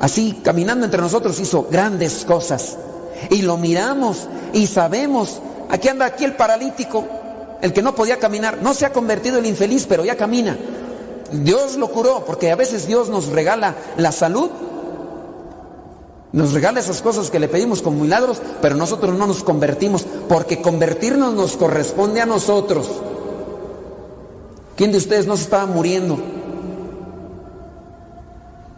así 0.00 0.40
caminando 0.42 0.86
entre 0.86 1.00
nosotros 1.00 1.38
hizo 1.38 1.68
grandes 1.70 2.24
cosas. 2.24 2.76
Y 3.28 3.42
lo 3.42 3.56
miramos 3.56 4.26
y 4.52 4.66
sabemos, 4.66 5.40
aquí 5.68 5.88
anda 5.88 6.06
aquí 6.06 6.24
el 6.24 6.34
paralítico, 6.34 7.04
el 7.60 7.72
que 7.72 7.82
no 7.82 7.94
podía 7.94 8.18
caminar, 8.18 8.58
no 8.62 8.74
se 8.74 8.86
ha 8.86 8.92
convertido 8.92 9.38
el 9.38 9.46
infeliz, 9.46 9.86
pero 9.86 10.04
ya 10.04 10.16
camina. 10.16 10.56
Dios 11.32 11.76
lo 11.76 11.88
curó, 11.88 12.24
porque 12.24 12.50
a 12.50 12.56
veces 12.56 12.86
Dios 12.86 13.08
nos 13.08 13.28
regala 13.28 13.74
la 13.96 14.12
salud, 14.12 14.50
nos 16.32 16.52
regala 16.52 16.80
esas 16.80 17.02
cosas 17.02 17.30
que 17.30 17.40
le 17.40 17.48
pedimos 17.48 17.82
como 17.82 18.02
milagros, 18.02 18.40
pero 18.62 18.76
nosotros 18.76 19.16
no 19.16 19.26
nos 19.26 19.42
convertimos, 19.42 20.04
porque 20.28 20.62
convertirnos 20.62 21.34
nos 21.34 21.56
corresponde 21.56 22.20
a 22.20 22.26
nosotros. 22.26 22.88
¿Quién 24.76 24.92
de 24.92 24.98
ustedes 24.98 25.26
no 25.26 25.36
se 25.36 25.44
estaba 25.44 25.66
muriendo? 25.66 26.18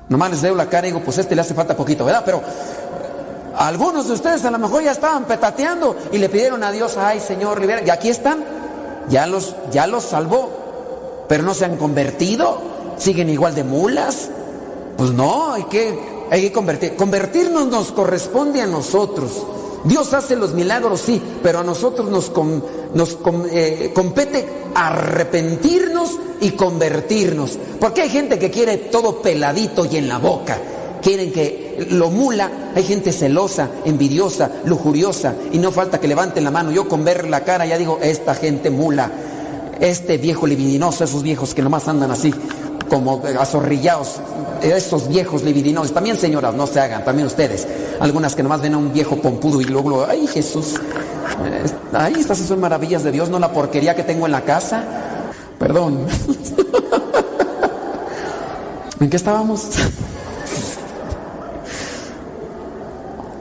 Nomás 0.08 0.30
les 0.30 0.42
veo 0.42 0.54
la 0.54 0.68
cara 0.68 0.86
y 0.86 0.90
digo, 0.90 1.04
pues 1.04 1.18
este 1.18 1.34
le 1.34 1.42
hace 1.42 1.54
falta 1.54 1.76
poquito, 1.76 2.04
¿verdad? 2.04 2.22
Pero 2.24 2.42
algunos 3.56 4.08
de 4.08 4.14
ustedes 4.14 4.44
a 4.44 4.50
lo 4.50 4.58
mejor 4.58 4.82
ya 4.82 4.92
estaban 4.92 5.24
petateando 5.24 5.96
y 6.10 6.18
le 6.18 6.28
pidieron 6.28 6.64
a 6.64 6.72
Dios, 6.72 6.96
ay 6.96 7.20
Señor, 7.20 7.60
libera. 7.60 7.82
Y 7.84 7.90
aquí 7.90 8.08
están, 8.08 8.44
ya 9.08 9.26
los, 9.26 9.54
ya 9.70 9.86
los 9.86 10.04
salvó, 10.04 10.61
pero 11.28 11.42
no 11.42 11.54
se 11.54 11.64
han 11.64 11.76
convertido, 11.76 12.58
siguen 12.96 13.30
igual 13.30 13.54
de 13.54 13.64
mulas. 13.64 14.30
Pues 14.96 15.12
no, 15.12 15.52
hay 15.52 15.64
que, 15.64 15.98
hay 16.30 16.42
que 16.42 16.52
convertir. 16.52 16.96
Convertirnos 16.96 17.66
nos 17.68 17.92
corresponde 17.92 18.60
a 18.60 18.66
nosotros. 18.66 19.46
Dios 19.84 20.12
hace 20.14 20.36
los 20.36 20.54
milagros, 20.54 21.00
sí, 21.00 21.20
pero 21.42 21.60
a 21.60 21.64
nosotros 21.64 22.08
nos, 22.08 22.30
nos 22.94 23.18
eh, 23.50 23.90
compete 23.92 24.46
arrepentirnos 24.74 26.18
y 26.40 26.50
convertirnos. 26.52 27.58
Porque 27.80 28.02
hay 28.02 28.10
gente 28.10 28.38
que 28.38 28.50
quiere 28.50 28.76
todo 28.76 29.20
peladito 29.20 29.86
y 29.86 29.96
en 29.96 30.08
la 30.08 30.18
boca. 30.18 30.58
Quieren 31.02 31.32
que 31.32 31.88
lo 31.90 32.10
mula, 32.10 32.70
hay 32.76 32.84
gente 32.84 33.12
celosa, 33.12 33.68
envidiosa, 33.84 34.50
lujuriosa, 34.64 35.34
y 35.50 35.58
no 35.58 35.72
falta 35.72 35.98
que 35.98 36.06
levanten 36.06 36.44
la 36.44 36.52
mano. 36.52 36.70
Yo 36.70 36.88
con 36.88 37.04
ver 37.04 37.28
la 37.28 37.42
cara 37.42 37.66
ya 37.66 37.76
digo, 37.76 37.98
esta 38.00 38.36
gente 38.36 38.70
mula, 38.70 39.10
este 39.82 40.16
viejo 40.16 40.46
libidinoso, 40.46 41.02
esos 41.02 41.24
viejos 41.24 41.54
que 41.54 41.60
nomás 41.60 41.88
andan 41.88 42.12
así, 42.12 42.32
como 42.88 43.20
azorrillados, 43.38 44.20
estos 44.62 45.08
viejos 45.08 45.42
libidinosos. 45.42 45.92
También 45.92 46.16
señoras, 46.16 46.54
no 46.54 46.68
se 46.68 46.78
hagan, 46.78 47.04
también 47.04 47.26
ustedes. 47.26 47.66
Algunas 47.98 48.36
que 48.36 48.44
nomás 48.44 48.62
ven 48.62 48.74
a 48.74 48.78
un 48.78 48.92
viejo 48.92 49.16
pompudo 49.16 49.60
y 49.60 49.64
luego, 49.64 50.06
ay 50.08 50.28
Jesús, 50.28 50.76
ay, 51.92 52.14
estas 52.16 52.38
son 52.38 52.60
maravillas 52.60 53.02
de 53.02 53.10
Dios, 53.10 53.28
no 53.28 53.40
la 53.40 53.52
porquería 53.52 53.96
que 53.96 54.04
tengo 54.04 54.26
en 54.26 54.32
la 54.32 54.42
casa. 54.42 54.84
Perdón. 55.58 56.06
¿En 59.00 59.10
qué 59.10 59.16
estábamos? 59.16 59.64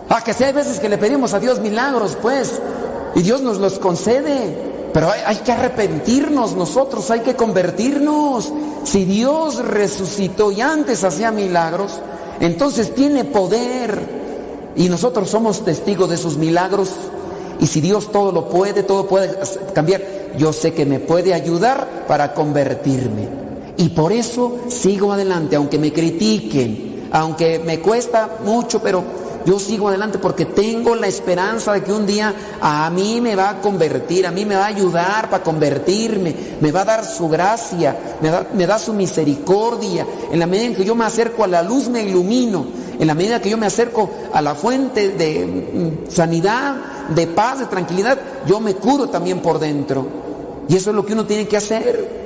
ah, 0.10 0.24
que 0.24 0.34
si 0.34 0.44
hay 0.44 0.54
veces 0.54 0.80
que 0.80 0.90
le 0.90 0.98
pedimos 0.98 1.36
a 1.36 1.40
Dios 1.40 1.60
milagros, 1.60 2.18
pues, 2.20 2.60
y 3.14 3.22
Dios 3.22 3.42
nos 3.42 3.60
los 3.60 3.78
concede. 3.78 4.70
Pero 4.94 5.10
hay, 5.10 5.38
que 5.38 5.52
arrepentirnos 5.52 6.56
nosotros, 6.56 7.10
hay 7.12 7.22
que 7.22 7.36
convertirnos. 7.36 8.52
Si 8.84 9.06
Dios 9.06 9.64
resucitó 9.64 10.52
y 10.52 10.62
antes 10.62 11.04
hacía 11.04 11.32
milagros, 11.32 12.00
entonces 12.40 12.94
tiene 12.94 13.24
poder. 13.24 14.22
Y 14.76 14.90
nosotros 14.90 15.30
somos 15.30 15.64
testigos 15.64 16.10
de 16.10 16.18
sus 16.18 16.38
milagros. 16.38 16.90
Y 17.60 17.68
si 17.68 17.80
Dios 17.80 18.12
todo 18.12 18.32
lo 18.32 18.50
puede, 18.50 18.84
todo 18.84 19.08
puede 19.08 19.38
cambiar, 19.74 20.02
yo 20.38 20.52
sé 20.52 20.74
que 20.74 20.86
me 20.86 21.00
puede 21.00 21.34
ayudar 21.34 22.06
para 22.08 22.34
convertirme. 22.34 23.28
Y 23.78 23.90
por 23.90 24.12
eso 24.12 24.60
sigo 24.68 25.14
adelante, 25.14 25.56
aunque 25.56 25.80
me 25.80 25.94
critiquen, 25.94 27.08
aunque 27.12 27.60
me 27.60 27.80
cuesta 27.80 28.38
mucho, 28.44 28.82
pero 28.82 29.04
yo 29.46 29.60
sigo 29.60 29.90
adelante 29.90 30.20
porque 30.20 30.46
tengo 30.46 30.96
la 30.96 31.08
esperanza 31.08 31.74
de 31.74 31.84
que 31.84 31.92
un 31.92 32.06
día 32.06 32.34
a 32.62 32.90
mí 32.90 33.22
me 33.22 33.36
va 33.36 33.50
a 33.50 33.62
convertir, 33.62 34.28
a 34.28 34.32
mí 34.32 34.46
me 34.46 34.56
va 34.56 34.66
a 34.66 34.68
ayudar 34.68 35.30
para 35.30 35.44
convertirme, 35.44 36.36
me 36.60 36.72
va 36.72 36.82
a 36.82 36.86
dar 36.86 37.06
su 37.06 37.28
gracia, 37.28 38.18
me 38.22 38.30
da, 38.30 38.48
me 38.54 38.68
da 38.68 38.78
su 38.78 38.94
misericordia. 38.94 40.06
En 40.32 40.40
la 40.40 40.46
medida 40.46 40.68
en 40.68 40.76
que 40.76 40.86
yo 40.86 40.96
me 40.96 41.06
acerco 41.06 41.44
a 41.44 41.48
la 41.48 41.64
luz, 41.64 41.90
me 41.90 42.04
ilumino. 42.04 42.66
En 43.00 43.08
la 43.08 43.16
medida 43.16 43.42
que 43.42 43.50
yo 43.50 43.58
me 43.58 43.66
acerco 43.66 44.10
a 44.32 44.42
la 44.42 44.54
fuente 44.54 45.10
de 45.10 45.46
mm, 45.46 46.12
sanidad, 46.12 46.76
de 47.10 47.28
paz, 47.28 47.60
de 47.60 47.66
tranquilidad, 47.66 48.20
yo 48.46 48.60
me 48.60 48.76
curo 48.76 49.10
también 49.10 49.40
por 49.40 49.60
dentro. 49.60 50.06
Y 50.68 50.76
eso 50.76 50.92
es 50.92 50.96
lo 50.96 51.06
que 51.06 51.14
uno 51.14 51.26
tiene 51.26 51.48
que 51.48 51.58
hacer. 51.58 52.22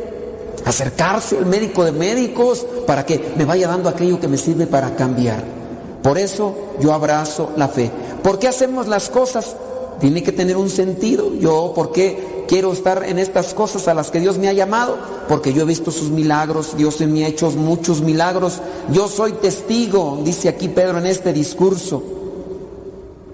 acercarse 0.65 1.37
al 1.37 1.45
médico 1.45 1.83
de 1.83 1.91
médicos 1.91 2.65
para 2.87 3.05
que 3.05 3.33
me 3.37 3.45
vaya 3.45 3.67
dando 3.67 3.87
aquello 3.87 4.19
que 4.19 4.27
me 4.27 4.37
sirve 4.37 4.67
para 4.67 4.95
cambiar. 4.95 5.64
Por 6.05 6.19
eso 6.19 6.53
yo 6.79 6.93
abrazo 6.93 7.49
la 7.57 7.67
fe. 7.67 7.89
¿Por 8.21 8.37
qué 8.37 8.47
hacemos 8.47 8.87
las 8.87 9.09
cosas? 9.09 9.55
Tiene 9.99 10.21
que 10.21 10.31
tener 10.31 10.55
un 10.55 10.69
sentido. 10.69 11.33
Yo, 11.33 11.71
¿por 11.73 11.91
qué 11.91 12.45
quiero 12.47 12.73
estar 12.73 13.03
en 13.05 13.17
estas 13.17 13.55
cosas 13.55 13.87
a 13.87 13.95
las 13.95 14.11
que 14.11 14.19
Dios 14.19 14.37
me 14.37 14.47
ha 14.47 14.53
llamado? 14.53 14.99
Porque 15.27 15.51
yo 15.51 15.63
he 15.63 15.65
visto 15.65 15.89
sus 15.89 16.11
milagros, 16.11 16.77
Dios 16.77 17.01
me 17.01 17.25
ha 17.25 17.27
hecho 17.29 17.49
muchos 17.49 18.01
milagros. 18.01 18.61
Yo 18.91 19.07
soy 19.07 19.31
testigo, 19.31 20.19
dice 20.23 20.47
aquí 20.47 20.69
Pedro 20.69 20.99
en 20.99 21.07
este 21.07 21.33
discurso. 21.33 22.03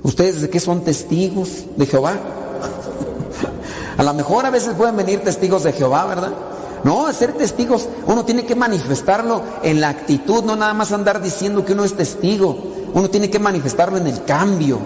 ¿Ustedes 0.03 0.41
de 0.41 0.49
qué 0.49 0.61
son 0.61 0.79
testigos? 0.85 1.65
¿De 1.75 1.85
Jehová? 1.85 2.13
A 3.97 4.03
lo 4.03 4.13
mejor 4.13 4.45
a 4.45 4.49
veces 4.49 4.75
pueden 4.75 4.95
venir 4.95 5.19
testigos 5.19 5.63
de 5.63 5.73
Jehová, 5.73 6.05
¿verdad? 6.05 6.31
No, 6.83 7.11
ser 7.13 7.33
testigos, 7.33 7.87
uno 8.07 8.25
tiene 8.25 8.45
que 8.45 8.55
manifestarlo 8.55 9.41
en 9.61 9.81
la 9.81 9.89
actitud, 9.89 10.43
no 10.43 10.55
nada 10.55 10.73
más 10.73 10.91
andar 10.91 11.21
diciendo 11.21 11.63
que 11.63 11.73
uno 11.73 11.83
es 11.83 11.93
testigo. 11.93 12.71
Uno 12.93 13.09
tiene 13.09 13.29
que 13.29 13.39
manifestarlo 13.39 13.97
en 13.97 14.07
el 14.07 14.23
cambio 14.23 14.79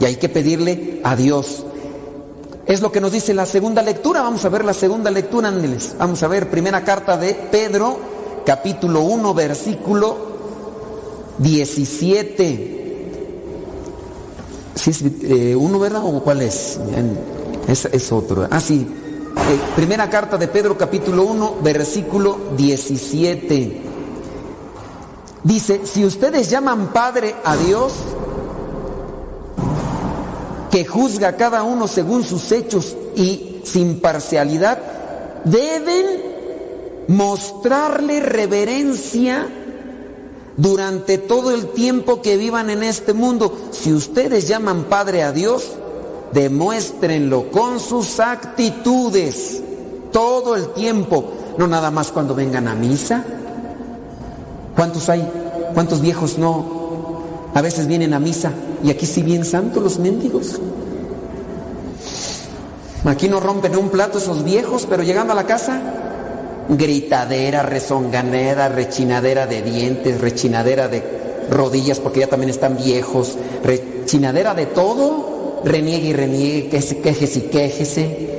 y 0.00 0.04
hay 0.04 0.16
que 0.16 0.28
pedirle 0.28 1.00
a 1.04 1.14
Dios. 1.14 1.64
Es 2.66 2.80
lo 2.80 2.90
que 2.90 3.00
nos 3.00 3.12
dice 3.12 3.34
la 3.34 3.46
segunda 3.46 3.82
lectura. 3.82 4.22
Vamos 4.22 4.44
a 4.44 4.48
ver 4.48 4.64
la 4.64 4.72
segunda 4.72 5.10
lectura, 5.10 5.48
ángeles. 5.48 5.94
Vamos 5.98 6.22
a 6.22 6.28
ver, 6.28 6.50
primera 6.50 6.82
carta 6.84 7.16
de 7.16 7.34
Pedro, 7.34 7.98
capítulo 8.46 9.02
1, 9.02 9.34
versículo 9.34 10.16
17. 11.38 12.78
¿Sí 14.74 14.90
es 14.90 15.02
eh, 15.02 15.54
uno, 15.54 15.78
verdad? 15.78 16.02
¿O 16.04 16.22
cuál 16.22 16.42
es? 16.42 16.80
Es, 17.68 17.84
es 17.84 18.12
otro. 18.12 18.48
Ah, 18.50 18.60
sí. 18.60 18.86
Eh, 19.34 19.60
primera 19.74 20.10
carta 20.10 20.36
de 20.36 20.48
Pedro 20.48 20.76
capítulo 20.76 21.24
1, 21.24 21.56
versículo 21.62 22.38
17. 22.56 23.82
Dice, 25.42 25.80
si 25.84 26.04
ustedes 26.04 26.50
llaman 26.50 26.92
Padre 26.92 27.34
a 27.42 27.56
Dios, 27.56 27.94
que 30.70 30.84
juzga 30.84 31.28
a 31.28 31.36
cada 31.36 31.62
uno 31.62 31.88
según 31.88 32.22
sus 32.24 32.52
hechos 32.52 32.96
y 33.16 33.60
sin 33.64 34.00
parcialidad, 34.00 34.78
deben 35.44 36.06
mostrarle 37.08 38.20
reverencia 38.20 39.48
durante 40.56 41.18
todo 41.18 41.50
el 41.52 41.68
tiempo 41.68 42.22
que 42.22 42.36
vivan 42.36 42.70
en 42.70 42.82
este 42.82 43.12
mundo. 43.12 43.70
Si 43.70 43.92
ustedes 43.92 44.46
llaman 44.46 44.84
Padre 44.84 45.22
a 45.22 45.32
Dios, 45.32 45.72
demuéstrenlo 46.32 47.50
con 47.50 47.78
sus 47.78 48.20
actitudes 48.20 49.62
todo 50.12 50.56
el 50.56 50.68
tiempo, 50.68 51.32
no 51.58 51.66
nada 51.66 51.90
más 51.90 52.12
cuando 52.12 52.34
vengan 52.34 52.68
a 52.68 52.74
misa. 52.74 53.24
¿Cuántos 54.76 55.08
hay? 55.08 55.26
¿Cuántos 55.74 56.00
viejos 56.00 56.38
no? 56.38 56.82
A 57.54 57.60
veces 57.60 57.86
vienen 57.86 58.14
a 58.14 58.18
misa 58.18 58.52
y 58.82 58.90
aquí 58.90 59.06
sí 59.06 59.22
bien 59.22 59.44
santos 59.44 59.82
los 59.82 59.98
mendigos. 59.98 60.60
Aquí 63.04 63.28
no 63.28 63.40
rompen 63.40 63.76
un 63.76 63.88
plato 63.88 64.18
esos 64.18 64.44
viejos, 64.44 64.86
pero 64.88 65.02
llegando 65.02 65.32
a 65.32 65.36
la 65.36 65.44
casa, 65.44 65.80
gritadera, 66.68 67.62
rezonganera, 67.62 68.68
rechinadera 68.68 69.46
de 69.46 69.60
dientes, 69.62 70.20
rechinadera 70.20 70.88
de 70.88 71.02
rodillas, 71.50 71.98
porque 71.98 72.20
ya 72.20 72.28
también 72.28 72.50
están 72.50 72.76
viejos, 72.76 73.36
rechinadera 73.64 74.54
de 74.54 74.66
todo 74.66 75.31
reniegue 75.64 76.08
y 76.08 76.12
reniegue, 76.12 76.68
quejese 76.68 77.38
y 77.38 77.42
quejese. 77.42 78.32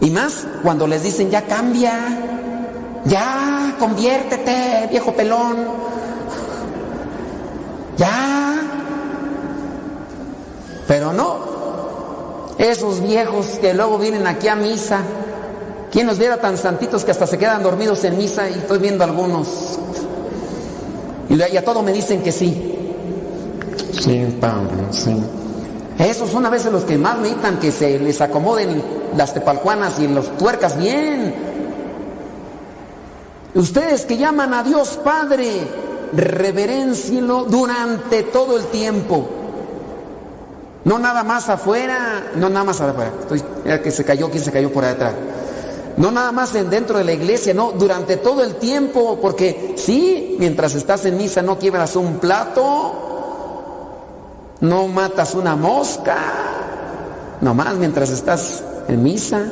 Y 0.00 0.10
más 0.10 0.46
cuando 0.62 0.86
les 0.86 1.02
dicen 1.02 1.30
ya 1.30 1.42
cambia, 1.42 2.18
ya 3.04 3.76
conviértete, 3.78 4.88
viejo 4.90 5.12
pelón, 5.12 5.56
ya. 7.96 8.60
Pero 10.88 11.12
no, 11.12 11.38
esos 12.58 13.00
viejos 13.00 13.46
que 13.60 13.72
luego 13.74 13.98
vienen 13.98 14.26
aquí 14.26 14.48
a 14.48 14.56
misa, 14.56 15.02
¿quién 15.90 16.06
los 16.06 16.18
viera 16.18 16.38
tan 16.38 16.58
santitos 16.58 17.04
que 17.04 17.12
hasta 17.12 17.26
se 17.26 17.38
quedan 17.38 17.62
dormidos 17.62 18.02
en 18.04 18.18
misa? 18.18 18.50
Y 18.50 18.54
estoy 18.54 18.78
viendo 18.78 19.04
algunos. 19.04 19.78
Y 21.28 21.56
a 21.56 21.64
todo 21.64 21.82
me 21.82 21.92
dicen 21.92 22.22
que 22.22 22.32
sí. 22.32 22.76
Sí, 23.98 24.36
Pablo, 24.40 24.88
sí. 24.90 25.14
Esos 26.02 26.30
son 26.30 26.44
a 26.44 26.50
veces 26.50 26.72
los 26.72 26.82
que 26.82 26.98
más 26.98 27.18
necesitan 27.18 27.60
que 27.60 27.70
se 27.70 27.98
les 28.00 28.20
acomoden 28.20 28.82
las 29.16 29.32
tepalcuanas 29.34 30.00
y 30.00 30.08
los 30.08 30.36
tuercas 30.36 30.76
bien. 30.76 31.32
Ustedes 33.54 34.04
que 34.04 34.16
llaman 34.16 34.52
a 34.52 34.64
Dios 34.64 34.98
Padre, 35.04 35.60
reverencienlo 36.12 37.44
durante 37.44 38.24
todo 38.24 38.56
el 38.56 38.64
tiempo. 38.66 39.28
No 40.84 40.98
nada 40.98 41.22
más 41.22 41.48
afuera, 41.48 42.32
no 42.34 42.48
nada 42.48 42.64
más 42.64 42.80
afuera. 42.80 43.12
Estoy, 43.20 43.42
que 43.80 43.90
se 43.92 44.04
cayó, 44.04 44.28
¿quién 44.28 44.42
se 44.42 44.50
cayó 44.50 44.72
por 44.72 44.84
atrás? 44.84 45.14
No 45.98 46.10
nada 46.10 46.32
más 46.32 46.52
dentro 46.52 46.98
de 46.98 47.04
la 47.04 47.12
iglesia, 47.12 47.54
no, 47.54 47.70
durante 47.72 48.16
todo 48.16 48.42
el 48.42 48.56
tiempo, 48.56 49.18
porque 49.22 49.74
sí, 49.76 50.36
mientras 50.40 50.74
estás 50.74 51.04
en 51.04 51.16
misa 51.16 51.42
no 51.42 51.58
quiebras 51.58 51.94
un 51.94 52.18
plato, 52.18 53.11
no 54.62 54.88
matas 54.88 55.34
una 55.34 55.56
mosca, 55.56 56.16
nomás 57.40 57.76
mientras 57.76 58.10
estás 58.10 58.62
en 58.88 59.02
misa. 59.02 59.44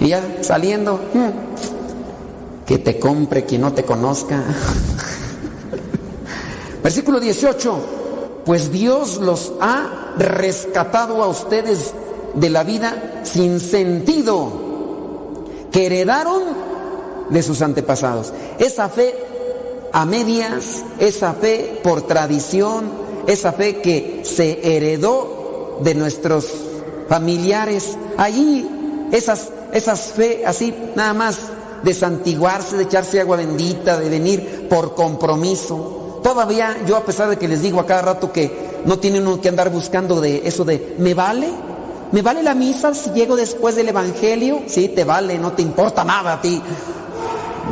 Y 0.00 0.08
ya 0.08 0.38
saliendo, 0.40 0.98
hmm, 1.12 2.64
que 2.66 2.78
te 2.78 2.98
compre 2.98 3.44
quien 3.44 3.60
no 3.60 3.72
te 3.72 3.84
conozca. 3.84 4.42
Versículo 6.82 7.20
18, 7.20 8.42
pues 8.46 8.72
Dios 8.72 9.18
los 9.18 9.52
ha 9.60 10.14
rescatado 10.16 11.22
a 11.22 11.28
ustedes 11.28 11.92
de 12.34 12.48
la 12.48 12.64
vida 12.64 13.20
sin 13.24 13.60
sentido 13.60 14.50
que 15.70 15.84
heredaron 15.84 16.42
de 17.28 17.42
sus 17.42 17.60
antepasados. 17.60 18.32
Esa 18.58 18.88
fe 18.88 19.14
a 19.92 20.06
medias, 20.06 20.82
esa 20.98 21.34
fe 21.34 21.78
por 21.82 22.02
tradición, 22.02 23.09
esa 23.26 23.52
fe 23.52 23.80
que 23.80 24.22
se 24.24 24.76
heredó 24.76 25.78
de 25.82 25.94
nuestros 25.94 26.46
familiares. 27.08 27.96
Allí, 28.16 28.68
esas, 29.12 29.50
esas 29.72 30.00
fe 30.12 30.44
así, 30.46 30.74
nada 30.94 31.14
más 31.14 31.38
de 31.82 31.94
santiguarse, 31.94 32.76
de 32.76 32.84
echarse 32.84 33.20
agua 33.20 33.36
bendita, 33.36 33.98
de 33.98 34.08
venir 34.08 34.68
por 34.68 34.94
compromiso. 34.94 36.20
Todavía 36.22 36.76
yo 36.86 36.96
a 36.96 37.04
pesar 37.04 37.30
de 37.30 37.38
que 37.38 37.48
les 37.48 37.62
digo 37.62 37.80
a 37.80 37.86
cada 37.86 38.02
rato 38.02 38.32
que 38.32 38.70
no 38.84 38.98
tienen 38.98 39.26
uno 39.26 39.40
que 39.40 39.48
andar 39.48 39.70
buscando 39.70 40.20
de 40.20 40.42
eso 40.46 40.64
de, 40.64 40.96
¿me 40.98 41.14
vale? 41.14 41.48
¿Me 42.12 42.22
vale 42.22 42.42
la 42.42 42.54
misa 42.54 42.92
si 42.92 43.10
llego 43.10 43.36
después 43.36 43.76
del 43.76 43.88
Evangelio? 43.88 44.62
Sí, 44.66 44.88
te 44.88 45.04
vale, 45.04 45.38
no 45.38 45.52
te 45.52 45.62
importa 45.62 46.04
nada 46.04 46.34
a 46.34 46.40
ti 46.40 46.60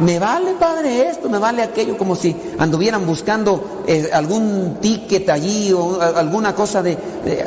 me 0.00 0.18
vale, 0.18 0.54
padre, 0.54 1.08
esto, 1.08 1.28
me 1.28 1.38
vale 1.38 1.62
aquello, 1.62 1.96
como 1.98 2.14
si 2.14 2.34
anduvieran 2.58 3.04
buscando 3.06 3.82
eh, 3.86 4.10
algún 4.12 4.78
ticket 4.80 5.28
allí 5.28 5.72
o 5.72 6.00
alguna 6.00 6.54
cosa 6.54 6.82
de, 6.82 6.96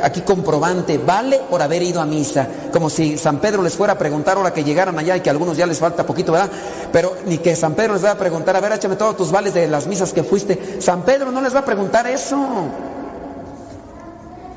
aquí 0.02 0.20
comprobante, 0.20 0.98
vale 0.98 1.40
por 1.48 1.62
haber 1.62 1.82
ido 1.82 2.00
a 2.00 2.06
misa, 2.06 2.46
como 2.72 2.90
si 2.90 3.16
San 3.16 3.38
Pedro 3.38 3.62
les 3.62 3.74
fuera 3.74 3.94
a 3.94 3.98
preguntar 3.98 4.36
ahora 4.36 4.52
que 4.52 4.64
llegaran 4.64 4.98
allá 4.98 5.16
y 5.16 5.20
que 5.20 5.30
a 5.30 5.32
algunos 5.32 5.56
ya 5.56 5.66
les 5.66 5.78
falta 5.78 6.04
poquito, 6.04 6.32
¿verdad? 6.32 6.50
Pero 6.92 7.16
ni 7.26 7.38
que 7.38 7.56
San 7.56 7.74
Pedro 7.74 7.94
les 7.94 8.04
va 8.04 8.12
a 8.12 8.18
preguntar, 8.18 8.56
a 8.56 8.60
ver, 8.60 8.72
échame 8.72 8.96
todos 8.96 9.16
tus 9.16 9.30
vales 9.30 9.54
de 9.54 9.66
las 9.68 9.86
misas 9.86 10.12
que 10.12 10.22
fuiste. 10.22 10.80
San 10.80 11.02
Pedro 11.02 11.32
no 11.32 11.40
les 11.40 11.54
va 11.54 11.60
a 11.60 11.64
preguntar 11.64 12.06
eso. 12.06 12.38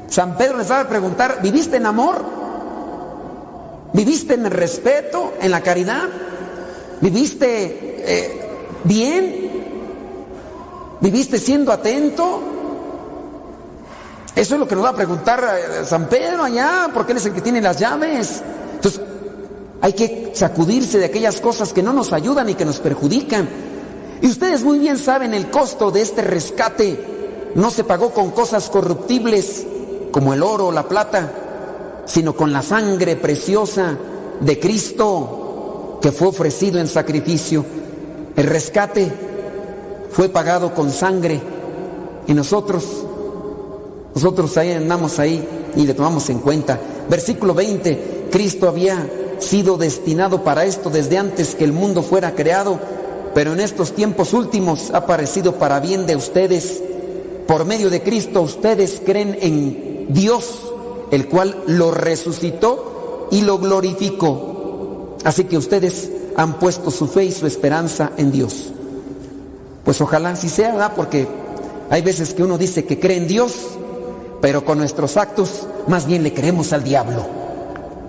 San 0.09 0.35
Pedro 0.37 0.57
les 0.57 0.69
va 0.69 0.81
a 0.81 0.87
preguntar, 0.87 1.39
¿viviste 1.41 1.77
en 1.77 1.85
amor? 1.85 2.23
¿Viviste 3.93 4.33
en 4.33 4.45
el 4.45 4.51
respeto, 4.51 5.33
en 5.39 5.51
la 5.51 5.61
caridad? 5.61 6.03
¿Viviste 7.01 8.03
eh, 8.05 8.41
bien? 8.83 9.45
¿Viviste 11.01 11.37
siendo 11.37 11.71
atento? 11.71 12.41
Eso 14.35 14.55
es 14.55 14.59
lo 14.59 14.67
que 14.67 14.75
nos 14.75 14.83
va 14.83 14.89
a 14.89 14.95
preguntar 14.95 15.43
eh, 15.43 15.85
San 15.85 16.07
Pedro 16.07 16.43
allá, 16.43 16.89
porque 16.93 17.13
él 17.13 17.17
es 17.17 17.25
el 17.25 17.33
que 17.33 17.41
tiene 17.41 17.61
las 17.61 17.79
llaves. 17.79 18.41
Entonces, 18.75 19.01
hay 19.81 19.93
que 19.93 20.31
sacudirse 20.33 20.97
de 20.97 21.05
aquellas 21.05 21.39
cosas 21.39 21.73
que 21.73 21.83
no 21.83 21.93
nos 21.93 22.11
ayudan 22.11 22.49
y 22.49 22.55
que 22.55 22.65
nos 22.65 22.79
perjudican. 22.79 23.47
Y 24.21 24.27
ustedes 24.27 24.63
muy 24.63 24.79
bien 24.79 24.97
saben 24.97 25.33
el 25.33 25.49
costo 25.49 25.91
de 25.91 26.01
este 26.01 26.21
rescate. 26.21 27.51
No 27.55 27.69
se 27.69 27.83
pagó 27.83 28.11
con 28.11 28.31
cosas 28.31 28.69
corruptibles 28.69 29.65
como 30.11 30.33
el 30.33 30.43
oro 30.43 30.67
o 30.67 30.71
la 30.71 30.87
plata, 30.87 31.31
sino 32.05 32.35
con 32.35 32.51
la 32.51 32.61
sangre 32.61 33.15
preciosa 33.15 33.97
de 34.39 34.59
Cristo 34.59 35.44
que 36.05 36.11
fue 36.11 36.27
ofrecido 36.27 36.79
en 36.79 36.87
sacrificio. 36.87 37.65
El 38.35 38.45
rescate 38.45 39.11
fue 40.11 40.29
pagado 40.29 40.71
con 40.71 40.91
sangre 40.91 41.41
y 42.27 42.33
nosotros, 42.35 42.83
nosotros 44.13 44.55
ahí 44.57 44.73
andamos 44.73 45.17
ahí 45.17 45.43
y 45.75 45.81
le 45.81 45.95
tomamos 45.95 46.29
en 46.29 46.41
cuenta. 46.41 46.79
Versículo 47.09 47.55
20, 47.55 48.27
Cristo 48.31 48.67
había 48.67 49.09
sido 49.39 49.77
destinado 49.77 50.43
para 50.43 50.65
esto 50.65 50.91
desde 50.91 51.17
antes 51.17 51.55
que 51.55 51.63
el 51.63 51.73
mundo 51.73 52.03
fuera 52.03 52.35
creado, 52.35 52.79
pero 53.33 53.53
en 53.53 53.59
estos 53.59 53.93
tiempos 53.93 54.33
últimos 54.33 54.91
ha 54.91 54.97
aparecido 54.97 55.53
para 55.55 55.79
bien 55.79 56.05
de 56.05 56.15
ustedes. 56.15 56.83
Por 57.47 57.65
medio 57.65 57.89
de 57.89 58.03
Cristo 58.03 58.43
ustedes 58.43 59.01
creen 59.03 59.39
en 59.41 60.05
Dios, 60.09 60.71
el 61.09 61.27
cual 61.27 61.63
lo 61.65 61.89
resucitó 61.89 63.27
y 63.31 63.41
lo 63.41 63.57
glorificó. 63.57 64.54
Así 65.23 65.45
que 65.45 65.57
ustedes 65.57 66.09
han 66.35 66.59
puesto 66.59 66.91
su 66.91 67.07
fe 67.07 67.25
y 67.25 67.31
su 67.31 67.47
esperanza 67.47 68.11
en 68.17 68.31
Dios. 68.31 68.71
Pues 69.83 70.01
ojalá 70.01 70.31
así 70.31 70.49
sea, 70.49 70.71
¿verdad? 70.71 70.93
Porque 70.95 71.27
hay 71.89 72.01
veces 72.01 72.33
que 72.33 72.43
uno 72.43 72.57
dice 72.57 72.85
que 72.85 72.99
cree 72.99 73.17
en 73.17 73.27
Dios, 73.27 73.53
pero 74.41 74.65
con 74.65 74.77
nuestros 74.77 75.17
actos 75.17 75.67
más 75.87 76.05
bien 76.05 76.23
le 76.23 76.33
creemos 76.33 76.73
al 76.73 76.83
diablo. 76.83 77.25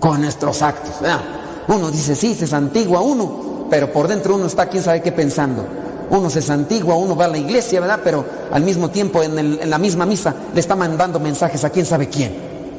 Con 0.01 0.23
nuestros 0.23 0.63
actos. 0.63 1.01
¿verdad? 1.01 1.21
Uno 1.69 1.91
dice, 1.91 2.15
sí, 2.15 2.35
se 2.35 2.47
santigua 2.47 3.01
uno, 3.01 3.67
pero 3.71 3.93
por 3.93 4.09
dentro 4.09 4.35
uno 4.35 4.47
está 4.47 4.69
quién 4.69 4.83
sabe 4.83 5.03
qué 5.03 5.13
pensando. 5.13 5.65
Uno 6.09 6.31
se 6.31 6.41
santigua, 6.41 6.95
uno 6.95 7.17
va 7.17 7.25
a 7.25 7.29
la 7.29 7.39
iglesia, 7.39 7.81
¿verdad? 7.81 8.01
Pero 8.03 8.25
al 8.53 8.63
mismo 8.63 8.91
tiempo 8.91 9.23
en 9.23 9.69
la 9.69 9.79
misma 9.79 10.07
misa 10.07 10.35
le 10.55 10.61
está 10.61 10.77
mandando 10.77 11.19
mensajes 11.19 11.65
a 11.65 11.71
quién 11.71 11.85
sabe 11.85 12.09
quién. 12.09 12.35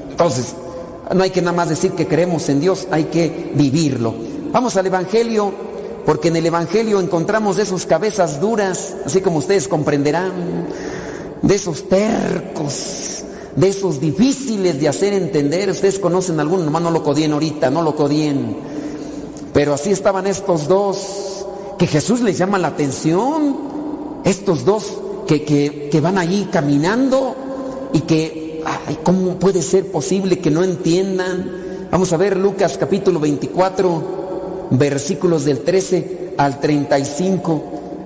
Entonces, 0.10 0.56
no 1.14 1.24
hay 1.24 1.30
que 1.30 1.42
nada 1.42 1.56
más 1.56 1.70
decir 1.70 1.92
que 1.92 2.08
creemos 2.08 2.48
en 2.50 2.60
Dios, 2.60 2.88
hay 2.92 3.06
que 3.06 3.52
vivirlo. 3.56 4.14
Vamos 4.52 4.76
al 4.78 4.86
Evangelio, 4.88 5.52
porque 6.06 6.30
en 6.30 6.38
el 6.38 6.46
Evangelio 6.46 7.00
encontramos 7.00 7.58
de 7.58 7.64
esos 7.64 7.86
cabezas 7.86 8.40
duras, 8.40 8.96
así 9.06 9.22
como 9.22 9.40
ustedes 9.40 9.68
comprenderán, 9.68 10.68
de 11.42 11.56
esos 11.56 11.88
tercos, 11.90 13.24
de 13.56 13.68
esos 13.70 14.00
difíciles 14.00 14.80
de 14.80 14.88
hacer 14.88 15.14
entender. 15.14 15.70
Ustedes 15.70 16.00
conocen 16.00 16.40
alguno, 16.40 16.64
nomás 16.64 16.82
no 16.82 16.92
lo 16.92 17.04
codien 17.04 17.34
ahorita, 17.34 17.70
no 17.70 17.82
lo 17.82 17.96
codien. 17.96 18.58
Pero 19.54 19.74
así 19.74 19.92
estaban 19.92 20.28
estos 20.28 20.68
dos, 20.68 21.46
que 21.78 21.88
Jesús 21.88 22.22
les 22.22 22.38
llama 22.38 22.58
la 22.58 22.70
atención, 22.70 23.58
estos 24.24 24.66
dos 24.66 24.94
que, 25.28 25.44
que- 25.44 25.90
que 25.92 26.02
van 26.02 26.18
allí 26.18 26.48
caminando 26.52 27.36
y 27.94 28.02
que, 28.02 28.47
ay, 28.88 29.00
¿cómo 29.04 29.38
puede 29.38 29.62
ser 29.62 29.92
posible 29.92 30.40
que 30.40 30.50
no 30.50 30.64
entiendan? 30.64 31.88
Vamos 31.92 32.14
a 32.14 32.18
ver 32.18 32.38
Lucas 32.38 32.78
capítulo 32.78 33.20
24, 33.20 34.68
versículos 34.72 35.46
del 35.46 35.60
13 35.60 36.34
al 36.38 36.60
35. 36.60 37.64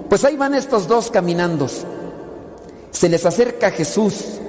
Pues 0.09 0.25
ahí 0.25 0.35
van 0.35 0.55
estos 0.55 0.87
dos 0.87 1.11
caminando. 1.11 1.67
Se 2.91 3.09
les 3.09 3.25
acerca 3.25 3.71
Jesús 3.71 4.39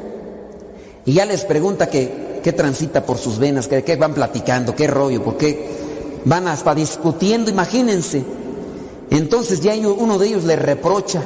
y 1.04 1.12
ya 1.14 1.26
les 1.26 1.44
pregunta 1.44 1.88
que, 1.88 2.40
qué 2.42 2.52
transita 2.52 3.04
por 3.04 3.18
sus 3.18 3.38
venas, 3.38 3.68
que, 3.68 3.84
qué 3.84 3.96
van 3.96 4.14
platicando, 4.14 4.74
qué 4.74 4.86
rollo, 4.86 5.22
por 5.22 5.36
qué 5.36 5.68
van 6.24 6.48
hasta 6.48 6.74
discutiendo, 6.74 7.50
imagínense. 7.50 8.24
Entonces 9.10 9.60
ya 9.60 9.74
uno 9.74 10.18
de 10.18 10.28
ellos 10.28 10.44
le 10.44 10.56
reprocha. 10.56 11.22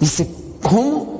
Dice, 0.00 0.28
¿cómo? 0.62 1.11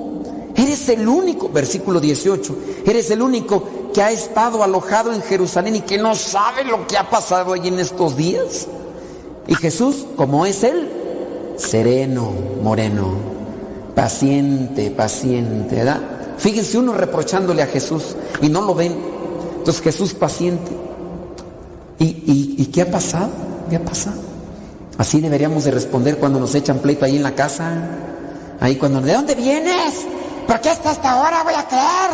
Eres 0.55 0.87
el 0.89 1.07
único, 1.07 1.49
versículo 1.49 1.99
18, 1.99 2.55
eres 2.85 3.09
el 3.11 3.21
único 3.21 3.63
que 3.93 4.01
ha 4.01 4.11
estado 4.11 4.63
alojado 4.63 5.13
en 5.13 5.21
Jerusalén 5.21 5.77
y 5.77 5.81
que 5.81 5.97
no 5.97 6.15
sabe 6.15 6.63
lo 6.63 6.87
que 6.87 6.97
ha 6.97 7.09
pasado 7.09 7.53
allí 7.53 7.69
en 7.69 7.79
estos 7.79 8.15
días. 8.15 8.67
Y 9.47 9.55
Jesús, 9.55 10.05
como 10.15 10.45
es 10.45 10.63
Él, 10.63 10.89
sereno, 11.57 12.31
moreno, 12.61 13.15
paciente, 13.95 14.91
paciente, 14.91 15.75
¿verdad? 15.75 16.01
Fíjense 16.37 16.77
uno 16.77 16.93
reprochándole 16.93 17.61
a 17.61 17.67
Jesús 17.67 18.15
y 18.41 18.49
no 18.49 18.61
lo 18.61 18.75
ven. 18.75 18.95
Entonces 19.57 19.81
Jesús 19.81 20.13
paciente. 20.13 20.71
¿Y, 21.99 22.65
qué 22.73 22.81
ha 22.81 22.91
pasado? 22.91 23.29
¿Qué 23.69 23.75
ha 23.75 23.85
pasado? 23.85 24.19
Así 24.97 25.21
deberíamos 25.21 25.63
de 25.63 25.71
responder 25.71 26.17
cuando 26.17 26.39
nos 26.39 26.53
echan 26.55 26.79
pleito 26.79 27.05
ahí 27.05 27.17
en 27.17 27.23
la 27.23 27.35
casa. 27.35 27.71
Ahí 28.59 28.75
cuando, 28.75 28.99
¿de 29.01 29.13
dónde 29.13 29.35
vienes? 29.35 30.07
¿Por 30.47 30.59
qué 30.61 30.69
hasta 30.69 30.91
esta 30.91 31.21
hora 31.21 31.43
voy 31.43 31.53
a 31.53 31.67
creer? 31.67 32.11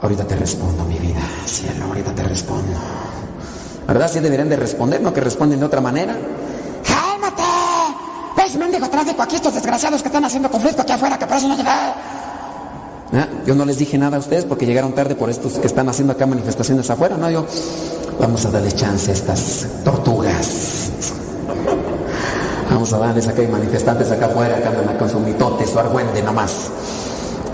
Ahorita 0.00 0.24
te 0.24 0.36
respondo, 0.36 0.84
mi 0.84 0.98
vida, 0.98 1.20
cielo, 1.46 1.86
ahorita 1.86 2.14
te 2.14 2.22
respondo. 2.22 2.78
¿Verdad? 3.86 4.10
Sí 4.10 4.20
deberían 4.20 4.48
de 4.48 4.56
responder, 4.56 5.00
no 5.00 5.12
que 5.12 5.20
responden 5.20 5.58
de 5.58 5.66
otra 5.66 5.80
manera. 5.80 6.16
¡Cálmate! 6.86 7.42
¿Ves, 8.36 8.56
mendigo 8.56 8.88
tráfico 8.88 9.22
aquí 9.22 9.36
estos 9.36 9.54
desgraciados 9.54 10.02
que 10.02 10.08
están 10.08 10.24
haciendo 10.24 10.50
conflicto 10.50 10.82
aquí 10.82 10.92
afuera, 10.92 11.18
que 11.18 11.26
por 11.26 11.36
eso 11.36 11.48
no 11.48 11.56
llegué? 11.56 11.68
¿Ah? 11.70 13.26
Yo 13.46 13.54
no 13.54 13.64
les 13.64 13.78
dije 13.78 13.96
nada 13.96 14.18
a 14.18 14.20
ustedes 14.20 14.44
porque 14.44 14.66
llegaron 14.66 14.92
tarde 14.92 15.14
por 15.14 15.30
estos 15.30 15.54
que 15.54 15.66
están 15.66 15.88
haciendo 15.88 16.12
acá 16.12 16.26
manifestaciones 16.26 16.88
afuera, 16.90 17.16
¿no? 17.16 17.30
Yo, 17.30 17.46
vamos 18.20 18.44
a 18.44 18.50
darle 18.50 18.70
chance 18.72 19.10
a 19.10 19.14
estas 19.14 19.66
tortugas. 19.82 20.87
Vamos 22.70 22.92
a 22.92 22.98
darles 22.98 23.26
acá 23.26 23.40
hay 23.40 23.48
manifestantes 23.48 24.10
acá 24.10 24.26
afuera 24.26 24.60
que 24.60 24.68
andan 24.68 24.96
con 24.98 25.08
su 25.08 25.18
mitote, 25.20 25.66
su 25.66 25.78
argüende 25.78 26.22
nomás. 26.22 26.70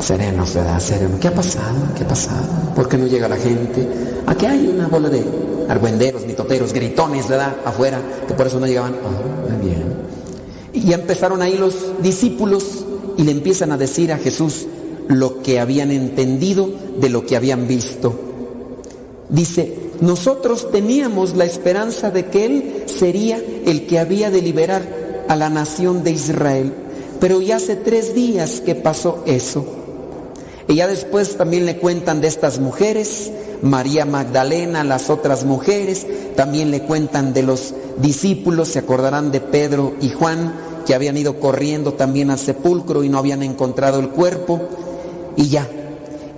Sereno, 0.00 0.44
¿verdad? 0.52 0.80
Sereno. 0.80 1.18
¿Qué 1.20 1.28
ha 1.28 1.34
pasado? 1.34 1.76
¿Qué 1.96 2.04
ha 2.04 2.08
pasado? 2.08 2.46
¿Por 2.74 2.88
qué 2.88 2.98
no 2.98 3.06
llega 3.06 3.28
la 3.28 3.36
gente? 3.36 3.88
Aquí 4.26 4.44
hay 4.44 4.66
una 4.66 4.88
bola 4.88 5.08
de 5.08 5.24
argüenderos, 5.68 6.26
mitoteros, 6.26 6.72
gritones, 6.72 7.28
¿verdad? 7.28 7.54
Afuera, 7.64 8.00
que 8.26 8.34
por 8.34 8.46
eso 8.46 8.58
no 8.58 8.66
llegaban. 8.66 8.94
Ah, 8.94 9.52
muy 9.52 9.70
bien. 9.70 9.84
Y 10.72 10.82
ya 10.82 10.96
empezaron 10.96 11.40
ahí 11.42 11.56
los 11.56 12.02
discípulos 12.02 12.84
y 13.16 13.22
le 13.22 13.30
empiezan 13.30 13.72
a 13.72 13.78
decir 13.78 14.12
a 14.12 14.18
Jesús 14.18 14.66
lo 15.08 15.42
que 15.42 15.60
habían 15.60 15.90
entendido 15.90 16.70
de 16.98 17.08
lo 17.08 17.24
que 17.24 17.36
habían 17.36 17.68
visto. 17.68 18.14
Dice, 19.28 19.90
nosotros 20.00 20.70
teníamos 20.70 21.36
la 21.36 21.44
esperanza 21.44 22.10
de 22.10 22.26
que 22.26 22.46
Él 22.46 22.82
sería 22.86 23.40
el 23.64 23.86
que 23.86 23.98
había 23.98 24.30
de 24.30 24.42
liberar 24.42 25.03
a 25.28 25.36
la 25.36 25.50
nación 25.50 26.02
de 26.02 26.12
Israel, 26.12 26.72
pero 27.20 27.40
ya 27.40 27.56
hace 27.56 27.76
tres 27.76 28.14
días 28.14 28.60
que 28.60 28.74
pasó 28.74 29.22
eso. 29.26 29.64
Y 30.68 30.76
ya 30.76 30.86
después 30.86 31.36
también 31.36 31.66
le 31.66 31.76
cuentan 31.76 32.20
de 32.20 32.28
estas 32.28 32.58
mujeres, 32.58 33.30
María 33.62 34.04
Magdalena, 34.04 34.84
las 34.84 35.10
otras 35.10 35.44
mujeres, 35.44 36.06
también 36.36 36.70
le 36.70 36.82
cuentan 36.82 37.32
de 37.32 37.42
los 37.42 37.74
discípulos, 37.98 38.68
se 38.68 38.78
acordarán 38.78 39.30
de 39.30 39.40
Pedro 39.40 39.94
y 40.00 40.10
Juan, 40.10 40.54
que 40.86 40.94
habían 40.94 41.16
ido 41.16 41.40
corriendo 41.40 41.94
también 41.94 42.30
al 42.30 42.38
sepulcro 42.38 43.04
y 43.04 43.08
no 43.08 43.18
habían 43.18 43.42
encontrado 43.42 44.00
el 44.00 44.10
cuerpo, 44.10 44.60
y 45.36 45.48
ya. 45.48 45.66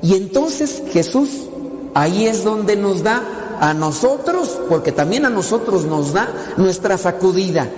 Y 0.03 0.15
entonces 0.15 0.83
Jesús, 0.93 1.31
ahí 1.95 2.27
es 2.27 2.45
donde 2.45 2.77
nos 2.77 3.03
da 3.03 3.23
a 3.61 3.75
nosotros, 3.75 4.61
porque 4.69 4.93
también 4.93 5.25
a 5.25 5.31
nosotros 5.31 5.85
nos 5.85 6.13
da 6.13 6.29
nuestra 6.57 6.99
sacudida, 6.99 7.69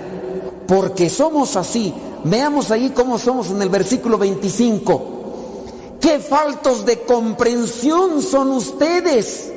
porque 0.69 1.09
somos 1.09 1.55
así. 1.55 1.91
Veamos 2.25 2.69
ahí 2.69 2.91
cómo 2.91 3.17
somos 3.17 3.49
en 3.49 3.59
el 3.63 3.69
versículo 3.69 4.19
25. 4.19 5.97
Qué 5.99 6.19
faltos 6.19 6.85
de 6.85 7.01
comprensión 7.01 8.21
son 8.21 8.51
ustedes. 8.51 9.51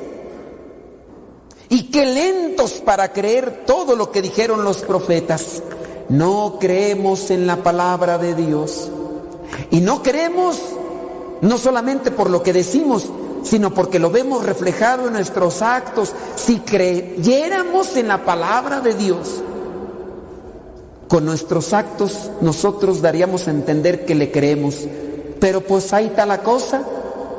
Y 1.68 1.90
qué 1.90 2.06
lentos 2.06 2.72
para 2.84 3.12
creer 3.12 3.64
todo 3.66 3.94
lo 3.94 4.10
que 4.10 4.22
dijeron 4.22 4.64
los 4.64 4.78
profetas. 4.78 5.62
No 6.08 6.56
creemos 6.58 7.30
en 7.30 7.46
la 7.46 7.56
palabra 7.56 8.16
de 8.16 8.34
Dios. 8.34 8.90
Y 9.70 9.80
no 9.80 10.02
creemos 10.02 10.58
no 11.42 11.58
solamente 11.58 12.10
por 12.10 12.30
lo 12.30 12.42
que 12.42 12.54
decimos, 12.54 13.04
sino 13.42 13.74
porque 13.74 13.98
lo 13.98 14.10
vemos 14.10 14.46
reflejado 14.46 15.08
en 15.08 15.12
nuestros 15.12 15.60
actos. 15.60 16.14
Si 16.36 16.60
creyéramos 16.60 17.96
en 17.96 18.08
la 18.08 18.24
palabra 18.24 18.80
de 18.80 18.94
Dios, 18.94 19.42
con 21.12 21.26
nuestros 21.26 21.74
actos 21.74 22.30
nosotros 22.40 23.02
daríamos 23.02 23.46
a 23.46 23.50
entender 23.50 24.06
que 24.06 24.14
le 24.14 24.32
creemos. 24.32 24.78
Pero 25.38 25.60
pues 25.60 25.92
ahí 25.92 26.06
está 26.06 26.24
la 26.24 26.38
cosa. 26.38 26.80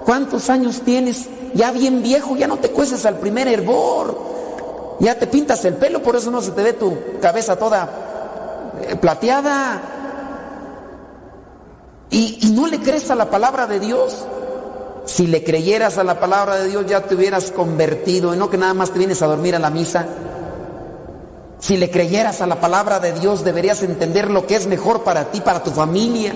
¿Cuántos 0.06 0.52
años 0.52 0.82
tienes? 0.82 1.28
Ya 1.56 1.72
bien 1.72 2.04
viejo, 2.04 2.38
ya 2.38 2.46
no 2.46 2.58
te 2.58 2.70
cueces 2.70 3.04
al 3.08 3.18
primer 3.18 3.48
hervor. 3.48 4.16
Ya 5.00 5.18
te 5.18 5.26
pintas 5.26 5.66
el 5.66 5.74
pelo, 5.74 6.04
por 6.04 6.16
eso 6.16 6.30
no 6.30 6.40
se 6.40 6.52
te 6.52 6.62
ve 6.62 6.74
tu 6.74 6.96
cabeza 7.20 7.56
toda 7.56 7.90
eh, 8.80 8.96
plateada. 8.96 9.82
Y, 12.12 12.52
no 12.54 12.68
le 12.68 12.80
crees 12.80 13.10
a 13.10 13.16
la 13.16 13.28
palabra 13.32 13.66
de 13.66 13.80
Dios. 13.80 14.24
Si 15.06 15.26
le 15.26 15.44
creyeras 15.44 15.98
a 15.98 16.04
la 16.04 16.20
palabra 16.20 16.58
de 16.58 16.68
Dios 16.68 16.86
ya 16.86 17.02
te 17.02 17.16
hubieras 17.16 17.50
convertido, 17.50 18.36
y 18.36 18.38
no 18.38 18.52
que 18.52 18.58
nada 18.60 18.76
más 18.76 18.92
te 18.92 19.00
vienes 19.00 19.24
a 19.24 19.26
dormir 19.26 19.56
a 19.56 19.60
la 19.60 19.72
misa. 19.72 20.06
Si 21.64 21.78
le 21.78 21.90
creyeras 21.90 22.42
a 22.42 22.46
la 22.46 22.60
palabra 22.60 23.00
de 23.00 23.14
Dios 23.14 23.46
deberías 23.46 23.84
entender 23.84 24.30
lo 24.30 24.46
que 24.46 24.58
es 24.58 24.68
mejor 24.68 25.04
para 25.04 25.32
ti, 25.32 25.40
para 25.40 25.64
tu 25.64 25.72
familia. 25.72 26.36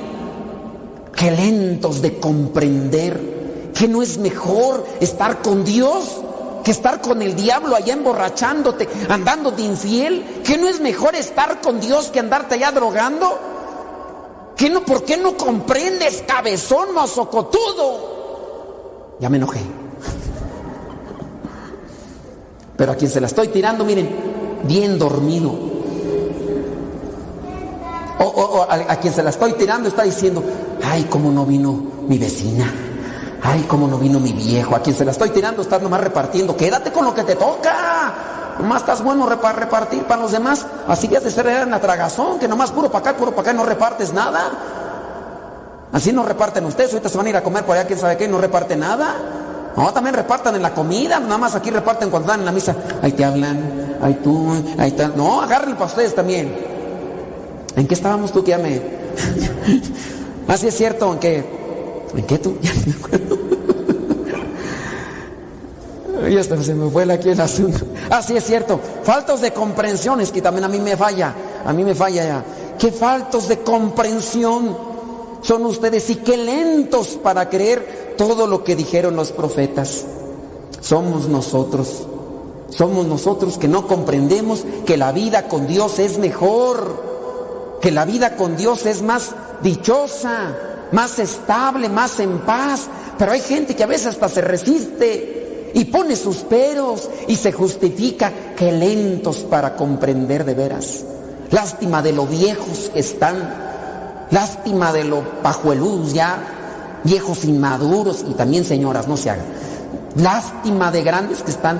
Qué 1.14 1.32
lentos 1.32 2.02
de 2.02 2.18
comprender 2.18 3.72
que 3.76 3.90
no 3.90 4.02
es 4.02 4.20
mejor 4.20 4.88
estar 5.02 5.42
con 5.42 5.66
Dios 5.66 6.22
que 6.64 6.72
estar 6.72 7.02
con 7.02 7.22
el 7.22 7.36
diablo 7.36 7.76
allá 7.76 7.92
emborrachándote, 7.92 8.88
andando 9.10 9.54
infiel. 9.58 10.44
Que 10.46 10.58
no 10.58 10.70
es 10.70 10.80
mejor 10.80 11.14
estar 11.14 11.60
con 11.60 11.82
Dios 11.82 12.08
que 12.08 12.22
andarte 12.22 12.56
allá 12.56 12.72
drogando. 12.72 13.38
¿Qué 14.56 14.70
no, 14.70 14.86
¿Por 14.86 15.04
qué 15.04 15.18
no 15.18 15.36
comprendes, 15.36 16.24
cabezón 16.26 16.94
masocotudo? 16.94 19.18
Ya 19.20 19.30
me 19.30 19.36
enojé. 19.36 19.60
Pero 22.78 22.94
a 22.94 22.96
quien 22.96 23.12
se 23.12 23.20
la 23.20 23.28
estoy 23.28 23.50
tirando, 23.50 23.84
miren, 23.84 24.37
bien 24.64 24.98
dormido. 24.98 25.52
O, 28.20 28.66
a, 28.68 28.96
quien 28.96 29.14
se 29.14 29.22
la 29.22 29.30
estoy 29.30 29.54
tirando 29.54 29.90
está 29.90 30.04
diciendo, 30.04 30.44
ay, 30.84 31.06
cómo 31.10 31.32
no 31.32 31.46
vino 31.46 31.80
mi 32.08 32.18
vecina. 32.18 32.72
Ay, 33.44 33.66
cómo 33.68 33.88
no 33.88 33.98
vino 33.98 34.20
mi 34.20 34.34
viejo. 34.34 34.76
A 34.76 34.80
quien 34.80 34.96
se 34.96 35.06
la 35.06 35.12
estoy 35.12 35.30
tirando 35.30 35.62
está 35.62 35.80
nomás 35.80 36.02
repartiendo. 36.02 36.56
Quédate 36.56 36.92
con 36.92 37.06
lo 37.06 37.14
que 37.14 37.24
te 37.24 37.36
toca. 37.36 38.56
Nomás 38.60 38.82
estás 38.82 39.04
bueno 39.04 39.28
repartir 39.28 40.04
para 40.04 40.22
los 40.22 40.32
demás. 40.32 40.66
Así 40.88 41.08
que 41.08 41.18
has 41.18 41.24
de 41.24 41.32
ser 41.32 41.48
en 41.48 41.70
la 41.70 41.80
tragazón, 41.80 42.40
que 42.40 42.48
nomás 42.48 42.72
puro 42.72 42.92
para 42.92 43.10
acá, 43.12 43.18
puro 43.18 43.32
para 43.32 43.42
acá, 43.42 43.54
no 43.54 43.64
repartes 43.66 44.14
nada. 44.14 44.52
Así 45.94 46.12
no 46.12 46.24
reparten 46.24 46.66
ustedes, 46.66 46.92
ahorita 46.92 47.10
se 47.10 47.18
van 47.18 47.28
a 47.28 47.30
ir 47.30 47.38
a 47.38 47.44
comer 47.44 47.64
por 47.64 47.76
allá, 47.78 47.88
quién 47.88 48.00
sabe 48.00 48.18
qué, 48.18 48.26
y 48.26 48.28
no 48.28 48.40
reparten 48.40 48.80
nada. 48.80 49.16
No, 49.78 49.94
también 49.94 50.16
repartan 50.16 50.56
en 50.56 50.64
la 50.64 50.74
comida, 50.74 51.20
nada 51.20 51.38
más 51.38 51.54
aquí 51.54 51.70
reparten 51.70 52.10
cuando 52.10 52.26
están 52.28 52.40
en 52.40 52.48
la 52.48 52.52
misa. 52.52 52.76
Ahí 53.00 53.12
te 53.12 53.24
hablan, 53.24 53.98
ahí 54.02 54.20
tú, 54.24 54.52
ahí 54.76 54.88
está. 54.90 55.10
No, 55.10 55.40
agárrenlo 55.40 55.76
para 55.76 55.92
ustedes 55.92 56.16
también. 56.16 56.52
¿En 57.76 57.88
qué 57.88 57.94
estábamos 57.94 58.32
tú 58.32 58.44
que 58.44 58.50
ya 58.50 58.58
me... 58.58 58.82
Así 60.48 60.68
es 60.68 60.76
cierto, 60.76 61.14
¿en 61.14 61.20
qué? 61.20 61.46
¿En 62.16 62.26
qué 62.26 62.40
tú? 62.40 62.58
Ya 62.64 62.74
me 62.74 62.94
acuerdo. 62.94 63.38
Ay, 66.26 66.38
hasta 66.40 66.62
se 66.64 66.74
me 66.74 66.90
fue 66.90 67.14
aquí 67.14 67.30
el 67.30 67.40
asunto. 67.40 67.86
Así 68.10 68.36
es 68.36 68.44
cierto. 68.44 68.80
Faltos 69.04 69.42
de 69.42 69.52
comprensión, 69.54 70.20
es 70.22 70.32
que 70.32 70.42
también 70.42 70.64
a 70.64 70.70
mí 70.70 70.80
me 70.80 70.98
falla. 70.98 71.36
A 71.64 71.72
mí 71.72 71.84
me 71.84 71.94
falla 71.94 72.26
ya. 72.26 72.44
Qué 72.80 72.92
faltos 72.92 73.48
de 73.48 73.60
comprensión 73.60 74.76
son 75.44 75.66
ustedes 75.68 76.10
y 76.10 76.16
qué 76.16 76.36
lentos 76.36 77.20
para 77.22 77.48
creer 77.48 78.07
todo 78.18 78.48
lo 78.48 78.64
que 78.64 78.76
dijeron 78.76 79.16
los 79.16 79.32
profetas. 79.32 80.06
Somos 80.82 81.28
nosotros. 81.28 82.08
Somos 82.70 83.06
nosotros 83.06 83.58
que 83.58 83.68
no 83.68 83.88
comprendemos 83.88 84.66
que 84.86 84.98
la 84.98 85.12
vida 85.12 85.48
con 85.48 85.68
Dios 85.68 86.00
es 86.00 86.18
mejor, 86.18 87.78
que 87.82 87.92
la 87.92 88.04
vida 88.06 88.36
con 88.36 88.58
Dios 88.58 88.86
es 88.86 89.02
más 89.02 89.32
dichosa, 89.64 90.56
más 90.92 91.20
estable, 91.20 91.88
más 91.88 92.20
en 92.20 92.40
paz. 92.40 92.88
Pero 93.18 93.32
hay 93.32 93.40
gente 93.40 93.76
que 93.76 93.84
a 93.84 93.88
veces 93.88 94.08
hasta 94.08 94.28
se 94.28 94.42
resiste 94.42 95.72
y 95.74 95.86
pone 95.86 96.16
sus 96.16 96.38
peros 96.38 97.10
y 97.28 97.36
se 97.36 97.52
justifica. 97.52 98.32
Qué 98.56 98.72
lentos 98.72 99.38
para 99.38 99.76
comprender 99.76 100.44
de 100.44 100.54
veras. 100.54 101.04
Lástima 101.52 102.02
de 102.02 102.12
lo 102.12 102.26
viejos 102.26 102.92
que 102.94 103.00
están. 103.00 103.68
Lástima 104.30 104.92
de 104.92 105.06
lo 105.06 105.22
pajueludos 105.42 106.14
ya, 106.14 106.57
viejos 107.08 107.46
inmaduros 107.46 108.26
y 108.30 108.34
también 108.34 108.66
señoras, 108.66 109.08
no 109.08 109.18
se 109.18 109.30
hagan. 109.30 109.46
Lástima 110.16 110.92
de 110.92 111.04
grandes 111.04 111.42
que 111.42 111.52
están. 111.52 111.80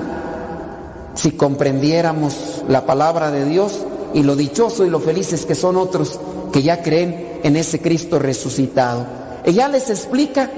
Si 1.16 1.32
comprendiéramos 1.32 2.64
la 2.68 2.86
palabra 2.86 3.30
de 3.32 3.46
Dios 3.46 3.86
y 4.14 4.24
lo 4.24 4.36
dichoso 4.36 4.86
y 4.86 4.90
lo 4.90 5.00
felices 5.00 5.46
que 5.46 5.56
son 5.56 5.76
otros 5.76 6.20
que 6.52 6.64
ya 6.64 6.82
creen 6.82 7.40
en 7.44 7.56
ese 7.56 7.82
Cristo 7.82 8.20
resucitado. 8.20 9.06
Ella 9.44 9.68
les 9.68 9.90
explica. 9.90 10.50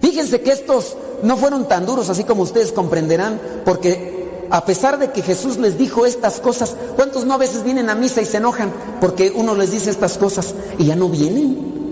Fíjense 0.00 0.40
que 0.40 0.52
estos 0.52 0.96
no 1.22 1.36
fueron 1.36 1.68
tan 1.68 1.86
duros 1.86 2.10
así 2.10 2.24
como 2.24 2.42
ustedes 2.42 2.72
comprenderán, 2.72 3.40
porque 3.64 4.46
a 4.50 4.64
pesar 4.64 4.98
de 4.98 5.12
que 5.12 5.22
Jesús 5.22 5.58
les 5.58 5.78
dijo 5.78 6.06
estas 6.06 6.40
cosas, 6.40 6.76
¿cuántos 6.96 7.24
no 7.24 7.34
a 7.34 7.38
veces 7.38 7.62
vienen 7.62 7.88
a 7.88 7.94
misa 7.94 8.20
y 8.20 8.26
se 8.26 8.38
enojan 8.38 8.72
porque 9.00 9.32
uno 9.34 9.54
les 9.54 9.70
dice 9.70 9.90
estas 9.90 10.18
cosas 10.18 10.54
y 10.78 10.86
ya 10.86 10.96
no 10.96 11.08
vienen? 11.08 11.83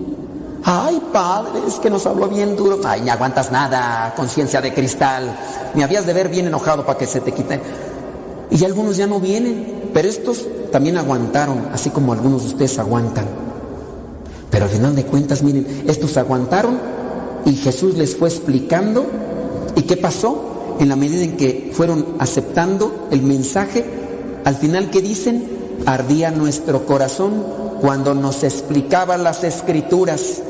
Ay, 0.65 1.01
padre, 1.11 1.59
es 1.67 1.75
que 1.75 1.89
nos 1.89 2.05
habló 2.05 2.29
bien 2.29 2.55
duro. 2.55 2.79
Ay, 2.85 3.01
ni 3.01 3.09
aguantas 3.09 3.51
nada, 3.51 4.13
conciencia 4.15 4.61
de 4.61 4.73
cristal. 4.73 5.37
Me 5.73 5.83
habías 5.83 6.05
de 6.05 6.13
ver 6.13 6.29
bien 6.29 6.47
enojado 6.47 6.85
para 6.85 6.97
que 6.97 7.05
se 7.05 7.19
te 7.19 7.33
quite. 7.33 7.59
Y 8.49 8.63
algunos 8.63 8.95
ya 8.95 9.07
no 9.07 9.19
vienen, 9.19 9.89
pero 9.93 10.07
estos 10.07 10.47
también 10.71 10.97
aguantaron, 10.97 11.67
así 11.73 11.89
como 11.89 12.13
algunos 12.13 12.43
de 12.43 12.47
ustedes 12.49 12.79
aguantan. 12.79 13.25
Pero 14.49 14.65
al 14.65 14.71
final 14.71 14.95
de 14.95 15.05
cuentas, 15.05 15.43
miren, 15.43 15.83
estos 15.87 16.15
aguantaron 16.15 16.79
y 17.45 17.55
Jesús 17.55 17.95
les 17.97 18.15
fue 18.15 18.29
explicando. 18.29 19.05
¿Y 19.75 19.81
qué 19.81 19.97
pasó? 19.97 20.77
En 20.79 20.89
la 20.89 20.95
medida 20.95 21.23
en 21.23 21.35
que 21.35 21.71
fueron 21.73 22.05
aceptando 22.19 23.07
el 23.11 23.21
mensaje, 23.21 23.83
al 24.45 24.55
final, 24.55 24.89
¿qué 24.91 25.01
dicen? 25.01 25.45
Ardía 25.85 26.31
nuestro 26.31 26.85
corazón 26.85 27.62
cuando 27.83 28.13
nos 28.13 28.45
explicaba 28.45 29.17
las 29.17 29.43
escrituras. 29.43 30.41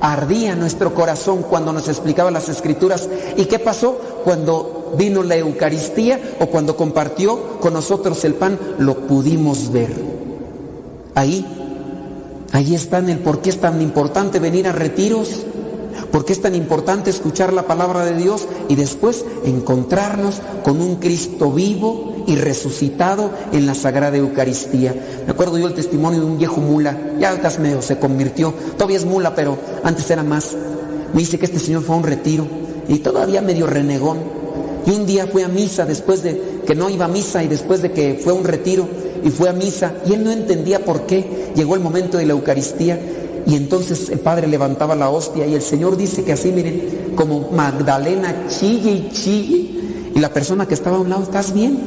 Ardía 0.00 0.56
nuestro 0.56 0.94
corazón 0.94 1.42
cuando 1.42 1.74
nos 1.74 1.88
explicaba 1.88 2.30
las 2.30 2.48
escrituras. 2.48 3.06
¿Y 3.36 3.44
qué 3.44 3.58
pasó? 3.58 4.00
Cuando 4.24 4.94
vino 4.96 5.22
la 5.22 5.36
Eucaristía 5.36 6.18
o 6.40 6.46
cuando 6.46 6.74
compartió 6.74 7.58
con 7.60 7.74
nosotros 7.74 8.24
el 8.24 8.32
pan, 8.32 8.58
lo 8.78 9.06
pudimos 9.06 9.70
ver. 9.72 9.92
Ahí, 11.14 11.44
ahí 12.52 12.74
está 12.74 13.00
en 13.00 13.10
el 13.10 13.18
por 13.18 13.42
qué 13.42 13.50
es 13.50 13.60
tan 13.60 13.82
importante 13.82 14.38
venir 14.38 14.66
a 14.68 14.72
retiros. 14.72 15.44
¿Por 16.10 16.24
qué 16.24 16.32
es 16.32 16.42
tan 16.42 16.54
importante 16.54 17.10
escuchar 17.10 17.52
la 17.52 17.66
palabra 17.66 18.04
de 18.04 18.16
Dios 18.16 18.46
y 18.68 18.74
después 18.74 19.24
encontrarnos 19.44 20.40
con 20.64 20.80
un 20.80 20.96
Cristo 20.96 21.50
vivo 21.52 22.24
y 22.26 22.36
resucitado 22.36 23.30
en 23.52 23.66
la 23.66 23.74
Sagrada 23.74 24.16
Eucaristía? 24.16 24.94
Me 25.26 25.32
acuerdo 25.32 25.58
yo 25.58 25.66
el 25.66 25.74
testimonio 25.74 26.20
de 26.20 26.26
un 26.26 26.38
viejo 26.38 26.60
mula, 26.60 26.96
ya 27.18 27.30
ahorita 27.30 27.50
medio 27.58 27.82
se 27.82 27.98
convirtió, 27.98 28.52
todavía 28.76 28.98
es 28.98 29.04
mula, 29.04 29.34
pero 29.34 29.58
antes 29.82 30.10
era 30.10 30.22
más. 30.22 30.56
Me 31.12 31.20
dice 31.20 31.38
que 31.38 31.46
este 31.46 31.58
señor 31.58 31.82
fue 31.82 31.94
a 31.94 31.98
un 31.98 32.04
retiro 32.04 32.46
y 32.88 32.98
todavía 32.98 33.42
medio 33.42 33.66
renegón. 33.66 34.18
Y 34.86 34.90
un 34.90 35.06
día 35.06 35.26
fue 35.26 35.44
a 35.44 35.48
misa 35.48 35.84
después 35.84 36.22
de 36.22 36.62
que 36.66 36.74
no 36.74 36.90
iba 36.90 37.04
a 37.04 37.08
misa 37.08 37.42
y 37.44 37.48
después 37.48 37.82
de 37.82 37.92
que 37.92 38.20
fue 38.22 38.32
a 38.32 38.36
un 38.36 38.44
retiro 38.44 38.88
y 39.22 39.30
fue 39.30 39.48
a 39.48 39.52
misa 39.52 39.94
y 40.06 40.14
él 40.14 40.24
no 40.24 40.32
entendía 40.32 40.84
por 40.84 41.06
qué. 41.06 41.52
Llegó 41.54 41.74
el 41.74 41.80
momento 41.80 42.18
de 42.18 42.26
la 42.26 42.32
Eucaristía 42.32 42.98
y 43.46 43.56
entonces 43.56 44.08
el 44.10 44.20
padre 44.20 44.46
levantaba 44.46 44.94
la 44.94 45.10
hostia 45.10 45.46
y 45.46 45.54
el 45.54 45.62
Señor 45.62 45.96
dice 45.96 46.22
que 46.24 46.32
así, 46.32 46.52
miren, 46.52 47.12
como 47.16 47.50
Magdalena 47.50 48.46
chille 48.48 48.90
y 48.90 49.10
chille. 49.12 49.70
Y 50.14 50.18
la 50.20 50.28
persona 50.28 50.66
que 50.66 50.74
estaba 50.74 50.96
a 50.96 51.00
un 51.00 51.10
lado, 51.10 51.22
¿estás 51.22 51.52
bien? 51.52 51.78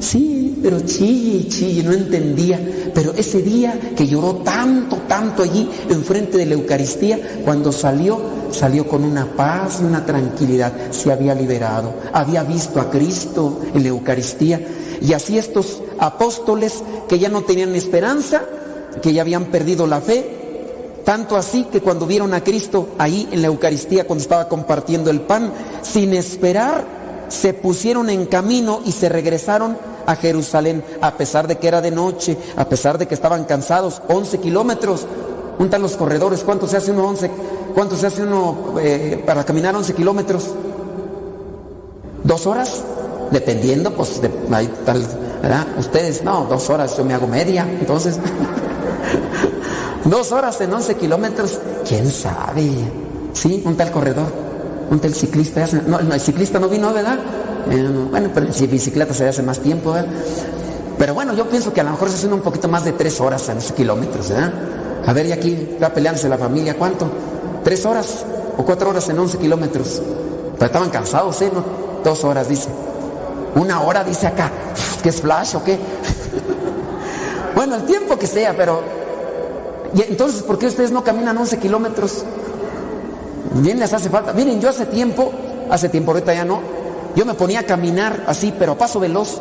Sí, 0.00 0.58
pero 0.62 0.80
chille 0.80 1.38
y 1.38 1.48
chille, 1.48 1.82
no 1.82 1.92
entendía. 1.92 2.60
Pero 2.94 3.12
ese 3.16 3.42
día 3.42 3.78
que 3.96 4.06
lloró 4.06 4.36
tanto, 4.36 4.96
tanto 5.08 5.42
allí, 5.42 5.68
enfrente 5.90 6.38
de 6.38 6.46
la 6.46 6.54
Eucaristía, 6.54 7.40
cuando 7.44 7.72
salió, 7.72 8.18
salió 8.50 8.86
con 8.86 9.04
una 9.04 9.26
paz 9.26 9.80
y 9.82 9.84
una 9.84 10.06
tranquilidad. 10.06 10.72
Se 10.90 11.12
había 11.12 11.34
liberado, 11.34 11.92
había 12.12 12.44
visto 12.44 12.80
a 12.80 12.90
Cristo 12.90 13.60
en 13.74 13.82
la 13.82 13.88
Eucaristía. 13.88 14.60
Y 15.02 15.12
así 15.12 15.36
estos 15.36 15.82
apóstoles 15.98 16.82
que 17.08 17.18
ya 17.18 17.28
no 17.28 17.42
tenían 17.42 17.74
esperanza, 17.74 18.42
que 19.02 19.12
ya 19.12 19.22
habían 19.22 19.46
perdido 19.46 19.86
la 19.86 20.00
fe, 20.00 20.33
tanto 21.04 21.36
así 21.36 21.64
que 21.64 21.80
cuando 21.80 22.06
vieron 22.06 22.32
a 22.34 22.42
Cristo 22.42 22.88
ahí 22.98 23.28
en 23.30 23.42
la 23.42 23.48
Eucaristía, 23.48 24.06
cuando 24.06 24.22
estaba 24.22 24.48
compartiendo 24.48 25.10
el 25.10 25.20
pan, 25.20 25.52
sin 25.82 26.14
esperar, 26.14 26.84
se 27.28 27.52
pusieron 27.52 28.10
en 28.10 28.26
camino 28.26 28.80
y 28.84 28.92
se 28.92 29.08
regresaron 29.08 29.76
a 30.06 30.16
Jerusalén, 30.16 30.84
a 31.00 31.16
pesar 31.16 31.46
de 31.46 31.56
que 31.56 31.68
era 31.68 31.80
de 31.80 31.90
noche, 31.90 32.36
a 32.56 32.68
pesar 32.68 32.98
de 32.98 33.06
que 33.06 33.14
estaban 33.14 33.44
cansados, 33.44 34.02
11 34.08 34.38
kilómetros. 34.38 35.06
Juntan 35.58 35.82
los 35.82 35.96
corredores, 35.96 36.42
¿cuánto 36.42 36.66
se 36.66 36.76
hace 36.76 36.90
uno 36.90 37.08
11? 37.08 37.30
¿Cuánto 37.74 37.96
se 37.96 38.06
hace 38.06 38.22
uno 38.22 38.74
eh, 38.80 39.22
para 39.24 39.44
caminar 39.44 39.74
11 39.76 39.94
kilómetros? 39.94 40.50
¿Dos 42.22 42.46
horas? 42.46 42.82
Dependiendo, 43.30 43.92
pues, 43.92 44.20
de, 44.20 44.30
ahí 44.52 44.72
tal, 44.84 45.06
¿verdad? 45.42 45.66
Ustedes, 45.78 46.22
no, 46.22 46.46
dos 46.46 46.68
horas, 46.70 46.96
yo 46.96 47.04
me 47.04 47.14
hago 47.14 47.26
media, 47.26 47.66
entonces... 47.80 48.18
Dos 50.04 50.32
horas 50.32 50.60
en 50.60 50.72
11 50.72 50.96
kilómetros, 50.96 51.58
quién 51.88 52.10
sabe. 52.10 52.70
Sí, 53.32 53.62
un 53.64 53.76
tal 53.76 53.90
corredor, 53.90 54.26
un 54.90 55.00
tal 55.00 55.14
ciclista. 55.14 55.66
No, 55.86 55.98
el 55.98 56.20
ciclista 56.20 56.58
no 56.58 56.68
vino, 56.68 56.92
¿verdad? 56.92 57.18
Eh, 57.70 57.76
no, 57.76 58.06
bueno, 58.06 58.30
pero 58.32 58.46
en 58.46 58.70
bicicleta 58.70 59.14
se 59.14 59.28
hace 59.28 59.42
más 59.42 59.58
tiempo, 59.60 59.92
¿verdad? 59.92 60.10
Pero 60.98 61.14
bueno, 61.14 61.34
yo 61.34 61.48
pienso 61.48 61.72
que 61.72 61.80
a 61.80 61.84
lo 61.84 61.90
mejor 61.90 62.08
se 62.10 62.16
hace 62.16 62.26
un 62.28 62.40
poquito 62.40 62.68
más 62.68 62.84
de 62.84 62.92
tres 62.92 63.20
horas 63.20 63.48
en 63.48 63.56
11 63.56 63.74
kilómetros, 63.74 64.28
¿verdad? 64.28 64.52
A 65.06 65.12
ver, 65.12 65.26
y 65.26 65.32
aquí 65.32 65.68
está 65.72 65.92
peleándose 65.92 66.28
la 66.28 66.38
familia, 66.38 66.76
¿cuánto? 66.78 67.08
¿Tres 67.62 67.84
horas 67.84 68.24
o 68.56 68.64
cuatro 68.64 68.90
horas 68.90 69.08
en 69.08 69.18
11 69.18 69.38
kilómetros? 69.38 70.02
Pero 70.54 70.66
estaban 70.66 70.90
cansados, 70.90 71.40
¿eh? 71.42 71.50
No, 71.52 71.64
dos 72.04 72.22
horas, 72.24 72.48
dice. 72.48 72.68
Una 73.54 73.80
hora, 73.80 74.04
dice 74.04 74.26
acá. 74.26 74.50
¿Qué 75.02 75.08
es 75.08 75.20
flash 75.20 75.56
o 75.56 75.64
qué? 75.64 75.78
Bueno, 77.54 77.76
el 77.76 77.84
tiempo 77.84 78.18
que 78.18 78.26
sea, 78.26 78.54
pero 78.56 78.82
y 79.94 80.02
entonces, 80.02 80.42
¿por 80.42 80.58
qué 80.58 80.66
ustedes 80.66 80.90
no 80.90 81.04
caminan 81.04 81.38
11 81.38 81.58
kilómetros? 81.58 82.24
Bien 83.54 83.78
les 83.78 83.92
hace 83.92 84.10
falta. 84.10 84.32
Miren, 84.32 84.60
yo 84.60 84.68
hace 84.68 84.86
tiempo, 84.86 85.30
hace 85.70 85.88
tiempo, 85.88 86.10
ahorita 86.10 86.34
ya 86.34 86.44
no, 86.44 86.60
yo 87.14 87.24
me 87.24 87.34
ponía 87.34 87.60
a 87.60 87.62
caminar 87.62 88.24
así, 88.26 88.52
pero 88.58 88.72
a 88.72 88.78
paso 88.78 88.98
veloz, 88.98 89.40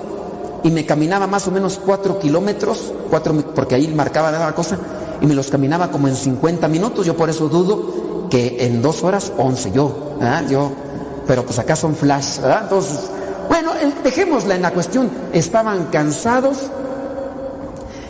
y 0.61 0.69
me 0.69 0.85
caminaba 0.85 1.25
más 1.27 1.47
o 1.47 1.51
menos 1.51 1.79
4 1.83 2.19
kilómetros, 2.19 2.93
cuatro, 3.09 3.33
porque 3.55 3.75
ahí 3.75 3.87
marcaba 3.87 4.31
la 4.31 4.53
cosa, 4.53 4.77
y 5.19 5.25
me 5.25 5.33
los 5.33 5.49
caminaba 5.49 5.89
como 5.89 6.07
en 6.07 6.15
50 6.15 6.67
minutos. 6.67 7.05
Yo 7.05 7.17
por 7.17 7.29
eso 7.29 7.49
dudo 7.49 8.27
que 8.29 8.57
en 8.65 8.81
dos 8.81 9.03
horas, 9.03 9.31
11, 9.37 9.71
yo. 9.71 10.15
Yo, 10.49 10.71
pero 11.27 11.43
pues 11.43 11.57
acá 11.59 11.75
son 11.75 11.95
flash, 11.95 12.39
¿verdad? 12.39 12.61
Entonces, 12.63 13.09
Bueno, 13.49 13.71
dejémosla 14.03 14.55
en 14.55 14.61
la 14.61 14.71
cuestión. 14.71 15.09
Estaban 15.33 15.85
cansados, 15.91 16.69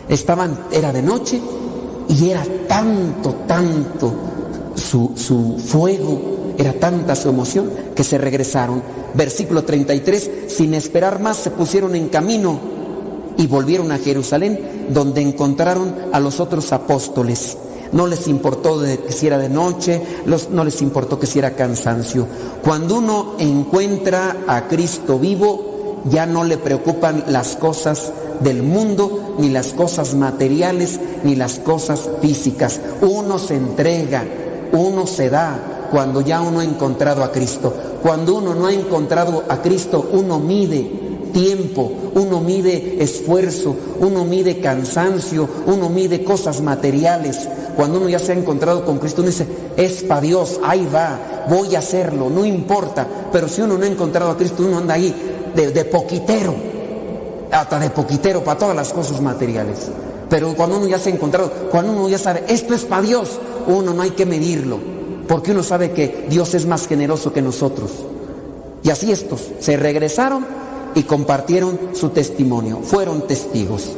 estaban, 0.10 0.58
era 0.72 0.92
de 0.92 1.02
noche 1.02 1.40
y 2.10 2.30
era 2.30 2.46
tanto, 2.68 3.36
tanto 3.48 4.14
su, 4.76 5.12
su 5.16 5.58
fuego, 5.58 6.54
era 6.58 6.74
tanta 6.74 7.16
su 7.16 7.30
emoción 7.30 7.70
que 7.96 8.04
se 8.04 8.18
regresaron. 8.18 8.82
Versículo 9.14 9.64
33, 9.64 10.32
sin 10.48 10.74
esperar 10.74 11.20
más 11.20 11.38
se 11.38 11.52
pusieron 11.52 11.96
en 11.96 12.10
camino 12.10 12.60
y 13.38 13.48
volvieron 13.48 13.92
a 13.92 13.98
Jerusalén, 13.98 14.88
donde 14.90 15.22
encontraron 15.22 15.94
a 16.12 16.20
los 16.20 16.40
otros 16.40 16.72
apóstoles. 16.74 17.58
No 17.92 18.08
les 18.08 18.28
importó 18.28 18.80
de, 18.80 18.98
que 19.00 19.12
si 19.12 19.28
era 19.28 19.38
de 19.38 19.50
noche, 19.50 20.02
los, 20.26 20.50
no 20.50 20.64
les 20.64 20.82
importó 20.82 21.20
que 21.20 21.28
si 21.28 21.40
era 21.40 21.56
cansancio. 21.56 22.26
Cuando 22.64 22.98
uno 22.98 23.36
encuentra 23.38 24.38
a 24.48 24.68
Cristo 24.68 25.20
vivo, 25.20 26.02
ya 26.10 26.26
no 26.26 26.44
le 26.44 26.58
preocupan 26.58 27.26
las 27.28 27.56
cosas 27.56 28.12
del 28.40 28.64
mundo, 28.64 29.23
ni 29.38 29.50
las 29.50 29.74
cosas 29.74 30.14
materiales, 30.14 31.00
ni 31.24 31.36
las 31.36 31.60
cosas 31.60 32.10
físicas. 32.22 32.80
Uno 33.02 33.40
se 33.40 33.56
entrega, 33.56 34.24
uno 34.72 35.08
se 35.08 35.30
da 35.30 35.88
cuando 35.92 36.22
ya 36.22 36.42
uno 36.42 36.60
ha 36.60 36.64
encontrado 36.64 37.24
a 37.24 37.32
Cristo. 37.32 37.74
Cuando 38.02 38.36
uno 38.36 38.56
no 38.56 38.66
ha 38.66 38.74
encontrado 38.74 39.44
a 39.48 39.62
Cristo, 39.62 40.10
uno 40.12 40.40
mide 40.40 41.04
tiempo, 41.32 41.92
uno 42.16 42.40
mide 42.40 43.04
esfuerzo, 43.04 43.76
uno 44.00 44.26
mide 44.26 44.60
cansancio, 44.60 45.48
uno 45.68 45.90
mide 45.90 46.24
cosas 46.24 46.62
materiales. 46.62 47.48
Cuando 47.76 48.00
uno 48.00 48.10
ya 48.10 48.20
se 48.20 48.32
ha 48.32 48.36
encontrado 48.36 48.86
con 48.86 49.00
Cristo, 49.00 49.22
uno 49.22 49.32
dice, 49.32 49.48
es 49.78 50.04
para 50.04 50.22
Dios, 50.22 50.60
ahí 50.64 50.88
va, 50.94 51.46
voy 51.50 51.76
a 51.76 51.80
hacerlo, 51.80 52.30
no 52.30 52.46
importa. 52.46 53.08
Pero 53.32 53.48
si 53.48 53.62
uno 53.62 53.78
no 53.78 53.84
ha 53.84 53.88
encontrado 53.88 54.32
a 54.32 54.38
Cristo, 54.38 54.64
uno 54.64 54.78
anda 54.78 54.94
ahí 54.94 55.14
de, 55.56 55.72
de 55.72 55.86
poquitero, 55.86 56.56
hasta 57.54 57.80
de 57.80 57.90
poquitero 57.90 58.44
para 58.44 58.60
todas 58.60 58.76
las 58.76 58.92
cosas 58.92 59.22
materiales. 59.22 59.90
Pero 60.30 60.56
cuando 60.56 60.78
uno 60.78 60.88
ya 60.88 60.98
se 60.98 61.10
ha 61.10 61.14
encontrado, 61.14 61.52
cuando 61.70 61.92
uno 61.92 62.10
ya 62.10 62.18
sabe, 62.18 62.44
esto 62.48 62.74
es 62.74 62.86
para 62.86 63.04
Dios, 63.04 63.40
uno 63.68 63.94
no 63.94 64.02
hay 64.02 64.12
que 64.12 64.26
medirlo, 64.26 64.80
porque 65.28 65.52
uno 65.52 65.62
sabe 65.62 65.92
que 65.92 66.26
Dios 66.30 66.56
es 66.56 66.66
más 66.66 66.88
generoso 66.88 67.32
que 67.32 67.42
nosotros. 67.42 67.92
Y 68.82 68.90
así 68.90 69.12
estos 69.12 69.42
se 69.60 69.78
regresaron 69.78 70.46
y 70.96 71.04
compartieron 71.04 71.80
su 71.94 72.10
testimonio, 72.10 72.80
fueron 72.84 73.28
testigos. 73.28 73.92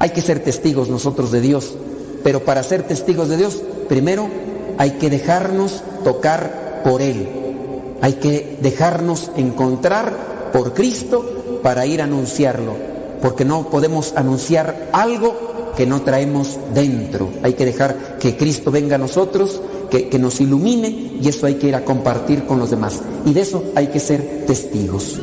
Hay 0.00 0.10
que 0.10 0.22
ser 0.22 0.40
testigos 0.40 0.88
nosotros 0.88 1.30
de 1.30 1.40
Dios, 1.40 1.74
pero 2.22 2.44
para 2.44 2.62
ser 2.62 2.82
testigos 2.82 3.28
de 3.28 3.36
Dios, 3.36 3.62
primero 3.88 4.28
hay 4.76 4.92
que 4.92 5.10
dejarnos 5.10 5.82
tocar 6.02 6.82
por 6.84 7.00
Él, 7.00 7.28
hay 8.02 8.14
que 8.14 8.58
dejarnos 8.60 9.30
encontrar 9.36 10.50
por 10.52 10.74
Cristo 10.74 11.33
para 11.64 11.86
ir 11.86 12.02
a 12.02 12.04
anunciarlo, 12.04 12.74
porque 13.22 13.46
no 13.46 13.70
podemos 13.70 14.12
anunciar 14.16 14.90
algo 14.92 15.72
que 15.74 15.86
no 15.86 16.02
traemos 16.02 16.58
dentro. 16.74 17.30
Hay 17.42 17.54
que 17.54 17.64
dejar 17.64 18.18
que 18.18 18.36
Cristo 18.36 18.70
venga 18.70 18.96
a 18.96 18.98
nosotros, 18.98 19.62
que, 19.90 20.10
que, 20.10 20.18
nos 20.18 20.42
ilumine 20.42 20.88
y 21.22 21.26
eso 21.26 21.46
hay 21.46 21.54
que 21.54 21.68
ir 21.68 21.74
a 21.74 21.82
compartir 21.82 22.44
con 22.44 22.58
los 22.58 22.68
demás. 22.68 23.00
Y 23.24 23.32
de 23.32 23.40
eso 23.40 23.64
hay 23.74 23.86
que 23.86 23.98
ser 23.98 24.44
testigos. 24.46 25.22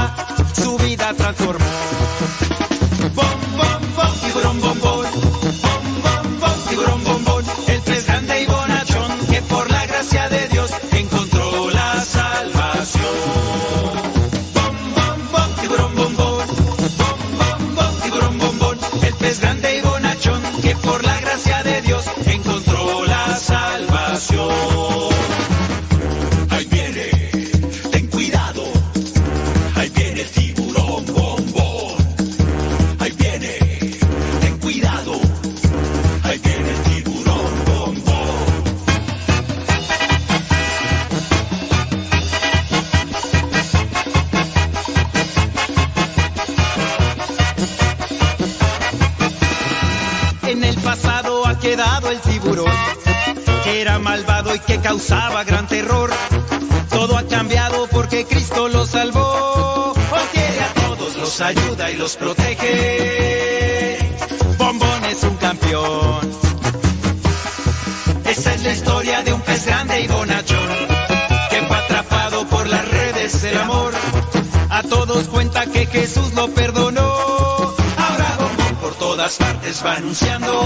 anunciando 80.01 80.60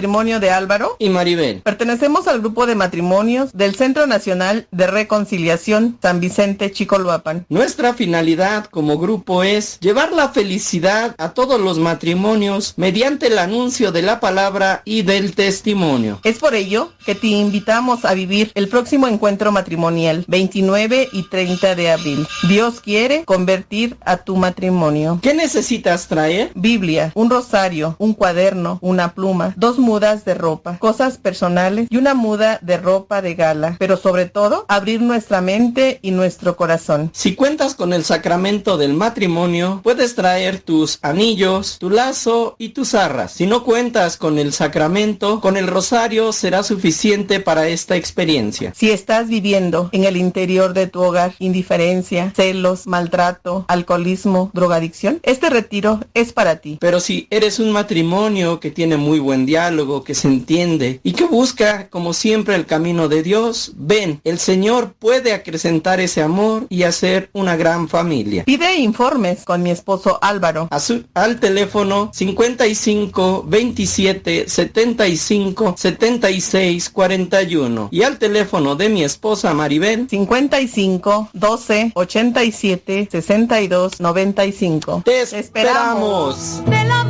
matrimonio 0.00 0.40
de 0.40 0.50
Álvaro 0.50 0.96
y 0.98 1.10
Maribel. 1.10 1.60
Pertenecemos 1.60 2.26
al 2.26 2.40
grupo 2.40 2.64
de 2.64 2.74
matrimonios 2.74 3.52
del 3.52 3.74
Centro 3.74 4.06
Nacional 4.06 4.66
de 4.70 4.86
Reconciliación 4.86 5.98
San 6.00 6.20
Vicente 6.20 6.72
Chicoloapan. 6.72 7.44
Nuestra 7.50 7.92
finalidad 7.92 8.64
como 8.64 8.96
grupo 8.96 9.42
es 9.42 9.78
llevar 9.80 10.12
la 10.12 10.30
felicidad 10.30 11.14
a 11.18 11.34
todos 11.34 11.60
los 11.60 11.78
matrimonios 11.78 12.72
mediante 12.78 13.26
el 13.26 13.38
anuncio 13.38 13.92
de 13.92 14.00
la 14.00 14.20
palabra 14.20 14.80
y 14.86 15.02
del 15.02 15.34
testimonio. 15.34 16.18
Es 16.24 16.38
por 16.38 16.54
ello 16.54 16.92
que 17.04 17.14
te 17.14 17.26
invitamos 17.26 18.06
a 18.06 18.14
vivir 18.14 18.52
el 18.54 18.68
próximo 18.68 19.06
encuentro 19.06 19.52
matrimonial 19.52 20.24
29 20.28 21.10
y 21.12 21.24
30 21.24 21.74
de 21.74 21.90
abril. 21.90 22.26
Dios 22.48 22.80
quiere 22.80 23.24
convertir 23.26 23.98
a 24.00 24.16
tu 24.16 24.36
matrimonio. 24.36 25.18
¿Qué 25.20 25.34
necesitas 25.34 26.08
traer? 26.08 26.52
Biblia, 26.54 27.12
un 27.14 27.28
rosario, 27.28 27.96
un 27.98 28.14
cuaderno, 28.14 28.78
una 28.80 29.12
pluma, 29.12 29.52
dos 29.58 29.78
mudas 29.90 30.24
de 30.24 30.34
ropa, 30.34 30.78
cosas 30.78 31.18
personales 31.18 31.88
y 31.90 31.96
una 31.96 32.14
muda 32.14 32.60
de 32.62 32.76
ropa 32.76 33.20
de 33.22 33.34
gala. 33.34 33.74
Pero 33.80 33.96
sobre 33.96 34.26
todo, 34.26 34.64
abrir 34.68 35.00
nuestra 35.00 35.40
mente 35.40 35.98
y 36.00 36.12
nuestro 36.12 36.54
corazón. 36.54 37.10
Si 37.12 37.34
cuentas 37.34 37.74
con 37.74 37.92
el 37.92 38.04
sacramento 38.04 38.76
del 38.76 38.94
matrimonio, 38.94 39.80
puedes 39.82 40.14
traer 40.14 40.60
tus 40.60 41.00
anillos, 41.02 41.78
tu 41.80 41.90
lazo 41.90 42.54
y 42.56 42.68
tus 42.68 42.94
arras. 42.94 43.32
Si 43.32 43.46
no 43.46 43.64
cuentas 43.64 44.16
con 44.16 44.38
el 44.38 44.52
sacramento, 44.52 45.40
con 45.40 45.56
el 45.56 45.66
rosario 45.66 46.32
será 46.32 46.62
suficiente 46.62 47.40
para 47.40 47.66
esta 47.66 47.96
experiencia. 47.96 48.72
Si 48.76 48.92
estás 48.92 49.26
viviendo 49.26 49.88
en 49.90 50.04
el 50.04 50.16
interior 50.16 50.72
de 50.72 50.86
tu 50.86 51.02
hogar 51.02 51.34
indiferencia, 51.40 52.32
celos, 52.36 52.86
maltrato, 52.86 53.64
alcoholismo, 53.66 54.52
drogadicción, 54.54 55.18
este 55.24 55.50
retiro 55.50 55.98
es 56.14 56.32
para 56.32 56.60
ti. 56.60 56.78
Pero 56.80 57.00
si 57.00 57.26
eres 57.30 57.58
un 57.58 57.72
matrimonio 57.72 58.60
que 58.60 58.70
tiene 58.70 58.96
muy 58.96 59.18
buen 59.18 59.46
diálogo, 59.46 59.79
que 60.04 60.14
se 60.14 60.28
entiende 60.28 61.00
y 61.02 61.12
que 61.12 61.24
busca, 61.24 61.88
como 61.88 62.12
siempre, 62.12 62.54
el 62.54 62.66
camino 62.66 63.08
de 63.08 63.22
Dios, 63.22 63.72
ven, 63.76 64.20
el 64.24 64.38
Señor 64.38 64.92
puede 64.98 65.32
acrecentar 65.32 66.00
ese 66.00 66.22
amor 66.22 66.66
y 66.68 66.82
hacer 66.82 67.30
una 67.32 67.56
gran 67.56 67.88
familia. 67.88 68.44
Pide 68.44 68.76
informes 68.76 69.44
con 69.44 69.62
mi 69.62 69.70
esposo 69.70 70.18
Álvaro. 70.22 70.68
A 70.70 70.80
su- 70.80 71.04
al 71.14 71.40
teléfono 71.40 72.10
55 72.12 73.44
27 73.46 74.48
75 74.48 75.74
76 75.76 76.90
41 76.90 77.88
y 77.90 78.02
al 78.02 78.18
teléfono 78.18 78.76
de 78.76 78.88
mi 78.88 79.02
esposa 79.02 79.54
Maribel 79.54 80.06
55 80.08 81.30
12 81.32 81.92
87 81.94 83.08
62 83.10 84.00
95. 84.00 85.02
Te 85.04 85.22
esperamos. 85.22 86.62
De 86.66 86.84
la 86.84 87.04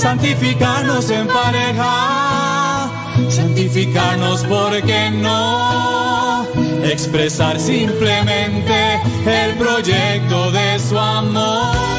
Santificarnos 0.00 1.10
en 1.10 1.26
pareja, 1.26 2.90
santificarnos 3.28 4.42
porque 4.44 5.10
no 5.10 6.46
expresar 6.84 7.60
simplemente 7.60 8.94
el 9.26 9.58
proyecto 9.58 10.52
de 10.52 10.78
su 10.78 10.98
amor. 10.98 11.89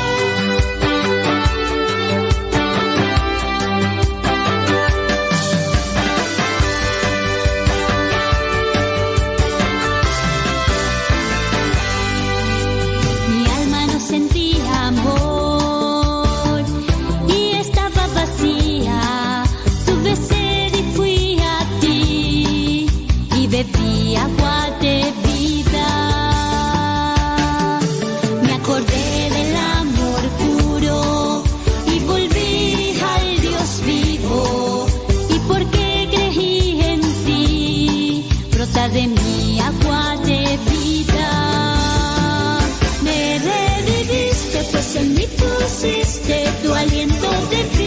Pusiste 45.82 46.46
tu 46.62 46.74
aliento 46.74 47.30
de 47.50 47.81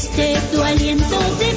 pusiste 0.00 0.40
tu 0.50 0.62
aliento 0.62 1.18
de 1.38 1.49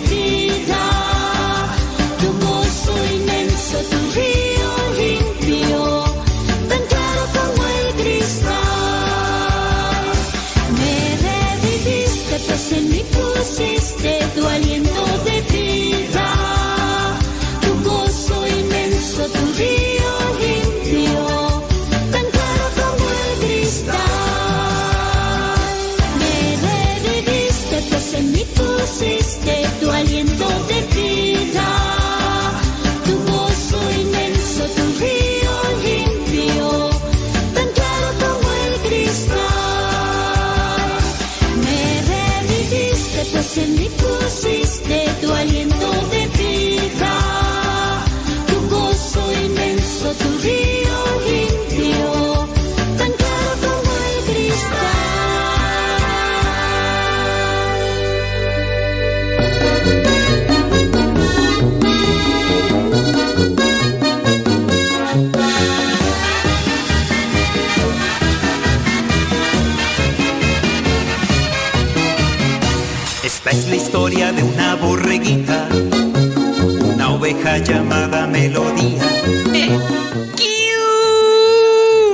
historia 73.94 74.32
de 74.32 74.42
una 74.42 74.74
borreguita, 74.74 75.68
una 76.96 77.14
oveja 77.14 77.60
llamada 77.60 78.26
Melodía. 78.26 79.04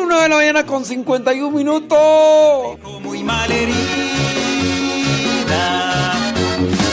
Una 0.03 0.23
de 0.23 0.27
la 0.27 0.35
mañana 0.35 0.65
con 0.65 0.83
51 0.83 1.57
minutos. 1.57 1.97
Muy 3.01 3.23
mal 3.23 3.49
herida, 3.49 3.77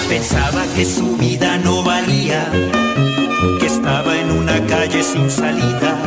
pensaba 0.09 0.65
que 0.77 0.85
su 0.85 1.17
vida 1.17 1.59
no 1.59 1.83
valía, 1.83 2.49
que 3.59 3.67
estaba 3.67 4.17
en 4.17 4.31
una 4.31 4.65
calle 4.67 5.03
sin 5.03 5.29
salida. 5.29 5.99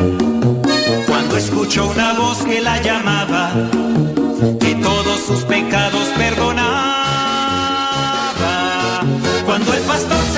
Cuando 1.06 1.36
escuchó 1.36 1.86
una 1.86 2.14
voz 2.14 2.38
que 2.44 2.62
la 2.62 2.80
llamaba, 2.80 3.52
que 4.58 4.74
todos 4.76 5.20
sus 5.20 5.42
pecados 5.42 6.08
perdonaba. 6.16 6.89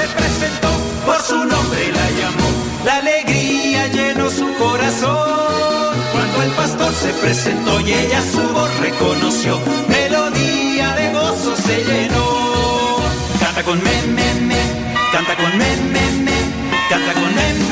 Se 0.02 0.08
presentó, 0.16 0.68
por 1.06 1.20
su 1.22 1.36
nombre 1.36 1.92
la 1.92 2.10
llamó, 2.18 2.50
la 2.84 2.96
alegría 2.96 3.86
llenó 3.88 4.30
su 4.30 4.52
corazón. 4.54 5.92
Cuando 6.12 6.42
el 6.42 6.50
pastor 6.52 6.92
se 6.94 7.08
presentó 7.14 7.80
y 7.80 7.92
ella 7.92 8.20
su 8.32 8.42
voz 8.52 8.70
reconoció, 8.80 9.60
melodía 9.88 10.94
de 10.94 11.12
gozo 11.12 11.56
se 11.56 11.84
llenó. 11.84 12.26
Canta 13.40 13.62
con 13.62 13.78
me, 13.82 13.90
canta 15.12 15.36
con 15.36 15.58
me, 15.58 15.70
canta 16.90 17.12
con 17.14 17.34
me, 17.34 17.71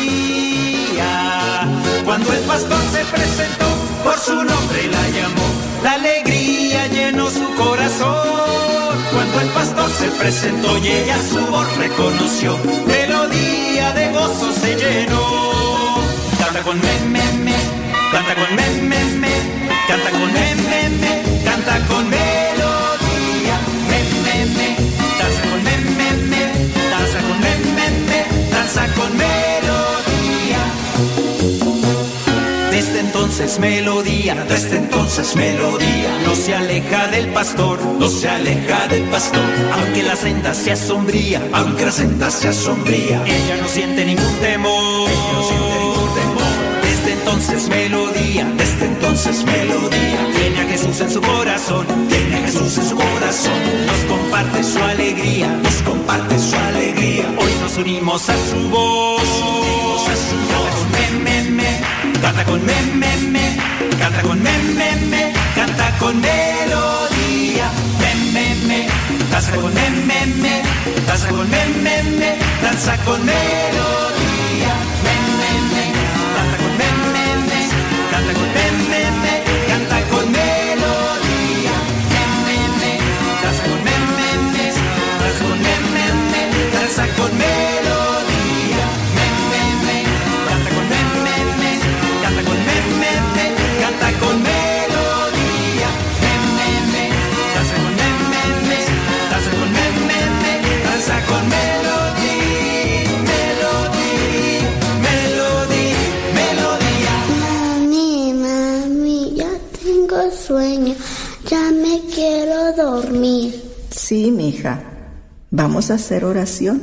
Cuando 2.05 2.33
el 2.33 2.39
pastor 2.41 2.79
se 2.91 3.05
presentó, 3.05 3.65
por 4.03 4.17
su 4.19 4.35
nombre 4.35 4.87
la 4.87 5.09
llamó, 5.09 5.47
la 5.83 5.93
alegría 5.93 6.87
llenó 6.87 7.29
su 7.29 7.45
corazón. 7.55 8.97
Cuando 9.13 9.39
el 9.39 9.47
pastor 9.49 9.89
se 9.91 10.07
presentó 10.19 10.77
y 10.79 10.87
ella 10.87 11.17
su 11.31 11.39
voz 11.47 11.77
reconoció, 11.77 12.57
melodía 12.87 13.93
de 13.93 14.11
gozo 14.11 14.51
se 14.51 14.75
llenó. 14.75 16.01
Canta 16.39 16.61
con 16.63 16.79
me, 16.79 16.99
me, 17.05 17.23
me, 17.43 17.55
canta 18.11 18.35
con 18.35 18.55
me, 18.55 18.67
me, 18.81 19.03
me, 19.21 19.33
canta 19.87 20.11
con 20.11 20.33
me, 20.33 20.55
me, 20.55 20.89
me, 21.01 21.43
canta 21.45 21.87
con 21.87 22.09
melodía, 22.09 23.55
me, 23.89 23.99
me, 24.23 24.45
me, 24.57 24.75
danza 25.19 25.41
con 25.49 25.63
me, 25.63 25.77
me, 25.77 26.09
me, 26.29 26.41
danza 26.89 27.19
con 27.27 27.39
me, 27.39 27.53
me, 27.75 27.89
me, 28.09 28.49
danza 28.51 28.87
con 28.95 29.17
melodía. 29.17 29.50
Entonces 33.41 33.59
melodía, 33.59 34.35
desde 34.47 34.77
entonces 34.77 35.35
melodía, 35.35 36.19
no 36.23 36.35
se 36.35 36.53
aleja 36.53 37.07
del 37.07 37.25
pastor, 37.29 37.81
no 37.97 38.07
se 38.07 38.29
aleja 38.29 38.87
del 38.87 39.01
pastor, 39.05 39.41
aunque 39.73 40.03
la 40.03 40.15
senda 40.15 40.53
sea 40.53 40.75
sombría, 40.75 41.41
aunque 41.51 41.85
la 41.85 41.91
senda 41.91 42.29
sea 42.29 42.53
sombría, 42.53 43.19
ella 43.25 43.57
no 43.59 43.67
siente 43.67 44.05
ningún 44.05 44.35
temor, 44.41 45.09
no 45.33 45.43
siente 45.43 45.79
ningún 45.79 46.13
temor. 46.13 46.43
Desde 46.83 47.13
entonces 47.13 47.67
melodía, 47.67 48.45
desde 48.57 48.85
entonces 48.85 49.43
melodía, 49.43 50.19
tiene 50.35 50.59
a 50.59 50.67
Jesús 50.69 51.01
en 51.01 51.09
su 51.09 51.21
corazón, 51.21 51.87
tiene 52.09 52.35
a 52.35 52.45
Jesús 52.45 52.77
en 52.77 52.89
su 52.89 52.95
corazón, 52.95 53.59
nos 53.87 54.17
comparte 54.17 54.63
su 54.63 54.83
alegría, 54.83 55.47
nos 55.47 55.81
comparte 55.81 56.37
su 56.37 56.55
alegría, 56.55 57.25
hoy 57.39 57.51
nos 57.59 57.75
unimos 57.75 58.29
a 58.29 58.35
su 58.37 58.69
voz, 58.69 59.19
nos 59.19 59.63
unimos 59.63 60.09
a 60.09 60.15
su 60.15 60.35
voz, 60.35 60.70
canta 62.21 62.45
con 62.45 62.63
me, 62.63 62.81
me, 63.01 63.17
me, 63.33 63.57
canta 63.99 64.21
con 64.21 64.41
me, 64.41 64.51
me, 64.77 64.95
me, 65.11 65.33
canta 65.55 65.91
con 65.99 66.19
melodía, 66.21 67.67
me, 67.99 68.11
me, 68.33 68.55
me, 68.67 68.87
danza 69.31 69.51
con 69.53 69.73
me, 69.73 69.89
me, 69.89 70.25
me, 70.43 70.61
danza 71.07 71.27
con 71.29 71.49
me, 71.49 71.65
me, 71.83 72.03
me, 72.19 72.37
danza 72.61 72.95
con 73.05 73.19
melodía, 73.25 74.73
me, 75.05 75.13
me, 75.39 75.51
me, 75.73 75.83
canta 76.35 76.57
con 76.61 76.73
me, 76.79 76.87
me, 77.13 77.25
me, 77.49 77.59
canta 78.11 78.33
con 78.37 78.49
me, 78.55 78.65
me, 78.91 79.01
me, 79.23 79.33
canta 79.69 79.97
con 80.11 80.25
melodía, 80.31 81.75
me, 82.13 82.23
me, 82.45 82.57
me, 82.79 82.91
danza 83.43 83.63
con 83.69 83.79
me, 83.85 83.95
me, 84.17 84.29
me, 84.53 84.65
danza 85.21 85.43
con 85.47 85.57
me, 85.65 85.73
me, 85.93 86.05
me, 86.31 86.41
danza 86.75 87.03
con 87.17 87.31
melodía, 87.37 87.80
Sí, 114.11 114.29
mija. 114.29 114.81
Vamos 115.51 115.89
a 115.89 115.93
hacer 115.93 116.25
oración. 116.25 116.81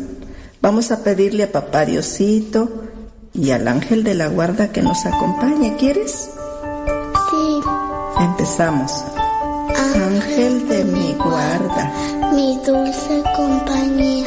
Vamos 0.63 0.91
a 0.91 1.05
pedirle 1.05 1.43
a 1.43 1.53
papá 1.53 1.85
Diosito 1.85 2.85
y 3.35 3.51
al 3.51 3.69
ángel 3.69 4.03
de 4.03 4.15
la 4.15 4.29
guarda 4.29 4.73
que 4.73 4.81
nos 4.81 5.05
acompañe. 5.05 5.77
¿Quieres? 5.77 6.31
Sí, 7.31 7.61
Empezamos. 8.19 9.05
Ángel 9.95 10.69
de 10.71 10.85
mi 10.85 11.13
guarda, 11.23 11.93
mi 12.33 12.59
dulce 12.65 13.23
compañía, 13.37 14.27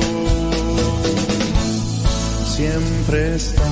siempre 2.55 3.35
estás. 3.35 3.65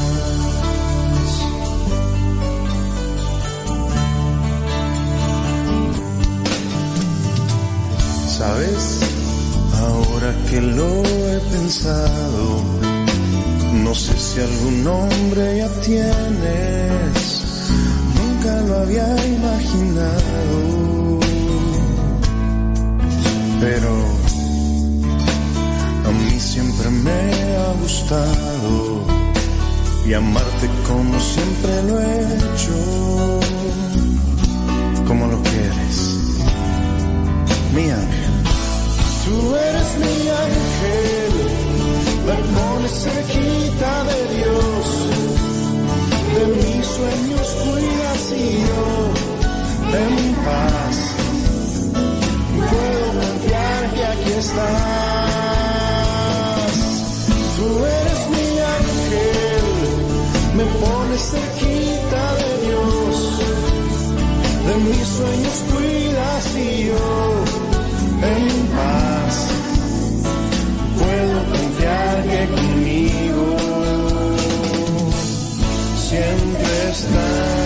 ¿Sabes? 8.38 8.84
Ahora 9.86 10.32
que 10.50 10.62
lo 10.62 10.92
he 11.04 11.40
pensado, 11.52 12.46
no 13.84 13.94
sé 13.94 14.14
si 14.18 14.40
algún 14.40 14.84
nombre 14.84 15.58
ya 15.58 15.70
tienes, 15.90 17.16
nunca 18.18 18.62
lo 18.68 18.76
había 18.84 19.08
imaginado, 19.38 20.58
pero 23.60 23.92
a 26.08 26.12
mí 26.12 26.40
siempre 26.40 26.90
me 26.90 27.22
ha 27.62 27.79
y 30.06 30.14
amarte 30.14 30.68
como 30.88 31.20
siempre 31.20 31.84
lo 31.84 32.00
he 32.00 32.38
hecho, 32.38 32.74
como 35.08 35.28
lo 35.28 35.40
quieres, 35.44 36.18
mi 37.76 37.84
ángel. 37.84 38.34
Tú 39.26 39.56
eres 39.56 39.98
mi 40.00 40.28
ángel, 40.28 41.34
me 42.26 42.34
pones 42.58 42.94
cerquita 43.04 44.04
de 44.06 44.20
Dios, 44.38 44.86
de 46.34 46.44
mis 46.56 46.86
sueños 46.88 47.48
cuidas 47.64 48.24
y 48.32 48.44
yo 48.70 48.86
en 50.00 50.16
paz. 50.46 50.96
Puedo 52.58 53.08
confiar 53.22 53.82
que 53.94 54.04
aquí 54.04 54.32
estás. 54.40 55.30
Mi 57.60 57.99
me 60.56 60.66
pones 60.66 61.22
cerquita 61.32 62.36
de 62.36 62.50
Dios, 62.68 63.40
de 64.68 64.76
mis 64.86 65.08
sueños 65.08 65.56
cuidas 65.72 66.56
y 66.56 66.88
yo 66.88 67.10
en 68.22 68.68
paz. 68.76 69.36
Puedo 71.00 71.38
confiar 71.54 72.24
que 72.24 72.42
conmigo 72.56 73.58
siempre 75.98 76.90
estás. 76.92 77.59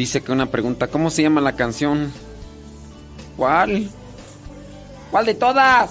Dice 0.00 0.22
que 0.22 0.32
una 0.32 0.46
pregunta, 0.46 0.86
¿cómo 0.88 1.10
se 1.10 1.22
llama 1.22 1.42
la 1.42 1.56
canción? 1.56 2.10
¿Cuál? 3.36 3.90
¿Cuál 5.10 5.26
de 5.26 5.34
todas? 5.34 5.90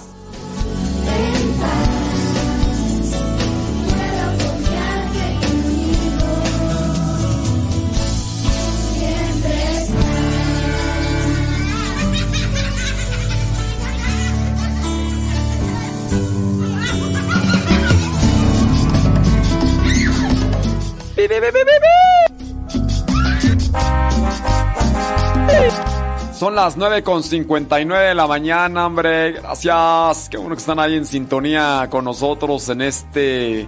Las 26.64 26.76
9 26.76 27.02
con 27.02 27.22
59 27.22 28.08
de 28.08 28.14
la 28.14 28.26
mañana, 28.26 28.84
hombre. 28.86 29.32
Gracias. 29.32 30.28
Qué 30.28 30.36
bueno 30.36 30.54
que 30.54 30.60
están 30.60 30.78
ahí 30.78 30.94
en 30.94 31.06
sintonía 31.06 31.88
con 31.90 32.04
nosotros 32.04 32.68
en 32.68 32.82
este 32.82 33.66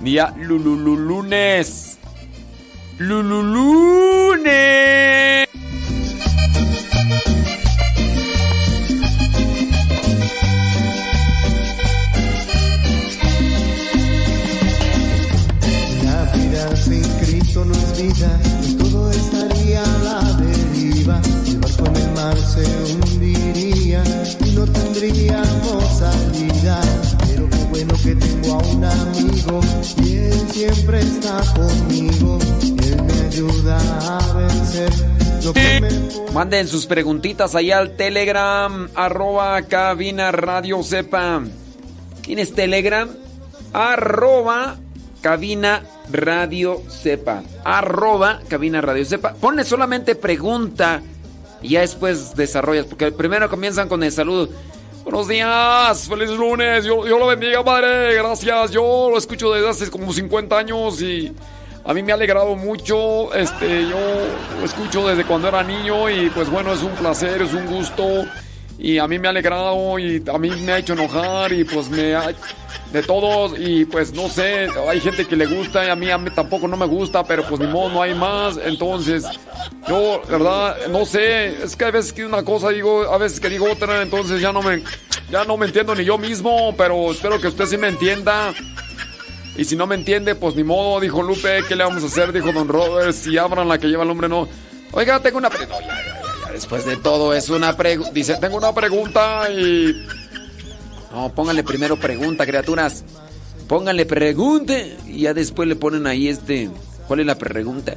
día 0.00 0.32
Lululunes. 0.38 1.98
Lululunes. 2.96 3.82
Siempre 30.92 31.00
está 31.00 31.42
conmigo. 31.54 32.38
Él 32.82 33.02
me 33.02 33.26
ayuda 33.26 34.18
a 34.18 34.32
vencer 34.34 34.90
lo 35.42 35.52
que 35.52 35.80
me 35.80 36.32
Manden 36.32 36.66
sus 36.66 36.86
preguntitas 36.86 37.54
ahí 37.54 37.70
al 37.70 37.96
Telegram, 37.96 38.88
arroba 38.94 39.60
cabina 39.62 40.32
radio 40.32 40.82
sepa. 40.82 41.42
¿Tienes 42.22 42.54
Telegram? 42.54 43.08
Arroba 43.72 44.78
cabina 45.20 45.82
radio 46.10 46.82
sepa. 46.88 47.42
Arroba 47.64 48.40
cabina 48.48 48.80
radio 48.80 49.04
sepa. 49.04 49.34
Ponle 49.34 49.64
solamente 49.64 50.14
pregunta 50.14 51.02
y 51.60 51.70
ya 51.70 51.80
después 51.80 52.34
desarrollas, 52.34 52.86
porque 52.86 53.12
primero 53.12 53.50
comienzan 53.50 53.88
con 53.88 54.02
el 54.02 54.12
saludo. 54.12 54.48
Buenos 55.04 55.26
días, 55.26 56.08
feliz 56.08 56.30
lunes, 56.30 56.84
yo, 56.84 57.04
yo 57.08 57.18
lo 57.18 57.26
bendiga, 57.26 57.64
padre, 57.64 58.14
gracias. 58.14 58.70
Yo 58.70 59.08
lo 59.10 59.18
escucho 59.18 59.52
desde 59.52 59.68
hace 59.68 59.90
como 59.90 60.12
50 60.12 60.56
años 60.56 61.02
y 61.02 61.34
a 61.84 61.92
mí 61.92 62.04
me 62.04 62.12
ha 62.12 62.14
alegrado 62.14 62.54
mucho. 62.54 63.34
Este, 63.34 63.88
yo 63.88 63.98
lo 64.60 64.64
escucho 64.64 65.08
desde 65.08 65.24
cuando 65.24 65.48
era 65.48 65.64
niño 65.64 66.08
y 66.08 66.30
pues 66.30 66.48
bueno, 66.48 66.72
es 66.72 66.82
un 66.82 66.92
placer, 66.92 67.42
es 67.42 67.52
un 67.52 67.66
gusto. 67.66 68.04
Y 68.84 68.98
a 68.98 69.06
mí 69.06 69.16
me 69.16 69.28
ha 69.28 69.30
alegrado 69.30 69.96
y 69.96 70.20
a 70.28 70.38
mí 70.38 70.50
me 70.50 70.72
ha 70.72 70.78
hecho 70.78 70.94
enojar 70.94 71.52
y 71.52 71.62
pues 71.62 71.88
me 71.88 72.16
ha... 72.16 72.34
De 72.92 73.02
todos 73.02 73.54
y 73.58 73.86
pues 73.86 74.12
no 74.12 74.28
sé, 74.28 74.68
hay 74.86 75.00
gente 75.00 75.26
que 75.26 75.34
le 75.34 75.46
gusta 75.46 75.86
y 75.86 75.88
a 75.88 75.96
mí, 75.96 76.10
a 76.10 76.18
mí 76.18 76.28
tampoco 76.30 76.68
no 76.68 76.76
me 76.76 76.84
gusta, 76.84 77.24
pero 77.24 77.42
pues 77.48 77.58
ni 77.58 77.66
modo, 77.68 77.88
no 77.88 78.02
hay 78.02 78.14
más. 78.14 78.58
Entonces, 78.62 79.24
yo, 79.88 80.20
verdad, 80.28 80.76
no 80.90 81.06
sé, 81.06 81.62
es 81.62 81.74
que 81.74 81.86
a 81.86 81.90
veces 81.90 82.12
que 82.12 82.26
una 82.26 82.44
cosa 82.44 82.68
digo, 82.68 83.10
a 83.10 83.16
veces 83.16 83.40
que 83.40 83.48
digo 83.48 83.70
otra, 83.70 84.02
entonces 84.02 84.42
ya 84.42 84.52
no 84.52 84.60
me, 84.60 84.82
ya 85.30 85.44
no 85.44 85.56
me 85.56 85.66
entiendo 85.66 85.94
ni 85.94 86.04
yo 86.04 86.18
mismo, 86.18 86.74
pero 86.76 87.12
espero 87.12 87.40
que 87.40 87.48
usted 87.48 87.64
sí 87.64 87.78
me 87.78 87.88
entienda. 87.88 88.52
Y 89.56 89.64
si 89.64 89.74
no 89.74 89.86
me 89.86 89.94
entiende, 89.94 90.34
pues 90.34 90.54
ni 90.54 90.64
modo, 90.64 91.00
dijo 91.00 91.22
Lupe, 91.22 91.62
¿qué 91.66 91.76
le 91.76 91.84
vamos 91.84 92.02
a 92.02 92.06
hacer? 92.06 92.30
Dijo 92.32 92.52
Don 92.52 92.68
Robert, 92.68 93.12
si 93.14 93.38
abran 93.38 93.68
la 93.68 93.78
que 93.78 93.86
lleva 93.86 94.02
el 94.02 94.10
hombre, 94.10 94.28
no. 94.28 94.48
Oiga, 94.90 95.20
tengo 95.20 95.38
una. 95.38 95.48
Después 96.52 96.84
de 96.84 96.96
todo 96.96 97.34
es 97.34 97.48
una 97.48 97.76
pregunta. 97.76 98.12
Dice, 98.12 98.36
tengo 98.40 98.56
una 98.56 98.74
pregunta 98.74 99.48
y... 99.50 100.04
No, 101.12 101.32
pónganle 101.34 101.64
primero 101.64 101.98
pregunta, 101.98 102.46
criaturas. 102.46 103.04
Pónganle 103.68 104.06
pregunta 104.06 104.74
y 105.06 105.20
ya 105.22 105.34
después 105.34 105.68
le 105.68 105.76
ponen 105.76 106.06
ahí 106.06 106.28
este... 106.28 106.70
¿Cuál 107.06 107.20
es 107.20 107.26
la 107.26 107.36
pregunta? 107.36 107.94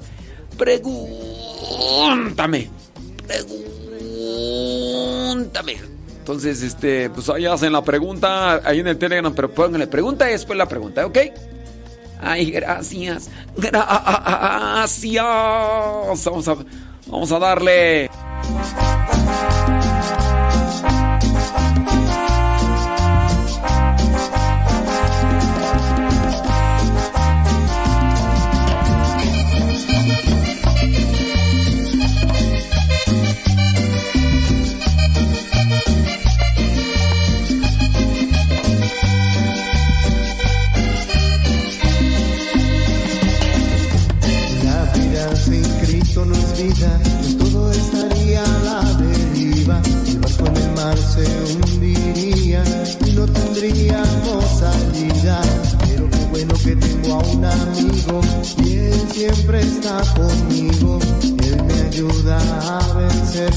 Pregúntame. 0.57 2.69
Pregúntame. 3.27 5.77
Entonces, 6.18 6.61
este, 6.64 7.10
pues 7.11 7.30
ahí 7.30 7.45
hacen 7.45 7.72
la 7.72 7.84
pregunta 7.84 8.68
ahí 8.68 8.80
en 8.80 8.88
el 8.88 8.98
Telegram, 8.98 9.32
pero 9.34 9.53
pónganle 9.53 9.88
pregunta 9.88 10.27
y 10.27 10.32
después 10.32 10.57
la 10.57 10.68
pregunta, 10.68 11.06
¿ok? 11.06 11.19
Ay, 12.19 12.49
gracias. 12.49 13.30
Gracias. 13.56 15.23
Vamos 16.26 16.48
a, 16.48 16.56
vamos 17.07 17.32
a 17.32 17.40
darle. 17.40 18.10
Es 18.44 18.95
siempre 59.16 59.62
está 59.62 60.02
conmigo. 60.14 61.00
Él 61.24 61.64
me 61.64 61.82
ayuda 61.88 62.38
a 62.78 62.94
vencer 62.96 63.54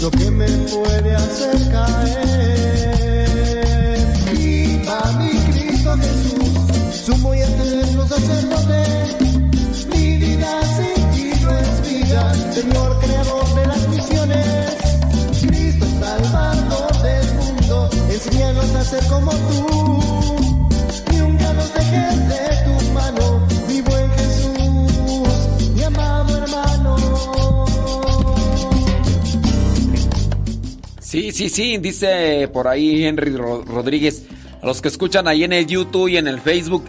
lo 0.00 0.10
que 0.10 0.30
me 0.30 0.46
puede 0.46 1.14
hacer 1.14 1.70
caer. 1.70 2.88
Viva 4.32 5.12
mi 5.18 5.30
Cristo 5.52 5.94
Jesús, 5.98 6.50
sumo 7.04 7.34
y 7.34 7.40
eterno 7.40 8.08
sacerdote. 8.08 8.82
Mi 9.94 10.16
vida 10.16 10.50
sin 10.76 11.10
ti 11.12 11.30
es 11.30 11.70
vida, 11.90 12.22
Señor 12.54 12.98
creador 13.00 13.54
de 13.54 13.66
las 13.66 13.88
misiones. 13.88 14.46
Cristo 15.46 15.86
salvador 16.00 17.02
del 17.02 17.26
mundo, 17.34 17.90
enséñanos 18.08 18.74
a 18.76 18.84
ser 18.84 19.04
como 19.08 19.30
tú. 19.30 19.66
Nunca 21.18 21.52
nos 21.52 21.74
dejes 21.74 22.28
de 22.30 22.42
tu 22.64 22.71
Sí, 31.12 31.30
sí, 31.30 31.50
sí, 31.50 31.76
dice 31.76 32.48
por 32.50 32.66
ahí 32.68 33.04
Henry 33.04 33.36
Ro- 33.36 33.62
Rodríguez. 33.66 34.22
A 34.62 34.64
los 34.66 34.80
que 34.80 34.88
escuchan 34.88 35.28
ahí 35.28 35.44
en 35.44 35.52
el 35.52 35.66
YouTube 35.66 36.08
y 36.08 36.16
en 36.16 36.26
el 36.26 36.40
Facebook, 36.40 36.84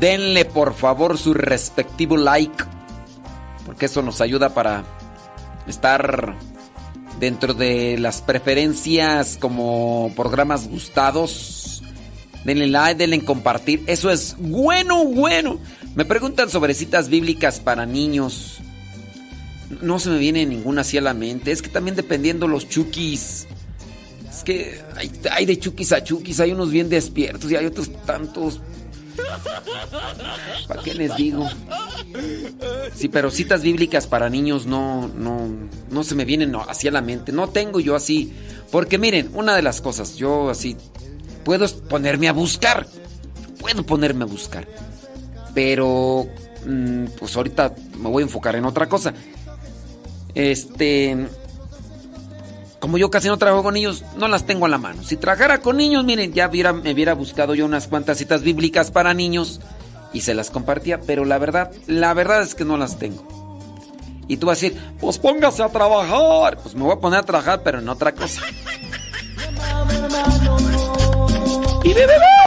denle 0.00 0.44
por 0.44 0.74
favor 0.74 1.16
su 1.16 1.32
respectivo 1.32 2.16
like. 2.16 2.64
Porque 3.64 3.86
eso 3.86 4.02
nos 4.02 4.20
ayuda 4.20 4.52
para 4.52 4.82
estar 5.68 6.34
dentro 7.20 7.54
de 7.54 7.96
las 7.98 8.20
preferencias 8.20 9.36
como 9.40 10.12
programas 10.16 10.66
gustados. 10.68 11.84
Denle 12.44 12.66
like, 12.66 12.98
denle 12.98 13.14
en 13.14 13.24
compartir. 13.24 13.84
Eso 13.86 14.10
es 14.10 14.34
bueno, 14.40 15.04
bueno. 15.04 15.60
Me 15.94 16.04
preguntan 16.04 16.50
sobre 16.50 16.74
citas 16.74 17.08
bíblicas 17.08 17.60
para 17.60 17.86
niños. 17.86 18.58
No 19.80 20.00
se 20.00 20.10
me 20.10 20.18
viene 20.18 20.46
ninguna 20.46 20.80
así 20.80 20.98
a 20.98 21.00
la 21.00 21.14
mente. 21.14 21.52
Es 21.52 21.62
que 21.62 21.68
también 21.68 21.94
dependiendo 21.94 22.48
los 22.48 22.68
chukis. 22.68 23.46
Es 24.30 24.44
que 24.44 24.80
hay, 25.30 25.46
de 25.46 25.58
chukis 25.58 25.92
a 25.92 26.02
chukis. 26.02 26.40
Hay 26.40 26.52
unos 26.52 26.70
bien 26.70 26.88
despiertos 26.88 27.50
y 27.50 27.56
hay 27.56 27.66
otros 27.66 27.90
tantos. 28.04 28.60
¿Para 30.68 30.82
qué 30.82 30.94
les 30.94 31.16
digo? 31.16 31.48
Sí, 32.94 33.08
pero 33.08 33.30
citas 33.30 33.62
bíblicas 33.62 34.06
para 34.06 34.30
niños 34.30 34.66
no, 34.66 35.08
no, 35.08 35.48
no 35.90 36.04
se 36.04 36.14
me 36.14 36.24
vienen 36.24 36.52
no, 36.52 36.62
así 36.62 36.88
a 36.88 36.90
la 36.90 37.00
mente. 37.00 37.32
No 37.32 37.48
tengo 37.48 37.80
yo 37.80 37.96
así. 37.96 38.32
Porque 38.70 38.98
miren, 38.98 39.30
una 39.34 39.56
de 39.56 39.62
las 39.62 39.80
cosas, 39.80 40.16
yo 40.16 40.50
así 40.50 40.76
puedo 41.44 41.66
ponerme 41.88 42.28
a 42.28 42.32
buscar. 42.32 42.86
Puedo 43.58 43.84
ponerme 43.84 44.24
a 44.24 44.26
buscar. 44.26 44.68
Pero, 45.54 46.26
mm, 46.66 47.06
pues 47.18 47.34
ahorita 47.36 47.74
me 47.98 48.08
voy 48.08 48.22
a 48.22 48.26
enfocar 48.26 48.54
en 48.56 48.64
otra 48.64 48.88
cosa. 48.88 49.14
Este. 50.34 51.16
Como 52.80 52.96
yo 52.96 53.10
casi 53.10 53.28
no 53.28 53.38
trabajo 53.38 53.64
con 53.64 53.74
niños, 53.74 54.04
no 54.16 54.28
las 54.28 54.44
tengo 54.44 54.66
a 54.66 54.68
la 54.68 54.78
mano. 54.78 55.02
Si 55.02 55.16
trabajara 55.16 55.60
con 55.60 55.76
niños, 55.76 56.04
miren, 56.04 56.32
ya 56.32 56.48
me 56.48 56.92
hubiera 56.92 57.14
buscado 57.14 57.54
yo 57.54 57.64
unas 57.64 57.88
cuantas 57.88 58.18
citas 58.18 58.42
bíblicas 58.42 58.90
para 58.90 59.14
niños 59.14 59.60
y 60.12 60.20
se 60.20 60.34
las 60.34 60.50
compartía, 60.50 61.00
pero 61.00 61.24
la 61.24 61.38
verdad, 61.38 61.72
la 61.86 62.14
verdad 62.14 62.42
es 62.42 62.54
que 62.54 62.64
no 62.64 62.76
las 62.76 62.98
tengo. 62.98 63.26
Y 64.28 64.36
tú 64.36 64.46
vas 64.46 64.58
a 64.58 64.60
decir, 64.60 64.80
pues 65.00 65.18
póngase 65.18 65.62
a 65.62 65.70
trabajar. 65.70 66.58
Pues 66.58 66.74
me 66.74 66.82
voy 66.82 66.92
a 66.92 67.00
poner 67.00 67.20
a 67.20 67.22
trabajar, 67.22 67.62
pero 67.64 67.78
en 67.78 67.88
otra 67.88 68.12
cosa. 68.12 68.42
Y 71.82 71.92
bebé. 71.94 72.37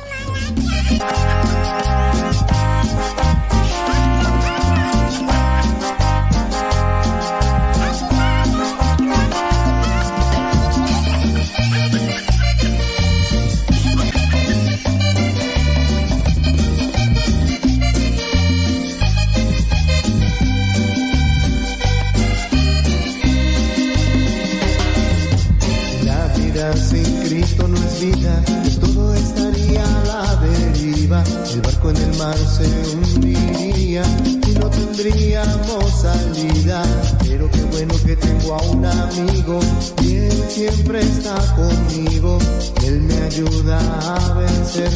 No 27.68 27.78
es 27.78 28.00
vida, 28.02 28.44
todo 28.80 29.14
estaría 29.14 29.84
a 29.84 30.04
la 30.06 30.36
deriva. 30.38 31.24
El 31.54 31.62
barco 31.62 31.90
en 31.92 31.98
el 31.98 32.18
mar 32.18 32.38
se 32.38 32.66
hundiría 32.96 34.04
y 34.48 34.52
no 34.60 34.70
tendríamos 34.70 36.02
salida. 36.02 36.84
Pero 37.28 37.50
qué 37.52 37.62
bueno 37.64 37.94
que 38.06 38.16
tengo 38.16 38.56
a 38.56 38.62
un 38.64 38.86
amigo 38.86 39.60
y 40.02 40.16
él 40.16 40.44
siempre 40.50 41.02
está 41.02 41.36
conmigo. 41.56 42.40
Él 42.86 43.02
me 43.02 43.18
ayuda 43.24 43.80
a 44.16 44.34
vencer 44.34 44.92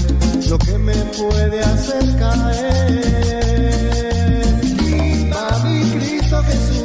lo 0.49 0.57
que 0.57 0.77
me 0.77 0.95
puede 0.95 1.61
hacer 1.61 2.17
caer. 2.17 3.45
Viva 4.61 5.63
mi 5.63 5.81
Cristo 5.91 6.43
Jesús, 6.43 6.84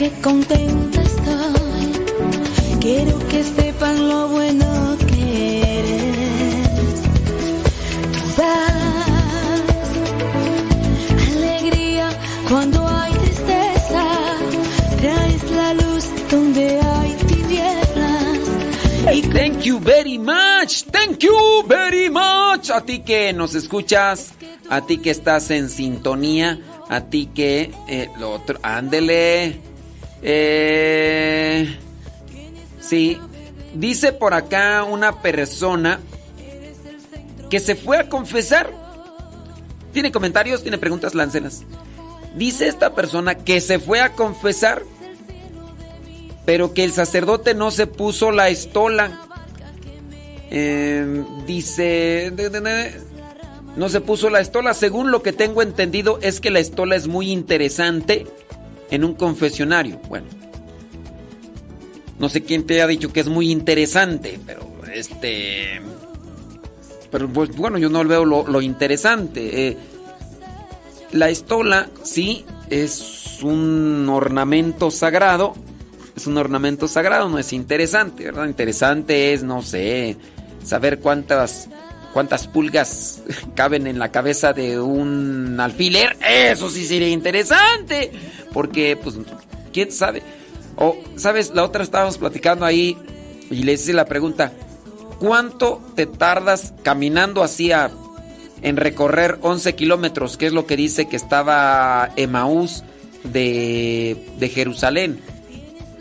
que 0.00 0.10
contenta 0.22 1.02
estoy. 1.02 1.92
Quiero 2.80 3.18
que 3.28 3.44
sepan 3.44 4.08
lo 4.08 4.28
bueno 4.28 4.96
que 5.08 5.78
eres. 5.78 7.02
Tú 8.14 8.20
das 8.38 9.90
alegría 11.36 12.08
cuando 12.48 12.88
hay 12.88 13.12
tristeza. 13.12 14.04
Traes 15.02 15.50
la 15.50 15.74
luz 15.74 16.04
donde 16.30 16.80
hay 16.80 17.12
tinieblas. 17.28 18.38
Y 19.12 19.20
Thank 19.20 19.64
you 19.64 19.78
very 19.80 20.16
much. 20.16 20.84
Thank 20.90 21.18
you 21.18 21.62
very 21.68 22.08
much. 22.08 22.70
A 22.70 22.80
ti 22.86 23.00
que 23.00 23.34
nos 23.34 23.54
escuchas, 23.54 24.32
a 24.70 24.80
ti 24.80 24.96
que 24.96 25.10
estás 25.10 25.50
en 25.50 25.68
sintonía, 25.68 26.58
a 26.88 27.02
ti 27.02 27.28
que 27.34 27.70
eh, 27.86 28.08
lo 28.18 28.32
otro, 28.32 28.58
ándele. 28.62 29.69
Eh, 30.22 31.78
sí, 32.80 33.18
dice 33.74 34.12
por 34.12 34.34
acá 34.34 34.84
una 34.84 35.22
persona 35.22 36.00
que 37.48 37.60
se 37.60 37.74
fue 37.74 37.98
a 37.98 38.08
confesar. 38.08 38.70
¿Tiene 39.92 40.12
comentarios? 40.12 40.62
¿Tiene 40.62 40.78
preguntas? 40.78 41.14
Láncelas. 41.14 41.64
Dice 42.36 42.68
esta 42.68 42.94
persona 42.94 43.34
que 43.34 43.60
se 43.60 43.80
fue 43.80 44.00
a 44.00 44.12
confesar, 44.12 44.82
pero 46.44 46.74
que 46.74 46.84
el 46.84 46.92
sacerdote 46.92 47.54
no 47.54 47.70
se 47.70 47.86
puso 47.86 48.30
la 48.30 48.48
estola. 48.48 49.26
Eh, 50.52 51.24
dice, 51.46 52.32
no 53.76 53.88
se 53.88 54.00
puso 54.00 54.30
la 54.30 54.40
estola. 54.40 54.74
Según 54.74 55.10
lo 55.10 55.22
que 55.22 55.32
tengo 55.32 55.62
entendido 55.62 56.18
es 56.22 56.40
que 56.40 56.50
la 56.50 56.60
estola 56.60 56.94
es 56.94 57.08
muy 57.08 57.32
interesante 57.32 58.26
en 58.90 59.04
un 59.04 59.14
confesionario. 59.14 60.00
Bueno, 60.08 60.26
no 62.18 62.28
sé 62.28 62.42
quién 62.42 62.66
te 62.66 62.82
ha 62.82 62.86
dicho 62.86 63.12
que 63.12 63.20
es 63.20 63.28
muy 63.28 63.50
interesante, 63.50 64.38
pero 64.46 64.66
este... 64.92 65.80
Pero 67.10 67.28
pues 67.28 67.56
bueno, 67.56 67.78
yo 67.78 67.88
no 67.88 68.04
veo 68.04 68.24
lo, 68.24 68.62
interesante. 68.62 69.68
Eh, 69.68 69.76
la 71.12 71.28
estola, 71.28 71.88
sí, 72.04 72.44
es 72.68 73.40
un 73.42 74.08
ornamento 74.08 74.90
sagrado. 74.90 75.54
Es 76.14 76.26
un 76.26 76.36
ornamento 76.36 76.86
sagrado, 76.86 77.28
no 77.28 77.38
es 77.38 77.52
interesante, 77.52 78.24
¿verdad? 78.24 78.46
Interesante 78.46 79.32
es, 79.32 79.42
no 79.42 79.62
sé, 79.62 80.16
saber 80.62 81.00
cuántas 81.00 81.68
cuántas 82.12 82.46
pulgas 82.46 83.22
caben 83.54 83.86
en 83.86 83.98
la 83.98 84.10
cabeza 84.10 84.52
de 84.52 84.80
un 84.80 85.58
alfiler. 85.60 86.16
Eso 86.26 86.70
sí 86.70 86.86
sería 86.86 87.08
interesante. 87.08 88.12
Porque, 88.52 88.96
pues, 88.96 89.16
quién 89.72 89.92
sabe. 89.92 90.22
O, 90.76 90.96
¿sabes? 91.16 91.52
La 91.54 91.64
otra 91.64 91.84
estábamos 91.84 92.18
platicando 92.18 92.64
ahí 92.64 92.96
y 93.50 93.62
le 93.62 93.72
hice 93.72 93.92
la 93.92 94.06
pregunta: 94.06 94.52
¿cuánto 95.18 95.82
te 95.94 96.06
tardas 96.06 96.74
caminando 96.82 97.42
hacia 97.42 97.90
en 98.62 98.76
recorrer 98.76 99.38
11 99.42 99.74
kilómetros? 99.74 100.36
Que 100.36 100.46
es 100.46 100.52
lo 100.52 100.66
que 100.66 100.76
dice 100.76 101.08
que 101.08 101.16
estaba 101.16 102.10
Emaús 102.16 102.84
de, 103.24 104.26
de 104.38 104.48
Jerusalén. 104.48 105.20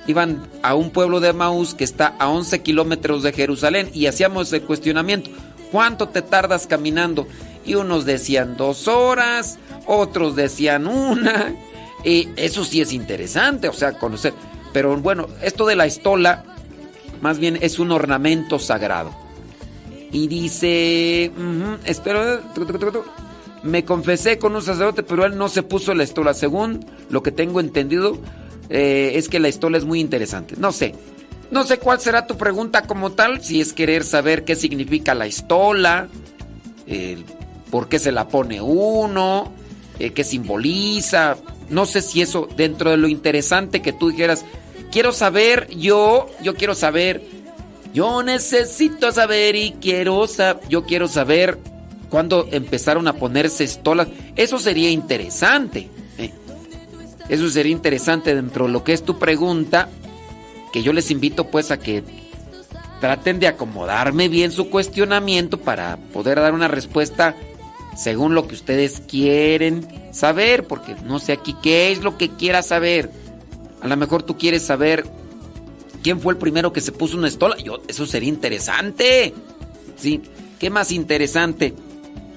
Iban 0.07 0.47
a 0.63 0.73
un 0.73 0.89
pueblo 0.89 1.19
de 1.19 1.29
Emaús 1.29 1.75
que 1.75 1.83
está 1.83 2.15
a 2.17 2.29
11 2.29 2.61
kilómetros 2.63 3.21
de 3.21 3.31
Jerusalén 3.31 3.91
y 3.93 4.07
hacíamos 4.07 4.51
el 4.53 4.63
cuestionamiento. 4.63 5.29
¿Cuánto 5.71 6.09
te 6.09 6.21
tardas 6.21 6.67
caminando? 6.67 7.27
Y 7.65 7.75
unos 7.75 8.05
decían 8.05 8.57
dos 8.57 8.87
horas, 8.87 9.59
otros 9.85 10.35
decían 10.35 10.87
una. 10.87 11.55
Y 12.03 12.29
eso 12.35 12.63
sí 12.63 12.81
es 12.81 12.93
interesante, 12.93 13.67
o 13.67 13.73
sea, 13.73 13.93
conocer. 13.93 14.33
Pero 14.71 14.95
bueno, 14.97 15.27
esto 15.41 15.65
de 15.65 15.75
la 15.75 15.85
estola, 15.85 16.45
más 17.21 17.39
bien 17.39 17.57
es 17.61 17.79
un 17.79 17.91
ornamento 17.91 18.59
sagrado. 18.59 19.11
Y 20.11 20.27
dice, 20.27 21.31
espero, 21.85 22.41
me 23.63 23.83
confesé 23.83 24.39
con 24.39 24.55
un 24.55 24.61
sacerdote, 24.61 25.03
pero 25.03 25.25
él 25.25 25.37
no 25.37 25.49
se 25.49 25.63
puso 25.63 25.93
la 25.93 26.03
estola. 26.03 26.33
Según 26.33 26.85
lo 27.09 27.21
que 27.21 27.31
tengo 27.31 27.59
entendido, 27.59 28.17
eh, 28.69 29.11
es 29.15 29.29
que 29.29 29.39
la 29.39 29.47
estola 29.47 29.77
es 29.77 29.85
muy 29.85 29.99
interesante. 29.99 30.55
No 30.57 30.71
sé, 30.71 30.95
no 31.51 31.63
sé 31.63 31.79
cuál 31.79 31.99
será 31.99 32.27
tu 32.27 32.37
pregunta 32.37 32.83
como 32.83 33.11
tal, 33.11 33.41
si 33.43 33.61
es 33.61 33.73
querer 33.73 34.03
saber 34.03 34.43
qué 34.45 34.55
significa 34.55 35.15
la 35.15 35.25
estola, 35.25 36.07
por 37.69 37.87
qué 37.87 37.99
se 37.99 38.11
la 38.11 38.27
pone 38.27 38.61
uno, 38.61 39.51
eh, 39.99 40.11
qué 40.11 40.23
simboliza. 40.23 41.37
No 41.69 41.85
sé 41.85 42.01
si 42.01 42.21
eso 42.21 42.47
dentro 42.55 42.91
de 42.91 42.97
lo 42.97 43.07
interesante 43.07 43.81
que 43.81 43.93
tú 43.93 44.09
dijeras, 44.09 44.45
quiero 44.91 45.11
saber, 45.11 45.67
yo, 45.69 46.29
yo 46.41 46.55
quiero 46.55 46.73
saber, 46.75 47.21
yo 47.93 48.23
necesito 48.23 49.11
saber 49.11 49.55
y 49.55 49.71
quiero 49.73 50.27
saber, 50.27 50.63
yo 50.69 50.85
quiero 50.85 51.07
saber 51.07 51.59
cuándo 52.09 52.47
empezaron 52.51 53.07
a 53.07 53.13
ponerse 53.13 53.63
estolas. 53.63 54.07
Eso 54.35 54.57
sería 54.57 54.89
interesante. 54.89 55.89
eh. 56.17 56.31
Eso 57.29 57.49
sería 57.49 57.71
interesante 57.71 58.33
dentro 58.33 58.65
de 58.65 58.71
lo 58.71 58.83
que 58.83 58.93
es 58.93 59.03
tu 59.03 59.19
pregunta 59.19 59.89
que 60.71 60.83
yo 60.83 60.93
les 60.93 61.11
invito 61.11 61.47
pues 61.47 61.71
a 61.71 61.79
que 61.79 62.03
traten 62.99 63.39
de 63.39 63.47
acomodarme 63.47 64.27
bien 64.27 64.51
su 64.51 64.69
cuestionamiento 64.69 65.59
para 65.59 65.97
poder 66.13 66.39
dar 66.39 66.53
una 66.53 66.67
respuesta 66.67 67.35
según 67.95 68.35
lo 68.35 68.47
que 68.47 68.55
ustedes 68.55 69.01
quieren 69.07 69.87
saber, 70.11 70.65
porque 70.67 70.95
no 71.05 71.19
sé 71.19 71.33
aquí 71.33 71.55
qué 71.61 71.91
es 71.91 72.01
lo 72.01 72.17
que 72.17 72.29
quieras 72.29 72.67
saber. 72.67 73.11
A 73.81 73.87
lo 73.87 73.97
mejor 73.97 74.23
tú 74.23 74.37
quieres 74.37 74.63
saber 74.63 75.05
quién 76.03 76.19
fue 76.19 76.33
el 76.33 76.39
primero 76.39 76.71
que 76.73 76.81
se 76.81 76.91
puso 76.91 77.17
una 77.17 77.27
estola. 77.27 77.57
Yo, 77.57 77.81
eso 77.87 78.05
sería 78.05 78.29
interesante. 78.29 79.33
Sí, 79.97 80.21
¿qué 80.59 80.69
más 80.69 80.91
interesante? 80.91 81.73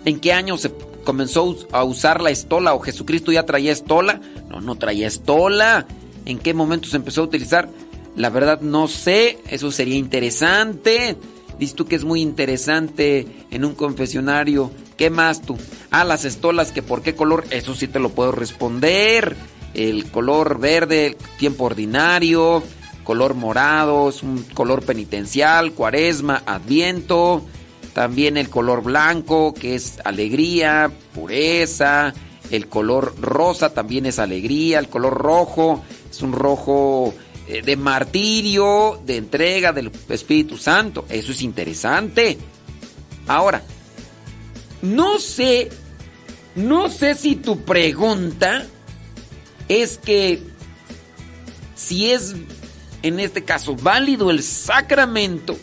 ¿En 0.04 0.20
qué 0.20 0.32
año 0.32 0.56
se 0.56 0.72
comenzó 1.04 1.56
a 1.72 1.84
usar 1.84 2.20
la 2.20 2.30
estola 2.30 2.74
o 2.74 2.80
Jesucristo 2.80 3.30
ya 3.30 3.46
traía 3.46 3.72
estola? 3.72 4.20
No, 4.48 4.60
no 4.60 4.76
traía 4.76 5.06
estola. 5.06 5.86
¿En 6.24 6.38
qué 6.38 6.54
momento 6.54 6.88
se 6.88 6.96
empezó 6.96 7.22
a 7.22 7.24
utilizar? 7.24 7.68
La 8.16 8.28
verdad 8.28 8.60
no 8.60 8.89
sé, 8.89 9.39
eso 9.48 9.70
sería 9.70 9.97
interesante. 9.97 11.16
Dices 11.59 11.74
tú 11.74 11.86
que 11.86 11.97
es 11.97 12.05
muy 12.05 12.20
interesante 12.20 13.26
en 13.51 13.64
un 13.64 13.74
confesionario. 13.74 14.70
¿Qué 14.97 15.10
más 15.10 15.43
tú? 15.43 15.56
Ah, 15.90 16.05
las 16.05 16.24
estolas, 16.24 16.72
que 16.72 16.82
por 16.82 17.02
qué 17.02 17.14
color, 17.14 17.44
eso 17.51 17.74
sí 17.74 17.89
te 17.89 18.01
lo 18.01 18.10
puedo 18.10 18.32
responder. 18.32 19.36
El 19.74 20.10
color 20.10 20.59
verde, 20.59 21.16
tiempo 21.39 21.64
ordinario, 21.64 22.62
color 23.05 23.34
morado, 23.34 24.10
es 24.10 24.22
un 24.22 24.43
color 24.55 24.84
penitencial, 24.84 25.72
cuaresma, 25.72 26.43
adviento. 26.47 27.44
También 27.94 28.36
el 28.36 28.48
color 28.48 28.82
blanco, 28.82 29.55
que 29.55 29.74
es 29.74 30.01
alegría, 30.05 30.90
pureza. 31.14 32.12
El 32.51 32.68
color 32.68 33.14
rosa 33.20 33.72
también 33.72 34.05
es 34.06 34.18
alegría. 34.18 34.78
El 34.78 34.89
color 34.89 35.14
rojo 35.14 35.82
es 36.10 36.22
un 36.22 36.32
rojo 36.32 37.14
de 37.61 37.77
martirio, 37.77 39.03
de 39.05 39.19
entrega 39.19 39.73
del 39.73 39.91
Espíritu 40.09 40.57
Santo. 40.57 41.05
Eso 41.11 41.33
es 41.33 41.43
interesante. 41.43 42.39
Ahora, 43.27 43.62
no 44.81 45.19
sé, 45.19 45.69
no 46.55 46.89
sé 46.89 47.15
si 47.15 47.37
tu 47.37 47.62
pregunta 47.65 48.66
es 49.69 49.99
que 49.99 50.43
si 51.74 52.11
es, 52.11 52.35
en 53.03 53.20
este 53.20 53.45
caso, 53.45 53.77
válido 53.77 54.31
el 54.31 54.43
sacramento 54.43 55.57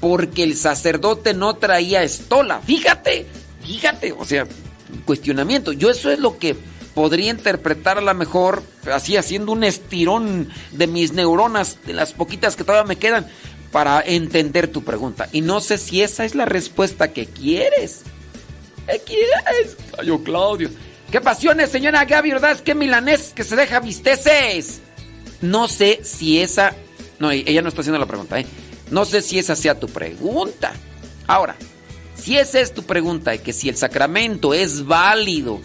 porque 0.00 0.42
el 0.42 0.56
sacerdote 0.56 1.32
no 1.34 1.54
traía 1.54 2.02
estola. 2.02 2.60
Fíjate, 2.60 3.26
fíjate, 3.64 4.12
o 4.12 4.24
sea, 4.24 4.46
cuestionamiento. 5.04 5.72
Yo 5.72 5.90
eso 5.90 6.10
es 6.10 6.18
lo 6.18 6.38
que 6.38 6.56
podría 6.94 7.30
interpretar 7.30 7.98
a 7.98 8.02
lo 8.02 8.14
mejor 8.14 8.62
así 8.92 9.16
haciendo 9.16 9.52
un 9.52 9.64
estirón 9.64 10.48
de 10.72 10.86
mis 10.86 11.12
neuronas, 11.12 11.78
de 11.84 11.92
las 11.92 12.12
poquitas 12.12 12.56
que 12.56 12.64
todavía 12.64 12.88
me 12.88 12.96
quedan, 12.96 13.26
para 13.70 14.02
entender 14.02 14.68
tu 14.68 14.84
pregunta. 14.84 15.28
Y 15.32 15.40
no 15.40 15.60
sé 15.60 15.78
si 15.78 16.02
esa 16.02 16.24
es 16.24 16.34
la 16.34 16.44
respuesta 16.44 17.12
que 17.12 17.26
quieres. 17.26 18.02
¿Qué 18.86 19.00
quieres? 19.04 19.76
Cayo 19.96 20.22
Claudio. 20.22 20.70
¿Qué 21.10 21.20
pasiones, 21.20 21.70
señora 21.70 22.04
Gaby? 22.04 22.32
Es 22.50 22.62
que 22.62 22.74
milanés 22.74 23.32
que 23.34 23.44
se 23.44 23.56
deja 23.56 23.80
visteces. 23.80 24.80
No 25.40 25.68
sé 25.68 26.00
si 26.04 26.40
esa... 26.40 26.74
No, 27.18 27.30
ella 27.30 27.62
no 27.62 27.68
está 27.68 27.80
haciendo 27.80 27.98
la 27.98 28.06
pregunta, 28.06 28.38
¿eh? 28.40 28.46
No 28.90 29.04
sé 29.04 29.22
si 29.22 29.38
esa 29.38 29.56
sea 29.56 29.78
tu 29.78 29.88
pregunta. 29.88 30.72
Ahora, 31.26 31.56
si 32.16 32.36
esa 32.36 32.60
es 32.60 32.74
tu 32.74 32.82
pregunta, 32.82 33.36
que 33.38 33.52
si 33.52 33.68
el 33.68 33.76
sacramento 33.76 34.54
es 34.54 34.86
válido 34.86 35.60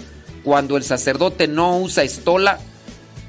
cuando 0.47 0.77
el 0.77 0.83
sacerdote 0.83 1.49
no 1.49 1.77
usa 1.77 2.05
estola, 2.05 2.57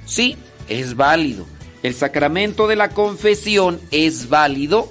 sí, 0.07 0.37
es 0.69 0.95
válido. 0.95 1.49
El 1.83 1.97
sacramento 1.97 2.69
de 2.69 2.77
la 2.77 2.91
confesión 2.91 3.81
es 3.91 4.29
válido 4.29 4.89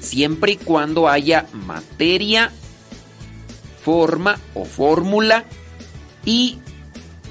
siempre 0.00 0.52
y 0.52 0.56
cuando 0.56 1.06
haya 1.06 1.44
materia, 1.52 2.50
forma 3.84 4.38
o 4.54 4.64
fórmula 4.64 5.44
y 6.24 6.60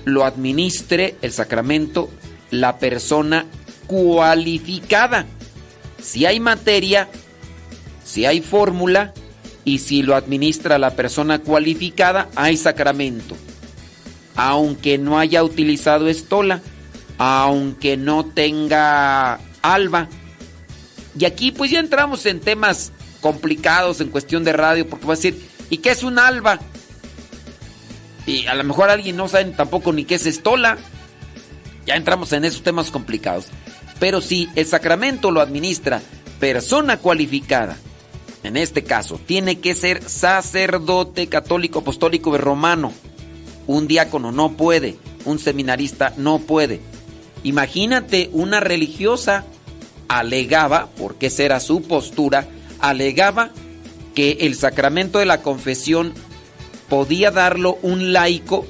lo 0.05 0.25
administre 0.25 1.15
el 1.23 1.31
sacramento 1.31 2.11
la 2.51 2.77
persona 2.77 3.47
cualificada. 3.87 5.25
Si 5.99 6.27
hay 6.27 6.39
materia, 6.39 7.09
si 8.05 8.27
hay 8.27 8.41
fórmula 8.41 9.15
y 9.65 9.79
si 9.79 10.03
lo 10.03 10.15
administra 10.15 10.77
la 10.77 10.91
persona 10.91 11.39
cualificada, 11.39 12.29
hay 12.35 12.57
sacramento 12.57 13.35
aunque 14.37 14.97
no 14.99 15.19
haya 15.19 15.43
utilizado 15.43 16.07
estola, 16.07 16.61
aunque 17.17 17.97
no 17.97 18.23
tenga 18.23 19.39
alba. 19.61 20.07
Y 21.19 21.25
aquí 21.25 21.51
pues 21.51 21.71
ya 21.71 21.79
entramos 21.79 22.25
en 22.27 22.39
temas 22.39 22.93
complicados 23.19 23.99
en 23.99 24.09
cuestión 24.09 24.43
de 24.43 24.53
radio, 24.53 24.87
porque 24.87 25.07
va 25.07 25.13
a 25.13 25.17
decir, 25.17 25.49
¿y 25.71 25.79
qué 25.79 25.89
es 25.89 26.03
un 26.03 26.19
alba? 26.19 26.59
Y 28.27 28.45
a 28.45 28.53
lo 28.53 28.63
mejor 28.63 28.89
alguien 28.89 29.17
no 29.17 29.27
sabe 29.27 29.45
tampoco 29.45 29.91
ni 29.91 30.05
qué 30.05 30.15
es 30.15 30.25
estola. 30.27 30.77
Ya 31.87 31.95
entramos 31.95 32.31
en 32.33 32.45
esos 32.45 32.61
temas 32.61 32.91
complicados. 32.91 33.47
Pero 33.99 34.21
si 34.21 34.49
el 34.55 34.67
sacramento 34.67 35.31
lo 35.31 35.41
administra 35.41 36.01
persona 36.39 36.97
cualificada, 36.97 37.77
en 38.43 38.55
este 38.55 38.83
caso, 38.83 39.19
tiene 39.25 39.59
que 39.59 39.73
ser 39.73 40.07
sacerdote 40.07 41.27
católico 41.27 41.79
apostólico 41.79 42.37
romano. 42.37 42.93
Un 43.67 43.87
diácono 43.87 44.31
no 44.31 44.53
puede, 44.53 44.97
un 45.25 45.39
seminarista 45.39 46.13
no 46.17 46.39
puede. 46.39 46.81
Imagínate 47.43 48.29
una 48.33 48.59
religiosa 48.59 49.45
alegaba, 50.07 50.89
porque 50.97 51.27
esa 51.27 51.43
era 51.43 51.59
su 51.59 51.81
postura, 51.81 52.47
alegaba 52.79 53.51
que 54.15 54.37
el 54.41 54.55
sacramento 54.55 55.19
de 55.19 55.25
la 55.25 55.41
confesión 55.41 56.13
podía 56.89 57.31
darlo 57.31 57.77
un 57.81 58.13
laico 58.13 58.65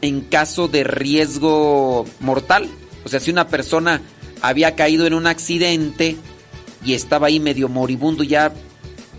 en 0.00 0.20
caso 0.20 0.68
de 0.68 0.84
riesgo 0.84 2.06
mortal. 2.20 2.68
O 3.04 3.08
sea, 3.08 3.20
si 3.20 3.30
una 3.30 3.48
persona 3.48 4.00
había 4.40 4.76
caído 4.76 5.06
en 5.06 5.14
un 5.14 5.26
accidente 5.26 6.16
y 6.84 6.94
estaba 6.94 7.26
ahí 7.26 7.40
medio 7.40 7.68
moribundo 7.68 8.22
ya 8.22 8.52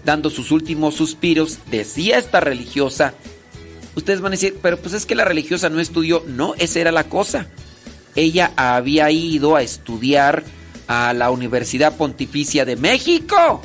dando 0.05 0.29
sus 0.29 0.51
últimos 0.51 0.95
suspiros, 0.95 1.59
decía 1.69 2.17
esta 2.17 2.39
religiosa, 2.39 3.13
ustedes 3.99 4.21
van 4.21 4.31
a 4.31 4.35
decir, 4.35 4.57
pero 4.61 4.77
pues 4.77 4.93
es 4.93 5.05
que 5.05 5.15
la 5.15 5.25
religiosa 5.25 5.69
no 5.69 5.79
estudió, 5.79 6.23
no, 6.27 6.55
esa 6.55 6.79
era 6.79 6.91
la 6.91 7.05
cosa. 7.05 7.47
Ella 8.15 8.51
había 8.55 9.11
ido 9.11 9.55
a 9.55 9.61
estudiar 9.61 10.43
a 10.87 11.13
la 11.13 11.29
Universidad 11.29 11.95
Pontificia 11.95 12.65
de 12.65 12.75
México. 12.75 13.61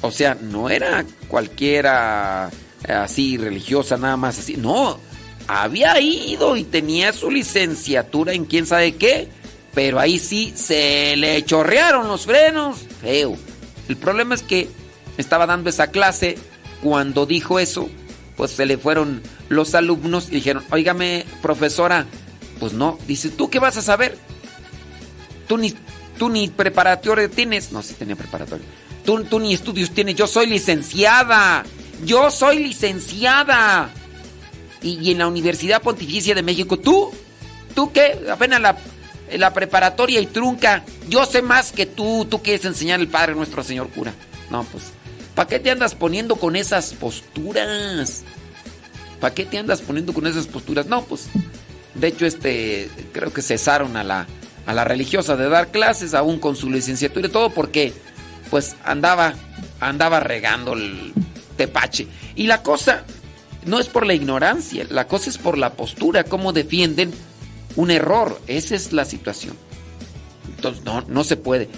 O 0.00 0.10
sea, 0.10 0.34
no 0.40 0.70
era 0.70 1.04
cualquiera 1.28 2.50
eh, 2.88 2.92
así 2.92 3.36
religiosa, 3.36 3.96
nada 3.96 4.16
más 4.16 4.38
así. 4.38 4.56
No, 4.56 4.98
había 5.46 6.00
ido 6.00 6.56
y 6.56 6.64
tenía 6.64 7.12
su 7.12 7.30
licenciatura 7.30 8.32
en 8.32 8.46
quién 8.46 8.66
sabe 8.66 8.96
qué. 8.96 9.28
Pero 9.74 9.98
ahí 10.00 10.18
sí 10.18 10.52
se 10.54 11.16
le 11.16 11.44
chorrearon 11.44 12.08
los 12.08 12.26
frenos. 12.26 12.78
Feo. 13.00 13.36
El 13.88 13.96
problema 13.96 14.34
es 14.34 14.42
que 14.42 14.68
estaba 15.16 15.46
dando 15.46 15.70
esa 15.70 15.88
clase. 15.88 16.36
Cuando 16.82 17.26
dijo 17.26 17.60
eso, 17.60 17.88
pues 18.36 18.52
se 18.52 18.66
le 18.66 18.78
fueron 18.78 19.22
los 19.48 19.74
alumnos 19.74 20.28
y 20.28 20.36
dijeron, 20.36 20.64
oígame, 20.70 21.26
profesora, 21.40 22.06
pues 22.58 22.72
no. 22.72 22.98
Dice, 23.06 23.30
¿tú 23.30 23.50
qué 23.50 23.58
vas 23.58 23.76
a 23.76 23.82
saber? 23.82 24.16
Tú 25.48 25.58
ni, 25.58 25.74
tú 26.18 26.28
ni 26.28 26.48
preparatorio 26.48 27.28
tienes. 27.30 27.72
No, 27.72 27.82
sí 27.82 27.94
tenía 27.94 28.16
preparatorio. 28.16 28.64
Tú, 29.04 29.24
tú 29.24 29.40
ni 29.40 29.52
estudios 29.52 29.90
tienes. 29.90 30.14
Yo 30.14 30.26
soy 30.26 30.46
licenciada. 30.46 31.64
Yo 32.04 32.30
soy 32.30 32.60
licenciada. 32.60 33.90
Y, 34.80 34.98
y 35.00 35.12
en 35.12 35.18
la 35.18 35.26
Universidad 35.26 35.82
Pontificia 35.82 36.34
de 36.34 36.42
México, 36.42 36.78
¿tú? 36.78 37.12
¿Tú 37.74 37.92
qué? 37.92 38.18
Apenas 38.30 38.60
la, 38.60 38.76
la 39.32 39.52
preparatoria 39.52 40.20
y 40.20 40.26
trunca. 40.26 40.84
Yo 41.08 41.26
sé 41.26 41.42
más 41.42 41.72
que 41.72 41.86
tú. 41.86 42.26
Tú 42.30 42.42
quieres 42.42 42.64
enseñar 42.64 43.00
el 43.00 43.08
Padre 43.08 43.34
nuestro 43.34 43.62
Señor 43.62 43.88
cura. 43.90 44.14
No, 44.50 44.64
pues. 44.64 44.92
¿Para 45.42 45.50
qué 45.50 45.58
te 45.58 45.72
andas 45.72 45.96
poniendo 45.96 46.36
con 46.36 46.54
esas 46.54 46.94
posturas? 46.94 48.22
¿Para 49.18 49.34
qué 49.34 49.44
te 49.44 49.58
andas 49.58 49.80
poniendo 49.80 50.14
con 50.14 50.24
esas 50.28 50.46
posturas? 50.46 50.86
No, 50.86 51.02
pues. 51.02 51.30
De 51.96 52.06
hecho, 52.06 52.26
este. 52.26 52.88
Creo 53.10 53.32
que 53.32 53.42
cesaron 53.42 53.96
a 53.96 54.04
la, 54.04 54.28
a 54.66 54.72
la 54.72 54.84
religiosa 54.84 55.34
de 55.34 55.48
dar 55.48 55.72
clases, 55.72 56.14
aún 56.14 56.38
con 56.38 56.54
su 56.54 56.70
licenciatura 56.70 57.26
y 57.26 57.30
todo, 57.32 57.50
porque. 57.50 57.92
Pues 58.50 58.76
andaba. 58.84 59.34
Andaba 59.80 60.20
regando 60.20 60.74
el 60.74 61.12
tepache. 61.56 62.06
Y 62.36 62.46
la 62.46 62.62
cosa. 62.62 63.02
No 63.66 63.80
es 63.80 63.88
por 63.88 64.06
la 64.06 64.14
ignorancia, 64.14 64.86
la 64.90 65.08
cosa 65.08 65.28
es 65.28 65.38
por 65.38 65.58
la 65.58 65.72
postura, 65.72 66.22
cómo 66.22 66.52
defienden 66.52 67.12
un 67.74 67.90
error. 67.90 68.40
Esa 68.46 68.76
es 68.76 68.92
la 68.92 69.04
situación. 69.04 69.56
Entonces, 70.54 70.84
no, 70.84 71.00
no 71.08 71.24
se 71.24 71.36
puede. 71.36 71.68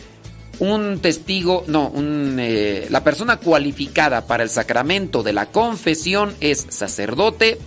Un 0.61 1.01
testigo, 1.01 1.65
no, 1.67 1.89
un, 1.89 2.37
eh, 2.39 2.87
la 2.91 3.03
persona 3.03 3.39
cualificada 3.39 4.27
para 4.27 4.43
el 4.43 4.51
sacramento 4.51 5.23
de 5.23 5.33
la 5.33 5.47
confesión 5.47 6.35
es 6.41 6.67
sacerdote, 6.69 7.59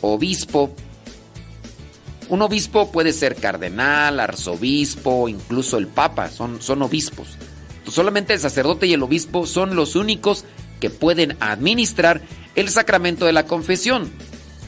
obispo. 0.00 0.74
Un 2.28 2.42
obispo 2.42 2.90
puede 2.90 3.12
ser 3.12 3.36
cardenal, 3.36 4.18
arzobispo, 4.18 5.28
incluso 5.28 5.78
el 5.78 5.86
papa, 5.86 6.30
son, 6.30 6.60
son 6.60 6.82
obispos. 6.82 7.36
Solamente 7.86 8.32
el 8.32 8.40
sacerdote 8.40 8.86
y 8.86 8.94
el 8.94 9.02
obispo 9.02 9.46
son 9.46 9.76
los 9.76 9.96
únicos 9.96 10.44
que 10.80 10.90
pueden 10.90 11.36
administrar 11.40 12.22
el 12.54 12.68
sacramento 12.68 13.24
de 13.24 13.32
la 13.32 13.46
confesión. 13.46 14.10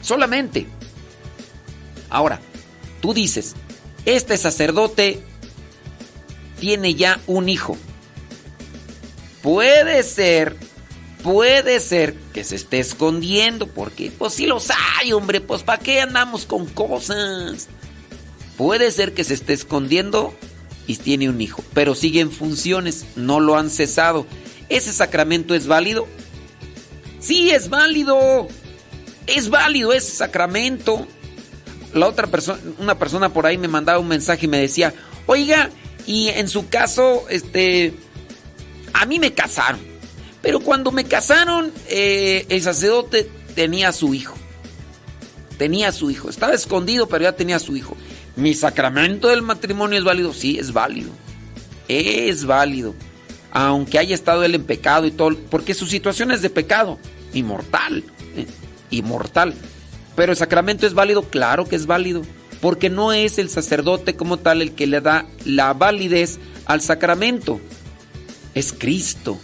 Solamente. 0.01 0.67
Ahora, 2.09 2.39
tú 3.01 3.13
dices, 3.13 3.55
este 4.05 4.37
sacerdote 4.37 5.23
tiene 6.65 6.95
ya 6.95 7.19
un 7.27 7.47
hijo. 7.47 7.77
Puede 9.43 10.01
ser, 10.01 10.55
puede 11.21 11.79
ser 11.79 12.15
que 12.33 12.43
se 12.43 12.55
esté 12.55 12.79
escondiendo, 12.79 13.67
porque 13.67 14.11
pues 14.17 14.33
sí 14.33 14.47
los 14.47 14.71
hay, 14.71 15.13
hombre, 15.13 15.41
pues 15.41 15.61
¿para 15.61 15.77
qué 15.77 16.01
andamos 16.01 16.47
con 16.47 16.65
cosas? 16.65 17.67
Puede 18.57 18.89
ser 18.89 19.13
que 19.13 19.23
se 19.23 19.35
esté 19.35 19.53
escondiendo 19.53 20.33
y 20.87 20.95
tiene 20.95 21.29
un 21.29 21.39
hijo, 21.39 21.63
pero 21.75 21.93
sigue 21.93 22.19
en 22.19 22.31
funciones, 22.31 23.05
no 23.15 23.39
lo 23.39 23.59
han 23.59 23.69
cesado. 23.69 24.25
¿Ese 24.67 24.91
sacramento 24.91 25.53
es 25.53 25.67
válido? 25.67 26.07
Sí, 27.19 27.51
es 27.51 27.69
válido. 27.69 28.47
Es 29.27 29.51
válido 29.51 29.93
ese 29.93 30.09
sacramento. 30.09 31.05
La 31.93 32.07
otra 32.07 32.25
persona, 32.25 32.59
una 32.79 32.97
persona 32.97 33.31
por 33.31 33.45
ahí 33.45 33.59
me 33.59 33.67
mandaba 33.67 33.99
un 33.99 34.07
mensaje 34.07 34.47
y 34.47 34.49
me 34.49 34.57
decía, 34.57 34.95
oiga, 35.27 35.69
y 36.07 36.29
en 36.29 36.47
su 36.47 36.67
caso, 36.69 37.25
este, 37.29 37.93
a 38.93 39.05
mí 39.05 39.19
me 39.19 39.33
casaron. 39.33 39.79
Pero 40.41 40.59
cuando 40.59 40.91
me 40.91 41.05
casaron, 41.05 41.71
eh, 41.89 42.45
el 42.49 42.61
sacerdote 42.61 43.29
tenía 43.55 43.89
a 43.89 43.93
su 43.93 44.13
hijo. 44.13 44.35
Tenía 45.57 45.89
a 45.89 45.91
su 45.91 46.11
hijo. 46.11 46.29
Estaba 46.29 46.53
escondido, 46.53 47.07
pero 47.07 47.23
ya 47.23 47.35
tenía 47.35 47.55
a 47.55 47.59
su 47.59 47.75
hijo. 47.75 47.97
¿Mi 48.35 48.53
sacramento 48.53 49.29
del 49.29 49.41
matrimonio 49.41 49.97
es 49.97 50.03
válido? 50.03 50.33
Sí, 50.33 50.59
es 50.59 50.71
válido. 50.71 51.09
Es 51.87 52.45
válido. 52.45 52.93
Aunque 53.51 53.97
haya 53.97 54.13
estado 54.13 54.43
él 54.43 54.53
en 54.53 54.65
pecado 54.65 55.07
y 55.07 55.11
todo. 55.11 55.35
Porque 55.49 55.73
su 55.73 55.87
situación 55.87 56.31
es 56.31 56.41
de 56.41 56.49
pecado. 56.49 56.99
Inmortal. 57.33 58.03
¿eh? 58.35 58.45
Inmortal. 58.91 59.55
Pero 60.15 60.31
el 60.31 60.37
sacramento 60.37 60.85
es 60.85 60.93
válido, 60.93 61.23
claro 61.23 61.65
que 61.65 61.75
es 61.75 61.87
válido. 61.87 62.21
Porque 62.65 62.89
no 62.89 63.13
es 63.13 63.37
el 63.37 63.51
sacerdote 63.51 64.15
como 64.15 64.37
tal 64.37 64.59
el 64.59 64.71
que 64.71 64.87
le 64.87 64.99
da 64.99 65.27
la 65.45 65.71
validez 65.75 66.39
al 66.65 66.81
sacramento. 66.81 67.61
Es 68.55 68.73
Cristo. 68.73 69.37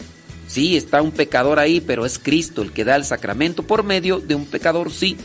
Sí, 0.48 0.76
está 0.76 1.04
un 1.04 1.12
pecador 1.12 1.60
ahí, 1.60 1.82
pero 1.82 2.08
es 2.08 2.18
Cristo 2.18 2.64
el 2.64 2.72
que 2.72 2.84
da 2.84 2.96
el 2.96 3.06
sacramento 3.06 3.62
por 3.62 3.84
medio 3.84 4.20
de 4.20 4.34
un 4.34 4.48
pecador, 4.48 4.92
sí. 4.92 5.18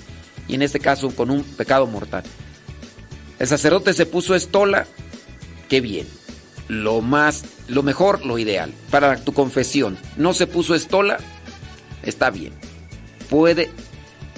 Y 0.47 0.57
en 0.57 0.61
este 0.61 0.79
caso 0.79 1.09
con 1.09 1.31
un 1.31 1.43
pecado 1.43 1.87
mortal. 1.87 2.23
El 3.39 3.47
sacerdote 3.47 3.95
se 3.95 4.05
puso 4.05 4.35
estola. 4.35 4.87
Qué 5.71 5.81
bien. 5.81 6.07
Lo 6.69 7.01
más, 7.01 7.47
lo 7.67 7.83
mejor, 7.83 8.27
lo 8.27 8.37
ideal. 8.37 8.75
Para 8.91 9.17
tu 9.25 9.33
confesión. 9.33 9.97
No 10.19 10.35
se 10.35 10.47
puso 10.47 10.75
estola. 10.75 11.17
Está 12.03 12.29
bien. 12.29 12.53
Puede 13.31 13.71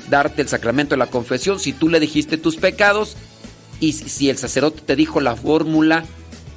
darte 0.08 0.42
el 0.42 0.48
sacramento 0.48 0.94
de 0.94 0.98
la 0.98 1.08
confesión 1.08 1.58
si 1.58 1.72
tú 1.72 1.88
le 1.88 1.98
dijiste 1.98 2.38
tus 2.38 2.54
pecados 2.54 3.16
y 3.80 3.92
si 3.92 4.30
el 4.30 4.38
sacerdote 4.38 4.82
te 4.82 4.96
dijo 4.96 5.20
la 5.20 5.36
fórmula 5.36 6.04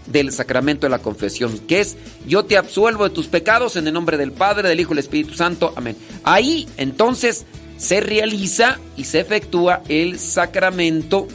del 0.07 0.31
sacramento 0.31 0.85
de 0.85 0.91
la 0.91 0.99
confesión, 0.99 1.59
que 1.59 1.81
es 1.81 1.97
yo 2.27 2.45
te 2.45 2.57
absuelvo 2.57 3.03
de 3.03 3.11
tus 3.11 3.27
pecados 3.27 3.75
en 3.75 3.87
el 3.87 3.93
nombre 3.93 4.17
del 4.17 4.31
Padre, 4.31 4.69
del 4.69 4.79
Hijo 4.79 4.93
y 4.93 4.95
del 4.95 5.05
Espíritu 5.05 5.33
Santo. 5.33 5.73
Amén. 5.75 5.95
Ahí 6.23 6.67
entonces 6.77 7.45
se 7.77 7.99
realiza 7.99 8.79
y 8.97 9.05
se 9.05 9.19
efectúa 9.19 9.81
el 9.89 10.19
sacramento 10.19 11.27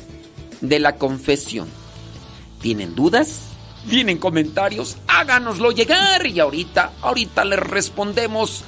de 0.60 0.78
la 0.78 0.96
confesión. 0.96 1.68
¿Tienen 2.60 2.94
dudas? 2.94 3.40
¿Tienen 3.88 4.18
comentarios? 4.18 4.96
Háganoslo 5.06 5.70
llegar 5.70 6.26
y 6.26 6.40
ahorita, 6.40 6.92
ahorita 7.02 7.44
les 7.44 7.60
respondemos. 7.60 8.64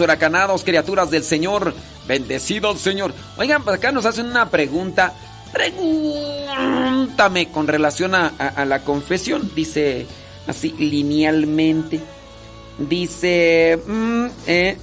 Huracanados, 0.00 0.64
criaturas 0.64 1.10
del 1.10 1.24
Señor. 1.24 1.74
Bendecido 2.06 2.72
el 2.72 2.78
Señor. 2.78 3.14
Oigan, 3.36 3.64
pues 3.64 3.76
acá 3.76 3.92
nos 3.92 4.06
hacen 4.06 4.26
una 4.26 4.50
pregunta. 4.50 5.12
Pregúntame 5.52 7.50
con 7.50 7.66
relación 7.66 8.14
a 8.14 8.64
la 8.66 8.80
confesión. 8.80 9.50
Dice 9.54 10.06
así 10.46 10.74
linealmente. 10.78 12.00
Dice. 12.78 13.78
mm, 13.86 14.26
eh, 14.46 14.78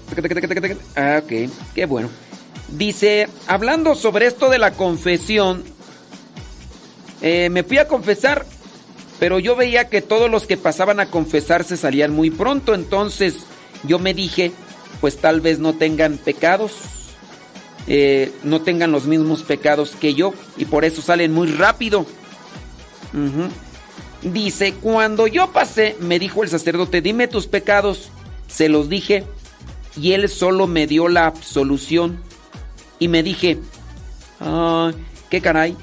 ah, 0.96 1.22
ok, 1.24 1.52
qué 1.76 1.86
bueno. 1.86 2.10
Dice, 2.70 3.28
hablando 3.48 3.96
sobre 3.96 4.28
esto 4.28 4.50
de 4.50 4.60
la 4.60 4.72
confesión, 4.72 5.64
eh, 7.22 7.50
me 7.50 7.64
fui 7.64 7.80
a 7.80 7.88
confesar, 7.88 8.46
pero 9.20 9.40
yo 9.40 9.58
veía 9.58 9.90
que 9.90 10.02
todos 10.02 10.32
los 10.32 10.48
que 10.48 10.56
pasaban 10.56 11.02
a 11.02 11.08
confesarse 11.08 11.76
salían 11.76 12.14
muy 12.14 12.32
pronto, 12.32 12.74
entonces 12.74 13.36
yo 13.84 14.00
me 14.00 14.14
dije, 14.14 14.54
pues 15.02 15.18
tal 15.18 15.42
vez 15.42 15.60
no 15.60 15.74
tengan 15.74 16.18
pecados, 16.18 16.74
eh, 17.88 18.32
no 18.44 18.62
tengan 18.62 18.92
los 18.92 19.06
mismos 19.06 19.44
pecados 19.44 19.96
que 20.00 20.14
yo, 20.14 20.34
y 20.56 20.66
por 20.66 20.86
eso 20.86 21.02
salen 21.02 21.34
muy 21.34 21.48
rápido. 21.48 22.06
Dice, 24.22 24.76
cuando 24.76 25.26
yo 25.26 25.52
pasé, 25.52 25.98
me 26.00 26.20
dijo 26.20 26.44
el 26.44 26.50
sacerdote, 26.50 27.02
dime 27.02 27.28
tus 27.28 27.48
pecados, 27.48 28.10
se 28.48 28.70
los 28.70 28.88
dije, 28.88 29.26
y 29.98 30.14
él 30.14 30.30
solo 30.30 30.68
me 30.68 30.88
dio 30.88 31.08
la 31.10 31.26
absolución. 31.26 32.22
Y 33.00 33.08
me 33.08 33.24
dije, 33.24 33.58
ay, 34.40 34.94
qué 35.32 35.42
caray, 35.42 35.76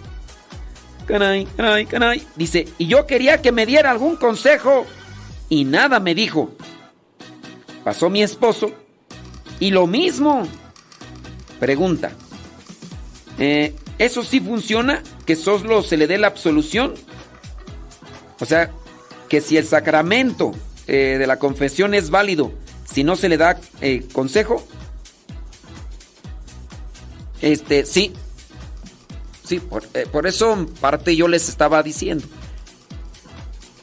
caray, 1.06 1.48
caray, 1.56 1.86
caray. 1.86 2.26
Dice, 2.36 2.68
y 2.78 2.86
yo 2.86 3.06
quería 3.06 3.42
que 3.42 3.50
me 3.50 3.66
diera 3.66 3.90
algún 3.90 4.14
consejo, 4.14 4.86
y 5.48 5.64
nada 5.64 5.98
me 5.98 6.14
dijo. 6.14 6.52
Pasó 7.82 8.08
mi 8.08 8.22
esposo, 8.22 8.70
y 9.60 9.70
lo 9.70 9.86
mismo. 9.86 10.46
Pregunta, 11.60 12.12
eh, 13.38 13.74
¿eso 13.98 14.22
sí 14.22 14.40
funciona? 14.40 15.02
¿Que 15.26 15.36
solo 15.36 15.82
se 15.82 15.96
le 15.96 16.06
dé 16.06 16.18
la 16.18 16.28
absolución? 16.28 16.94
O 18.40 18.46
sea, 18.46 18.70
que 19.28 19.40
si 19.40 19.56
el 19.56 19.66
sacramento 19.66 20.52
eh, 20.86 21.16
de 21.18 21.26
la 21.26 21.38
confesión 21.38 21.94
es 21.94 22.10
válido, 22.10 22.52
si 22.84 23.02
no 23.04 23.16
se 23.16 23.28
le 23.28 23.36
da 23.36 23.60
eh, 23.80 24.06
consejo, 24.12 24.66
este, 27.40 27.84
sí. 27.84 28.12
Sí, 29.44 29.60
por, 29.60 29.86
por 30.12 30.26
eso 30.26 30.52
en 30.52 30.66
parte 30.66 31.16
yo 31.16 31.26
les 31.26 31.48
estaba 31.48 31.82
diciendo. 31.82 32.26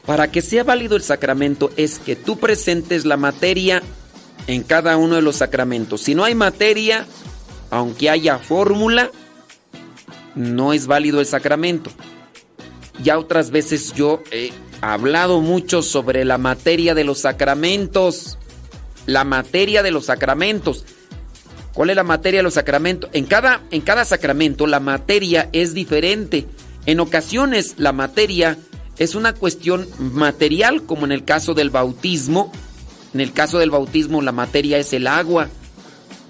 Para 0.06 0.30
que 0.30 0.40
sea 0.40 0.62
válido 0.62 0.94
el 0.94 1.02
sacramento 1.02 1.72
es 1.76 1.98
que 1.98 2.14
tú 2.14 2.38
presentes 2.38 3.04
la 3.04 3.16
materia 3.16 3.82
en 4.46 4.62
cada 4.62 4.96
uno 4.96 5.16
de 5.16 5.22
los 5.22 5.36
sacramentos. 5.36 6.02
Si 6.02 6.14
no 6.14 6.24
hay 6.24 6.34
materia, 6.34 7.06
aunque 7.70 8.10
haya 8.10 8.38
fórmula, 8.38 9.10
no 10.34 10.72
es 10.72 10.86
válido 10.86 11.20
el 11.20 11.26
sacramento. 11.26 11.90
Ya 13.02 13.18
otras 13.18 13.50
veces 13.50 13.92
yo 13.92 14.22
he 14.30 14.52
hablado 14.80 15.40
mucho 15.40 15.82
sobre 15.82 16.24
la 16.24 16.38
materia 16.38 16.94
de 16.94 17.04
los 17.04 17.20
sacramentos. 17.20 18.38
La 19.06 19.24
materia 19.24 19.82
de 19.82 19.90
los 19.90 20.06
sacramentos. 20.06 20.84
¿Cuál 21.72 21.90
es 21.90 21.96
la 21.96 22.04
materia 22.04 22.38
de 22.38 22.44
los 22.44 22.54
sacramentos? 22.54 23.10
En 23.12 23.26
cada, 23.26 23.60
en 23.70 23.82
cada 23.82 24.04
sacramento 24.04 24.66
la 24.66 24.80
materia 24.80 25.48
es 25.52 25.74
diferente. 25.74 26.46
En 26.86 27.00
ocasiones 27.00 27.74
la 27.76 27.92
materia 27.92 28.58
es 28.98 29.14
una 29.14 29.34
cuestión 29.34 29.86
material, 29.98 30.84
como 30.84 31.04
en 31.04 31.12
el 31.12 31.24
caso 31.24 31.52
del 31.52 31.70
bautismo. 31.70 32.50
En 33.14 33.20
el 33.20 33.32
caso 33.32 33.58
del 33.58 33.70
bautismo 33.70 34.22
la 34.22 34.32
materia 34.32 34.78
es 34.78 34.92
el 34.92 35.06
agua, 35.06 35.48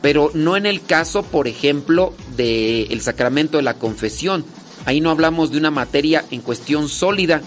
pero 0.02 0.30
no 0.34 0.56
en 0.56 0.66
el 0.66 0.82
caso, 0.84 1.22
por 1.22 1.48
ejemplo, 1.48 2.14
del 2.36 3.00
sacramento 3.00 3.56
de 3.56 3.64
la 3.64 3.74
confesión. 3.74 4.44
Ahí 4.84 5.00
no 5.00 5.10
hablamos 5.10 5.50
de 5.50 5.58
una 5.58 5.70
materia 5.70 6.24
en 6.30 6.40
cuestión 6.40 6.88
sólida, 6.88 7.42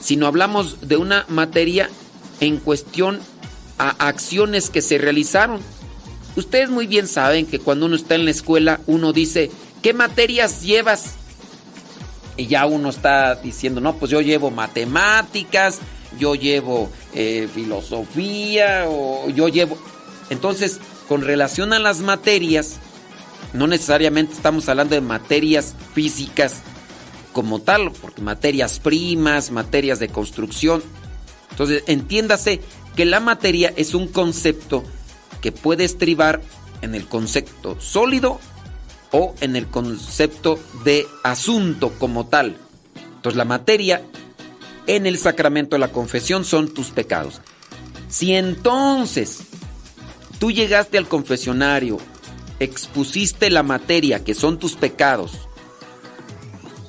sino 0.00 0.26
hablamos 0.26 0.86
de 0.86 0.98
una 0.98 1.24
materia 1.28 1.88
en 2.40 2.58
cuestión 2.58 3.20
a 3.78 3.90
acciones 4.06 4.70
que 4.70 4.82
se 4.82 4.98
realizaron. 4.98 5.60
Ustedes 6.36 6.68
muy 6.68 6.86
bien 6.86 7.06
saben 7.06 7.46
que 7.46 7.58
cuando 7.58 7.86
uno 7.86 7.96
está 7.96 8.16
en 8.16 8.24
la 8.24 8.32
escuela, 8.32 8.80
uno 8.86 9.12
dice, 9.12 9.50
¿qué 9.82 9.94
materias 9.94 10.62
llevas? 10.62 11.14
Y 12.36 12.48
ya 12.48 12.66
uno 12.66 12.90
está 12.90 13.36
diciendo, 13.36 13.80
no, 13.80 13.96
pues 13.96 14.10
yo 14.10 14.20
llevo 14.20 14.50
matemáticas, 14.50 15.78
yo 16.18 16.34
llevo 16.34 16.90
eh, 17.14 17.48
filosofía, 17.52 18.84
o 18.88 19.28
yo 19.30 19.48
llevo... 19.48 19.78
Entonces, 20.30 20.80
con 21.08 21.22
relación 21.22 21.72
a 21.72 21.78
las 21.78 22.00
materias, 22.00 22.76
no 23.52 23.66
necesariamente 23.66 24.34
estamos 24.34 24.68
hablando 24.68 24.94
de 24.94 25.00
materias 25.00 25.74
físicas 25.94 26.62
como 27.32 27.60
tal, 27.60 27.92
porque 27.92 28.22
materias 28.22 28.80
primas, 28.80 29.50
materias 29.50 29.98
de 29.98 30.08
construcción. 30.08 30.82
Entonces, 31.50 31.84
entiéndase 31.86 32.60
que 32.96 33.04
la 33.04 33.20
materia 33.20 33.72
es 33.76 33.94
un 33.94 34.08
concepto 34.08 34.84
que 35.40 35.52
puede 35.52 35.84
estribar 35.84 36.40
en 36.80 36.94
el 36.94 37.06
concepto 37.06 37.80
sólido 37.80 38.40
o 39.10 39.34
en 39.40 39.56
el 39.56 39.66
concepto 39.66 40.58
de 40.84 41.06
asunto 41.22 41.92
como 41.98 42.26
tal. 42.26 42.56
Entonces 43.16 43.36
la 43.36 43.44
materia 43.44 44.02
en 44.86 45.06
el 45.06 45.18
sacramento 45.18 45.76
de 45.76 45.80
la 45.80 45.92
confesión 45.92 46.44
son 46.44 46.72
tus 46.72 46.90
pecados. 46.90 47.40
Si 48.08 48.32
entonces 48.32 49.40
tú 50.38 50.50
llegaste 50.50 50.98
al 50.98 51.08
confesionario, 51.08 51.98
expusiste 52.60 53.50
la 53.50 53.62
materia 53.62 54.22
que 54.22 54.34
son 54.34 54.58
tus 54.58 54.76
pecados, 54.76 55.48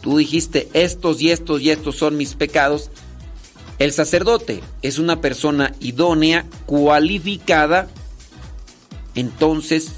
tú 0.02 0.18
dijiste 0.18 0.70
estos 0.74 1.22
y 1.22 1.32
estos 1.32 1.62
y 1.62 1.72
estos 1.72 1.98
son 1.98 2.18
mis 2.18 2.36
pecados, 2.36 2.92
el 3.80 3.92
sacerdote 3.92 4.62
es 4.82 5.00
una 5.00 5.20
persona 5.20 5.74
idónea, 5.80 6.46
cualificada, 6.66 7.88
entonces 9.16 9.92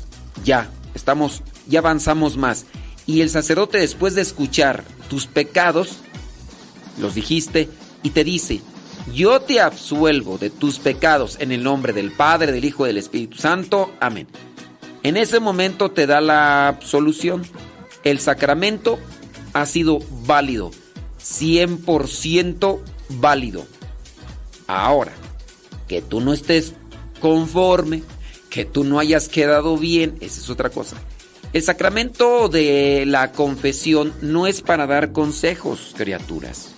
ya 0.44 0.70
estamos, 0.96 1.44
ya 1.68 1.80
avanzamos 1.80 2.38
más. 2.38 2.66
Y 3.06 3.22
el 3.22 3.30
sacerdote 3.30 3.78
después 3.78 4.16
de 4.16 4.22
escuchar 4.22 4.84
tus 5.10 5.28
pecados, 5.28 6.00
los 7.00 7.16
dijiste, 7.16 7.70
y 8.08 8.12
te 8.12 8.24
dice, 8.24 8.62
yo 9.14 9.42
te 9.42 9.60
absuelvo 9.60 10.38
de 10.38 10.50
tus 10.50 10.80
pecados 10.80 11.36
en 11.42 11.52
el 11.52 11.62
nombre 11.62 11.92
del 11.92 12.14
Padre, 12.14 12.54
del 12.54 12.64
Hijo 12.64 12.86
y 12.86 12.88
del 12.88 13.00
Espíritu 13.00 13.38
Santo. 13.38 13.92
Amén. 14.00 14.28
En 15.04 15.18
ese 15.18 15.42
momento 15.42 15.92
te 15.92 16.08
da 16.08 16.22
la 16.22 16.70
absolución. 16.70 17.44
El 18.06 18.22
sacramento 18.22 18.98
ha 19.52 19.66
sido 19.66 20.00
válido, 20.26 20.72
100% 21.20 22.80
válido. 23.10 23.66
Ahora, 24.68 25.12
que 25.90 26.02
tú 26.02 26.22
no 26.22 26.32
estés 26.32 26.76
conforme, 27.20 28.04
que 28.50 28.64
tú 28.64 28.86
no 28.86 29.00
hayas 29.00 29.28
quedado 29.28 29.76
bien, 29.76 30.16
esa 30.22 30.40
es 30.40 30.50
otra 30.50 30.70
cosa. 30.70 30.96
El 31.52 31.62
sacramento 31.62 32.48
de 32.48 33.04
la 33.06 33.34
confesión 33.34 34.14
no 34.22 34.48
es 34.48 34.62
para 34.62 34.88
dar 34.88 35.12
consejos, 35.12 35.94
criaturas. 35.98 36.77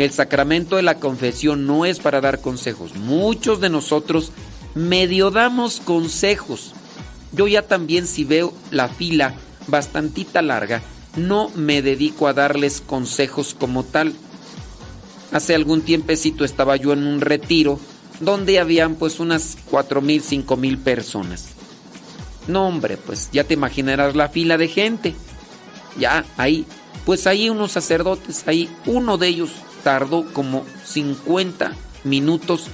El 0.00 0.12
sacramento 0.12 0.76
de 0.76 0.82
la 0.82 0.94
confesión 0.94 1.66
no 1.66 1.84
es 1.84 1.98
para 1.98 2.22
dar 2.22 2.40
consejos. 2.40 2.96
Muchos 2.96 3.60
de 3.60 3.68
nosotros 3.68 4.32
medio 4.74 5.30
damos 5.30 5.78
consejos. 5.78 6.72
Yo 7.32 7.46
ya 7.46 7.60
también 7.60 8.06
si 8.06 8.24
veo 8.24 8.54
la 8.70 8.88
fila 8.88 9.34
bastantita 9.66 10.40
larga, 10.40 10.80
no 11.16 11.50
me 11.54 11.82
dedico 11.82 12.28
a 12.28 12.32
darles 12.32 12.80
consejos 12.80 13.54
como 13.54 13.84
tal. 13.84 14.14
Hace 15.32 15.54
algún 15.54 15.82
tiempecito 15.82 16.46
estaba 16.46 16.76
yo 16.76 16.94
en 16.94 17.06
un 17.06 17.20
retiro 17.20 17.78
donde 18.20 18.58
habían 18.58 18.94
pues 18.94 19.20
unas 19.20 19.58
cuatro 19.70 20.00
mil, 20.00 20.22
cinco 20.22 20.56
mil 20.56 20.78
personas. 20.78 21.48
No, 22.48 22.68
hombre, 22.68 22.96
pues 22.96 23.28
ya 23.34 23.44
te 23.44 23.52
imaginarás 23.52 24.16
la 24.16 24.30
fila 24.30 24.56
de 24.56 24.68
gente. 24.68 25.14
Ya, 25.98 26.24
ahí, 26.38 26.64
pues 27.04 27.26
ahí 27.26 27.50
unos 27.50 27.72
sacerdotes, 27.72 28.44
ahí 28.48 28.70
uno 28.86 29.18
de 29.18 29.28
ellos 29.28 29.50
tardó 29.82 30.24
como 30.32 30.64
50 30.84 31.72
minutos 32.04 32.66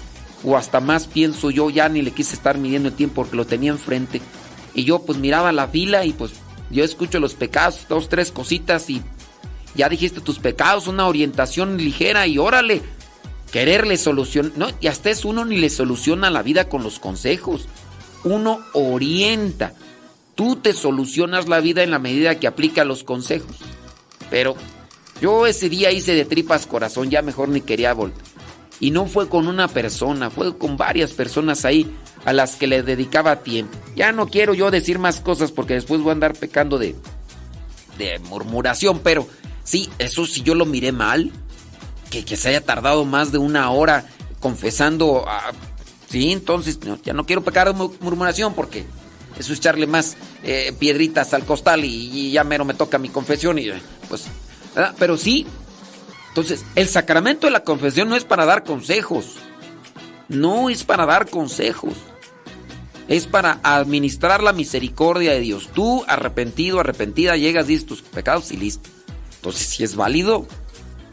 o 0.44 0.57
hasta 0.57 0.81
más, 0.81 1.07
pienso 1.07 1.51
yo, 1.51 1.70
ya 1.70 1.89
ni 1.89 2.02
le 2.02 2.12
quise 2.12 2.35
estar 2.35 2.59
midiendo 2.59 2.89
el 2.89 2.94
tiempo 2.94 3.17
porque 3.17 3.36
lo 3.36 3.47
tenía 3.47 3.70
enfrente. 3.70 4.20
Y 4.75 4.85
yo 4.85 5.01
pues 5.01 5.18
miraba 5.18 5.52
la 5.52 5.68
fila 5.68 6.05
y 6.05 6.12
pues 6.12 6.33
yo 6.70 6.85
escucho 6.85 7.18
los 7.20 7.35
pecados, 7.35 7.86
dos, 7.89 8.09
tres 8.09 8.31
cositas 8.31 8.89
y 8.91 9.02
ya 9.75 9.89
dijiste 9.89 10.20
tus 10.20 10.39
pecados, 10.39 10.86
una 10.86 11.07
orientación 11.07 11.76
ligera 11.76 12.26
y 12.26 12.39
órale, 12.39 12.83
quererle 13.52 13.97
solucionar. 13.97 14.52
No, 14.57 14.68
y 14.81 14.86
hasta 14.86 15.10
es 15.10 15.25
uno 15.25 15.44
ni 15.44 15.59
le 15.59 15.70
soluciona 15.70 16.31
la 16.31 16.43
vida 16.43 16.68
con 16.68 16.83
los 16.83 16.99
consejos. 16.99 17.67
Uno 18.25 18.60
orienta. 18.73 19.75
Tú 20.35 20.57
te 20.57 20.73
solucionas 20.73 21.49
la 21.49 21.60
vida 21.60 21.83
en 21.83 21.91
la 21.91 21.99
medida 21.99 22.39
que 22.39 22.47
aplica 22.47 22.85
los 22.85 23.05
consejos. 23.05 23.57
Pero 24.31 24.57
yo 25.20 25.47
ese 25.47 25.69
día 25.69 25.91
hice 25.93 26.15
de 26.15 26.25
tripas 26.25 26.67
corazón, 26.67 27.11
ya 27.11 27.23
mejor 27.23 27.49
ni 27.49 27.61
quería 27.61 27.93
volver. 27.95 28.19
Y 28.81 28.91
no 28.91 29.07
fue 29.07 29.28
con 29.28 29.49
una 29.49 29.69
persona, 29.69 30.28
fue 30.31 30.57
con 30.59 30.77
varias 30.77 31.12
personas 31.12 31.65
ahí 31.65 31.91
a 32.27 32.33
las 32.35 32.57
que 32.57 32.67
le 32.67 32.83
dedicaba 32.83 33.36
tiempo. 33.43 33.78
Ya 33.95 34.12
no 34.12 34.28
quiero 34.28 34.53
yo 34.53 34.70
decir 34.70 34.99
más 34.99 35.20
cosas 35.20 35.51
porque 35.53 35.75
después 35.75 36.01
voy 36.03 36.11
a 36.11 36.12
andar 36.12 36.35
pecando 36.35 36.77
de, 36.78 36.95
de 37.97 38.19
murmuración, 38.28 39.01
pero 39.03 39.27
sí, 39.65 39.89
eso 39.99 40.27
sí 40.27 40.43
yo 40.43 40.55
lo 40.55 40.67
miré 40.67 40.93
mal. 40.93 41.33
Que, 42.11 42.36
se 42.36 42.49
haya 42.51 42.61
tardado 42.65 43.05
más 43.05 43.33
de 43.33 43.39
una 43.39 43.70
hora 43.70 44.07
confesando. 44.41 45.25
sí, 46.09 46.33
entonces 46.33 46.78
ya 47.05 47.12
no 47.12 47.27
quiero 47.27 47.43
pecar 47.43 47.67
de 47.67 47.75
mu- 47.75 47.93
murmuración 48.01 48.55
porque 48.55 48.85
eso 49.39 49.53
es 49.53 49.59
echarle 49.59 49.86
más 49.86 50.17
eh, 50.43 50.75
piedritas 50.78 51.35
al 51.35 51.45
costal 51.45 51.85
y, 51.85 52.11
y 52.12 52.31
ya 52.33 52.45
mero 52.45 52.65
me 52.65 52.75
toca 52.75 52.99
mi 52.99 53.09
confesión 53.09 53.59
y 53.59 53.70
pues... 54.09 54.25
¿verdad? 54.77 54.95
Pero 54.99 55.17
sí, 55.17 55.47
entonces 56.29 56.65
el 56.75 56.87
sacramento 56.87 57.47
de 57.47 57.51
la 57.51 57.65
confesión 57.65 58.11
no 58.11 58.15
es 58.15 58.25
para 58.25 58.45
dar 58.45 58.63
consejos. 58.63 59.37
No 60.29 60.69
es 60.69 60.85
para 60.85 61.07
dar 61.07 61.31
consejos. 61.31 61.95
Es 63.09 63.27
para 63.27 63.59
administrar 63.63 64.43
la 64.43 64.53
misericordia 64.53 65.33
de 65.33 65.41
Dios. 65.41 65.71
Tú, 65.73 66.05
arrepentido, 66.09 66.79
arrepentida, 66.79 67.37
llegas, 67.37 67.69
dices 67.69 67.87
tus 67.87 68.03
pecados 68.03 68.53
y 68.53 68.59
listo. 68.59 68.91
Entonces, 69.37 69.67
si 69.67 69.83
es 69.83 69.97
válido, 69.97 70.47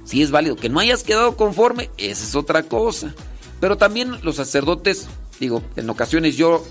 si 0.04 0.22
es 0.22 0.32
válido. 0.32 0.58
Que 0.58 0.70
no 0.70 0.80
hayas 0.80 1.04
quedado 1.04 1.38
conforme, 1.38 1.90
esa 1.98 2.26
es 2.26 2.36
otra 2.36 2.64
cosa. 2.64 3.14
Pero 3.62 3.78
también 3.78 4.18
los 4.24 4.36
sacerdotes, 4.36 5.08
digo, 5.40 5.64
en 5.78 5.90
ocasiones 5.90 6.36
yo 6.36 6.66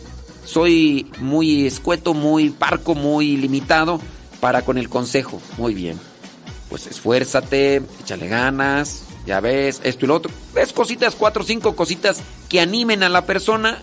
soy 0.44 1.10
muy 1.20 1.66
escueto, 1.66 2.12
muy 2.12 2.50
parco, 2.50 2.94
muy 2.94 3.36
limitado 3.38 3.98
para 4.40 4.62
con 4.62 4.76
el 4.76 4.90
consejo. 4.90 5.40
Muy 5.56 5.72
bien. 5.72 6.11
Pues 6.72 6.86
esfuérzate, 6.86 7.82
échale 8.00 8.28
ganas, 8.28 9.02
ya 9.26 9.40
ves, 9.40 9.82
esto 9.84 10.06
y 10.06 10.08
lo 10.08 10.14
otro. 10.14 10.32
Ves 10.54 10.72
cositas, 10.72 11.14
cuatro 11.14 11.42
o 11.42 11.44
cinco 11.44 11.76
cositas 11.76 12.22
que 12.48 12.62
animen 12.62 13.02
a 13.02 13.10
la 13.10 13.26
persona 13.26 13.82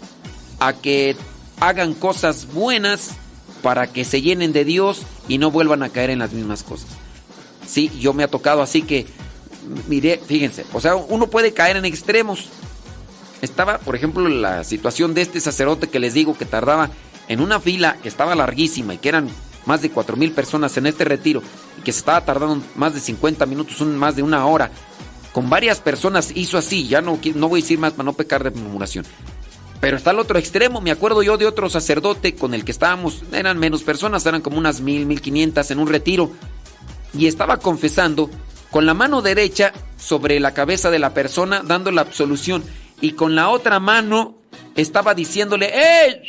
a 0.59 0.73
que 0.73 1.15
hagan 1.59 1.93
cosas 1.93 2.51
buenas 2.51 3.11
para 3.61 3.85
que 3.85 4.05
se 4.05 4.23
llenen 4.23 4.53
de 4.53 4.65
Dios 4.65 5.03
y 5.27 5.37
no 5.37 5.51
vuelvan 5.51 5.83
a 5.83 5.89
caer 5.89 6.09
en 6.09 6.17
las 6.17 6.33
mismas 6.33 6.63
cosas. 6.63 6.87
Sí, 7.67 7.91
yo 7.99 8.13
me 8.13 8.23
ha 8.23 8.27
tocado 8.27 8.63
así 8.63 8.81
que, 8.81 9.05
mire, 9.87 10.19
fíjense, 10.25 10.65
o 10.73 10.81
sea, 10.81 10.95
uno 10.95 11.27
puede 11.27 11.53
caer 11.53 11.77
en 11.77 11.85
extremos. 11.85 12.49
Estaba, 13.43 13.77
por 13.77 13.95
ejemplo, 13.95 14.27
la 14.27 14.63
situación 14.63 15.13
de 15.13 15.21
este 15.21 15.41
sacerdote 15.41 15.89
que 15.89 15.99
les 15.99 16.15
digo 16.15 16.35
que 16.35 16.45
tardaba 16.45 16.89
en 17.27 17.39
una 17.39 17.59
fila 17.59 17.97
que 18.01 18.09
estaba 18.09 18.33
larguísima 18.33 18.95
y 18.95 18.97
que 18.97 19.09
eran 19.09 19.29
más 19.65 19.81
de 19.81 19.89
cuatro 19.91 20.15
mil 20.15 20.31
personas 20.31 20.75
en 20.77 20.87
este 20.87 21.03
retiro 21.05 21.41
y 21.77 21.81
que 21.81 21.91
se 21.91 21.99
estaba 21.99 22.23
tardando 22.25 22.61
más 22.75 22.93
de 22.93 22.99
50 22.99 23.45
minutos, 23.45 23.79
un- 23.81 23.97
más 23.97 24.15
de 24.15 24.23
una 24.23 24.45
hora. 24.45 24.71
Con 25.33 25.49
varias 25.49 25.79
personas 25.79 26.31
hizo 26.35 26.57
así, 26.57 26.87
ya 26.87 27.01
no, 27.01 27.19
no 27.35 27.49
voy 27.49 27.59
a 27.59 27.63
decir 27.63 27.77
más 27.79 27.93
para 27.93 28.05
no 28.05 28.13
pecar 28.13 28.43
de 28.43 28.51
murmuración. 28.51 29.05
Pero 29.79 29.95
está 29.95 30.11
el 30.11 30.19
otro 30.19 30.37
extremo, 30.39 30.81
me 30.81 30.91
acuerdo 30.91 31.23
yo 31.23 31.37
de 31.37 31.45
otro 31.47 31.69
sacerdote 31.69 32.35
con 32.35 32.53
el 32.53 32.65
que 32.65 32.71
estábamos, 32.71 33.21
eran 33.31 33.57
menos 33.59 33.83
personas, 33.83 34.25
eran 34.25 34.41
como 34.41 34.57
unas 34.57 34.81
mil, 34.81 35.05
mil 35.05 35.21
quinientas 35.21 35.71
en 35.71 35.79
un 35.79 35.87
retiro, 35.87 36.31
y 37.13 37.27
estaba 37.27 37.57
confesando 37.57 38.29
con 38.71 38.85
la 38.85 38.93
mano 38.93 39.21
derecha 39.21 39.71
sobre 39.97 40.39
la 40.41 40.53
cabeza 40.53 40.91
de 40.91 40.99
la 40.99 41.13
persona, 41.13 41.61
dando 41.63 41.91
la 41.91 42.01
absolución, 42.01 42.63
y 42.99 43.11
con 43.13 43.35
la 43.35 43.47
otra 43.49 43.79
mano 43.79 44.35
estaba 44.75 45.13
diciéndole, 45.13 45.71
¡Ey! 45.73 46.21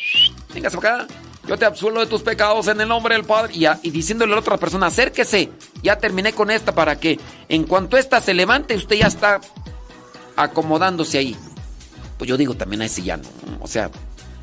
Vengas 0.54 0.74
acá, 0.74 1.06
yo 1.46 1.56
te 1.56 1.64
absuelvo 1.64 2.00
de 2.00 2.06
tus 2.06 2.22
pecados 2.22 2.68
en 2.68 2.80
el 2.80 2.88
nombre 2.88 3.14
del 3.14 3.24
Padre, 3.24 3.54
y, 3.56 3.64
y 3.82 3.90
diciéndole 3.90 4.32
a 4.32 4.36
la 4.36 4.40
otra 4.40 4.56
persona, 4.58 4.86
acérquese, 4.86 5.50
ya 5.82 5.96
terminé 5.98 6.32
con 6.32 6.50
esta 6.50 6.74
para 6.74 6.98
que 7.00 7.18
en 7.48 7.64
cuanto 7.64 7.96
esta 7.96 8.20
se 8.20 8.34
levante, 8.34 8.76
usted 8.76 8.96
ya 8.96 9.06
está 9.06 9.40
acomodándose 10.36 11.18
ahí. 11.18 11.36
Pues 12.18 12.28
yo 12.28 12.36
digo 12.36 12.54
también 12.54 12.82
a 12.82 12.86
ese 12.86 13.02
ya 13.02 13.16
no. 13.16 13.24
O 13.60 13.66
sea, 13.66 13.90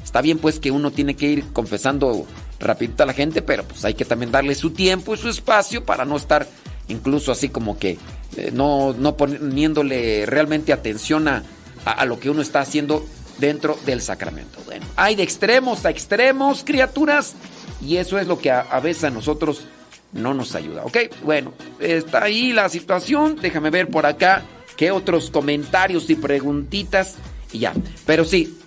está 0.03 0.22
bien 0.22 0.40
pues 0.40 0.59
que 0.59 0.72
uno 0.72 0.92
tiene 0.92 1.16
que 1.16 1.27
ir 1.27 1.45
confesando 1.53 2.26
rapidito 2.59 3.03
a 3.03 3.06
la 3.06 3.14
gente, 3.14 3.42
pero 3.42 3.64
pues 3.64 3.85
hay 3.85 3.93
que 3.93 4.06
también 4.06 4.32
darle 4.32 4.56
su 4.56 4.72
tiempo 4.72 5.14
y 5.14 5.17
su 5.17 5.30
espacio 5.30 5.85
para 5.85 6.06
no 6.06 6.17
estar 6.17 6.48
incluso 6.88 7.32
así 7.32 7.50
como 7.50 7.77
que 7.77 7.98
eh, 8.35 8.50
no, 8.53 8.93
no 8.93 9.16
poniéndole 9.16 10.26
realmente 10.26 10.74
atención 10.74 11.27
a- 11.27 11.43
a 11.85 12.06
lo 12.06 12.19
que 12.19 12.30
uno 12.30 12.42
está 12.42 12.59
haciendo 12.61 13.06
dentro 13.38 13.77
del 13.85 14.01
sacramento. 14.01 14.59
Bueno, 14.66 14.85
hay 14.95 15.16
de 15.16 15.24
extremos 15.24 15.85
a 15.85 15.90
extremos, 15.90 16.64
criaturas, 16.64 17.35
y 17.82 17.98
eso 17.98 18.17
es 18.19 18.27
lo 18.27 18.40
que 18.40 18.51
a, 18.51 18.80
veces 18.80 19.06
a 19.06 19.09
nosotros 19.09 19.66
no 20.14 20.33
nos 20.33 20.56
ayuda. 20.56 20.83
Ok, 20.85 20.98
bueno, 21.24 21.53
está 21.80 22.24
ahí 22.24 22.53
la 22.53 22.69
situación. 22.69 23.38
Déjame 23.41 23.69
ver 23.69 23.90
por 23.90 24.06
acá 24.06 24.43
qué 24.75 24.91
otros 24.91 25.30
comentarios 25.30 26.09
y 26.09 26.16
preguntitas 26.16 27.16
y 27.51 27.59
ya. 27.59 27.74
Pero 28.06 28.25
sí, 28.25 28.57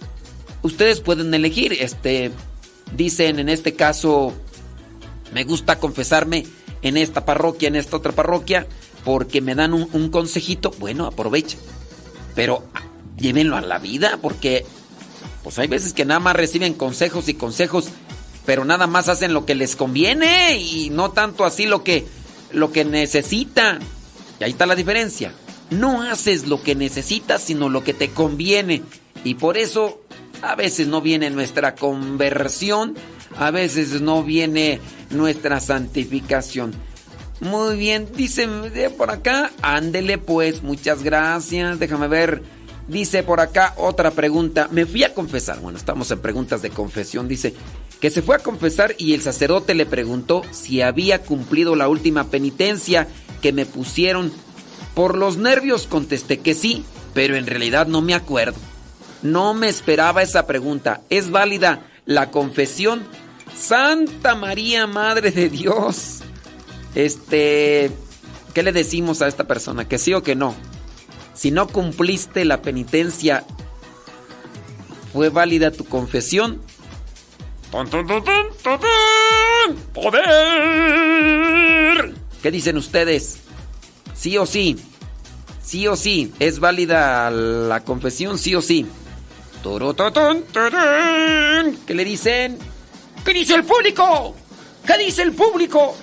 ustedes 0.62 1.00
pueden 1.00 1.32
elegir. 1.34 1.72
Este, 1.72 2.30
dicen 2.96 3.38
en 3.38 3.48
este 3.48 3.74
caso, 3.74 4.32
me 5.32 5.44
gusta 5.44 5.78
confesarme 5.78 6.46
en 6.82 6.96
esta 6.96 7.24
parroquia, 7.24 7.68
en 7.68 7.76
esta 7.76 7.96
otra 7.96 8.12
parroquia, 8.12 8.66
porque 9.04 9.40
me 9.40 9.54
dan 9.54 9.74
un, 9.74 9.88
un 9.92 10.10
consejito. 10.10 10.70
Bueno, 10.78 11.06
aprovecha. 11.06 11.58
Pero 12.36 12.64
llévenlo 13.20 13.56
a 13.56 13.60
la 13.60 13.78
vida, 13.78 14.18
porque 14.20 14.64
pues 15.42 15.58
hay 15.58 15.68
veces 15.68 15.92
que 15.92 16.04
nada 16.04 16.20
más 16.20 16.36
reciben 16.36 16.74
consejos 16.74 17.28
y 17.28 17.34
consejos, 17.34 17.88
pero 18.46 18.64
nada 18.64 18.86
más 18.86 19.08
hacen 19.08 19.32
lo 19.32 19.46
que 19.46 19.54
les 19.54 19.76
conviene 19.76 20.58
y 20.58 20.90
no 20.90 21.10
tanto 21.12 21.44
así 21.44 21.66
lo 21.66 21.84
que 21.84 22.06
lo 22.52 22.72
que 22.72 22.84
necesitan. 22.84 23.80
Y 24.40 24.44
ahí 24.44 24.50
está 24.50 24.66
la 24.66 24.74
diferencia. 24.74 25.32
No 25.70 26.02
haces 26.02 26.48
lo 26.48 26.62
que 26.62 26.74
necesitas, 26.74 27.42
sino 27.42 27.68
lo 27.68 27.84
que 27.84 27.94
te 27.94 28.10
conviene. 28.10 28.82
Y 29.22 29.34
por 29.34 29.56
eso 29.56 30.00
a 30.42 30.56
veces 30.56 30.88
no 30.88 31.00
viene 31.00 31.30
nuestra 31.30 31.74
conversión, 31.74 32.96
a 33.38 33.50
veces 33.50 34.00
no 34.00 34.24
viene 34.24 34.80
nuestra 35.10 35.60
santificación. 35.60 36.74
Muy 37.40 37.76
bien, 37.76 38.08
dice 38.14 38.46
de 38.46 38.90
por 38.90 39.10
acá, 39.10 39.50
ándele 39.62 40.18
pues, 40.18 40.62
muchas 40.62 41.02
gracias, 41.02 41.78
déjame 41.78 42.08
ver. 42.08 42.42
Dice 42.90 43.22
por 43.22 43.38
acá 43.38 43.72
otra 43.76 44.10
pregunta, 44.10 44.66
me 44.72 44.84
fui 44.84 45.04
a 45.04 45.14
confesar, 45.14 45.60
bueno, 45.60 45.78
estamos 45.78 46.10
en 46.10 46.18
preguntas 46.18 46.60
de 46.60 46.70
confesión, 46.70 47.28
dice 47.28 47.54
que 48.00 48.10
se 48.10 48.20
fue 48.20 48.34
a 48.34 48.40
confesar 48.40 48.96
y 48.98 49.14
el 49.14 49.22
sacerdote 49.22 49.74
le 49.74 49.86
preguntó 49.86 50.42
si 50.50 50.82
había 50.82 51.22
cumplido 51.22 51.76
la 51.76 51.86
última 51.86 52.24
penitencia 52.24 53.06
que 53.42 53.52
me 53.52 53.64
pusieron. 53.64 54.32
Por 54.96 55.16
los 55.16 55.36
nervios 55.36 55.86
contesté 55.86 56.40
que 56.40 56.54
sí, 56.54 56.84
pero 57.14 57.36
en 57.36 57.46
realidad 57.46 57.86
no 57.86 58.02
me 58.02 58.12
acuerdo. 58.12 58.58
No 59.22 59.54
me 59.54 59.68
esperaba 59.68 60.22
esa 60.22 60.48
pregunta. 60.48 61.00
¿Es 61.10 61.30
válida 61.30 61.86
la 62.06 62.32
confesión? 62.32 63.04
Santa 63.56 64.34
María, 64.34 64.88
Madre 64.88 65.30
de 65.30 65.48
Dios. 65.48 66.22
Este, 66.96 67.92
¿qué 68.52 68.64
le 68.64 68.72
decimos 68.72 69.22
a 69.22 69.28
esta 69.28 69.44
persona? 69.46 69.86
¿Que 69.86 69.96
sí 69.98 70.12
o 70.12 70.24
que 70.24 70.34
no? 70.34 70.56
Si 71.34 71.50
no 71.50 71.68
cumpliste 71.68 72.44
la 72.44 72.62
penitencia, 72.62 73.44
¿fue 75.12 75.28
válida 75.30 75.70
tu 75.70 75.84
confesión? 75.84 76.60
¡Poder! 79.94 80.24
¿Qué 82.42 82.50
dicen 82.50 82.76
ustedes? 82.76 83.38
¿Sí 84.14 84.36
o 84.38 84.46
sí? 84.46 84.76
¿Sí 85.62 85.86
o 85.86 85.96
sí? 85.96 86.32
¿Es 86.40 86.58
válida 86.58 87.30
la 87.30 87.80
confesión? 87.84 88.38
¿Sí 88.38 88.54
o 88.54 88.62
sí? 88.62 88.86
¿Qué 91.86 91.94
le 91.94 92.04
dicen? 92.04 92.58
¿Qué 93.24 93.32
dice 93.34 93.54
el 93.54 93.64
público? 93.64 94.34
¿Qué 94.86 94.98
dice 94.98 95.22
el 95.22 95.32
público? 95.32 95.94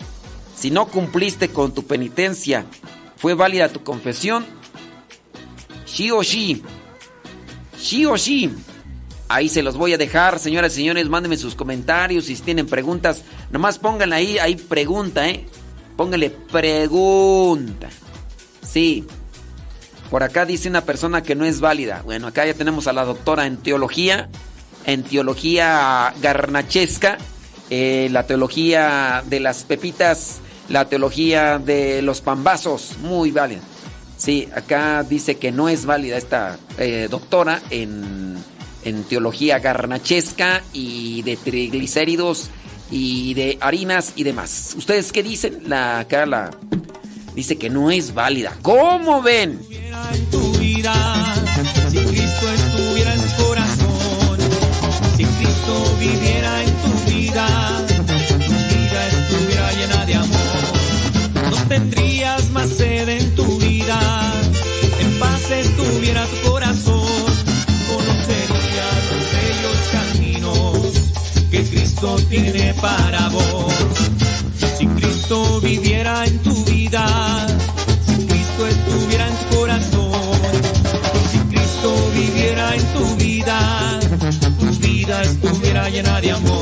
Si 0.55 0.71
no 0.71 0.87
cumpliste 0.87 1.49
con 1.49 1.73
tu 1.73 1.85
penitencia, 1.85 2.65
¿fue 3.17 3.33
válida 3.33 3.69
tu 3.69 3.83
confesión? 3.83 4.45
Sí 5.87 6.11
o 6.11 6.23
sí. 6.23 6.61
Sí 7.79 8.05
o 8.05 8.17
sí. 8.17 8.51
Ahí 9.29 9.49
se 9.49 9.63
los 9.63 9.75
voy 9.77 9.93
a 9.93 9.97
dejar, 9.97 10.37
señoras 10.37 10.73
y 10.73 10.75
señores. 10.77 11.09
Mándenme 11.09 11.37
sus 11.37 11.55
comentarios. 11.55 12.25
Si 12.25 12.35
tienen 12.35 12.67
preguntas, 12.67 13.23
nomás 13.51 13.79
pónganla 13.79 14.17
ahí. 14.17 14.37
Ahí 14.37 14.55
pregunta, 14.55 15.27
¿eh? 15.27 15.45
Pónganle 15.95 16.29
pregunta. 16.29 17.89
Sí. 18.61 19.05
Por 20.11 20.23
acá 20.23 20.45
dice 20.45 20.69
una 20.69 20.85
persona 20.85 21.23
que 21.23 21.35
no 21.35 21.45
es 21.45 21.59
válida. 21.59 22.01
Bueno, 22.05 22.27
acá 22.27 22.45
ya 22.45 22.53
tenemos 22.53 22.87
a 22.87 22.93
la 22.93 23.03
doctora 23.03 23.45
en 23.47 23.57
teología. 23.57 24.29
En 24.85 25.03
teología 25.03 26.13
garnachesca. 26.21 27.17
eh, 27.69 28.07
la 28.11 28.25
teología 28.27 29.23
de 29.25 29.39
las 29.39 29.63
pepitas. 29.63 30.39
La 30.69 30.87
teología 30.87 31.59
de 31.59 32.01
los 32.01 32.21
pambazos. 32.21 32.97
Muy 33.01 33.31
válida. 33.31 33.61
Sí, 34.17 34.47
acá 34.53 35.03
dice 35.03 35.35
que 35.35 35.51
no 35.51 35.69
es 35.69 35.85
válida 35.85 36.17
esta 36.17 36.57
eh, 36.79 37.07
doctora 37.09 37.61
en, 37.69 38.35
en 38.83 39.03
teología 39.03 39.59
garnachesca 39.59 40.63
y 40.73 41.21
de 41.21 41.37
triglicéridos 41.37 42.49
y 42.89 43.33
de 43.35 43.57
harinas 43.61 44.13
y 44.15 44.23
demás. 44.23 44.73
¿Ustedes 44.77 45.11
qué 45.11 45.21
dicen? 45.21 45.63
La, 45.67 45.99
acá 45.99 46.25
la 46.25 46.51
dice 47.35 47.57
que 47.57 47.69
no 47.69 47.91
es 47.91 48.13
válida. 48.13 48.57
¿Cómo 48.63 49.21
ven? 49.21 49.59
tu 50.31 50.51
vida, 50.57 50.93
si 51.91 51.97
Cristo 51.97 52.53
estuviera 52.53 53.13
en 53.13 53.21
tu 53.21 53.43
corazón, 53.43 54.39
si 55.15 55.23
Cristo 55.25 55.97
viviera 55.99 56.63
en 56.63 56.73
tu 56.75 57.11
vida, 57.11 57.47
tu 57.87 58.03
vida 58.03 59.07
estuviera 59.07 59.71
llena 59.73 60.05
de 60.05 60.15
amor, 60.15 61.51
no 61.51 61.67
tendrías 61.67 62.06
Cristo 71.99 72.17
tiene 72.29 72.75
para 72.75 73.27
vos. 73.29 73.73
Si 74.77 74.85
Cristo 74.85 75.59
viviera 75.61 76.25
en 76.25 76.37
tu 76.43 76.63
vida, 76.65 77.47
si 78.05 78.27
Cristo 78.27 78.67
estuviera 78.67 79.27
en 79.27 79.35
tu 79.35 79.57
corazón, 79.57 80.11
si 81.31 81.39
Cristo 81.39 82.11
viviera 82.13 82.75
en 82.75 82.85
tu 82.93 83.15
vida, 83.15 83.99
tu 84.59 84.87
vida 84.87 85.23
estuviera 85.23 85.89
llena 85.89 86.21
de 86.21 86.31
amor. 86.33 86.56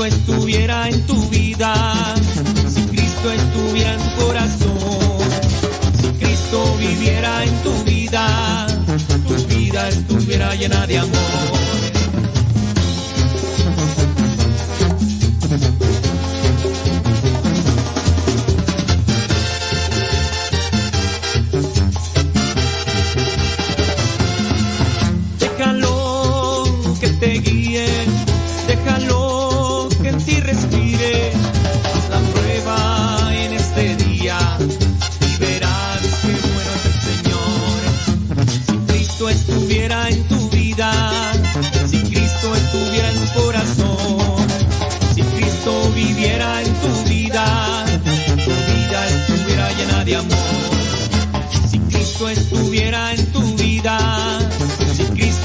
Cristo 0.00 0.16
estuviera 0.16 0.88
en 0.88 1.06
tu 1.06 1.28
vida, 1.28 2.14
si 2.68 2.80
Cristo 2.84 3.32
estuviera 3.32 3.92
en 3.92 4.00
tu 4.00 4.24
corazón, 4.24 5.18
si 6.00 6.08
Cristo 6.24 6.76
viviera 6.78 7.44
en 7.44 7.62
tu 7.62 7.84
vida, 7.84 8.66
tu 9.28 9.34
vida 9.54 9.88
estuviera 9.88 10.54
llena 10.54 10.86
de 10.86 10.98
amor. 11.00 11.79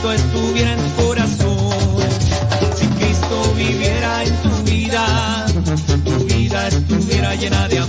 Cristo 0.06 0.11
estuviera 0.11 0.74
en 0.74 0.80
tu 0.80 1.03
corazón, 1.03 1.98
si 2.75 2.85
Cristo 2.85 3.53
viviera 3.56 4.24
en 4.24 4.35
tu 4.35 4.72
vida, 4.72 5.45
tu 6.03 6.25
vida 6.25 6.67
estuviera 6.67 7.35
llena 7.35 7.67
de 7.67 7.80
amor. 7.80 7.84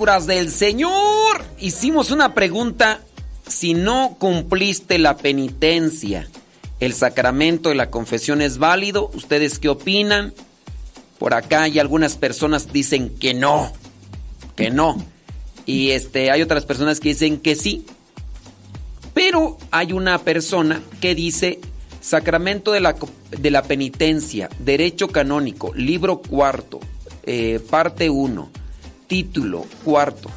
Del 0.00 0.50
Señor. 0.50 1.44
Hicimos 1.58 2.10
una 2.10 2.32
pregunta. 2.32 3.00
Si 3.46 3.74
no 3.74 4.16
cumpliste 4.18 4.98
la 4.98 5.18
penitencia, 5.18 6.26
¿el 6.78 6.94
sacramento 6.94 7.68
de 7.68 7.74
la 7.74 7.90
confesión 7.90 8.40
es 8.40 8.56
válido? 8.56 9.10
¿Ustedes 9.12 9.58
qué 9.58 9.68
opinan? 9.68 10.32
Por 11.18 11.34
acá 11.34 11.64
hay 11.64 11.78
algunas 11.78 12.16
personas 12.16 12.72
dicen 12.72 13.10
que 13.10 13.34
no, 13.34 13.72
que 14.56 14.70
no. 14.70 15.04
Y 15.66 15.90
este, 15.90 16.30
hay 16.30 16.40
otras 16.40 16.64
personas 16.64 16.98
que 16.98 17.10
dicen 17.10 17.38
que 17.38 17.54
sí. 17.54 17.84
Pero 19.12 19.58
hay 19.70 19.92
una 19.92 20.16
persona 20.18 20.80
que 21.02 21.14
dice 21.14 21.60
Sacramento 22.00 22.72
de 22.72 22.80
la, 22.80 22.96
de 23.30 23.50
la 23.50 23.64
Penitencia, 23.64 24.48
Derecho 24.60 25.08
Canónico, 25.08 25.74
libro 25.74 26.22
cuarto, 26.22 26.80
eh, 27.24 27.60
parte 27.68 28.08
1, 28.08 28.50
título 29.10 29.66
cuarto. 29.84 30.30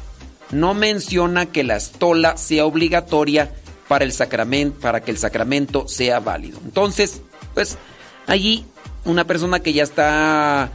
No 0.50 0.74
menciona 0.74 1.46
que 1.46 1.62
la 1.62 1.76
estola 1.76 2.36
sea 2.36 2.66
obligatoria 2.66 3.54
para, 3.88 4.04
el 4.04 4.12
sacramento, 4.12 4.80
para 4.80 5.00
que 5.00 5.12
el 5.12 5.16
sacramento 5.16 5.86
sea 5.86 6.18
válido. 6.18 6.58
Entonces, 6.64 7.22
pues 7.54 7.78
allí 8.26 8.64
una 9.04 9.26
persona 9.26 9.60
que 9.60 9.72
ya 9.72 9.84
está 9.84 10.72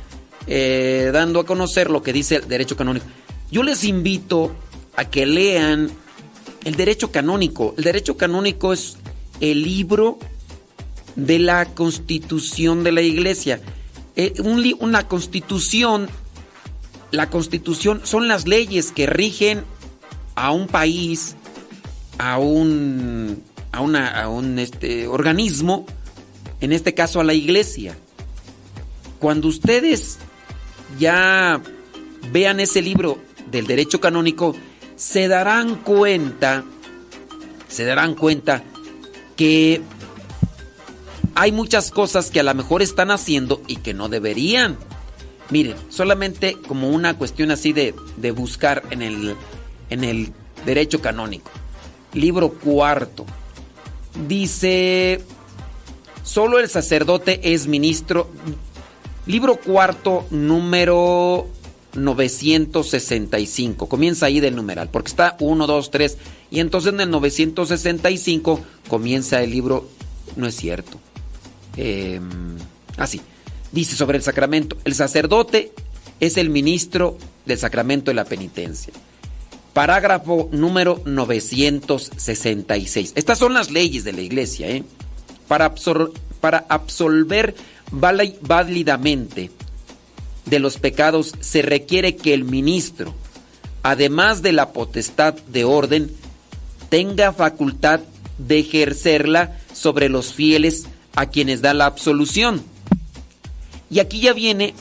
eh, 0.47 1.09
dando 1.13 1.41
a 1.41 1.45
conocer 1.45 1.89
lo 1.89 2.01
que 2.01 2.13
dice 2.13 2.37
el 2.37 2.47
derecho 2.47 2.77
canónico. 2.77 3.05
Yo 3.51 3.63
les 3.63 3.83
invito 3.83 4.55
a 4.95 5.05
que 5.05 5.25
lean 5.25 5.91
el 6.63 6.75
derecho 6.75 7.11
canónico. 7.11 7.73
El 7.77 7.83
derecho 7.83 8.15
canónico 8.15 8.71
es 8.71 8.97
el 9.41 9.63
libro 9.63 10.19
de 11.15 11.39
la 11.39 11.65
constitución 11.65 12.83
de 12.83 12.91
la 12.93 13.01
iglesia. 13.01 13.59
Eh, 14.15 14.33
una 14.79 15.07
constitución, 15.07 16.09
la 17.11 17.29
constitución 17.29 18.01
son 18.03 18.27
las 18.27 18.47
leyes 18.47 18.91
que 18.91 19.07
rigen 19.07 19.63
a 20.35 20.51
un 20.51 20.67
país, 20.67 21.35
a 22.17 22.37
un, 22.37 23.43
a 23.71 23.81
un 24.29 24.59
este, 24.59 25.07
organismo, 25.07 25.85
en 26.61 26.71
este 26.71 26.93
caso 26.93 27.19
a 27.19 27.23
la 27.23 27.33
iglesia. 27.33 27.97
Cuando 29.19 29.47
ustedes 29.47 30.17
ya 30.97 31.61
vean 32.31 32.59
ese 32.59 32.81
libro 32.81 33.19
del 33.51 33.67
derecho 33.67 33.99
canónico, 33.99 34.55
se 34.95 35.27
darán 35.27 35.75
cuenta, 35.75 36.63
se 37.67 37.85
darán 37.85 38.15
cuenta 38.15 38.63
que 39.35 39.81
hay 41.35 41.51
muchas 41.51 41.91
cosas 41.91 42.31
que 42.31 42.41
a 42.41 42.43
lo 42.43 42.53
mejor 42.53 42.81
están 42.81 43.11
haciendo 43.11 43.61
y 43.67 43.77
que 43.77 43.93
no 43.93 44.09
deberían. 44.09 44.77
Miren, 45.49 45.75
solamente 45.89 46.57
como 46.67 46.89
una 46.89 47.17
cuestión 47.17 47.51
así 47.51 47.73
de, 47.73 47.95
de 48.17 48.31
buscar 48.31 48.83
en 48.91 49.01
el, 49.01 49.35
en 49.89 50.03
el 50.03 50.31
derecho 50.65 51.01
canónico. 51.01 51.49
Libro 52.13 52.51
cuarto. 52.53 53.25
Dice, 54.27 55.21
solo 56.23 56.59
el 56.59 56.69
sacerdote 56.69 57.53
es 57.53 57.67
ministro. 57.67 58.29
Libro 59.25 59.57
cuarto, 59.57 60.25
número 60.29 61.47
965. 61.93 63.87
Comienza 63.87 64.27
ahí 64.27 64.39
del 64.39 64.55
numeral, 64.55 64.89
porque 64.89 65.09
está 65.09 65.35
1, 65.39 65.67
2, 65.67 65.91
3. 65.91 66.17
Y 66.51 66.59
entonces 66.59 66.93
en 66.93 67.01
el 67.01 67.09
965 67.09 68.59
comienza 68.87 69.41
el 69.41 69.51
libro. 69.51 69.87
No 70.35 70.47
es 70.47 70.55
cierto. 70.55 70.99
Eh, 71.77 72.19
así. 72.97 73.21
Dice 73.71 73.95
sobre 73.95 74.17
el 74.17 74.23
sacramento. 74.23 74.77
El 74.85 74.95
sacerdote 74.95 75.71
es 76.19 76.37
el 76.37 76.49
ministro 76.49 77.17
del 77.45 77.57
sacramento 77.57 78.11
de 78.11 78.15
la 78.15 78.25
penitencia. 78.25 78.93
Parágrafo 79.73 80.49
número 80.51 81.01
966. 81.05 83.13
Estas 83.15 83.37
son 83.37 83.53
las 83.53 83.71
leyes 83.71 84.03
de 84.03 84.13
la 84.13 84.21
iglesia. 84.21 84.67
¿eh? 84.69 84.83
Para, 85.47 85.73
absor- 85.73 86.11
para 86.41 86.65
absolver 86.69 87.55
válidamente 87.91 89.51
de 90.45 90.59
los 90.59 90.77
pecados 90.77 91.33
se 91.39 91.61
requiere 91.61 92.15
que 92.15 92.33
el 92.33 92.43
ministro, 92.43 93.13
además 93.83 94.41
de 94.41 94.51
la 94.51 94.73
potestad 94.73 95.35
de 95.47 95.63
orden, 95.63 96.11
tenga 96.89 97.33
facultad 97.33 98.01
de 98.39 98.59
ejercerla 98.59 99.57
sobre 99.73 100.09
los 100.09 100.33
fieles 100.33 100.87
a 101.15 101.27
quienes 101.27 101.61
da 101.61 101.73
la 101.73 101.85
absolución. 101.85 102.63
Y 103.89 103.99
aquí 103.99 104.19
ya 104.21 104.33
viene 104.33 104.73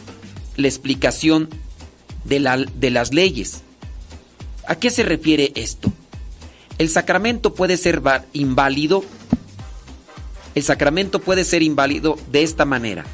la 0.57 0.69
explicación 0.69 1.49
de, 2.25 2.41
la- 2.41 2.57
de 2.59 2.91
las 2.91 3.13
leyes. 3.15 3.63
¿A 4.67 4.75
qué 4.75 4.91
se 4.91 5.03
refiere 5.03 5.53
esto? 5.55 5.91
El 6.79 6.91
sacramento 6.91 7.55
puede 7.55 7.77
ser 7.77 8.03
inválido. 8.33 9.03
El 10.55 10.63
sacramento 10.63 11.21
puede 11.21 11.45
ser 11.45 11.63
inválido 11.63 12.19
de 12.31 12.43
esta 12.43 12.65
manera. 12.65 13.05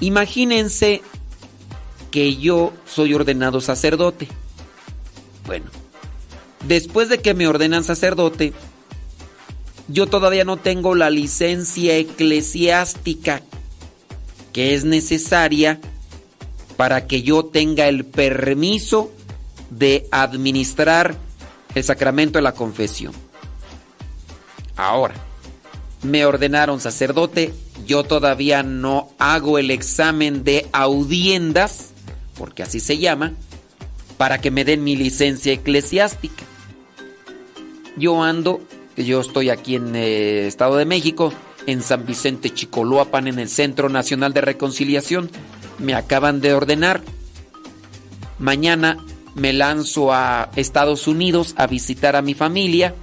Imagínense 0.00 1.02
que 2.10 2.36
yo 2.36 2.72
soy 2.86 3.14
ordenado 3.14 3.60
sacerdote. 3.60 4.28
Bueno, 5.46 5.66
después 6.66 7.08
de 7.08 7.18
que 7.18 7.34
me 7.34 7.48
ordenan 7.48 7.82
sacerdote, 7.84 8.52
yo 9.88 10.06
todavía 10.06 10.44
no 10.44 10.56
tengo 10.58 10.94
la 10.94 11.10
licencia 11.10 11.96
eclesiástica 11.96 13.42
que 14.52 14.74
es 14.74 14.84
necesaria 14.84 15.80
para 16.76 17.06
que 17.06 17.22
yo 17.22 17.44
tenga 17.44 17.88
el 17.88 18.04
permiso 18.04 19.10
de 19.70 20.06
administrar 20.10 21.16
el 21.74 21.84
sacramento 21.84 22.38
de 22.38 22.42
la 22.42 22.52
confesión. 22.52 23.12
Ahora, 24.76 25.14
me 26.02 26.24
ordenaron 26.24 26.80
sacerdote, 26.80 27.52
yo 27.86 28.04
todavía 28.04 28.62
no 28.62 29.10
hago 29.18 29.58
el 29.58 29.70
examen 29.70 30.44
de 30.44 30.68
audiendas, 30.72 31.90
porque 32.36 32.62
así 32.62 32.78
se 32.78 32.98
llama, 32.98 33.34
para 34.16 34.40
que 34.40 34.50
me 34.50 34.64
den 34.64 34.84
mi 34.84 34.96
licencia 34.96 35.52
eclesiástica. 35.52 36.44
Yo 37.96 38.22
ando, 38.22 38.60
yo 38.96 39.20
estoy 39.20 39.50
aquí 39.50 39.74
en 39.74 39.96
eh, 39.96 40.46
Estado 40.46 40.76
de 40.76 40.84
México, 40.84 41.32
en 41.68 41.82
San 41.82 42.06
Vicente 42.06 42.48
Chicoloapan, 42.48 43.28
en 43.28 43.38
el 43.38 43.50
Centro 43.50 43.90
Nacional 43.90 44.32
de 44.32 44.40
Reconciliación. 44.40 45.30
Me 45.78 45.94
acaban 45.94 46.40
de 46.40 46.54
ordenar. 46.54 47.02
Mañana 48.38 48.96
me 49.34 49.52
lanzo 49.52 50.10
a 50.14 50.50
Estados 50.56 51.06
Unidos 51.06 51.54
a 51.58 51.66
visitar 51.66 52.16
a 52.16 52.22
mi 52.22 52.32
familia. 52.32 52.94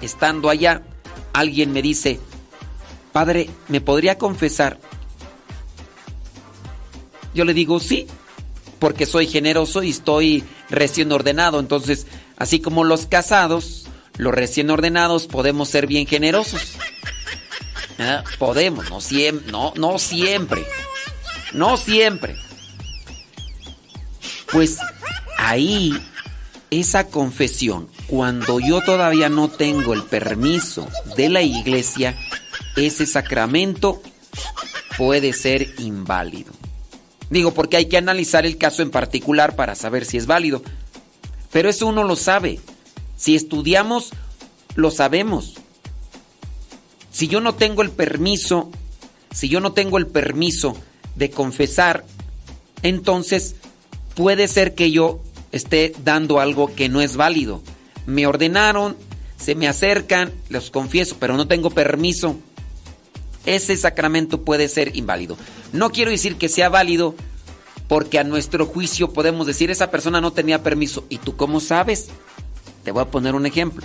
Estando 0.00 0.48
allá, 0.48 0.84
alguien 1.34 1.70
me 1.72 1.82
dice, 1.82 2.18
Padre, 3.12 3.50
¿me 3.68 3.82
podría 3.82 4.16
confesar? 4.16 4.78
Yo 7.34 7.44
le 7.44 7.52
digo, 7.52 7.78
sí, 7.78 8.06
porque 8.78 9.04
soy 9.04 9.26
generoso 9.26 9.82
y 9.82 9.90
estoy 9.90 10.44
recién 10.70 11.12
ordenado. 11.12 11.60
Entonces, 11.60 12.06
así 12.38 12.58
como 12.60 12.84
los 12.84 13.04
casados, 13.04 13.86
los 14.16 14.32
recién 14.32 14.70
ordenados 14.70 15.26
podemos 15.26 15.68
ser 15.68 15.86
bien 15.86 16.06
generosos. 16.06 16.78
Ah, 18.02 18.24
Podemos, 18.38 18.90
no 18.90 19.00
siempre, 19.00 19.52
no, 19.52 19.72
no 19.76 19.98
siempre. 19.98 20.66
No 21.52 21.76
siempre. 21.76 22.36
Pues 24.50 24.78
ahí, 25.38 25.94
esa 26.70 27.08
confesión, 27.08 27.88
cuando 28.06 28.60
yo 28.60 28.82
todavía 28.82 29.28
no 29.28 29.48
tengo 29.48 29.94
el 29.94 30.02
permiso 30.02 30.88
de 31.16 31.28
la 31.28 31.42
iglesia, 31.42 32.16
ese 32.76 33.06
sacramento 33.06 34.02
puede 34.98 35.32
ser 35.32 35.74
inválido. 35.78 36.52
Digo, 37.30 37.54
porque 37.54 37.78
hay 37.78 37.86
que 37.86 37.96
analizar 37.96 38.44
el 38.44 38.58
caso 38.58 38.82
en 38.82 38.90
particular 38.90 39.56
para 39.56 39.74
saber 39.74 40.04
si 40.04 40.18
es 40.18 40.26
válido. 40.26 40.62
Pero 41.50 41.70
eso 41.70 41.86
uno 41.86 42.04
lo 42.04 42.16
sabe. 42.16 42.60
Si 43.16 43.34
estudiamos, 43.34 44.10
lo 44.74 44.90
sabemos. 44.90 45.54
Si 47.12 47.28
yo 47.28 47.40
no 47.40 47.54
tengo 47.54 47.82
el 47.82 47.90
permiso, 47.90 48.70
si 49.30 49.48
yo 49.48 49.60
no 49.60 49.72
tengo 49.72 49.98
el 49.98 50.06
permiso 50.06 50.74
de 51.14 51.30
confesar, 51.30 52.04
entonces 52.82 53.54
puede 54.14 54.48
ser 54.48 54.74
que 54.74 54.90
yo 54.90 55.20
esté 55.52 55.94
dando 56.02 56.40
algo 56.40 56.74
que 56.74 56.88
no 56.88 57.02
es 57.02 57.16
válido. 57.16 57.62
Me 58.06 58.26
ordenaron, 58.26 58.96
se 59.36 59.54
me 59.54 59.68
acercan, 59.68 60.32
los 60.48 60.70
confieso, 60.70 61.16
pero 61.20 61.36
no 61.36 61.46
tengo 61.46 61.70
permiso. 61.70 62.36
Ese 63.44 63.76
sacramento 63.76 64.42
puede 64.42 64.68
ser 64.68 64.96
inválido. 64.96 65.36
No 65.72 65.90
quiero 65.90 66.10
decir 66.10 66.36
que 66.36 66.48
sea 66.48 66.70
válido 66.70 67.14
porque 67.88 68.18
a 68.18 68.24
nuestro 68.24 68.64
juicio 68.66 69.12
podemos 69.12 69.46
decir 69.46 69.70
esa 69.70 69.90
persona 69.90 70.20
no 70.20 70.32
tenía 70.32 70.62
permiso. 70.62 71.04
¿Y 71.10 71.18
tú 71.18 71.36
cómo 71.36 71.60
sabes? 71.60 72.08
Te 72.84 72.90
voy 72.90 73.02
a 73.02 73.10
poner 73.10 73.34
un 73.34 73.44
ejemplo. 73.44 73.84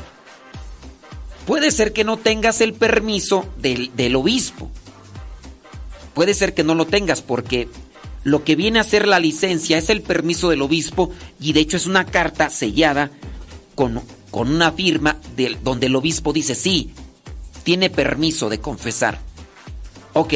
Puede 1.47 1.71
ser 1.71 1.93
que 1.93 2.03
no 2.03 2.17
tengas 2.17 2.61
el 2.61 2.73
permiso 2.73 3.45
del, 3.57 3.95
del 3.95 4.15
obispo. 4.15 4.69
Puede 6.13 6.35
ser 6.35 6.53
que 6.53 6.63
no 6.63 6.75
lo 6.75 6.85
tengas 6.85 7.23
porque 7.23 7.67
lo 8.27 8.43
que 8.43 8.57
viene 8.57 8.79
a 8.79 8.83
ser 8.83 9.07
la 9.07 9.19
licencia 9.19 9.77
es 9.77 9.89
el 9.89 10.01
permiso 10.01 10.49
del 10.49 10.61
obispo 10.61 11.11
y 11.39 11.53
de 11.53 11.61
hecho 11.61 11.77
es 11.77 11.85
una 11.87 12.05
carta 12.05 12.49
sellada 12.49 13.09
con, 13.73 14.01
una 14.33 14.73
firma 14.73 15.15
donde 15.63 15.85
el 15.85 15.95
obispo 15.95 16.33
dice 16.33 16.53
sí, 16.53 16.91
tiene 17.63 17.89
permiso 17.89 18.49
de 18.49 18.59
confesar. 18.59 19.19
Ok, 20.11 20.33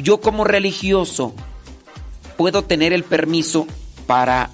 yo 0.00 0.20
como 0.20 0.44
religioso 0.44 1.34
puedo 2.36 2.62
tener 2.62 2.92
el 2.92 3.02
permiso 3.02 3.66
para 4.06 4.50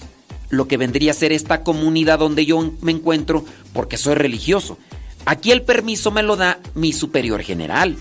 lo 0.49 0.67
que 0.67 0.79
vendría 0.79 1.11
a 1.11 1.15
ser 1.15 1.33
esta 1.33 1.63
comunidad 1.63 2.19
donde 2.19 2.47
yo 2.47 2.73
me 2.81 2.93
encuentro 2.93 3.45
porque 3.75 3.99
soy 3.99 4.15
religioso. 4.15 4.79
Aquí 5.27 5.51
el 5.51 5.63
permiso 5.63 6.13
me 6.13 6.23
lo 6.23 6.37
da 6.37 6.61
mi 6.75 6.93
superior 6.93 7.43
general. 7.43 7.97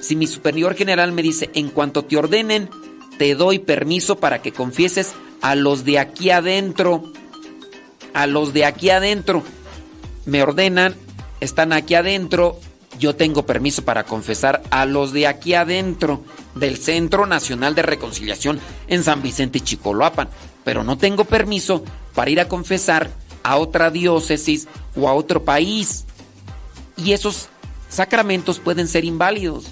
Si 0.00 0.14
mi 0.14 0.28
superior 0.28 0.76
general 0.76 1.10
me 1.10 1.22
dice, 1.22 1.50
en 1.52 1.68
cuanto 1.68 2.04
te 2.04 2.16
ordenen, 2.16 2.70
te 3.18 3.34
doy 3.34 3.58
permiso 3.58 4.16
para 4.16 4.40
que 4.40 4.52
confieses 4.52 5.14
a 5.42 5.56
los 5.56 5.84
de 5.84 5.98
aquí 5.98 6.30
adentro. 6.30 7.12
A 8.12 8.28
los 8.28 8.52
de 8.52 8.64
aquí 8.64 8.90
adentro. 8.90 9.42
Me 10.26 10.44
ordenan, 10.44 10.94
están 11.40 11.72
aquí 11.72 11.96
adentro. 11.96 12.60
Yo 13.00 13.16
tengo 13.16 13.44
permiso 13.44 13.84
para 13.84 14.04
confesar 14.04 14.62
a 14.70 14.86
los 14.86 15.12
de 15.12 15.26
aquí 15.26 15.54
adentro 15.54 16.22
del 16.54 16.76
Centro 16.76 17.26
Nacional 17.26 17.74
de 17.74 17.82
Reconciliación 17.82 18.60
en 18.86 19.02
San 19.02 19.22
Vicente 19.22 19.58
Chicoloapan. 19.58 20.28
Pero 20.62 20.84
no 20.84 20.98
tengo 20.98 21.24
permiso 21.24 21.82
para 22.14 22.30
ir 22.30 22.38
a 22.38 22.46
confesar 22.46 23.10
a 23.42 23.56
otra 23.56 23.90
diócesis 23.90 24.68
o 24.94 25.08
a 25.08 25.14
otro 25.14 25.42
país. 25.42 26.04
Y 26.96 27.12
esos 27.12 27.48
sacramentos 27.88 28.60
pueden 28.60 28.88
ser 28.88 29.04
inválidos. 29.04 29.66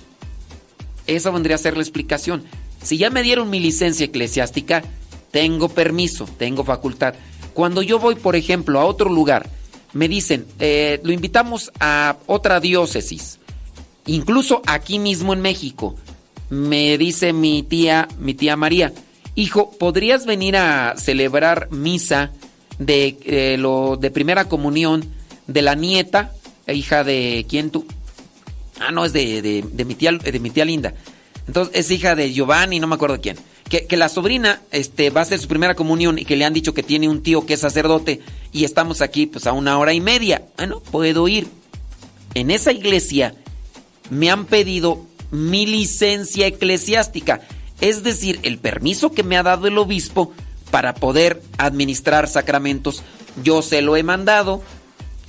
Esa 1.06 1.30
vendría 1.30 1.56
a 1.56 1.58
ser 1.58 1.76
la 1.76 1.82
explicación. 1.82 2.44
Si 2.82 2.98
ya 2.98 3.10
me 3.10 3.22
dieron 3.22 3.50
mi 3.50 3.60
licencia 3.60 4.06
eclesiástica, 4.06 4.82
tengo 5.30 5.68
permiso, 5.68 6.28
tengo 6.38 6.64
facultad. 6.64 7.14
Cuando 7.54 7.82
yo 7.82 7.98
voy, 7.98 8.14
por 8.14 8.36
ejemplo, 8.36 8.80
a 8.80 8.84
otro 8.84 9.10
lugar, 9.10 9.48
me 9.92 10.08
dicen, 10.08 10.46
eh, 10.58 11.00
lo 11.02 11.12
invitamos 11.12 11.70
a 11.80 12.16
otra 12.26 12.60
diócesis, 12.60 13.38
incluso 14.06 14.62
aquí 14.66 14.98
mismo 14.98 15.32
en 15.32 15.40
México, 15.40 15.96
me 16.48 16.96
dice 16.98 17.32
mi 17.32 17.62
tía, 17.62 18.08
mi 18.18 18.34
tía 18.34 18.56
María, 18.56 18.92
hijo, 19.34 19.70
¿podrías 19.70 20.26
venir 20.26 20.56
a 20.56 20.94
celebrar 20.96 21.68
misa 21.70 22.30
de 22.78 23.18
eh, 23.24 23.56
lo 23.58 23.96
de 23.96 24.10
primera 24.10 24.46
comunión 24.48 25.04
de 25.46 25.62
la 25.62 25.74
nieta, 25.74 26.32
hija 26.68 27.04
de 27.04 27.46
quién 27.48 27.70
tú? 27.70 27.86
Ah, 28.80 28.90
no, 28.90 29.04
es 29.04 29.12
de, 29.12 29.42
de, 29.42 29.84
mi, 29.84 29.94
tía, 29.94 30.12
de 30.12 30.40
mi 30.40 30.50
tía 30.50 30.64
Linda. 30.64 30.94
Entonces 31.46 31.74
es 31.74 31.90
hija 31.90 32.14
de 32.14 32.32
Giovanni, 32.32 32.80
no 32.80 32.86
me 32.86 32.94
acuerdo 32.94 33.20
quién. 33.20 33.36
Que, 33.68 33.96
la 33.96 34.10
sobrina 34.10 34.60
este, 34.70 35.08
va 35.08 35.20
a 35.20 35.22
hacer 35.22 35.38
su 35.38 35.48
primera 35.48 35.74
comunión 35.74 36.18
y 36.18 36.26
que 36.26 36.36
le 36.36 36.44
han 36.44 36.52
dicho 36.52 36.74
que 36.74 36.82
tiene 36.82 37.08
un 37.08 37.22
tío 37.22 37.46
que 37.46 37.54
es 37.54 37.60
sacerdote 37.60 38.20
y 38.52 38.64
estamos 38.64 39.00
aquí 39.00 39.24
pues 39.24 39.46
a 39.46 39.52
una 39.52 39.78
hora 39.78 39.94
y 39.94 40.00
media. 40.00 40.42
Bueno, 40.58 40.80
puedo 40.80 41.26
ir. 41.26 41.48
En 42.34 42.50
esa 42.50 42.70
iglesia 42.72 43.34
me 44.10 44.30
han 44.30 44.44
pedido 44.44 45.06
mi 45.30 45.64
licencia 45.64 46.46
eclesiástica, 46.46 47.40
es 47.80 48.02
decir, 48.02 48.40
el 48.42 48.58
permiso 48.58 49.12
que 49.12 49.22
me 49.22 49.38
ha 49.38 49.42
dado 49.42 49.66
el 49.66 49.78
obispo 49.78 50.32
para 50.70 50.94
poder 50.94 51.42
administrar 51.56 52.28
sacramentos. 52.28 53.02
Yo 53.42 53.62
se 53.62 53.80
lo 53.80 53.96
he 53.96 54.02
mandado 54.02 54.62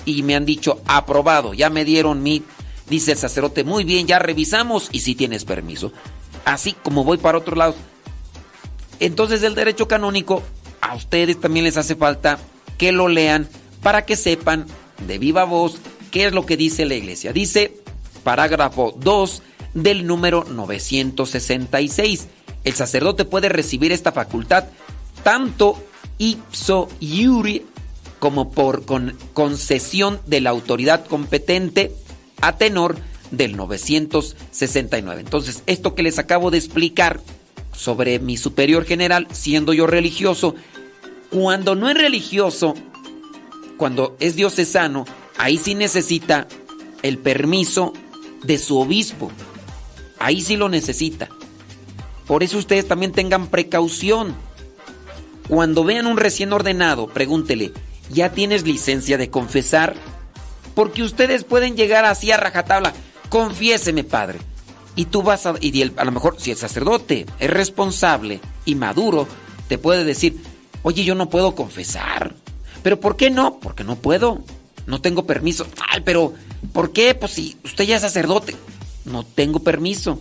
y 0.05 0.23
me 0.23 0.35
han 0.35 0.45
dicho 0.45 0.81
aprobado, 0.85 1.53
ya 1.53 1.69
me 1.69 1.85
dieron 1.85 2.23
mi 2.23 2.43
Dice 2.89 3.13
el 3.13 3.17
sacerdote, 3.17 3.63
muy 3.63 3.83
bien, 3.83 4.07
ya 4.07 4.19
revisamos 4.19 4.89
y 4.91 4.99
si 4.99 5.15
tienes 5.15 5.45
permiso. 5.45 5.91
Así 6.45 6.75
como 6.83 7.03
voy 7.03 7.17
para 7.17 7.37
otro 7.37 7.55
lado. 7.55 7.75
Entonces 8.99 9.41
el 9.43 9.55
derecho 9.55 9.87
canónico, 9.87 10.43
a 10.81 10.95
ustedes 10.95 11.39
también 11.39 11.63
les 11.63 11.77
hace 11.77 11.95
falta 11.95 12.39
que 12.77 12.91
lo 12.91 13.07
lean 13.07 13.47
para 13.81 14.05
que 14.05 14.15
sepan 14.15 14.65
de 15.07 15.17
viva 15.17 15.45
voz 15.45 15.77
qué 16.11 16.25
es 16.25 16.33
lo 16.33 16.45
que 16.45 16.57
dice 16.57 16.85
la 16.85 16.95
iglesia. 16.95 17.31
Dice 17.31 17.77
parágrafo 18.23 18.93
2 18.97 19.41
del 19.73 20.05
número 20.05 20.43
966. 20.43 22.27
El 22.63 22.73
sacerdote 22.73 23.25
puede 23.25 23.49
recibir 23.49 23.91
esta 23.91 24.11
facultad 24.11 24.65
tanto 25.23 25.81
ipso 26.17 26.89
iuri 26.99 27.65
como 28.23 28.51
por 28.51 28.85
con 28.85 29.17
concesión 29.33 30.21
de 30.27 30.39
la 30.39 30.49
autoridad 30.49 31.05
competente 31.05 31.91
a 32.39 32.55
tenor 32.55 32.95
del 33.31 33.57
969. 33.57 35.19
Entonces, 35.19 35.61
esto 35.65 35.93
que 35.93 36.03
les 36.03 36.19
acabo 36.19 36.49
de 36.49 36.57
explicar 36.57 37.19
sobre 37.75 38.19
mi 38.19 38.37
superior 38.37 38.85
general, 38.85 39.27
siendo 39.33 39.73
yo 39.73 39.87
religioso, 39.87 40.55
cuando 41.31 41.75
no 41.75 41.89
es 41.89 41.97
religioso, 41.97 42.75
cuando 43.75 44.15
es 44.21 44.37
diocesano, 44.37 45.03
ahí 45.37 45.57
sí 45.57 45.75
necesita 45.75 46.47
el 47.01 47.17
permiso 47.17 47.91
de 48.41 48.57
su 48.57 48.79
obispo. 48.79 49.33
Ahí 50.17 50.39
sí 50.39 50.55
lo 50.55 50.69
necesita. 50.69 51.27
Por 52.25 52.41
eso 52.41 52.57
ustedes 52.57 52.87
también 52.87 53.11
tengan 53.11 53.47
precaución. 53.47 54.33
Cuando 55.49 55.83
vean 55.83 56.07
un 56.07 56.15
recién 56.15 56.53
ordenado, 56.53 57.07
pregúntele, 57.07 57.73
¿ya 58.13 58.31
tienes 58.31 58.65
licencia 58.65 59.17
de 59.17 59.29
confesar? 59.29 59.95
Porque 60.75 61.03
ustedes 61.03 61.43
pueden 61.43 61.75
llegar 61.75 62.05
así 62.05 62.31
a 62.31 62.37
rajatabla, 62.37 62.93
confiéseme, 63.29 64.03
padre. 64.03 64.39
Y 64.95 65.05
tú 65.05 65.23
vas 65.23 65.45
a, 65.45 65.55
y 65.59 65.81
a 65.81 66.05
lo 66.05 66.11
mejor 66.11 66.35
si 66.39 66.51
el 66.51 66.57
sacerdote 66.57 67.25
es 67.39 67.49
responsable 67.49 68.39
y 68.65 68.75
maduro, 68.75 69.27
te 69.67 69.77
puede 69.77 70.03
decir, 70.03 70.37
oye, 70.83 71.03
yo 71.03 71.15
no 71.15 71.29
puedo 71.29 71.55
confesar. 71.55 72.35
¿Pero 72.83 72.99
por 72.99 73.15
qué 73.15 73.29
no? 73.29 73.59
Porque 73.59 73.83
no 73.83 73.95
puedo. 73.95 74.43
No 74.85 75.01
tengo 75.01 75.25
permiso. 75.25 75.65
Pero 76.03 76.33
¿por 76.73 76.91
qué? 76.91 77.15
Pues 77.15 77.31
si 77.31 77.57
usted 77.63 77.85
ya 77.85 77.95
es 77.95 78.01
sacerdote. 78.01 78.55
No 79.05 79.23
tengo 79.23 79.59
permiso. 79.59 80.19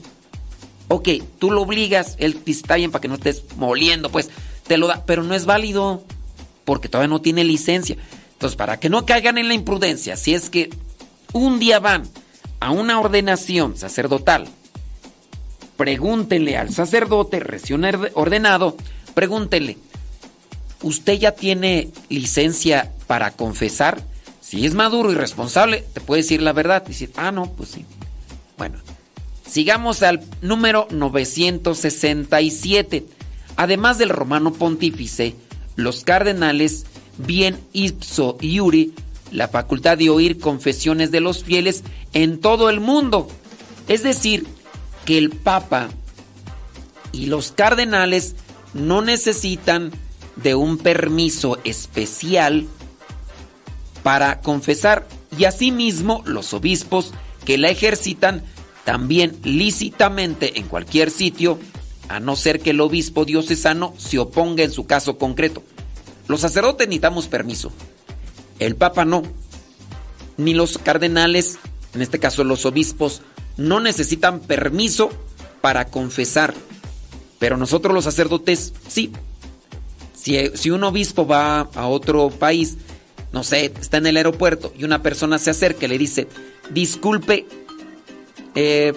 Ok, 0.89 1.09
tú 1.39 1.51
lo 1.51 1.63
obligas, 1.63 2.17
él 2.19 2.39
está 2.47 2.77
bien 2.77 2.91
para 2.91 3.01
que 3.01 3.09
no 3.09 3.15
estés 3.15 3.45
moliendo, 3.57 4.11
pues 4.11 4.29
te 4.67 4.77
lo 4.77 4.89
da, 4.89 5.05
pero 5.07 5.23
no 5.23 5.35
es 5.35 5.47
válido 5.47 6.05
porque 6.65 6.89
todavía 6.89 7.09
no 7.09 7.21
tiene 7.21 7.45
licencia. 7.45 7.97
Entonces, 8.35 8.57
para 8.57 8.79
que 8.81 8.89
no 8.89 9.05
caigan 9.07 9.39
en 9.39 9.49
la 9.49 9.55
imprudencia, 9.55 10.17
si 10.17 10.35
es 10.35 10.49
que 10.51 10.71
un 11.33 11.59
día 11.59 11.81
van 11.81 12.05
a 12.61 12.71
una 12.71 13.01
ordenación 13.01 13.77
sacerdotal, 13.77 14.47
pregúntenle 15.77 16.57
al 16.57 16.73
sacerdote 16.73 17.41
recién 17.41 17.85
orde- 17.85 18.13
ordenado, 18.15 18.77
pregúntenle, 19.15 19.79
¿usted 20.83 21.19
ya 21.19 21.33
tiene 21.33 21.91
licencia 22.09 22.93
para 23.07 23.31
confesar? 23.33 24.03
Si 24.41 24.65
es 24.67 24.75
maduro 24.75 25.11
y 25.11 25.15
responsable, 25.15 25.85
te 25.93 26.01
puede 26.01 26.23
decir 26.23 26.43
la 26.43 26.53
verdad. 26.53 26.85
Decir, 26.85 27.11
ah, 27.17 27.33
no, 27.33 27.51
pues 27.53 27.71
sí. 27.71 27.85
Bueno, 28.59 28.79
sigamos 29.49 30.03
al 30.03 30.21
número 30.43 30.87
967. 30.91 33.07
Además 33.57 33.99
del 33.99 34.11
romano 34.11 34.53
pontífice, 34.53 35.35
los 35.77 36.05
cardenales, 36.05 36.87
bien 37.19 37.59
ipso 37.73 38.37
iuri, 38.41 38.95
la 39.31 39.49
facultad 39.49 39.99
de 39.99 40.11
oír 40.11 40.39
confesiones 40.39 41.11
de 41.11 41.21
los 41.21 41.43
fieles 41.45 41.85
en 42.13 42.41
todo 42.41 42.71
el 42.71 42.81
mundo. 42.81 43.29
Es 43.89 44.03
decir, 44.03 44.47
que 45.05 45.19
el 45.19 45.31
Papa 45.31 45.89
y 47.13 47.27
los 47.27 47.53
cardenales 47.53 48.37
no 48.75 49.03
necesitan 49.03 49.91
de 50.37 50.55
un 50.55 50.79
permiso 50.79 51.59
especial 51.65 52.67
para 54.03 54.41
confesar 54.41 55.07
y 55.37 55.45
asimismo 55.45 56.23
los 56.27 56.53
obispos 56.55 57.13
que 57.45 57.59
la 57.59 57.71
ejercitan 57.71 58.43
también 58.85 59.39
lícitamente 59.45 60.59
en 60.59 60.67
cualquier 60.67 61.11
sitio, 61.11 61.59
a 62.13 62.21
no 62.21 62.37
ser 62.37 62.61
que 62.61 62.71
el 62.71 62.81
obispo 62.83 63.25
diocesano 63.25 63.95
se 63.97 64.19
oponga 64.19 64.63
en 64.63 64.71
su 64.71 64.87
caso 64.87 65.17
concreto. 65.17 65.63
Los 66.29 66.41
sacerdotes 66.41 66.87
necesitamos 66.87 67.27
permiso, 67.27 67.73
el 68.59 68.77
Papa 68.77 69.07
no, 69.07 69.23
ni 70.37 70.53
los 70.53 70.77
cardenales, 70.77 71.59
en 71.95 72.03
este 72.03 72.19
caso 72.19 72.45
los 72.45 72.67
obispos, 72.67 73.23
no 73.57 73.81
necesitan 73.81 74.41
permiso 74.41 75.11
para 75.63 75.87
confesar, 75.87 76.53
pero 77.39 77.57
nosotros 77.57 77.95
los 77.95 78.05
sacerdotes 78.05 78.75
sí. 78.89 79.11
Si, 80.15 80.71
un 80.71 80.85
obispo 80.85 81.27
va 81.27 81.63
a 81.75 81.89
otro 81.89 82.31
país, 82.31 82.77
no 83.33 83.43
sé, 83.43 83.73
está 83.81 83.97
en 83.97 84.07
el 84.07 84.17
aeropuerto 84.19 84.73
y 84.79 84.85
una 84.85 85.03
persona 85.03 85.39
se 85.39 85.51
acerca 85.51 85.87
y 85.87 85.89
le 85.89 85.99
dice, 85.99 86.29
disculpe, 86.71 87.47
eh, 88.55 88.93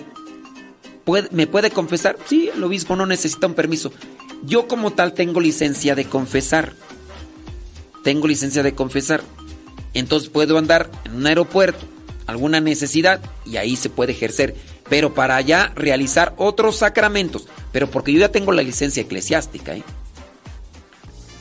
¿puede- 1.06 1.30
¿me 1.32 1.48
puede 1.48 1.72
confesar? 1.72 2.18
Sí, 2.28 2.50
el 2.54 2.64
obispo 2.64 2.96
no 2.96 3.06
necesita 3.06 3.48
un 3.48 3.54
permiso. 3.54 3.94
Yo 4.44 4.68
como 4.68 4.92
tal 4.92 5.14
tengo 5.14 5.40
licencia 5.40 5.96
de 5.96 6.06
confesar. 6.06 6.74
Tengo 8.04 8.28
licencia 8.28 8.62
de 8.64 8.76
confesar. 8.76 9.24
Entonces 9.94 10.30
puedo 10.30 10.58
andar 10.58 10.92
en 11.06 11.16
un 11.16 11.26
aeropuerto, 11.28 11.86
alguna 12.28 12.60
necesidad, 12.60 13.22
y 13.46 13.58
ahí 13.58 13.76
se 13.78 13.90
puede 13.90 14.12
ejercer. 14.12 14.56
Pero 14.90 15.14
para 15.14 15.36
allá 15.38 15.72
realizar 15.76 16.34
otros 16.38 16.76
sacramentos. 16.78 17.48
Pero 17.72 17.90
porque 17.90 18.12
yo 18.14 18.20
ya 18.20 18.30
tengo 18.32 18.52
la 18.52 18.62
licencia 18.62 19.02
eclesiástica, 19.02 19.76
¿eh? 19.76 19.84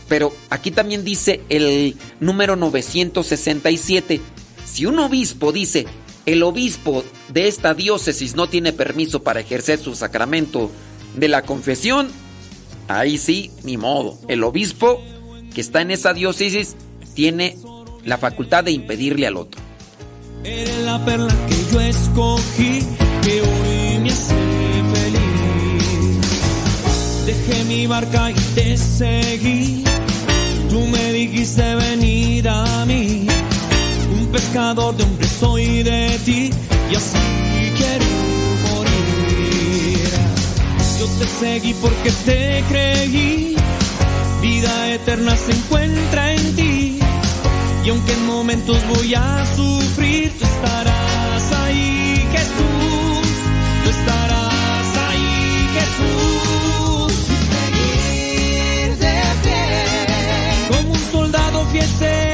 Pero 0.09 0.33
aquí 0.51 0.71
también 0.71 1.05
dice 1.05 1.41
el 1.49 1.97
número 2.21 2.57
967. 2.57 4.21
Si 4.65 4.87
un 4.87 4.99
obispo 4.99 5.51
dice, 5.53 5.87
el 6.27 6.43
obispo 6.43 7.05
de 7.29 7.49
esta 7.49 7.75
diócesis 7.75 8.35
no 8.35 8.49
tiene 8.49 8.73
permiso 8.73 9.23
para 9.23 9.41
ejercer 9.41 9.79
su 9.79 9.95
sacramento 9.95 10.71
de 11.17 11.29
la 11.29 11.43
confesión, 11.43 12.09
ahí 12.89 13.19
sí, 13.19 13.51
ni 13.63 13.77
modo. 13.77 14.19
El 14.29 14.43
obispo 14.43 15.03
que 15.55 15.61
está 15.61 15.83
en 15.83 15.91
esa 15.91 16.15
diócesis 16.15 16.77
tiene 17.15 17.59
la 18.05 18.19
facultad 18.19 18.65
de 18.65 18.73
impedirle 18.73 19.27
al 19.27 19.37
otro. 19.37 19.61
Eres 20.45 20.79
la 20.85 21.03
perla 21.05 21.35
que 21.49 21.57
yo 21.73 21.81
escogí, 21.81 22.81
que 23.23 23.41
hoy 23.41 23.99
me 24.01 24.11
hace 24.11 24.35
feliz. 24.95 25.21
Dejé 27.27 27.65
mi 27.65 27.87
barca 27.87 28.31
y 28.31 28.35
te 28.55 28.77
seguí. 28.77 29.85
Tú 30.69 30.81
me 30.81 31.13
dijiste 31.13 31.75
venir 31.77 32.49
a 32.49 32.85
mí. 32.85 33.24
Pescador 34.35 34.97
de 34.97 35.05
hombres 35.05 35.31
soy 35.39 35.85
de 35.85 36.19
ti 36.25 36.51
y 36.91 36.95
así 36.97 37.73
quiero 37.77 38.05
morir. 38.69 40.11
Yo 40.99 41.07
te 41.07 41.27
seguí 41.39 41.73
porque 41.75 42.11
te 42.25 42.65
creí. 42.69 43.55
Vida 44.43 44.93
eterna 44.93 45.37
se 45.37 45.53
encuentra 45.53 46.33
en 46.33 46.57
ti. 46.57 46.99
Y 47.85 47.91
aunque 47.91 48.13
en 48.13 48.27
momentos 48.27 48.77
voy 48.89 49.15
a 49.15 49.47
sufrir, 49.55 50.33
tú 50.37 50.45
estarás 50.45 51.53
ahí, 51.53 52.27
Jesús. 52.33 53.29
Tú 53.85 53.91
estarás 53.91 54.97
ahí, 55.11 55.69
Jesús. 55.77 57.13
Seguir 57.55 58.97
de 58.99 59.23
pie. 59.45 60.77
Como 60.77 60.93
un 60.93 61.13
soldado 61.13 61.67
fiel 61.67 62.34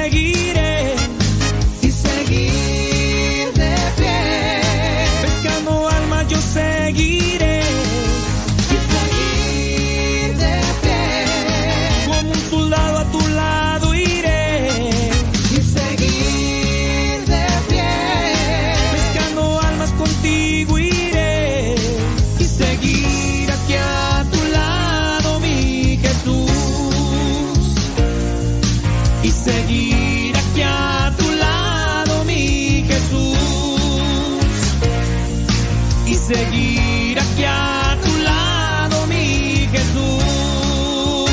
seguir 36.33 37.19
aquí 37.19 37.43
a 37.45 37.97
tu 38.03 38.11
lado, 38.23 39.07
mi 39.07 39.67
Jesús. 39.73 41.29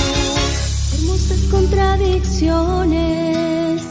Hermosas 0.95 1.41
contradicciones, 1.51 3.83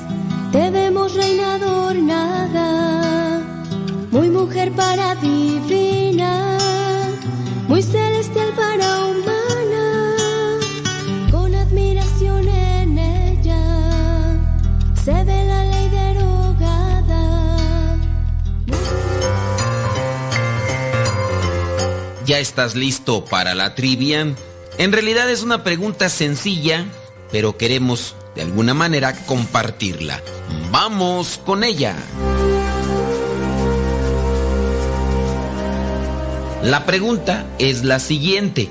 te 0.51 0.71
vemos 0.71 1.13
reina 1.13 1.55
adornada, 1.55 3.41
muy 4.11 4.29
mujer 4.29 4.71
para 4.73 5.06
¿Ya 22.37 22.41
estás 22.41 22.75
listo 22.75 23.25
para 23.25 23.55
la 23.55 23.73
trivia? 23.73 24.35
En 24.77 24.91
realidad 24.91 25.27
es 25.27 25.41
una 25.41 25.63
pregunta 25.63 26.07
sencilla, 26.07 26.85
pero 27.31 27.57
queremos 27.57 28.13
de 28.35 28.43
alguna 28.43 28.75
manera 28.75 29.25
compartirla. 29.25 30.21
Vamos 30.69 31.41
con 31.43 31.63
ella. 31.63 31.95
La 36.61 36.85
pregunta 36.85 37.47
es 37.57 37.83
la 37.83 37.97
siguiente. 37.99 38.69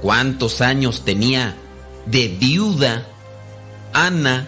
¿Cuántos 0.00 0.60
años 0.60 1.04
tenía 1.04 1.56
de 2.06 2.28
viuda 2.28 3.08
Ana, 3.92 4.46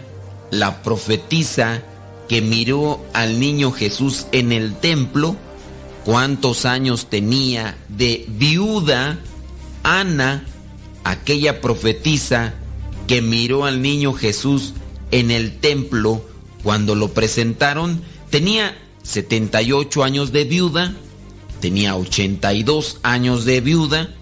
la 0.53 0.85
profetisa 0.85 1.83
que 2.29 2.43
miró 2.43 3.05
al 3.13 3.41
niño 3.41 3.73
Jesús 3.73 4.29
en 4.31 4.53
el 4.53 4.77
templo? 4.77 5.35
¿Cuántos 6.07 6.67
años 6.67 7.11
tenía 7.11 7.77
de 7.89 8.27
viuda 8.29 9.19
Ana, 9.83 10.47
aquella 11.03 11.61
profetisa 11.61 12.55
que 13.09 13.21
miró 13.21 13.65
al 13.65 13.83
niño 13.83 14.13
Jesús 14.13 14.75
en 15.11 15.33
el 15.33 15.59
templo 15.59 16.25
cuando 16.63 16.95
lo 16.95 17.13
presentaron? 17.13 18.03
Tenía 18.31 18.79
78 19.03 20.05
años 20.05 20.31
de 20.31 20.45
viuda, 20.45 20.95
tenía 21.61 21.97
82 21.97 23.01
años 23.03 23.45
de 23.45 23.61
viuda 23.61 24.15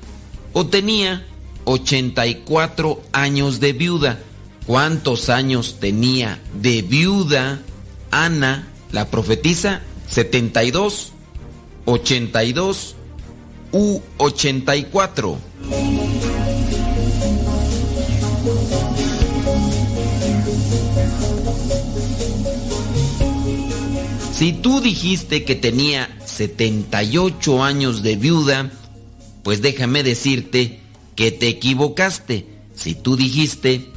o 0.55 0.65
tenía 0.65 1.27
84 1.65 3.03
años 3.13 3.61
de 3.61 3.75
viuda. 3.75 4.21
¿Cuántos 4.65 5.29
años 5.29 5.77
tenía 5.81 6.41
de 6.63 6.81
viuda 6.81 7.61
Ana, 8.11 8.73
la 8.91 9.11
profetisa? 9.11 9.83
72, 10.09 11.14
82 11.85 12.97
u 13.73 14.01
84. 14.19 15.39
Si 24.33 24.53
tú 24.53 24.81
dijiste 24.81 25.45
que 25.45 25.55
tenía 25.55 26.19
78 26.27 27.63
años 27.63 28.03
de 28.03 28.17
viuda, 28.17 28.73
pues 29.43 29.63
déjame 29.63 30.03
decirte 30.03 30.81
que 31.15 31.31
te 31.31 31.49
equivocaste. 31.49 32.47
Si 32.75 32.95
tú 32.95 33.17
dijiste 33.17 33.89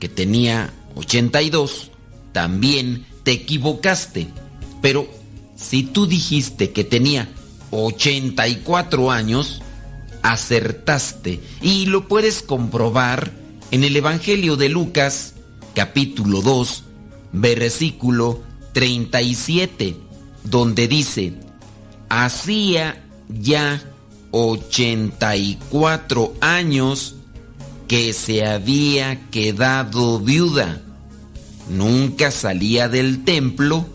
que 0.00 0.08
tenía 0.08 0.72
82, 0.94 1.90
también 2.32 3.06
te 3.22 3.32
equivocaste. 3.32 4.28
Pero 4.80 5.08
si 5.56 5.82
tú 5.82 6.06
dijiste 6.06 6.72
que 6.72 6.84
tenía 6.84 7.28
84 7.70 9.10
años, 9.10 9.62
acertaste. 10.22 11.40
Y 11.60 11.86
lo 11.86 12.08
puedes 12.08 12.42
comprobar 12.42 13.32
en 13.70 13.84
el 13.84 13.96
Evangelio 13.96 14.56
de 14.56 14.68
Lucas, 14.68 15.34
capítulo 15.74 16.42
2, 16.42 16.84
versículo 17.32 18.42
37, 18.74 19.96
donde 20.44 20.88
dice, 20.88 21.34
hacía 22.08 23.04
ya 23.28 23.82
84 24.30 26.34
años 26.40 27.16
que 27.88 28.12
se 28.12 28.44
había 28.44 29.28
quedado 29.30 30.20
viuda. 30.20 30.82
Nunca 31.68 32.30
salía 32.30 32.88
del 32.88 33.24
templo, 33.24 33.86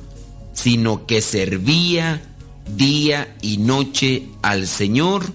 sino 0.54 1.06
que 1.06 1.22
servía 1.22 2.22
día 2.76 3.36
y 3.42 3.58
noche 3.58 4.28
al 4.42 4.68
Señor 4.68 5.32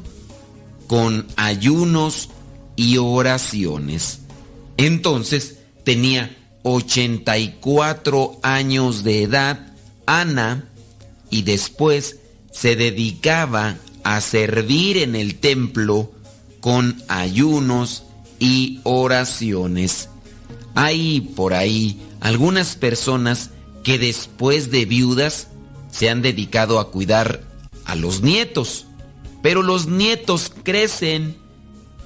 con 0.87 1.27
ayunos 1.37 2.31
y 2.77 2.99
oraciones. 2.99 4.21
Entonces 4.77 5.59
tenía 5.85 6.37
84 6.63 8.39
años 8.43 9.05
de 9.05 9.23
edad 9.23 9.73
Ana 10.07 10.69
y 11.31 11.43
después 11.43 12.17
se 12.53 12.77
dedicaba 12.77 13.77
a 14.05 14.21
servir 14.21 14.99
en 14.99 15.17
el 15.17 15.37
templo 15.37 16.13
con 16.61 17.03
ayunos 17.09 18.05
y 18.39 18.81
oraciones. 18.85 20.09
Hay 20.75 21.21
por 21.21 21.55
ahí 21.55 22.01
algunas 22.21 22.77
personas 22.77 23.51
que 23.87 24.01
después 24.01 24.73
de 24.73 24.85
viudas 24.85 25.47
se 25.93 26.11
han 26.11 26.21
dedicado 26.21 26.81
a 26.81 26.91
cuidar 26.91 27.45
a 27.85 27.95
los 27.95 28.21
nietos, 28.21 28.87
pero 29.45 29.63
los 29.63 29.87
nietos 29.87 30.53
crecen 30.65 31.37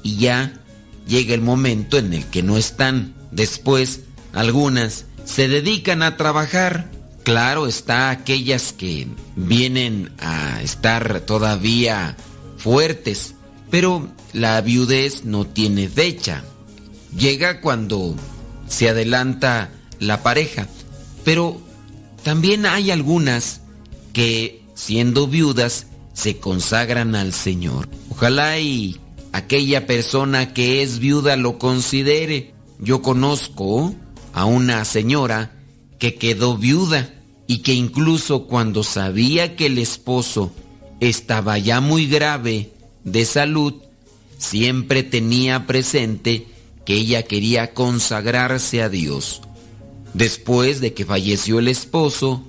y 0.02 0.17
ya 0.17 0.60
llega 1.07 1.33
el 1.33 1.41
momento 1.41 1.97
en 1.97 2.12
el 2.12 2.26
que 2.26 2.42
no 2.42 2.59
están. 2.59 3.15
Después, 3.31 4.00
algunas 4.34 5.07
se 5.25 5.49
dedican 5.49 6.02
a 6.02 6.18
trabajar. 6.18 6.91
Claro 7.23 7.67
está 7.67 8.10
aquellas 8.10 8.75
que 8.75 9.09
vienen 9.34 10.12
a 10.18 10.60
estar 10.60 11.20
todavía 11.20 12.15
fuertes, 12.59 13.36
pero 13.70 14.07
la 14.34 14.60
viudez 14.60 15.25
no 15.25 15.47
tiene 15.47 15.89
fecha. 15.89 16.44
Llega 17.17 17.62
cuando 17.62 18.17
se 18.68 18.91
adelanta 18.91 19.70
la 19.99 20.23
pareja, 20.23 20.68
pero 21.25 21.69
también 22.23 22.66
hay 22.66 22.90
algunas 22.90 23.62
que 24.12 24.62
siendo 24.74 25.26
viudas 25.26 25.86
se 26.12 26.39
consagran 26.39 27.15
al 27.15 27.32
Señor. 27.32 27.89
Ojalá 28.10 28.58
y 28.58 28.99
aquella 29.32 29.86
persona 29.86 30.52
que 30.52 30.82
es 30.82 30.99
viuda 30.99 31.36
lo 31.36 31.58
considere. 31.58 32.55
Yo 32.78 33.02
conozco 33.02 33.94
a 34.32 34.44
una 34.44 34.84
señora 34.84 35.52
que 35.99 36.15
quedó 36.15 36.57
viuda 36.57 37.15
y 37.47 37.58
que 37.58 37.74
incluso 37.74 38.47
cuando 38.47 38.82
sabía 38.82 39.57
que 39.57 39.66
el 39.66 39.78
esposo 39.78 40.52
estaba 41.00 41.58
ya 41.58 41.81
muy 41.81 42.07
grave 42.07 42.73
de 43.05 43.24
salud, 43.24 43.74
siempre 44.39 45.02
tenía 45.02 45.66
presente 45.66 46.47
que 46.84 46.94
ella 46.94 47.23
quería 47.24 47.74
consagrarse 47.74 48.82
a 48.82 48.89
Dios. 48.89 49.42
Después 50.15 50.81
de 50.81 50.93
que 50.93 51.05
falleció 51.05 51.59
el 51.59 51.69
esposo, 51.69 52.43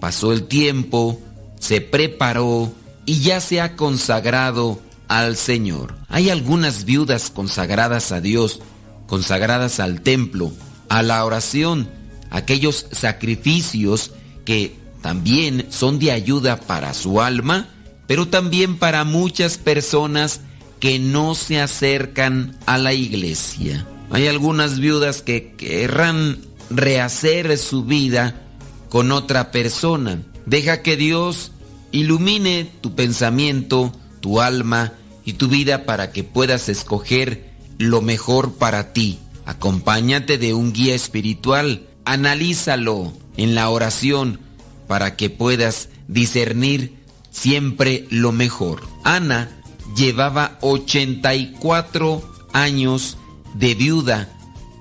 pasó 0.00 0.32
el 0.32 0.44
tiempo, 0.44 1.20
se 1.58 1.80
preparó 1.80 2.72
y 3.06 3.20
ya 3.20 3.40
se 3.40 3.60
ha 3.60 3.76
consagrado 3.76 4.80
al 5.08 5.36
Señor. 5.36 5.94
Hay 6.08 6.30
algunas 6.30 6.84
viudas 6.84 7.30
consagradas 7.30 8.12
a 8.12 8.20
Dios, 8.20 8.60
consagradas 9.06 9.80
al 9.80 10.02
templo, 10.02 10.52
a 10.88 11.02
la 11.02 11.24
oración, 11.24 11.88
aquellos 12.30 12.86
sacrificios 12.92 14.12
que 14.44 14.76
también 15.02 15.66
son 15.70 15.98
de 15.98 16.12
ayuda 16.12 16.60
para 16.60 16.92
su 16.92 17.20
alma, 17.20 17.68
pero 18.06 18.28
también 18.28 18.76
para 18.78 19.04
muchas 19.04 19.58
personas 19.58 20.40
que 20.80 20.98
no 20.98 21.34
se 21.34 21.60
acercan 21.60 22.56
a 22.66 22.78
la 22.78 22.92
iglesia. 22.92 23.86
Hay 24.10 24.28
algunas 24.28 24.78
viudas 24.78 25.22
que 25.22 25.54
querrán 25.56 26.38
rehacer 26.70 27.58
su 27.58 27.84
vida 27.84 28.42
con 28.88 29.12
otra 29.12 29.50
persona. 29.50 30.22
Deja 30.46 30.82
que 30.82 30.96
Dios 30.96 31.52
ilumine 31.92 32.70
tu 32.80 32.94
pensamiento, 32.94 33.92
tu 34.20 34.40
alma 34.40 34.92
y 35.24 35.34
tu 35.34 35.48
vida 35.48 35.84
para 35.84 36.12
que 36.12 36.24
puedas 36.24 36.68
escoger 36.68 37.50
lo 37.78 38.02
mejor 38.02 38.54
para 38.54 38.92
ti. 38.92 39.18
Acompáñate 39.44 40.38
de 40.38 40.54
un 40.54 40.72
guía 40.72 40.94
espiritual, 40.94 41.86
analízalo 42.04 43.12
en 43.36 43.54
la 43.54 43.70
oración 43.70 44.40
para 44.86 45.16
que 45.16 45.30
puedas 45.30 45.88
discernir 46.08 46.96
siempre 47.30 48.06
lo 48.10 48.32
mejor. 48.32 48.82
Ana 49.04 49.50
llevaba 49.96 50.58
84 50.62 52.22
años 52.52 53.18
de 53.54 53.74
viuda 53.74 54.28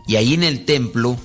y 0.08 0.16
ahí 0.16 0.34
en 0.34 0.44
el 0.44 0.66
templo 0.66 1.18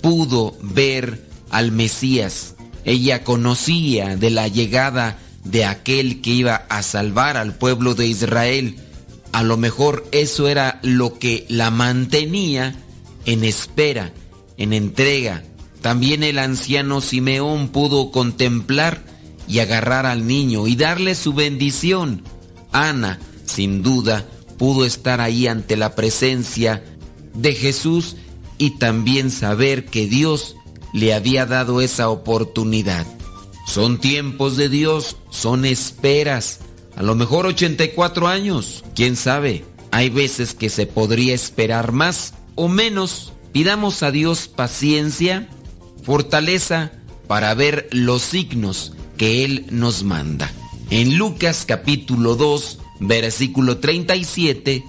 pudo 0.00 0.56
ver 0.62 1.24
al 1.50 1.72
Mesías. 1.72 2.54
Ella 2.84 3.24
conocía 3.24 4.16
de 4.16 4.30
la 4.30 4.48
llegada 4.48 5.18
de 5.44 5.64
aquel 5.64 6.20
que 6.20 6.30
iba 6.30 6.54
a 6.68 6.82
salvar 6.82 7.36
al 7.36 7.54
pueblo 7.54 7.94
de 7.94 8.06
Israel. 8.06 8.76
A 9.32 9.42
lo 9.42 9.56
mejor 9.56 10.06
eso 10.12 10.48
era 10.48 10.80
lo 10.82 11.18
que 11.18 11.46
la 11.48 11.70
mantenía 11.70 12.74
en 13.24 13.44
espera, 13.44 14.12
en 14.56 14.72
entrega. 14.72 15.44
También 15.82 16.22
el 16.22 16.38
anciano 16.38 17.00
Simeón 17.00 17.68
pudo 17.68 18.10
contemplar 18.10 19.02
y 19.46 19.60
agarrar 19.60 20.06
al 20.06 20.26
niño 20.26 20.66
y 20.66 20.76
darle 20.76 21.14
su 21.14 21.32
bendición. 21.32 22.22
Ana, 22.72 23.18
sin 23.46 23.82
duda, 23.82 24.26
pudo 24.58 24.84
estar 24.84 25.20
ahí 25.20 25.46
ante 25.46 25.76
la 25.76 25.94
presencia 25.94 26.82
de 27.34 27.54
Jesús 27.54 28.16
y 28.58 28.78
también 28.78 29.30
saber 29.30 29.86
que 29.86 30.06
Dios 30.06 30.56
le 30.92 31.14
había 31.14 31.46
dado 31.46 31.80
esa 31.80 32.08
oportunidad. 32.10 33.06
Son 33.66 33.98
tiempos 33.98 34.56
de 34.56 34.68
Dios, 34.68 35.16
son 35.30 35.64
esperas. 35.64 36.60
A 36.96 37.02
lo 37.02 37.14
mejor 37.14 37.46
84 37.46 38.26
años, 38.26 38.84
quién 38.94 39.14
sabe. 39.14 39.64
Hay 39.90 40.10
veces 40.10 40.54
que 40.54 40.70
se 40.70 40.86
podría 40.86 41.34
esperar 41.34 41.92
más 41.92 42.34
o 42.54 42.68
menos. 42.68 43.32
Pidamos 43.52 44.02
a 44.02 44.10
Dios 44.10 44.48
paciencia, 44.48 45.48
fortaleza 46.02 46.92
para 47.26 47.54
ver 47.54 47.88
los 47.92 48.22
signos 48.22 48.92
que 49.16 49.44
Él 49.44 49.66
nos 49.70 50.02
manda. 50.02 50.50
En 50.90 51.18
Lucas 51.18 51.64
capítulo 51.66 52.34
2, 52.34 52.78
versículo 53.00 53.78
37, 53.78 54.84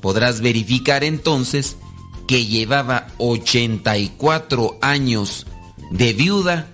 podrás 0.00 0.40
verificar 0.40 1.04
entonces 1.04 1.76
que 2.26 2.46
llevaba 2.46 3.08
84 3.18 4.78
años 4.80 5.46
de 5.90 6.12
viuda, 6.12 6.66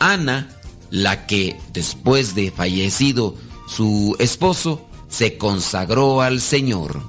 Ana, 0.00 0.48
la 0.90 1.26
que 1.26 1.56
después 1.72 2.34
de 2.34 2.50
fallecido 2.50 3.34
su 3.68 4.16
esposo, 4.18 4.86
se 5.08 5.38
consagró 5.38 6.20
al 6.22 6.40
Señor. 6.40 7.00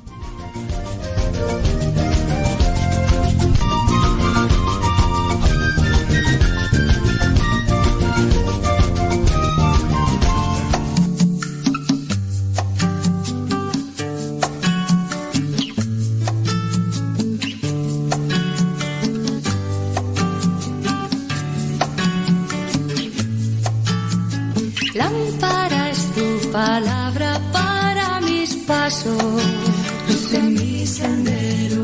Palabra 26.67 27.39
para 27.53 28.19
mis 28.29 28.51
pasos, 28.71 29.23
luz 30.07 30.33
en 30.33 30.53
mi 30.53 30.85
sendero. 30.85 31.83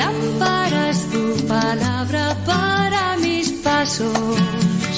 Lámpara 0.00 0.90
es 0.92 1.00
tu 1.12 1.24
palabra 1.46 2.24
para 2.46 3.02
mis 3.18 3.48
pasos, 3.66 4.18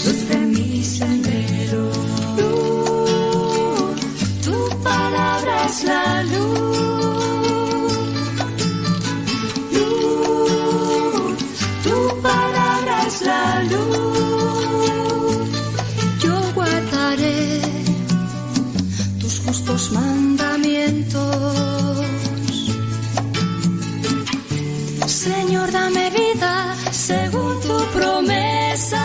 luz 0.05 0.31
en 0.31 0.51
mi 0.57 0.73
sendero. 0.99 1.83
Luz, 2.39 3.97
tu 4.47 4.59
palabra 4.89 5.55
es 5.69 5.77
la 5.91 6.07
luz. 6.33 7.93
Luz, 9.77 11.37
tu 11.87 11.97
palabra 12.29 12.95
es 13.09 13.17
la 13.23 13.63
luz. 13.71 13.76
Mandamientos. 19.93 21.67
Señor, 25.07 25.71
dame 25.73 26.11
vida 26.11 26.75
según 26.91 27.61
tu 27.61 27.77
promesa. 27.97 29.05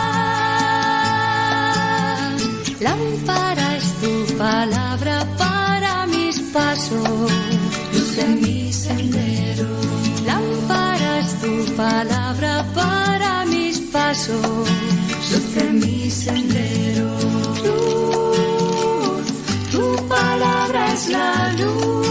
Lámpara 2.80 3.76
es 3.76 3.86
tu 4.02 4.36
palabra 4.36 5.26
para 5.38 6.06
mis 6.06 6.40
pasos, 6.56 7.30
luz 7.94 8.18
en 8.18 8.40
mi 8.42 8.72
sendero. 8.72 9.68
Lámpara 10.26 11.18
es 11.20 11.30
tu 11.40 11.76
palabra 11.76 12.64
para 12.74 13.44
mis 13.46 13.78
pasos, 13.96 14.68
luz 15.30 15.56
en 15.56 15.80
mi 15.80 16.10
sendero. 16.10 17.08
Luz, 17.64 19.26
tu 19.70 19.84
palabra 20.08 20.71
es 20.94 21.08
la 21.08 21.52
luz. 21.52 22.06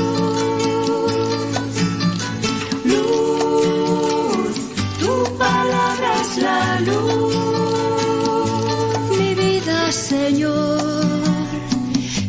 Luz, 2.86 4.56
tu 5.00 5.38
palabra 5.38 6.22
es 6.22 6.38
la 6.38 6.80
luz. 6.82 7.36
Mi 9.20 9.36
vida, 9.36 9.92
Señor, 9.92 10.82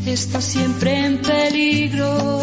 está 0.07 0.41
siempre 0.41 1.07
en 1.07 1.23
peligro. 1.23 2.41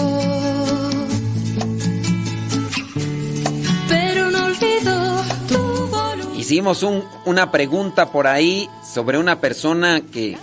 Pero 3.87 4.31
no 4.31 4.45
olvido 4.45 5.21
tu 5.47 5.57
voluntad. 5.87 6.33
Hicimos 6.37 6.83
un- 6.83 7.03
una 7.25 7.51
pregunta 7.51 8.11
por 8.11 8.27
ahí 8.27 8.69
sobre 8.93 9.17
una 9.17 9.39
persona 9.39 10.01
que 10.01 10.37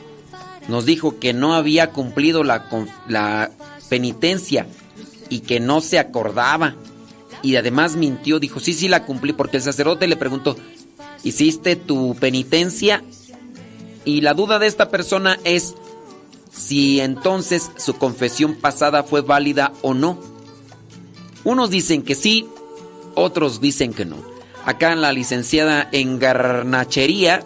nos 0.68 0.84
dijo 0.84 1.18
que 1.18 1.32
no 1.32 1.54
había 1.54 1.90
cumplido 1.90 2.44
la, 2.44 2.68
la 3.08 3.50
penitencia 3.88 4.66
y 5.28 5.40
que 5.40 5.60
no 5.60 5.80
se 5.80 5.98
acordaba. 5.98 6.74
Y 7.42 7.56
además 7.56 7.96
mintió, 7.96 8.40
dijo, 8.40 8.60
sí, 8.60 8.72
sí 8.72 8.88
la 8.88 9.04
cumplí, 9.04 9.32
porque 9.32 9.58
el 9.58 9.62
sacerdote 9.62 10.08
le 10.08 10.16
preguntó, 10.16 10.56
¿hiciste 11.22 11.76
tu 11.76 12.16
penitencia? 12.16 13.04
Y 14.04 14.20
la 14.22 14.34
duda 14.34 14.58
de 14.58 14.66
esta 14.66 14.88
persona 14.88 15.38
es 15.44 15.74
si 16.50 17.00
entonces 17.00 17.70
su 17.76 17.94
confesión 17.94 18.54
pasada 18.54 19.02
fue 19.02 19.20
válida 19.20 19.72
o 19.82 19.94
no. 19.94 20.18
Unos 21.44 21.70
dicen 21.70 22.02
que 22.02 22.14
sí, 22.14 22.48
otros 23.14 23.60
dicen 23.60 23.92
que 23.92 24.04
no. 24.04 24.16
Acá 24.64 24.94
la 24.96 25.12
licenciada 25.12 25.88
en 25.92 26.18
garnachería 26.18 27.44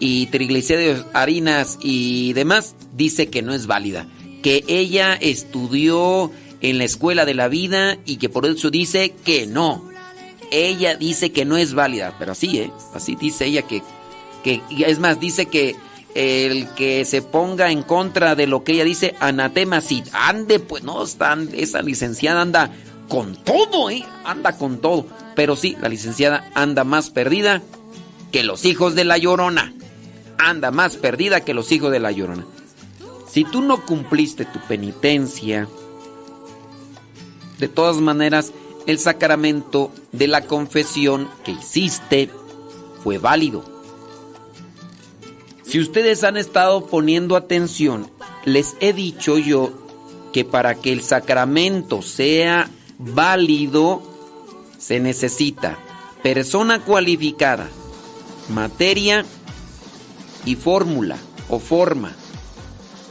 y 0.00 0.26
triglicéridos, 0.26 1.06
harinas 1.12 1.78
y 1.80 2.32
demás 2.32 2.74
dice 2.96 3.28
que 3.28 3.42
no 3.42 3.54
es 3.54 3.66
válida, 3.66 4.06
que 4.42 4.64
ella 4.66 5.14
estudió 5.14 6.32
en 6.62 6.78
la 6.78 6.84
escuela 6.84 7.24
de 7.24 7.34
la 7.34 7.48
vida 7.48 7.98
y 8.04 8.16
que 8.16 8.28
por 8.28 8.46
eso 8.46 8.70
dice 8.70 9.14
que 9.24 9.46
no. 9.46 9.88
Ella 10.50 10.96
dice 10.96 11.30
que 11.30 11.44
no 11.44 11.56
es 11.56 11.74
válida, 11.74 12.16
pero 12.18 12.32
así, 12.32 12.58
¿eh? 12.58 12.72
Así 12.92 13.14
dice 13.14 13.44
ella 13.44 13.62
que, 13.62 13.82
que 14.42 14.60
es 14.84 14.98
más, 14.98 15.20
dice 15.20 15.46
que 15.46 15.76
el 16.14 16.68
que 16.70 17.04
se 17.04 17.22
ponga 17.22 17.70
en 17.70 17.82
contra 17.82 18.34
de 18.34 18.48
lo 18.48 18.64
que 18.64 18.72
ella 18.72 18.84
dice, 18.84 19.14
anatema, 19.20 19.80
si 19.80 20.02
ande, 20.12 20.58
pues 20.58 20.82
no, 20.82 21.04
esa 21.04 21.82
licenciada 21.82 22.42
anda 22.42 22.72
con 23.08 23.36
todo, 23.36 23.90
¿eh? 23.90 24.04
Anda 24.24 24.56
con 24.56 24.80
todo. 24.80 25.06
Pero 25.36 25.56
sí, 25.56 25.76
la 25.80 25.88
licenciada 25.88 26.50
anda 26.54 26.84
más 26.84 27.10
perdida 27.10 27.62
que 28.32 28.42
los 28.42 28.64
hijos 28.64 28.94
de 28.94 29.04
la 29.04 29.18
llorona. 29.18 29.72
Anda 30.42 30.70
más 30.70 30.96
perdida 30.96 31.42
que 31.42 31.54
los 31.54 31.70
hijos 31.70 31.92
de 31.92 32.00
la 32.00 32.10
llorona. 32.10 32.46
Si 33.28 33.44
tú 33.44 33.62
no 33.62 33.84
cumpliste 33.84 34.44
tu 34.44 34.58
penitencia, 34.60 35.68
de 37.58 37.68
todas 37.68 37.98
maneras, 37.98 38.52
el 38.86 38.98
sacramento 38.98 39.92
de 40.12 40.26
la 40.26 40.46
confesión 40.46 41.28
que 41.44 41.52
hiciste 41.52 42.30
fue 43.04 43.18
válido. 43.18 43.64
Si 45.62 45.78
ustedes 45.78 46.24
han 46.24 46.36
estado 46.36 46.86
poniendo 46.86 47.36
atención, 47.36 48.10
les 48.44 48.76
he 48.80 48.92
dicho 48.92 49.38
yo 49.38 49.72
que 50.32 50.44
para 50.44 50.74
que 50.74 50.92
el 50.92 51.02
sacramento 51.02 52.02
sea 52.02 52.70
válido, 52.98 54.02
se 54.78 54.98
necesita 55.00 55.78
persona 56.22 56.80
cualificada, 56.80 57.68
materia 58.48 59.24
y 60.44 60.56
fórmula 60.56 61.18
o 61.48 61.58
forma. 61.58 62.12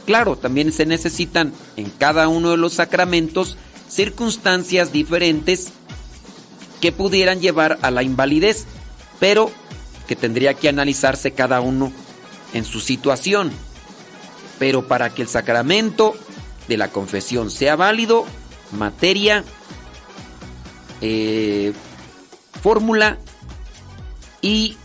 Claro, 0.06 0.36
también 0.36 0.72
se 0.72 0.86
necesitan 0.86 1.52
en 1.76 1.90
cada 1.90 2.28
uno 2.28 2.50
de 2.50 2.56
los 2.56 2.74
sacramentos 2.74 3.56
circunstancias 3.88 4.92
diferentes 4.92 5.72
que 6.80 6.92
pudieran 6.92 7.40
llevar 7.40 7.78
a 7.82 7.90
la 7.90 8.02
invalidez, 8.02 8.66
pero 9.18 9.50
que 10.08 10.16
tendría 10.16 10.54
que 10.54 10.68
analizarse 10.68 11.32
cada 11.32 11.60
uno 11.60 11.92
en 12.54 12.64
su 12.64 12.80
situación. 12.80 13.52
Pero 14.58 14.88
para 14.88 15.10
que 15.10 15.22
el 15.22 15.28
sacramento 15.28 16.14
de 16.68 16.76
la 16.76 16.88
confesión 16.88 17.50
sea 17.50 17.76
válido, 17.76 18.24
materia, 18.72 19.44
eh, 21.00 21.72
fórmula 22.62 23.18
y 24.42 24.76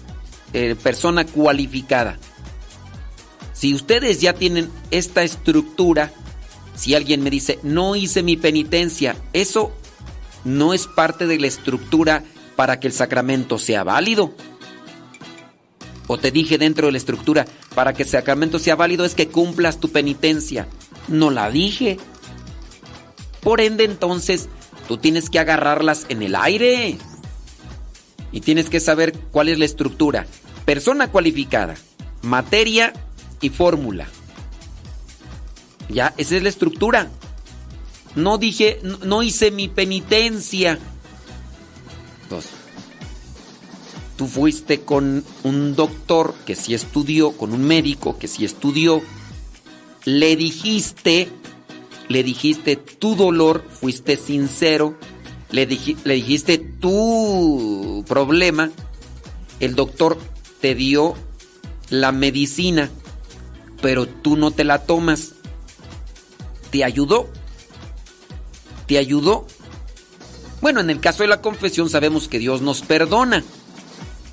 eh, 0.53 0.75
persona 0.81 1.25
cualificada. 1.25 2.17
Si 3.55 3.73
ustedes 3.73 4.19
ya 4.19 4.33
tienen 4.33 4.69
esta 4.91 5.23
estructura, 5.23 6.11
si 6.75 6.93
alguien 6.93 7.23
me 7.23 7.29
dice, 7.29 7.57
no 7.63 7.95
hice 7.95 8.21
mi 8.21 8.35
penitencia, 8.35 9.15
eso 9.31 9.71
no 10.43 10.73
es 10.73 10.87
parte 10.87 11.25
de 11.25 11.39
la 11.39 11.47
estructura 11.47 12.23
para 12.57 12.81
que 12.81 12.87
el 12.87 12.93
sacramento 12.93 13.57
sea 13.57 13.85
válido. 13.85 14.33
O 16.07 16.17
te 16.17 16.31
dije 16.31 16.57
dentro 16.57 16.87
de 16.87 16.91
la 16.91 16.97
estructura, 16.97 17.45
para 17.73 17.93
que 17.93 18.03
el 18.03 18.09
sacramento 18.09 18.59
sea 18.59 18.75
válido 18.75 19.05
es 19.05 19.15
que 19.15 19.29
cumplas 19.29 19.79
tu 19.79 19.89
penitencia. 19.89 20.67
No 21.07 21.31
la 21.31 21.49
dije. 21.49 21.97
Por 23.39 23.61
ende, 23.61 23.85
entonces, 23.85 24.49
tú 24.89 24.97
tienes 24.97 25.29
que 25.29 25.39
agarrarlas 25.39 26.05
en 26.09 26.23
el 26.23 26.35
aire. 26.35 26.97
Y 28.33 28.41
tienes 28.41 28.69
que 28.69 28.81
saber 28.81 29.17
cuál 29.31 29.47
es 29.47 29.57
la 29.59 29.65
estructura. 29.65 30.27
Persona 30.65 31.09
cualificada, 31.09 31.75
materia 32.21 32.91
y 33.41 33.49
fórmula. 33.49 34.07
Ya, 35.89 36.13
esa 36.17 36.35
es 36.35 36.43
la 36.43 36.49
estructura. 36.49 37.09
No 38.15 38.37
dije, 38.37 38.79
no, 39.03 39.23
hice 39.23 39.51
mi 39.51 39.67
penitencia. 39.67 40.79
Entonces, 42.23 42.51
tú 44.15 44.27
fuiste 44.27 44.81
con 44.81 45.23
un 45.43 45.75
doctor 45.75 46.33
que 46.45 46.55
sí 46.55 46.73
estudió, 46.73 47.33
con 47.33 47.53
un 47.53 47.63
médico 47.63 48.17
que 48.17 48.27
sí 48.27 48.45
estudió, 48.45 49.01
le 50.05 50.35
dijiste, 50.35 51.29
le 52.07 52.23
dijiste 52.23 52.77
tu 52.77 53.15
dolor, 53.15 53.65
fuiste 53.69 54.17
sincero, 54.17 54.97
le 55.51 55.65
dijiste 55.65 56.57
tu 56.57 58.03
problema, 58.07 58.71
el 59.59 59.75
doctor 59.75 60.17
te 60.61 60.73
dio 60.73 61.15
la 61.89 62.11
medicina, 62.11 62.89
pero 63.81 64.07
tú 64.07 64.37
no 64.37 64.51
te 64.51 64.63
la 64.63 64.79
tomas. 64.79 65.33
¿Te 66.71 66.83
ayudó? 66.83 67.29
¿Te 68.87 68.97
ayudó? 68.97 69.45
Bueno, 70.61 70.79
en 70.79 70.89
el 70.89 70.99
caso 70.99 71.23
de 71.23 71.29
la 71.29 71.41
confesión 71.41 71.89
sabemos 71.89 72.27
que 72.27 72.39
Dios 72.39 72.61
nos 72.61 72.81
perdona, 72.81 73.43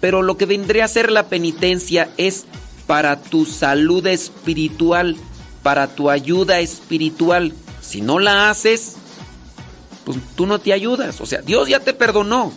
pero 0.00 0.22
lo 0.22 0.36
que 0.36 0.46
vendría 0.46 0.84
a 0.84 0.88
ser 0.88 1.10
la 1.10 1.28
penitencia 1.28 2.10
es 2.16 2.44
para 2.86 3.20
tu 3.20 3.44
salud 3.44 4.06
espiritual, 4.06 5.16
para 5.62 5.88
tu 5.88 6.10
ayuda 6.10 6.60
espiritual. 6.60 7.52
Si 7.80 8.00
no 8.00 8.18
la 8.18 8.50
haces, 8.50 8.94
pues 10.04 10.18
tú 10.34 10.46
no 10.46 10.58
te 10.58 10.72
ayudas. 10.72 11.20
O 11.20 11.26
sea, 11.26 11.42
Dios 11.42 11.68
ya 11.68 11.80
te 11.80 11.92
perdonó. 11.92 12.52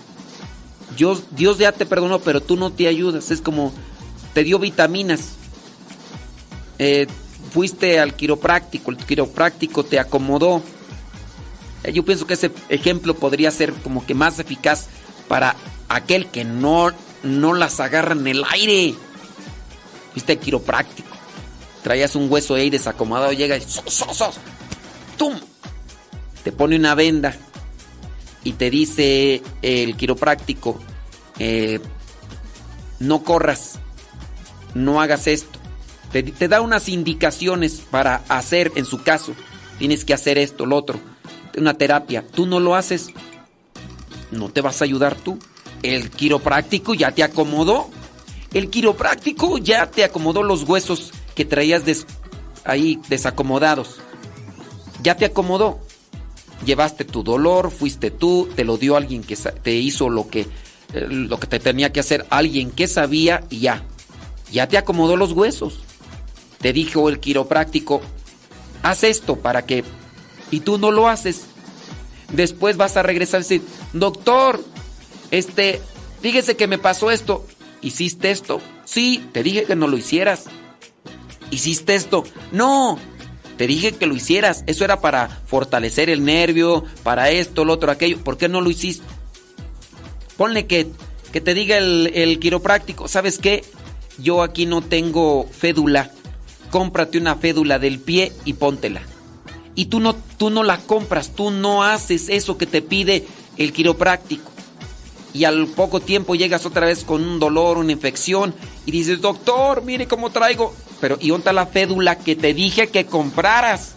Dios, 0.97 1.23
Dios 1.31 1.57
ya 1.57 1.71
te 1.71 1.85
perdonó, 1.85 2.19
pero 2.19 2.41
tú 2.41 2.55
no 2.55 2.71
te 2.71 2.87
ayudas. 2.87 3.31
Es 3.31 3.41
como 3.41 3.73
te 4.33 4.43
dio 4.43 4.59
vitaminas. 4.59 5.33
Eh, 6.79 7.07
fuiste 7.51 7.99
al 7.99 8.15
quiropráctico, 8.15 8.91
el 8.91 8.97
quiropráctico 8.97 9.83
te 9.83 9.99
acomodó. 9.99 10.61
Eh, 11.83 11.93
Yo 11.93 12.03
pienso 12.03 12.27
que 12.27 12.33
ese 12.33 12.51
ejemplo 12.69 13.15
podría 13.15 13.51
ser 13.51 13.73
como 13.73 14.05
que 14.05 14.13
más 14.13 14.39
eficaz 14.39 14.87
para 15.27 15.55
aquel 15.89 16.27
que 16.27 16.43
no, 16.43 16.91
no 17.23 17.53
las 17.53 17.79
agarra 17.79 18.13
en 18.13 18.27
el 18.27 18.43
aire. 18.51 18.95
Fuiste 20.13 20.33
al 20.33 20.39
quiropráctico. 20.39 21.15
Traías 21.83 22.15
un 22.15 22.31
hueso 22.31 22.55
ahí 22.55 22.69
desacomodado, 22.69 23.31
llega 23.31 23.57
y 23.57 23.61
¡sos, 23.61 23.83
sos, 23.93 24.17
sos! 24.17 24.35
¡tum! 25.17 25.39
Te 26.43 26.51
pone 26.51 26.75
una 26.75 26.95
venda 26.95 27.35
y 28.43 28.53
te 28.53 28.69
dice 28.69 29.41
el 29.61 29.97
quiropráctico, 29.97 30.79
eh, 31.39 31.79
no 32.99 33.23
corras, 33.23 33.79
no 34.73 35.01
hagas 35.01 35.27
esto. 35.27 35.54
Te, 36.23 36.47
da 36.47 36.61
unas 36.61 36.87
indicaciones 36.87 37.81
para 37.91 38.23
hacer 38.29 38.71
en 38.75 38.85
su 38.85 39.03
caso. 39.03 39.33
Tienes 39.79 40.05
que 40.05 40.13
hacer 40.13 40.37
esto, 40.37 40.65
lo 40.65 40.77
otro. 40.77 40.97
Una 41.57 41.73
terapia. 41.73 42.23
Tú 42.25 42.45
no 42.45 42.61
lo 42.61 42.75
haces. 42.75 43.07
No 44.31 44.47
te 44.47 44.61
vas 44.61 44.79
a 44.79 44.85
ayudar 44.85 45.15
tú. 45.15 45.37
El 45.83 46.09
quiropráctico 46.09 46.93
ya 46.93 47.11
te 47.11 47.21
acomodó. 47.21 47.89
El 48.53 48.69
quiropráctico 48.69 49.57
ya 49.57 49.91
te 49.91 50.05
acomodó 50.05 50.41
los 50.41 50.63
huesos 50.63 51.11
que 51.35 51.43
traías 51.43 51.83
ahí 52.63 52.97
desacomodados. 53.09 53.97
Ya 55.03 55.17
te 55.17 55.25
acomodó. 55.25 55.81
Llevaste 56.65 57.03
tu 57.03 57.23
dolor, 57.23 57.71
fuiste 57.71 58.09
tú, 58.09 58.47
te 58.55 58.63
lo 58.63 58.77
dio 58.77 58.95
alguien 58.95 59.21
que 59.21 59.35
te 59.35 59.73
hizo 59.73 60.09
lo 60.09 60.29
que, 60.29 60.47
eh, 60.93 61.07
lo 61.09 61.37
que 61.41 61.47
te 61.47 61.59
tenía 61.59 61.91
que 61.91 61.99
hacer, 61.99 62.25
alguien 62.29 62.71
que 62.71 62.87
sabía 62.87 63.43
y 63.49 63.59
ya. 63.59 63.83
Ya 64.53 64.69
te 64.69 64.77
acomodó 64.77 65.17
los 65.17 65.33
huesos. 65.33 65.81
Te 66.59 66.73
dijo 66.73 67.09
el 67.09 67.19
quiropráctico, 67.19 68.01
haz 68.83 69.03
esto 69.03 69.35
para 69.37 69.65
que... 69.65 69.83
Y 70.51 70.61
tú 70.61 70.77
no 70.77 70.91
lo 70.91 71.07
haces. 71.07 71.45
Después 72.31 72.77
vas 72.77 72.97
a 72.97 73.03
regresar 73.03 73.41
y 73.41 73.43
decir, 73.43 73.61
doctor, 73.93 74.63
este, 75.31 75.81
fíjese 76.21 76.55
que 76.55 76.67
me 76.67 76.77
pasó 76.77 77.11
esto. 77.11 77.45
¿Hiciste 77.81 78.31
esto? 78.31 78.61
Sí, 78.85 79.27
te 79.31 79.43
dije 79.43 79.63
que 79.63 79.75
no 79.75 79.87
lo 79.87 79.97
hicieras. 79.97 80.45
¿Hiciste 81.51 81.95
esto? 81.95 82.23
No, 82.51 82.99
te 83.57 83.67
dije 83.67 83.93
que 83.93 84.07
lo 84.07 84.15
hicieras. 84.15 84.63
Eso 84.67 84.83
era 84.83 85.01
para 85.01 85.27
fortalecer 85.45 86.09
el 86.09 86.23
nervio, 86.23 86.83
para 87.03 87.29
esto, 87.29 87.65
lo 87.65 87.73
otro, 87.73 87.91
aquello. 87.91 88.19
¿Por 88.23 88.37
qué 88.37 88.49
no 88.49 88.61
lo 88.61 88.69
hiciste? 88.69 89.05
Ponle 90.37 90.67
que, 90.67 90.87
que 91.31 91.41
te 91.41 91.53
diga 91.53 91.77
el, 91.77 92.11
el 92.13 92.39
quiropráctico, 92.39 93.07
¿sabes 93.07 93.39
qué? 93.39 93.63
Yo 94.17 94.43
aquí 94.43 94.65
no 94.65 94.81
tengo 94.81 95.47
fédula. 95.51 96.11
Cómprate 96.71 97.17
una 97.17 97.35
fédula 97.35 97.79
del 97.79 97.99
pie 97.99 98.33
y 98.43 98.53
póntela. 98.53 99.01
Y 99.75 99.85
tú 99.85 99.99
no, 99.99 100.15
tú 100.37 100.49
no 100.49 100.63
la 100.63 100.77
compras, 100.77 101.31
tú 101.35 101.51
no 101.51 101.83
haces 101.83 102.29
eso 102.29 102.57
que 102.57 102.65
te 102.65 102.81
pide 102.81 103.27
el 103.57 103.73
quiropráctico. 103.73 104.51
Y 105.33 105.43
al 105.43 105.67
poco 105.67 105.99
tiempo 105.99 106.35
llegas 106.35 106.65
otra 106.65 106.85
vez 106.85 107.03
con 107.03 107.21
un 107.21 107.39
dolor, 107.39 107.77
una 107.77 107.91
infección, 107.91 108.55
y 108.85 108.91
dices, 108.91 109.19
doctor, 109.19 109.83
mire 109.83 110.07
cómo 110.07 110.29
traigo. 110.29 110.73
Pero, 111.01 111.17
¿y 111.19 111.33
está 111.33 111.51
la 111.51 111.65
fédula 111.65 112.17
que 112.17 112.37
te 112.37 112.53
dije 112.53 112.87
que 112.87 113.05
compraras? 113.05 113.95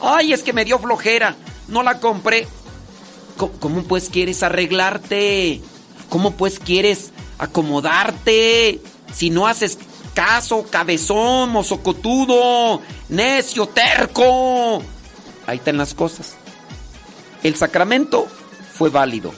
Ay, 0.00 0.32
es 0.32 0.44
que 0.44 0.52
me 0.52 0.64
dio 0.64 0.78
flojera, 0.78 1.34
no 1.66 1.82
la 1.82 1.98
compré. 1.98 2.46
¿Cómo, 3.36 3.52
cómo 3.58 3.82
pues 3.82 4.08
quieres 4.08 4.44
arreglarte? 4.44 5.60
¿Cómo 6.08 6.32
pues 6.32 6.60
quieres 6.60 7.10
acomodarte? 7.38 8.80
Si 9.12 9.30
no 9.30 9.48
haces 9.48 9.78
caso, 10.14 10.66
cabezón, 10.70 11.50
mozocotudo, 11.50 12.80
necio, 13.08 13.66
terco. 13.66 14.82
Ahí 15.46 15.58
están 15.58 15.76
las 15.76 15.94
cosas. 15.94 16.36
El 17.42 17.56
sacramento 17.56 18.26
fue 18.72 18.90
válido, 18.90 19.32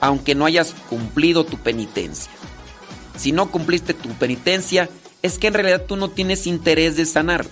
aunque 0.00 0.34
no 0.34 0.46
hayas 0.46 0.74
cumplido 0.88 1.44
tu 1.44 1.58
penitencia. 1.58 2.30
Si 3.16 3.32
no 3.32 3.50
cumpliste 3.50 3.94
tu 3.94 4.08
penitencia, 4.10 4.88
es 5.22 5.38
que 5.38 5.48
en 5.48 5.54
realidad 5.54 5.84
tú 5.86 5.96
no 5.96 6.10
tienes 6.10 6.46
interés 6.46 6.96
de 6.96 7.06
sanar. 7.06 7.46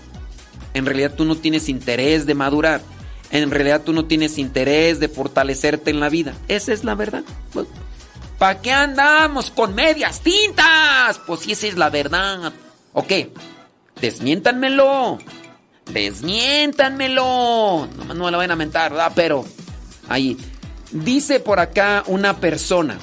En 0.75 0.87
realidad 0.87 1.15
tú 1.15 1.25
no 1.25 1.37
tienes 1.37 1.69
interés 1.69 2.27
de 2.27 2.35
madurar. 2.35 2.83
En 3.31 3.51
realidad 3.51 3.83
tú 3.83 3.93
no 3.93 4.05
tienes 4.05 4.39
interés 4.39 5.01
de 5.01 5.09
fortalecerte 5.09 5.91
en 5.91 6.01
la 6.01 6.09
vida. 6.09 6.35
Esa 6.49 6.73
es 6.73 6.85
la 6.85 6.95
verdad. 6.95 7.25
¿Para 8.39 8.61
qué 8.61 8.73
andamos 8.73 9.51
con 9.51 9.75
medias 9.75 10.21
tintas? 10.21 11.21
Pues 11.27 11.41
si 11.41 11.53
esa 11.53 11.67
es 11.69 11.77
la 11.77 11.91
verdad. 11.91 12.53
¿O 12.93 13.07
qué? 13.07 13.33
Desmiéntanmelo. 14.01 15.19
Desmiéntanmelo. 15.91 17.89
No, 17.97 18.15
no 18.15 18.25
me 18.25 18.31
lo 18.31 18.39
van 18.39 18.51
a 18.51 18.57
mentar, 18.57 18.93
¿verdad? 18.93 19.13
Pero 19.15 19.45
ahí. 20.09 20.37
Dice 20.91 21.41
por 21.41 21.61
acá 21.61 22.05
una 22.07 22.39
persona. 22.41 22.99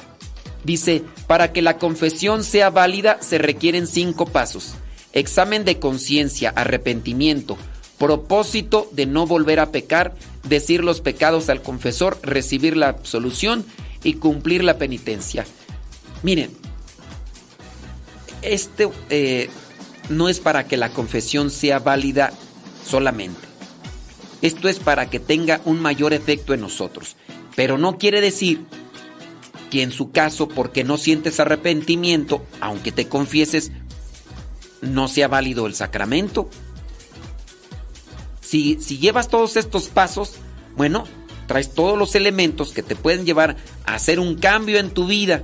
Dice, 0.63 1.03
para 1.27 1.51
que 1.51 1.61
la 1.61 1.77
confesión 1.77 2.43
sea 2.43 2.69
válida 2.69 3.17
se 3.21 3.37
requieren 3.37 3.87
cinco 3.87 4.25
pasos. 4.25 4.75
Examen 5.13 5.65
de 5.65 5.79
conciencia, 5.79 6.53
arrepentimiento, 6.55 7.57
propósito 7.97 8.87
de 8.91 9.05
no 9.05 9.25
volver 9.25 9.59
a 9.59 9.71
pecar, 9.71 10.13
decir 10.43 10.83
los 10.83 11.01
pecados 11.01 11.49
al 11.49 11.61
confesor, 11.61 12.19
recibir 12.21 12.77
la 12.77 12.89
absolución 12.89 13.65
y 14.03 14.13
cumplir 14.15 14.63
la 14.63 14.77
penitencia. 14.77 15.45
Miren, 16.23 16.51
este 18.41 18.89
no 20.09 20.29
es 20.29 20.39
para 20.39 20.67
que 20.67 20.77
la 20.77 20.89
confesión 20.89 21.49
sea 21.49 21.79
válida 21.79 22.31
solamente. 22.85 23.39
Esto 24.41 24.69
es 24.69 24.79
para 24.79 25.09
que 25.09 25.19
tenga 25.19 25.61
un 25.65 25.79
mayor 25.79 26.13
efecto 26.13 26.53
en 26.53 26.61
nosotros. 26.61 27.15
Pero 27.55 27.77
no 27.77 27.97
quiere 27.97 28.21
decir 28.21 28.65
que 29.69 29.83
en 29.83 29.91
su 29.91 30.11
caso, 30.11 30.49
porque 30.49 30.83
no 30.83 30.97
sientes 30.97 31.39
arrepentimiento, 31.39 32.45
aunque 32.59 32.91
te 32.91 33.07
confieses, 33.07 33.71
no 34.81 35.07
sea 35.07 35.27
válido 35.27 35.67
el 35.67 35.75
sacramento. 35.75 36.49
Si, 38.41 38.79
si 38.81 38.97
llevas 38.97 39.29
todos 39.29 39.55
estos 39.55 39.87
pasos, 39.87 40.33
bueno, 40.75 41.05
traes 41.47 41.73
todos 41.73 41.97
los 41.97 42.15
elementos 42.15 42.71
que 42.71 42.83
te 42.83 42.95
pueden 42.95 43.25
llevar 43.25 43.57
a 43.85 43.95
hacer 43.95 44.19
un 44.19 44.35
cambio 44.35 44.79
en 44.79 44.89
tu 44.91 45.07
vida. 45.07 45.43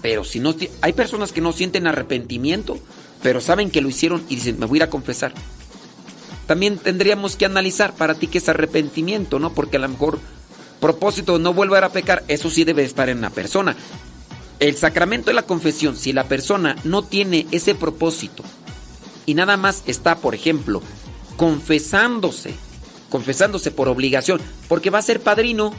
Pero 0.00 0.24
si 0.24 0.40
no, 0.40 0.54
hay 0.80 0.92
personas 0.92 1.32
que 1.32 1.40
no 1.40 1.52
sienten 1.52 1.86
arrepentimiento, 1.86 2.78
pero 3.22 3.40
saben 3.40 3.70
que 3.70 3.80
lo 3.80 3.88
hicieron 3.88 4.24
y 4.28 4.36
dicen, 4.36 4.58
me 4.58 4.66
voy 4.66 4.76
a 4.76 4.80
ir 4.80 4.82
a 4.84 4.90
confesar. 4.90 5.32
También 6.46 6.78
tendríamos 6.78 7.36
que 7.36 7.44
analizar 7.44 7.94
para 7.94 8.14
ti 8.14 8.26
qué 8.26 8.38
es 8.38 8.48
arrepentimiento, 8.48 9.38
¿no? 9.38 9.52
Porque 9.52 9.76
a 9.76 9.80
lo 9.80 9.88
mejor 9.88 10.18
propósito 10.80 11.36
de 11.36 11.44
no 11.44 11.52
volver 11.52 11.84
a 11.84 11.92
pecar, 11.92 12.24
eso 12.28 12.50
sí 12.50 12.64
debe 12.64 12.84
estar 12.84 13.08
en 13.08 13.20
la 13.20 13.30
persona. 13.30 13.76
El 14.60 14.76
sacramento 14.76 15.26
de 15.26 15.34
la 15.34 15.42
confesión, 15.42 15.96
si 15.96 16.12
la 16.12 16.24
persona 16.24 16.76
no 16.84 17.02
tiene 17.04 17.46
ese 17.50 17.74
propósito 17.74 18.42
y 19.26 19.34
nada 19.34 19.56
más 19.56 19.82
está, 19.86 20.16
por 20.16 20.34
ejemplo, 20.34 20.82
confesándose, 21.36 22.54
confesándose 23.10 23.70
por 23.70 23.88
obligación, 23.88 24.40
porque 24.68 24.90
va 24.90 24.98
a 24.98 25.02
ser 25.02 25.20
padrino, 25.20 25.72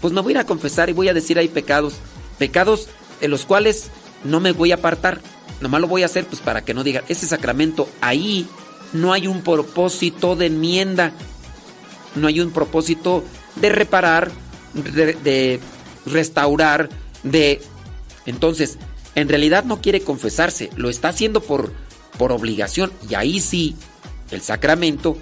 pues 0.00 0.12
me 0.12 0.20
voy 0.20 0.32
a 0.32 0.34
ir 0.34 0.38
a 0.38 0.46
confesar 0.46 0.88
y 0.88 0.92
voy 0.92 1.08
a 1.08 1.14
decir 1.14 1.38
hay 1.38 1.48
pecados, 1.48 1.94
pecados 2.38 2.88
en 3.20 3.30
los 3.30 3.44
cuales 3.44 3.90
no 4.24 4.40
me 4.40 4.52
voy 4.52 4.72
a 4.72 4.76
apartar, 4.76 5.20
nomás 5.60 5.80
lo 5.80 5.88
voy 5.88 6.02
a 6.02 6.06
hacer 6.06 6.26
pues 6.26 6.40
para 6.40 6.64
que 6.64 6.74
no 6.74 6.84
digan, 6.84 7.04
ese 7.08 7.26
sacramento 7.26 7.88
ahí 8.00 8.46
no 8.92 9.12
hay 9.12 9.26
un 9.26 9.42
propósito 9.42 10.36
de 10.36 10.46
enmienda, 10.46 11.12
no 12.14 12.28
hay 12.28 12.40
un 12.40 12.50
propósito 12.50 13.24
de 13.56 13.68
reparar, 13.68 14.30
de, 14.74 15.14
de 15.14 15.60
restaurar, 16.06 16.88
de... 17.22 17.60
Entonces, 18.26 18.78
en 19.14 19.28
realidad 19.28 19.64
no 19.64 19.80
quiere 19.80 20.00
confesarse, 20.00 20.70
lo 20.76 20.90
está 20.90 21.08
haciendo 21.08 21.40
por, 21.40 21.72
por 22.18 22.32
obligación 22.32 22.92
y 23.08 23.14
ahí 23.14 23.40
sí, 23.40 23.76
el 24.30 24.40
sacramento 24.40 25.16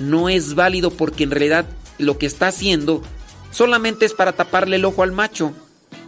no 0.00 0.28
es 0.28 0.54
válido 0.54 0.90
porque 0.90 1.22
en 1.24 1.30
realidad 1.30 1.66
lo 1.98 2.18
que 2.18 2.26
está 2.26 2.48
haciendo 2.48 3.02
solamente 3.52 4.06
es 4.06 4.14
para 4.14 4.32
taparle 4.32 4.76
el 4.76 4.84
ojo 4.84 5.02
al 5.02 5.12
macho, 5.12 5.52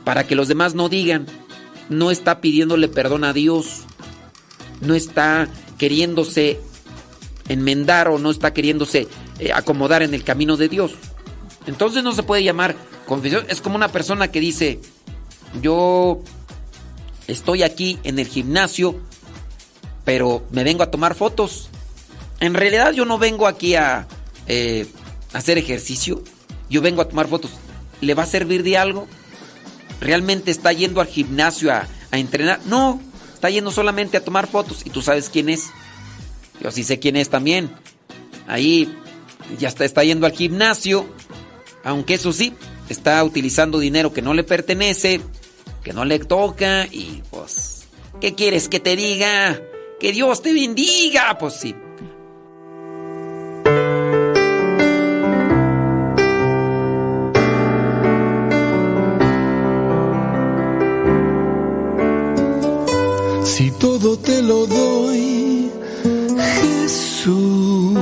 para 0.05 0.27
que 0.27 0.35
los 0.35 0.49
demás 0.49 0.75
no 0.75 0.89
digan, 0.89 1.27
no 1.89 2.11
está 2.11 2.41
pidiéndole 2.41 2.89
perdón 2.89 3.23
a 3.25 3.33
Dios, 3.33 3.83
no 4.81 4.95
está 4.95 5.49
queriéndose 5.79 6.61
enmendar 7.49 8.09
o 8.09 8.19
no 8.19 8.31
está 8.31 8.53
queriéndose 8.53 9.09
eh, 9.39 9.53
acomodar 9.53 10.03
en 10.03 10.15
el 10.15 10.25
camino 10.25 10.57
de 10.57 10.69
Dios. 10.69 10.93
Entonces 11.67 12.03
no 12.03 12.13
se 12.13 12.23
puede 12.23 12.43
llamar 12.43 12.75
confesión. 13.07 13.45
Es 13.49 13.61
como 13.61 13.77
una 13.77 13.89
persona 13.89 14.29
que 14.29 14.41
dice, 14.41 14.81
yo 15.61 16.21
estoy 17.27 17.63
aquí 17.63 17.99
en 18.05 18.19
el 18.19 18.27
gimnasio, 18.27 18.97
pero 20.05 20.45
me 20.51 20.65
vengo 20.65 20.83
a 20.83 20.91
tomar 20.91 21.15
fotos. 21.15 21.69
En 22.43 22.55
realidad 22.55 22.93
yo 22.93 23.05
no 23.05 23.19
vengo 23.19 23.47
aquí 23.47 23.77
a 23.77 24.09
eh, 24.49 24.89
hacer 25.33 25.59
ejercicio, 25.59 26.25
yo 26.69 26.83
vengo 26.83 27.01
a 27.01 27.09
tomar 27.09 27.29
fotos. 27.29 27.53
¿Le 28.01 28.15
va 28.15 28.25
a 28.25 28.27
servir 28.27 28.65
de 28.65 28.77
algo? 28.77 29.07
¿Realmente 30.01 30.51
está 30.51 30.73
yendo 30.73 31.01
al 31.01 31.07
gimnasio 31.07 31.73
a, 31.73 31.87
entrenar? 32.11 32.59
No, 32.67 33.01
está 33.33 33.49
yendo 33.49 33.71
solamente 33.71 34.17
a 34.17 34.25
tomar 34.25 34.49
fotos 34.49 34.85
y 34.85 34.91
tú 34.91 35.03
sabes 35.03 35.29
quién 35.29 35.51
es. 35.51 35.71
Yo 36.61 36.73
sí 36.73 36.83
sé 36.83 36.99
quién 36.99 37.15
es 37.15 37.31
también. 37.31 37.73
Ahí 38.49 38.93
ya 39.57 39.69
está, 39.69 39.85
está 39.85 40.03
yendo 40.03 40.27
al 40.27 40.33
gimnasio, 40.33 41.07
aunque 41.85 42.15
eso 42.15 42.33
sí, 42.33 42.55
está 42.89 43.23
utilizando 43.23 43.79
dinero 43.79 44.13
que 44.13 44.21
no 44.21 44.35
le 44.35 44.43
pertenece, 44.43 45.21
que 45.85 45.93
no 45.93 46.05
le 46.05 46.19
toca 46.19 46.89
y 46.91 47.23
pues, 47.31 47.85
¿qué 48.21 48.35
quieres 48.35 48.69
que 48.69 48.81
te 48.81 48.97
diga? 48.97 49.63
Que 50.01 50.11
Dios 50.11 50.43
te 50.43 50.53
bendiga, 50.53 51.39
pues 51.39 51.55
sí. 51.55 51.77
Todo 63.83 64.17
te 64.17 64.41
lo 64.43 64.65
doy, 64.65 65.69
Jesús, 66.61 67.99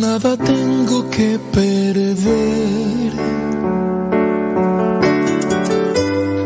nada 0.00 0.36
tengo 0.36 1.08
que 1.08 1.38
perder. 1.52 3.12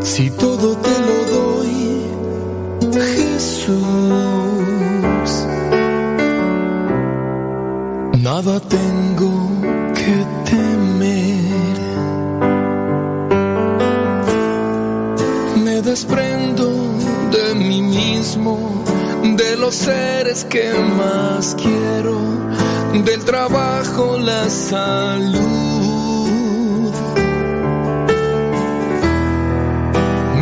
Si 0.03 0.31
todo 0.33 0.77
te 0.87 0.97
lo 1.09 1.19
doy, 1.35 1.77
Jesús, 3.17 3.85
nada 8.23 8.61
tengo 8.61 9.64
desprendo 15.95 16.67
de 17.31 17.55
mí 17.55 17.81
mismo, 17.81 18.83
de 19.37 19.57
los 19.57 19.77
seres 19.77 20.45
que 20.45 20.75
más 20.75 21.55
quiero, 21.55 22.19
del 23.05 23.25
trabajo, 23.25 24.19
la 24.19 24.51
salud. 24.51 25.39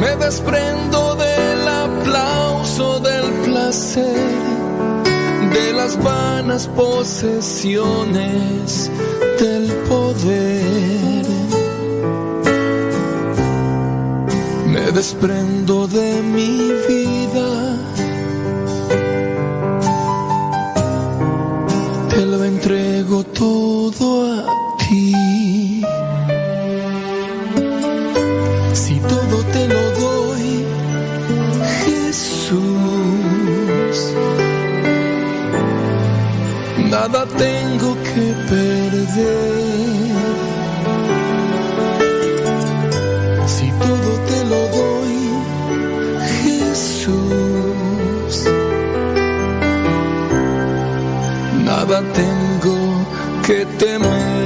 Me 0.00 0.16
desprendo 0.24 1.16
del 1.16 1.68
aplauso, 1.68 2.98
del 3.00 3.31
placer, 3.44 4.31
de 5.52 5.74
las 5.74 6.02
vanas 6.02 6.66
posesiones, 6.68 8.90
del 9.39 9.70
poder. 9.90 10.61
Desprendo 14.95 15.89
de 15.89 16.23
mi 16.23 16.71
vida. 16.87 17.49
Te 22.11 22.27
lo 22.27 22.45
entrego 22.45 23.25
todo 23.25 24.07
a 24.27 24.77
ti. 24.79 25.83
Si 28.75 29.01
todo 29.01 29.37
te 29.55 29.69
lo 29.69 29.83
doy, 30.03 30.67
Jesús, 31.85 32.61
nada 36.91 37.27
tengo 37.27 37.97
que 38.03 38.35
perder. 38.51 39.61
Tengo 52.01 53.07
que 53.47 53.67
temer. 53.79 54.42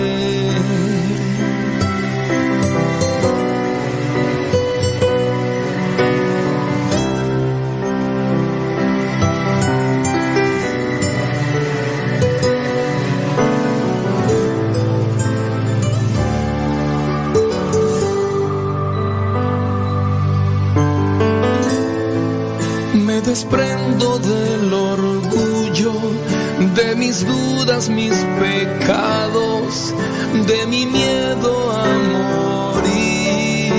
Mis 27.07 27.25
dudas, 27.25 27.89
mis 27.89 28.15
pecados, 28.41 29.95
de 30.49 30.67
mi 30.67 30.87
miedo 30.87 31.53
a 31.71 31.85
morir. 32.13 33.73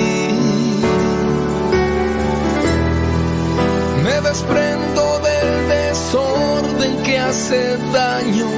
Me 4.04 4.16
desprendo 4.28 5.04
del 5.28 5.50
desorden 5.68 7.02
que 7.02 7.18
hace 7.18 7.76
daño, 7.92 8.50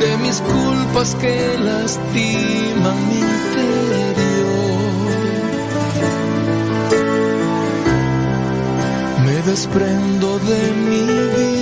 de 0.00 0.16
mis 0.18 0.40
culpas 0.40 1.14
que 1.14 1.56
lastiman 1.58 2.98
mi 3.08 3.18
interior. 3.20 4.80
Me 9.26 9.36
desprendo 9.50 10.38
de 10.40 10.60
mi 10.86 11.02
vida. 11.36 11.59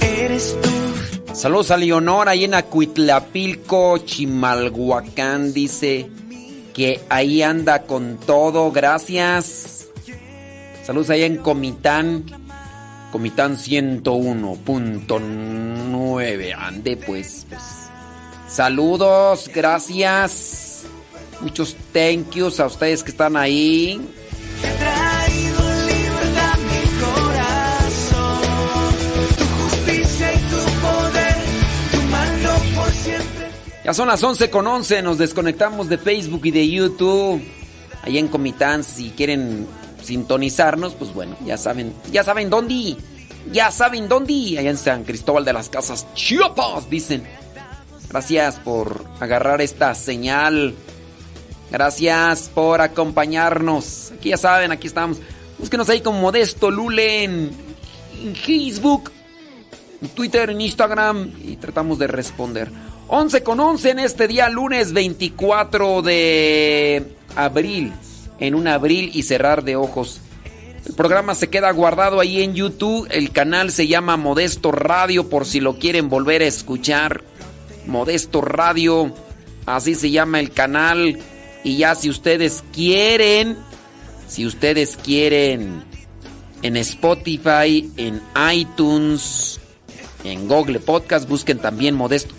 Eres 0.00 0.56
tú. 0.62 0.70
Saludos 1.34 1.72
a 1.72 1.76
Leonor 1.76 2.28
ahí 2.28 2.44
en 2.44 2.54
Acuitlapilco, 2.54 3.98
Chimalhuacán. 3.98 5.52
Dice 5.52 6.08
que 6.72 7.00
ahí 7.08 7.42
anda 7.42 7.82
con 7.82 8.18
todo. 8.18 8.70
Gracias. 8.70 9.88
Saludos 10.84 11.10
allá 11.10 11.26
en 11.26 11.38
Comitán. 11.38 12.24
Comitán 13.10 13.56
101.9. 13.56 16.54
Ande 16.56 16.96
pues, 16.96 17.46
pues. 17.48 17.62
Saludos, 18.48 19.50
gracias. 19.52 20.84
Muchos 21.40 21.76
thank 21.92 22.30
yous 22.30 22.60
a 22.60 22.66
ustedes 22.66 23.02
que 23.02 23.10
están 23.10 23.36
ahí. 23.36 24.00
Ya 33.84 33.92
son 33.92 34.08
las 34.08 34.22
11 34.22 34.48
con 34.48 34.66
11, 34.66 35.02
nos 35.02 35.18
desconectamos 35.18 35.90
de 35.90 35.98
Facebook 35.98 36.46
y 36.46 36.50
de 36.50 36.66
YouTube. 36.66 37.42
Allá 38.02 38.18
en 38.18 38.28
Comitán, 38.28 38.82
si 38.82 39.10
quieren 39.10 39.66
sintonizarnos, 40.02 40.94
pues 40.94 41.12
bueno, 41.12 41.36
ya 41.44 41.58
saben, 41.58 41.92
ya 42.10 42.24
saben 42.24 42.48
dónde. 42.48 42.96
Ya 43.52 43.70
saben 43.70 44.08
dónde. 44.08 44.56
Allá 44.58 44.70
en 44.70 44.78
San 44.78 45.04
Cristóbal 45.04 45.44
de 45.44 45.52
las 45.52 45.68
Casas, 45.68 46.06
Chiapas, 46.14 46.88
dicen. 46.88 47.24
Gracias 48.08 48.54
por 48.56 49.04
agarrar 49.20 49.60
esta 49.60 49.94
señal. 49.94 50.74
Gracias 51.70 52.50
por 52.54 52.80
acompañarnos. 52.80 54.12
Aquí 54.16 54.30
ya 54.30 54.38
saben, 54.38 54.72
aquí 54.72 54.86
estamos. 54.86 55.18
Búsquenos 55.58 55.90
ahí 55.90 56.00
como 56.00 56.20
Modesto 56.20 56.70
Lule 56.70 57.24
en, 57.24 57.50
en 58.22 58.34
Facebook, 58.34 59.10
en 60.00 60.08
Twitter, 60.08 60.48
en 60.48 60.62
Instagram 60.62 61.32
y 61.44 61.56
tratamos 61.56 61.98
de 61.98 62.06
responder. 62.06 62.70
11 63.08 63.42
con 63.42 63.60
11 63.60 63.90
en 63.90 63.98
este 63.98 64.26
día, 64.26 64.48
lunes 64.48 64.92
24 64.92 66.02
de 66.02 67.04
abril. 67.36 67.92
En 68.40 68.54
un 68.54 68.66
abril 68.66 69.10
y 69.14 69.22
cerrar 69.22 69.62
de 69.62 69.76
ojos. 69.76 70.20
El 70.86 70.94
programa 70.94 71.34
se 71.34 71.48
queda 71.48 71.70
guardado 71.70 72.20
ahí 72.20 72.42
en 72.42 72.54
YouTube. 72.54 73.06
El 73.10 73.30
canal 73.30 73.70
se 73.70 73.86
llama 73.86 74.16
Modesto 74.16 74.72
Radio 74.72 75.28
por 75.28 75.46
si 75.46 75.60
lo 75.60 75.78
quieren 75.78 76.08
volver 76.08 76.42
a 76.42 76.46
escuchar. 76.46 77.22
Modesto 77.86 78.40
Radio, 78.40 79.14
así 79.66 79.94
se 79.94 80.10
llama 80.10 80.40
el 80.40 80.50
canal. 80.50 81.18
Y 81.62 81.76
ya 81.76 81.94
si 81.94 82.10
ustedes 82.10 82.64
quieren, 82.72 83.56
si 84.26 84.46
ustedes 84.46 84.96
quieren, 84.96 85.84
en 86.62 86.76
Spotify, 86.76 87.90
en 87.96 88.20
iTunes, 88.52 89.60
en 90.24 90.48
Google 90.48 90.80
Podcast, 90.80 91.28
busquen 91.28 91.58
también 91.58 91.94
Modesto. 91.94 92.34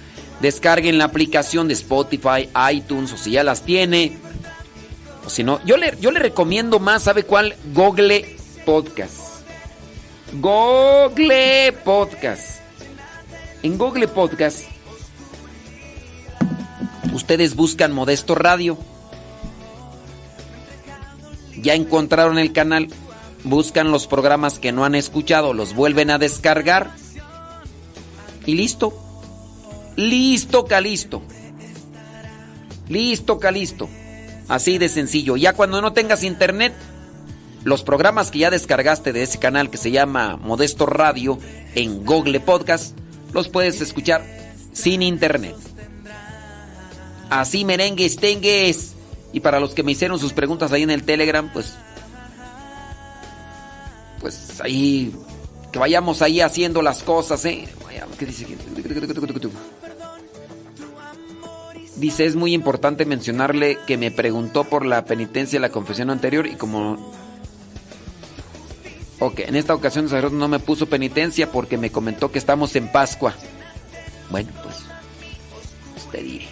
Descarguen 0.45 0.99
la 0.99 1.05
aplicación 1.05 1.67
de 1.67 1.73
Spotify, 1.73 2.47
iTunes, 2.71 3.11
o 3.11 3.17
si 3.17 3.31
ya 3.31 3.43
las 3.43 3.63
tiene. 3.63 4.19
O 5.25 5.29
si 5.31 5.43
no, 5.43 5.59
yo 5.65 5.75
le, 5.75 5.97
yo 5.99 6.11
le 6.11 6.19
recomiendo 6.19 6.77
más, 6.77 7.01
¿sabe 7.01 7.23
cuál? 7.23 7.55
Google 7.73 8.37
Podcast. 8.63 9.41
Google 10.33 11.73
Podcast. 11.83 12.59
En 13.63 13.79
Google 13.79 14.07
Podcast, 14.07 14.65
ustedes 17.11 17.55
buscan 17.55 17.91
Modesto 17.91 18.35
Radio. 18.35 18.77
Ya 21.59 21.73
encontraron 21.73 22.37
el 22.37 22.53
canal, 22.53 22.89
buscan 23.43 23.89
los 23.89 24.05
programas 24.05 24.59
que 24.59 24.71
no 24.71 24.85
han 24.85 24.93
escuchado, 24.93 25.55
los 25.55 25.73
vuelven 25.73 26.11
a 26.11 26.19
descargar. 26.19 26.91
Y 28.45 28.53
listo. 28.53 29.04
Listo, 29.95 30.65
calisto. 30.65 31.21
Listo, 32.89 33.39
calisto. 33.39 33.89
Así 34.47 34.77
de 34.77 34.89
sencillo. 34.89 35.37
Ya 35.37 35.53
cuando 35.53 35.81
no 35.81 35.93
tengas 35.93 36.23
internet, 36.23 36.73
los 37.63 37.83
programas 37.83 38.29
que 38.29 38.39
ya 38.39 38.51
descargaste 38.51 39.13
de 39.13 39.23
ese 39.23 39.39
canal 39.39 39.69
que 39.69 39.77
se 39.77 39.91
llama 39.91 40.37
Modesto 40.37 40.85
Radio 40.85 41.39
en 41.73 42.05
Google 42.05 42.39
Podcast, 42.39 42.97
los 43.33 43.49
puedes 43.49 43.81
escuchar 43.81 44.23
sin 44.73 45.01
internet. 45.01 45.55
Así 47.29 47.65
merengues, 47.65 48.17
tengues. 48.17 48.93
Y 49.33 49.39
para 49.39 49.59
los 49.59 49.73
que 49.73 49.83
me 49.83 49.93
hicieron 49.93 50.19
sus 50.19 50.33
preguntas 50.33 50.71
ahí 50.71 50.83
en 50.83 50.91
el 50.91 51.03
Telegram, 51.03 51.49
pues. 51.51 51.73
Pues 54.19 54.61
ahí. 54.61 55.13
Que 55.71 55.79
vayamos 55.79 56.21
ahí 56.21 56.39
haciendo 56.39 56.81
las 56.81 57.03
cosas, 57.03 57.43
¿eh? 57.45 57.67
¿Qué 58.17 58.25
dice? 58.25 58.45
Dice, 61.97 62.25
es 62.25 62.35
muy 62.35 62.53
importante 62.53 63.05
mencionarle 63.05 63.77
que 63.87 63.97
me 63.97 64.11
preguntó 64.11 64.65
por 64.65 64.85
la 64.85 65.05
penitencia 65.05 65.57
de 65.57 65.61
la 65.61 65.71
confesión 65.71 66.09
anterior 66.09 66.45
y 66.45 66.55
como... 66.55 67.13
Ok, 69.19 69.39
en 69.39 69.55
esta 69.55 69.73
ocasión 69.73 70.13
el 70.13 70.37
no 70.37 70.47
me 70.49 70.59
puso 70.59 70.87
penitencia 70.87 71.49
porque 71.51 71.77
me 71.77 71.91
comentó 71.91 72.31
que 72.31 72.39
estamos 72.39 72.75
en 72.75 72.91
Pascua. 72.91 73.33
Bueno, 74.29 74.51
pues... 74.61 74.75
pues 75.93 76.11
te 76.11 76.21
diré. 76.21 76.47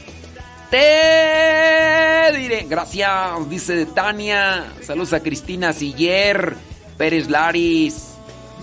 Te 0.71 2.37
diré. 2.37 2.65
Gracias, 2.69 3.49
dice 3.49 3.85
Tania. 3.87 4.71
Saludos 4.81 5.11
a 5.11 5.19
Cristina 5.19 5.73
Siller, 5.73 6.55
Pérez 6.97 7.29
Laris, 7.29 8.13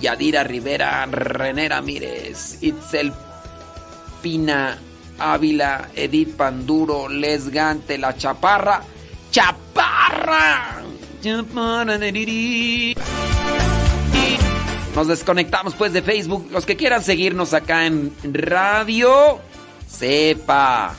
Yadira 0.01 0.45
Rivera, 0.45 1.05
René 1.07 1.69
Ramírez, 1.69 2.57
Itzel 2.63 3.13
Pina, 4.23 4.79
Ávila, 5.21 5.91
Edith 5.95 6.37
Panduro, 6.37 7.09
Les 7.09 7.51
Gante, 7.51 7.99
La 7.99 8.17
Chaparra. 8.17 8.83
¡Chaparra! 9.31 10.83
Nos 14.95 15.07
desconectamos 15.07 15.75
pues 15.75 15.93
de 15.93 16.03
Facebook. 16.03 16.49
Los 16.51 16.67
que 16.67 16.77
quieran 16.77 17.05
seguirnos 17.05 17.55
acá 17.55 17.87
en 17.87 18.13
radio, 18.25 19.41
sepa. 19.87 20.95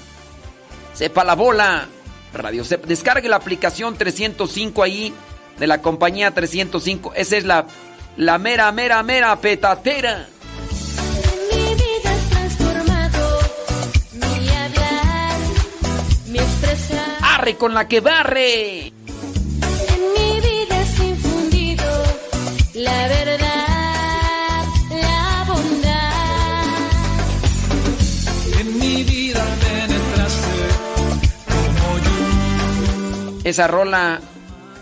Sepa 0.94 1.24
la 1.24 1.36
bola. 1.36 1.88
Radio. 2.34 2.64
Descargue 2.64 3.28
la 3.28 3.36
aplicación 3.36 3.98
305 3.98 4.84
ahí 4.84 5.14
de 5.60 5.68
la 5.68 5.82
compañía 5.82 6.32
305. 6.32 7.14
Esa 7.16 7.38
es 7.38 7.44
la, 7.44 7.66
la 8.16 8.38
mera, 8.38 8.72
mera, 8.72 9.04
mera 9.04 9.36
petatera. 9.36 10.28
Expresar. 17.42 17.48
¡Arre 17.48 17.56
con 17.56 17.74
la 17.74 17.88
que 17.88 18.00
barre! 18.00 18.88
En 18.88 18.94
mi 20.16 20.40
vida 20.42 20.82
es 20.82 21.00
infundido 21.00 22.04
la 22.76 23.08
verdad, 23.08 24.66
la 24.90 25.46
bondad. 25.48 26.64
En 28.60 28.80
mi 28.80 29.04
vida 29.04 29.44
penetraste 29.60 30.50
Esa 33.44 33.68
rola 33.68 34.22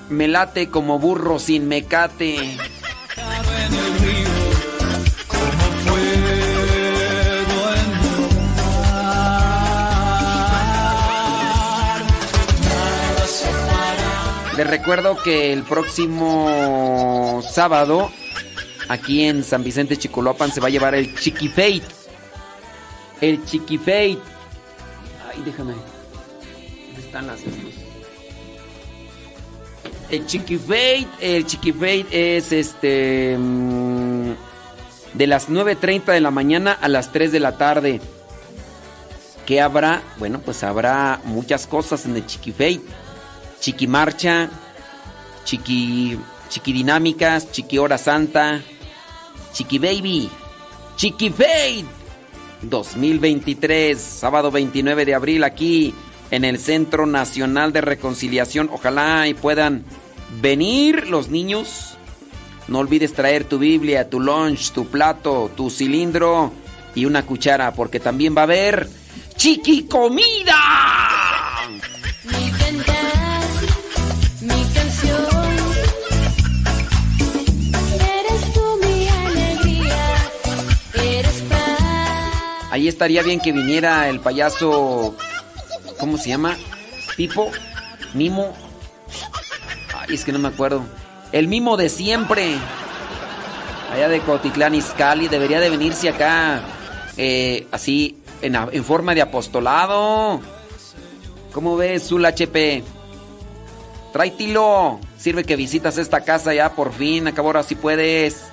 me 0.10 0.28
late 0.28 0.70
como 0.70 1.00
burro 1.00 1.40
sin 1.40 1.68
mecate. 1.68 2.58
Les 14.60 14.68
recuerdo 14.68 15.16
que 15.16 15.54
el 15.54 15.64
próximo 15.64 17.42
sábado, 17.50 18.12
aquí 18.90 19.24
en 19.24 19.42
San 19.42 19.64
Vicente 19.64 19.96
Chicoloapan, 19.96 20.52
se 20.52 20.60
va 20.60 20.68
a 20.68 20.70
llevar 20.70 20.96
el 20.96 21.16
Chiqui 21.18 21.48
Fate. 21.48 21.84
El 23.22 23.46
Chiqui 23.46 23.78
Fate. 23.78 24.18
Ay, 25.32 25.44
déjame. 25.46 25.76
¿Dónde 25.76 27.02
están 27.02 27.28
las? 27.28 27.40
El 30.10 30.26
Chiqui 30.26 30.58
Fate. 30.58 31.08
El 31.22 31.46
Chiqui 31.46 31.72
Fate 31.72 32.38
es 32.38 32.52
este. 32.52 33.38
mm, 33.40 34.32
De 35.14 35.26
las 35.26 35.48
9.30 35.48 36.04
de 36.12 36.20
la 36.20 36.32
mañana 36.32 36.74
a 36.74 36.90
las 36.90 37.14
3 37.14 37.32
de 37.32 37.40
la 37.40 37.58
tarde. 37.58 38.02
¿Qué 39.46 39.62
habrá? 39.62 40.02
Bueno, 40.18 40.42
pues 40.44 40.66
habrá 40.66 41.22
muchas 41.24 41.66
cosas 41.66 42.06
en 42.06 42.18
el 42.18 42.26
Chiqui 42.26 42.52
Fate. 42.52 42.82
Chiqui 43.60 43.88
Marcha, 43.88 44.50
Chiqui, 45.44 46.18
Dinámicas, 46.66 47.52
Chiqui 47.52 47.78
Hora 47.78 47.98
Santa, 47.98 48.62
Chiqui 49.54 49.80
Baby, 49.80 50.30
Chiqui 50.96 51.30
Fade 51.30 51.86
2023, 52.62 54.00
sábado 54.00 54.52
29 54.52 55.06
de 55.06 55.16
abril 55.16 55.44
aquí 55.44 55.94
en 56.32 56.46
el 56.46 56.60
Centro 56.60 57.06
Nacional 57.06 57.74
de 57.74 57.82
Reconciliación. 57.82 58.70
Ojalá 58.72 59.28
y 59.28 59.34
puedan 59.34 59.84
venir 60.42 61.08
los 61.08 61.30
niños. 61.30 61.98
No 62.68 62.80
olvides 62.80 63.14
traer 63.14 63.46
tu 63.46 63.58
Biblia, 63.58 64.10
tu 64.10 64.20
lunch, 64.20 64.72
tu 64.72 64.88
plato, 64.88 65.52
tu 65.56 65.70
cilindro 65.70 66.52
y 66.94 67.06
una 67.06 67.26
cuchara, 67.26 67.74
porque 67.74 68.00
también 68.00 68.36
va 68.36 68.42
a 68.42 68.44
haber 68.44 68.90
chiqui 69.36 69.84
comida. 69.84 71.29
Ahí 82.80 82.88
estaría 82.88 83.24
bien 83.24 83.42
que 83.42 83.52
viniera 83.52 84.08
el 84.08 84.22
payaso. 84.22 85.14
¿Cómo 86.00 86.18
se 86.18 86.30
llama? 86.30 86.56
Pipo, 87.18 87.52
Mimo. 88.14 88.54
Ay, 89.94 90.16
es 90.16 90.24
que 90.24 90.32
no 90.32 90.40
me 90.40 90.48
acuerdo. 90.48 90.86
El 91.34 91.50
mimo 91.50 91.76
de 91.76 91.90
siempre. 91.90 92.56
Allá 93.92 94.08
de 94.08 94.22
Cotitlán 94.22 94.76
Izcalli. 94.76 95.28
Debería 95.28 95.60
de 95.60 95.70
venirse 95.70 96.08
acá. 96.08 96.62
eh, 97.18 97.68
así, 97.74 98.18
en, 98.42 98.86
forma 98.86 99.14
de 99.14 99.24
apostolado. 99.24 100.40
¿Cómo 101.52 101.76
ves, 101.76 102.08
Zul 102.08 102.24
HP? 102.24 102.82
Tráitilo. 104.14 105.02
Sirve 105.18 105.44
que 105.44 105.58
visitas 105.58 105.98
esta 105.98 106.22
casa 106.22 106.54
ya 106.54 106.74
por 106.76 106.94
fin. 106.94 107.28
Acabo 107.28 107.50
ahora 107.50 107.64
si 107.64 107.76
puedes. 107.76 108.46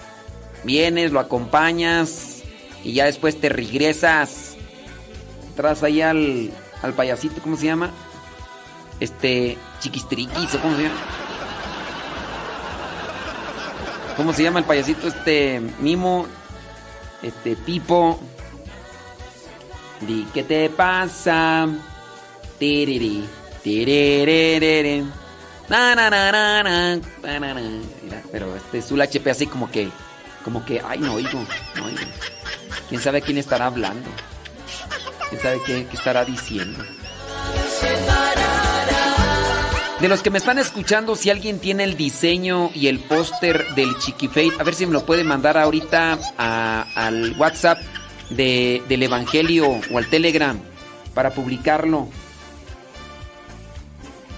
Vienes, 0.64 1.12
lo 1.12 1.20
acompañas. 1.20 2.35
Y 2.86 2.92
ya 2.92 3.06
después 3.06 3.40
te 3.40 3.48
regresas. 3.48 4.55
Tras 5.56 5.82
ahí 5.82 6.02
al, 6.02 6.52
al 6.82 6.94
payasito, 6.94 7.42
¿cómo 7.42 7.56
se 7.56 7.66
llama? 7.66 7.90
Este. 9.00 9.58
Chiquistriquis, 9.81 10.55
¿o 10.55 10.60
cómo 10.60 10.76
se 10.76 10.84
llama? 10.84 10.94
¿Cómo 14.16 14.32
se 14.32 14.42
llama 14.44 14.60
el 14.60 14.65
payasito? 14.66 15.08
Este. 15.08 15.60
Mimo. 15.81 16.28
Este. 17.23 17.56
Pipo. 17.56 18.20
Di, 20.02 20.24
¿qué 20.32 20.44
te 20.44 20.70
pasa? 20.70 21.66
Tiriri. 22.56 23.28
Mira, 28.05 28.23
pero 28.31 28.55
este 28.55 28.81
Zul 28.81 29.02
HP 29.02 29.28
así 29.28 29.48
como 29.48 29.68
que. 29.73 29.89
Como 30.44 30.65
que. 30.65 30.81
Ay, 30.86 31.00
no 31.00 31.15
oigo. 31.15 31.44
No 31.74 31.86
oigo. 31.86 32.00
¿Quién 32.89 33.00
sabe 33.00 33.20
quién 33.23 33.39
estará 33.39 33.66
hablando? 33.66 34.08
¿Quién 35.31 35.40
sabe 35.42 35.60
qué, 35.66 35.86
qué 35.90 35.97
estará 35.97 36.24
diciendo? 36.24 36.84
De 40.00 40.08
los 40.08 40.23
que 40.23 40.31
me 40.31 40.39
están 40.39 40.58
escuchando, 40.58 41.16
si 41.16 41.31
alguien 41.31 41.58
tiene 41.58 41.82
el 41.84 41.97
diseño 41.97 42.70
y 42.74 42.89
el 42.89 42.98
póster 43.00 43.74
del 43.74 43.97
Chiquifate, 43.98 44.52
a 44.58 44.62
ver 44.62 44.74
si 44.74 44.86
me 44.86 44.92
lo 44.92 45.06
puede 45.06 45.24
mandar 45.24 45.56
ahorita 45.56 46.18
al 46.94 47.34
WhatsApp 47.39 47.78
de- 48.31 48.82
del 48.89 49.02
Evangelio 49.05 49.81
o 49.90 49.98
al 49.98 50.06
Telegram 50.08 50.58
para 51.15 51.31
publicarlo. 51.31 52.08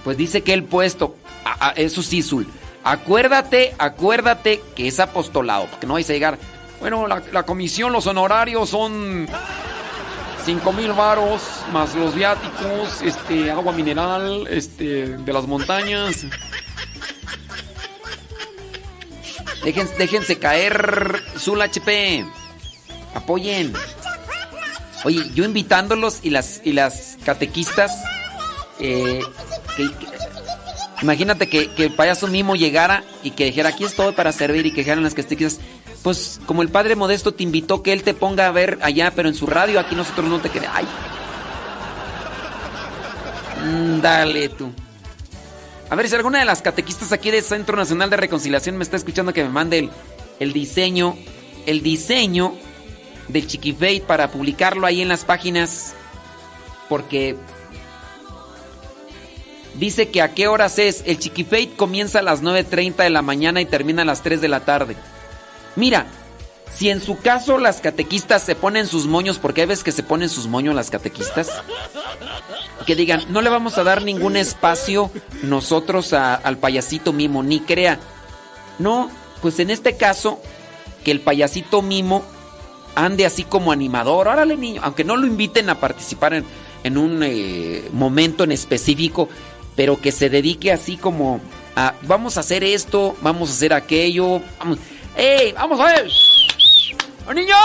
Pues 0.05 0.15
dice 0.15 0.41
que 0.43 0.53
el 0.53 0.63
puesto, 0.63 1.17
a- 1.43 1.67
a- 1.69 1.71
eso 1.71 2.01
sí, 2.01 2.21
Zul, 2.23 2.47
acuérdate, 2.85 3.75
acuérdate 3.77 4.61
que 4.77 4.87
es 4.87 4.99
apostolado, 5.01 5.67
porque 5.69 5.85
no 5.87 5.93
vais 5.95 6.09
a 6.09 6.13
llegar. 6.13 6.37
Bueno, 6.79 7.07
la, 7.07 7.43
comisión, 7.43 7.91
los 7.91 8.07
honorarios 8.07 8.69
son 8.69 9.27
5 10.45 10.73
mil 10.73 10.93
varos 10.93 11.41
más 11.73 11.93
los 11.95 12.15
viáticos, 12.15 13.01
este, 13.03 13.51
agua 13.51 13.73
mineral, 13.73 14.47
este, 14.49 15.17
de 15.17 15.33
las 15.33 15.45
montañas. 15.45 16.25
Déjense, 19.63 19.93
déjense 19.97 20.39
caer, 20.39 21.21
Zul 21.37 21.61
HP. 21.61 22.25
Apoyen. 23.13 23.73
Oye, 25.03 25.29
yo 25.33 25.43
invitándolos 25.43 26.19
y 26.23 26.29
las, 26.29 26.61
y 26.63 26.71
las 26.73 27.17
catequistas. 27.25 27.91
eh, 28.79 29.19
que- 29.75 29.89
imagínate 31.01 31.49
que, 31.49 31.69
que 31.71 31.85
el 31.85 31.93
payaso 31.95 32.27
mismo 32.27 32.55
llegara 32.55 33.03
y 33.23 33.31
que 33.31 33.45
dijera: 33.45 33.69
Aquí 33.69 33.83
estoy 33.83 34.13
para 34.13 34.31
servir 34.31 34.65
y 34.65 34.71
que 34.71 34.81
dijeran 34.81 35.03
las 35.03 35.13
catequistas. 35.13 35.59
Pues 36.03 36.39
como 36.45 36.61
el 36.61 36.69
padre 36.69 36.95
modesto 36.95 37.33
te 37.33 37.43
invitó 37.43 37.83
que 37.83 37.91
él 37.91 38.03
te 38.03 38.13
ponga 38.13 38.47
a 38.47 38.51
ver 38.51 38.79
allá, 38.81 39.11
pero 39.15 39.27
en 39.27 39.35
su 39.35 39.47
radio, 39.47 39.79
aquí 39.79 39.95
nosotros 39.95 40.29
no 40.29 40.39
te 40.39 40.49
quede. 40.49 40.67
¡Ay! 40.67 40.87
Mm, 43.65 44.01
dale 44.01 44.49
tú. 44.49 44.71
A 45.89 45.95
ver 45.95 46.07
si 46.07 46.15
alguna 46.15 46.39
de 46.39 46.45
las 46.45 46.61
catequistas 46.61 47.11
aquí 47.11 47.31
del 47.31 47.43
Centro 47.43 47.75
Nacional 47.75 48.09
de 48.09 48.17
Reconciliación 48.17 48.77
me 48.77 48.83
está 48.83 48.95
escuchando 48.95 49.33
que 49.33 49.43
me 49.43 49.49
mande 49.49 49.89
el, 50.39 50.53
diseño, 50.53 51.17
el 51.65 51.81
diseño 51.81 52.53
del 53.27 53.47
Chiquifate 53.47 54.03
para 54.05 54.29
publicarlo 54.31 54.85
ahí 54.85 55.01
en 55.01 55.09
las 55.09 55.25
páginas. 55.25 55.95
Porque 56.87 57.35
dice 59.75 60.09
que 60.09 60.21
a 60.21 60.33
qué 60.33 60.47
horas 60.47 60.79
es. 60.79 61.03
El 61.05 61.19
Chiquifate 61.19 61.71
comienza 61.75 62.19
a 62.19 62.23
las 62.23 62.41
9.30 62.41 62.95
de 63.03 63.09
la 63.09 63.21
mañana 63.21 63.59
y 63.59 63.65
termina 63.65 64.03
a 64.03 64.05
las 64.05 64.21
3 64.21 64.39
de 64.41 64.47
la 64.47 64.61
tarde. 64.61 64.95
Mira, 65.75 66.05
si 66.73 66.89
en 66.89 67.01
su 67.01 67.17
caso 67.17 67.57
las 67.57 67.81
catequistas 67.81 68.43
se 68.43 68.55
ponen 68.55 68.87
sus 68.87 69.05
moños, 69.05 69.39
porque 69.39 69.61
hay 69.61 69.67
veces 69.67 69.83
que 69.83 69.91
se 69.91 70.03
ponen 70.03 70.29
sus 70.29 70.47
moños 70.47 70.75
las 70.75 70.89
catequistas, 70.89 71.49
que 72.85 72.95
digan, 72.95 73.23
no 73.29 73.41
le 73.41 73.49
vamos 73.49 73.77
a 73.77 73.83
dar 73.83 74.03
ningún 74.03 74.35
espacio 74.35 75.11
nosotros 75.43 76.13
a- 76.13 76.35
al 76.35 76.57
payasito 76.57 77.13
mimo, 77.13 77.43
ni 77.43 77.59
crea. 77.59 77.99
No, 78.77 79.09
pues 79.41 79.59
en 79.59 79.69
este 79.69 79.97
caso, 79.97 80.39
que 81.03 81.11
el 81.11 81.21
payasito 81.21 81.81
mimo 81.81 82.23
ande 82.95 83.25
así 83.25 83.43
como 83.43 83.71
animador. 83.71 84.27
Órale, 84.27 84.57
niño, 84.57 84.81
aunque 84.83 85.03
no 85.03 85.17
lo 85.17 85.25
inviten 85.27 85.69
a 85.69 85.79
participar 85.79 86.33
en, 86.33 86.45
en 86.83 86.97
un 86.97 87.21
eh, 87.23 87.87
momento 87.93 88.43
en 88.43 88.51
específico, 88.51 89.29
pero 89.75 89.99
que 90.01 90.11
se 90.11 90.29
dedique 90.29 90.71
así 90.71 90.97
como 90.97 91.39
a, 91.75 91.93
vamos 92.03 92.37
a 92.37 92.41
hacer 92.41 92.63
esto, 92.63 93.15
vamos 93.21 93.49
a 93.49 93.53
hacer 93.53 93.73
aquello, 93.73 94.41
vamos, 94.59 94.79
¡Ey, 95.15 95.51
vamos 95.53 95.79
a 95.79 95.85
ver! 95.85 96.09
¡Oh, 97.27 97.33
niños! 97.33 97.57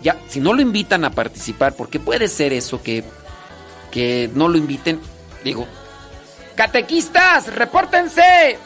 Ya, 0.00 0.16
si 0.28 0.40
no 0.40 0.52
lo 0.52 0.62
invitan 0.62 1.04
a 1.04 1.10
participar, 1.10 1.74
porque 1.74 1.98
puede 1.98 2.28
ser 2.28 2.52
eso 2.52 2.82
que, 2.82 3.04
que 3.90 4.30
no 4.34 4.48
lo 4.48 4.56
inviten, 4.56 5.00
digo, 5.42 5.66
catequistas, 6.54 7.52
repórtense, 7.54 8.58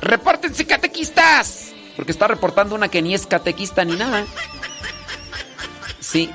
repórtense 0.00 0.66
catequistas, 0.66 1.72
porque 1.94 2.12
está 2.12 2.28
reportando 2.28 2.74
una 2.74 2.88
que 2.88 3.02
ni 3.02 3.14
es 3.14 3.26
catequista 3.26 3.84
ni 3.84 3.96
nada. 3.96 4.24
Sí, 6.00 6.30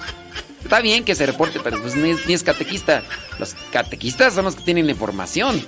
está 0.64 0.82
bien 0.82 1.04
que 1.04 1.16
se 1.16 1.26
reporte, 1.26 1.60
pero 1.64 1.82
pues 1.82 1.96
ni 1.96 2.12
es, 2.12 2.26
ni 2.28 2.34
es 2.34 2.44
catequista. 2.44 3.04
Los 3.40 3.56
catequistas 3.72 4.34
son 4.34 4.46
los 4.46 4.56
que 4.56 4.64
tienen 4.64 4.86
la 4.86 4.92
información. 4.92 5.66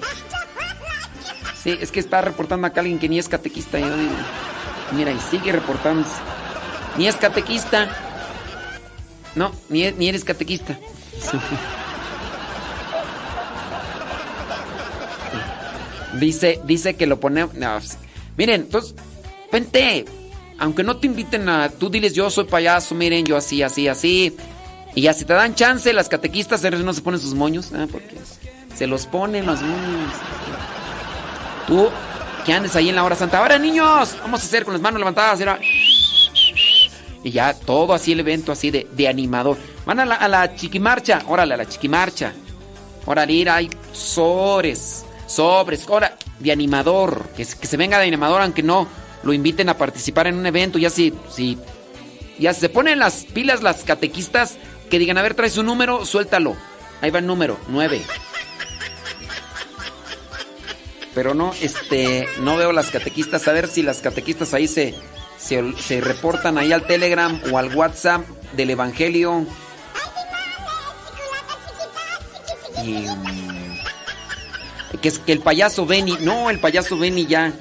Sí, 1.63 1.77
es 1.79 1.91
que 1.91 1.99
está 2.01 2.19
reportando 2.21 2.67
acá 2.67 2.81
alguien 2.81 2.99
que 2.99 3.07
ni 3.07 3.17
es 3.19 3.29
catequista. 3.29 3.79
Yo 3.79 3.95
digo, 3.95 4.11
mira, 4.91 5.11
y 5.11 5.19
sigue 5.19 5.53
reportando. 5.53 6.05
Ni 6.97 7.07
es 7.07 7.15
catequista. 7.15 7.87
No, 9.35 9.51
ni, 9.69 9.83
e- 9.83 9.95
eres 9.99 10.25
catequista. 10.25 10.77
Dice, 16.19 16.59
dice 16.65 16.95
que 16.95 17.07
lo 17.07 17.19
ponemos. 17.19 17.55
no, 17.55 17.79
miren, 18.37 18.61
entonces, 18.61 18.93
vente. 19.51 20.05
Aunque 20.59 20.83
no 20.83 20.97
te 20.97 21.07
inviten 21.07 21.49
a. 21.49 21.69
Tú 21.69 21.89
diles, 21.89 22.13
yo 22.13 22.29
soy 22.29 22.43
payaso, 22.43 22.93
miren, 22.93 23.25
yo 23.25 23.35
así, 23.35 23.63
así, 23.63 23.87
así. 23.87 24.37
Y 24.93 25.01
ya 25.01 25.13
si 25.13 25.25
te 25.25 25.33
dan 25.33 25.55
chance, 25.55 25.91
las 25.91 26.09
catequistas 26.09 26.61
no 26.61 26.93
se 26.93 27.01
ponen 27.01 27.19
sus 27.19 27.33
moños. 27.33 27.71
ah, 27.73 27.87
porque 27.91 28.15
se 28.75 28.85
los 28.85 29.07
ponen 29.07 29.47
los 29.47 29.59
moños. 29.61 30.13
Tú 31.67 31.89
que 32.45 32.53
andes 32.53 32.75
ahí 32.75 32.89
en 32.89 32.95
la 32.95 33.03
hora 33.03 33.15
santa. 33.15 33.39
Ahora, 33.39 33.57
niños, 33.57 34.17
vamos 34.21 34.41
a 34.41 34.45
hacer 34.45 34.63
con 34.63 34.73
las 34.73 34.81
manos 34.81 34.99
levantadas. 34.99 35.39
y 37.23 37.31
ya 37.31 37.53
todo 37.53 37.93
así 37.93 38.11
el 38.11 38.19
evento 38.19 38.51
así 38.51 38.69
de, 38.71 38.87
de 38.91 39.07
animador. 39.07 39.57
Van 39.85 39.99
a 39.99 40.05
la, 40.05 40.15
a 40.15 40.27
la 40.27 40.55
chiquimarcha. 40.55 41.21
Órale, 41.27 41.53
a 41.53 41.57
la 41.57 41.65
chiquimarcha. 41.65 42.33
Órale, 43.05 43.33
ir, 43.33 43.49
hay 43.49 43.69
sobres. 43.91 45.05
Sobres. 45.25 45.87
Ahora, 45.87 46.17
de 46.39 46.51
animador. 46.51 47.29
Que, 47.35 47.45
que 47.45 47.67
se 47.67 47.77
venga 47.77 47.99
de 47.99 48.07
animador, 48.07 48.41
aunque 48.41 48.63
no 48.63 48.87
lo 49.23 49.33
inviten 49.33 49.69
a 49.69 49.77
participar 49.77 50.27
en 50.27 50.37
un 50.37 50.45
evento. 50.45 50.77
Ya 50.77 50.89
si, 50.89 51.13
si 51.29 51.57
ya 52.37 52.53
se 52.53 52.69
ponen 52.69 52.99
las 52.99 53.25
pilas 53.25 53.61
las 53.63 53.83
catequistas 53.83 54.57
que 54.89 54.99
digan, 54.99 55.17
a 55.17 55.21
ver, 55.21 55.33
trae 55.33 55.49
su 55.49 55.63
número, 55.63 56.05
suéltalo. 56.05 56.55
Ahí 57.01 57.09
va 57.09 57.19
el 57.19 57.27
número, 57.27 57.57
9. 57.69 58.01
Pero 61.15 61.33
no, 61.33 61.53
este, 61.61 62.27
no 62.39 62.57
veo 62.57 62.71
las 62.71 62.89
catequistas. 62.89 63.47
A 63.47 63.51
ver 63.51 63.67
si 63.67 63.83
las 63.83 63.99
catequistas 63.99 64.53
ahí 64.53 64.67
se, 64.67 64.95
se, 65.37 65.73
se 65.79 66.01
reportan 66.01 66.57
ahí 66.57 66.71
al 66.71 66.87
Telegram 66.87 67.39
o 67.51 67.57
al 67.57 67.75
WhatsApp 67.75 68.21
del 68.55 68.71
Evangelio. 68.71 69.45
que, 74.91 74.97
que 74.97 75.07
es 75.07 75.19
que 75.19 75.31
el 75.31 75.39
payaso 75.39 75.85
Benny, 75.85 76.17
no, 76.21 76.49
el 76.49 76.59
payaso 76.59 76.97
Benny 76.97 77.25
ya. 77.25 77.53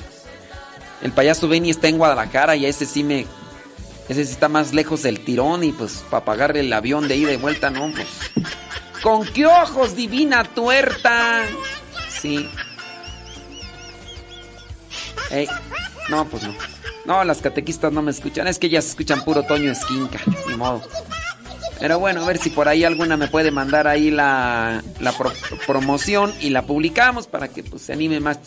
El 1.03 1.13
payaso 1.13 1.49
Benny 1.49 1.71
está 1.71 1.89
en 1.89 1.99
Guadalajara 1.99 2.57
y 2.57 2.67
a 2.67 2.69
ese 2.69 2.87
sí 2.87 3.03
me 3.03 3.27
ese 4.09 4.25
sí 4.25 4.33
está 4.33 4.49
más 4.49 4.73
lejos 4.73 5.03
del 5.03 5.21
tirón 5.21 5.65
y 5.65 5.73
pues 5.73 6.05
para 6.11 6.25
pagarle 6.25 6.61
el 6.61 6.73
avión 6.73 7.09
de 7.09 7.17
ida 7.17 7.33
y 7.33 7.37
vuelta, 7.37 7.71
no, 7.71 7.91
pues. 7.93 8.09
¿Con 9.03 9.27
qué 9.27 9.47
ojos, 9.47 9.97
divina 9.97 10.45
tuerta? 10.45 11.45
Sí. 12.09 12.49
No, 16.09 16.25
pues 16.27 16.43
no. 16.43 16.55
No, 17.05 17.25
las 17.25 17.39
catequistas 17.39 17.93
no 17.93 18.03
me 18.03 18.11
escuchan. 18.11 18.47
Es 18.47 18.59
que 18.59 18.67
ellas 18.69 18.87
escuchan 18.87 19.25
puro 19.25 19.43
Toño 19.45 19.71
Esquinca. 19.73 20.21
Ni 20.49 20.57
modo. 20.57 20.83
Pero 21.81 21.99
bueno, 21.99 22.23
a 22.23 22.27
ver 22.27 22.39
si 22.39 22.51
por 22.51 22.69
ahí 22.69 22.85
alguna 22.85 23.17
me 23.17 23.27
puede 23.29 23.51
mandar 23.51 23.89
ahí 23.89 24.11
la, 24.11 24.83
la 25.01 25.13
pro- 25.13 25.33
promoción 25.67 26.33
y 26.41 26.51
la 26.51 26.63
publicamos 26.63 27.27
para 27.27 27.49
que 27.49 27.65
pues 27.65 27.83
se 27.83 27.93
anime 27.93 28.21
más 28.21 28.39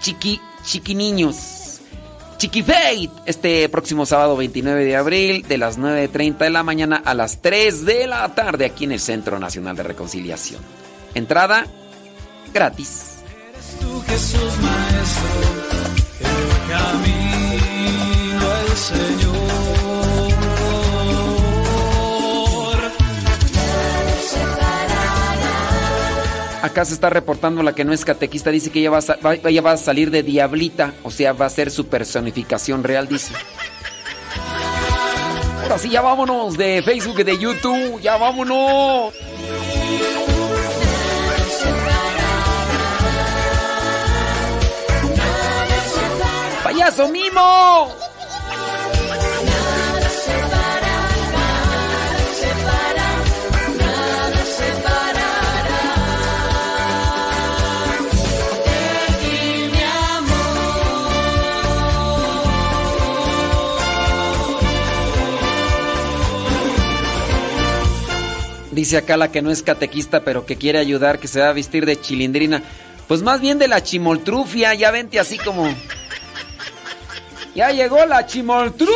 chiqui, 0.00 0.38
chiqui 0.64 0.94
niños. 0.94 1.36
Chiqui 2.36 2.62
Fate, 2.62 3.10
este 3.24 3.66
próximo 3.70 4.04
sábado 4.04 4.36
29 4.36 4.84
de 4.84 4.96
abril 4.96 5.46
de 5.48 5.56
las 5.56 5.78
9.30 5.78 6.36
de 6.38 6.50
la 6.50 6.62
mañana 6.62 7.00
a 7.02 7.14
las 7.14 7.40
3 7.40 7.86
de 7.86 8.06
la 8.06 8.34
tarde 8.34 8.66
aquí 8.66 8.84
en 8.84 8.92
el 8.92 9.00
Centro 9.00 9.38
Nacional 9.38 9.76
de 9.76 9.82
Reconciliación. 9.84 10.60
Entrada 11.14 11.66
gratis. 12.52 13.12
Tu 13.80 14.02
Jesús 14.02 14.52
Maestro, 14.60 15.73
Acá 26.62 26.84
se 26.86 26.94
está 26.94 27.10
reportando 27.10 27.62
la 27.62 27.74
que 27.74 27.84
no 27.84 27.92
es 27.92 28.04
catequista, 28.04 28.50
dice 28.50 28.70
que 28.70 28.80
ella 28.80 28.90
va, 28.90 28.98
a, 28.98 29.34
ella 29.34 29.60
va 29.60 29.72
a 29.72 29.76
salir 29.76 30.10
de 30.10 30.22
diablita, 30.22 30.94
o 31.02 31.10
sea, 31.10 31.34
va 31.34 31.46
a 31.46 31.50
ser 31.50 31.70
su 31.70 31.86
personificación 31.86 32.82
real, 32.82 33.06
dice. 33.06 33.34
Ahora 35.62 35.78
sí, 35.78 35.90
ya 35.90 36.00
vámonos 36.00 36.56
de 36.56 36.82
Facebook 36.82 37.20
y 37.20 37.22
de 37.22 37.38
YouTube, 37.38 38.00
ya 38.00 38.16
vámonos. 38.16 39.12
¡Payaso 46.74 47.08
mimo! 47.08 47.88
Dice 68.72 68.96
acá 68.96 69.16
la 69.16 69.30
que 69.30 69.40
no 69.42 69.52
es 69.52 69.62
catequista, 69.62 70.24
pero 70.24 70.44
que 70.44 70.56
quiere 70.56 70.80
ayudar, 70.80 71.20
que 71.20 71.28
se 71.28 71.38
va 71.38 71.50
a 71.50 71.52
vestir 71.52 71.86
de 71.86 72.00
chilindrina. 72.00 72.64
Pues 73.06 73.22
más 73.22 73.40
bien 73.40 73.60
de 73.60 73.68
la 73.68 73.80
chimoltrufia, 73.80 74.74
ya 74.74 74.90
vente 74.90 75.20
así 75.20 75.38
como. 75.38 75.72
¡Ya 77.54 77.70
llegó 77.70 78.04
la 78.04 78.26
chimoltrufia! 78.26 78.88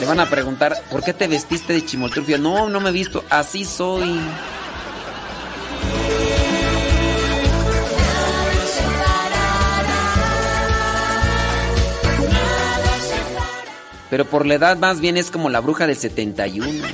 Le 0.00 0.06
van 0.06 0.18
a 0.18 0.28
preguntar, 0.28 0.74
¿por 0.90 1.04
qué 1.04 1.12
te 1.14 1.28
vestiste 1.28 1.74
de 1.74 1.84
chimoltrufia? 1.84 2.38
No, 2.38 2.68
no 2.68 2.80
me 2.80 2.88
he 2.88 2.92
visto, 2.92 3.22
así 3.30 3.64
soy. 3.64 4.18
Pero 14.10 14.24
por 14.24 14.44
la 14.44 14.54
edad 14.54 14.76
más 14.76 15.00
bien 15.00 15.16
es 15.16 15.30
como 15.30 15.50
la 15.50 15.60
bruja 15.60 15.86
del 15.86 15.94
71. 15.94 16.84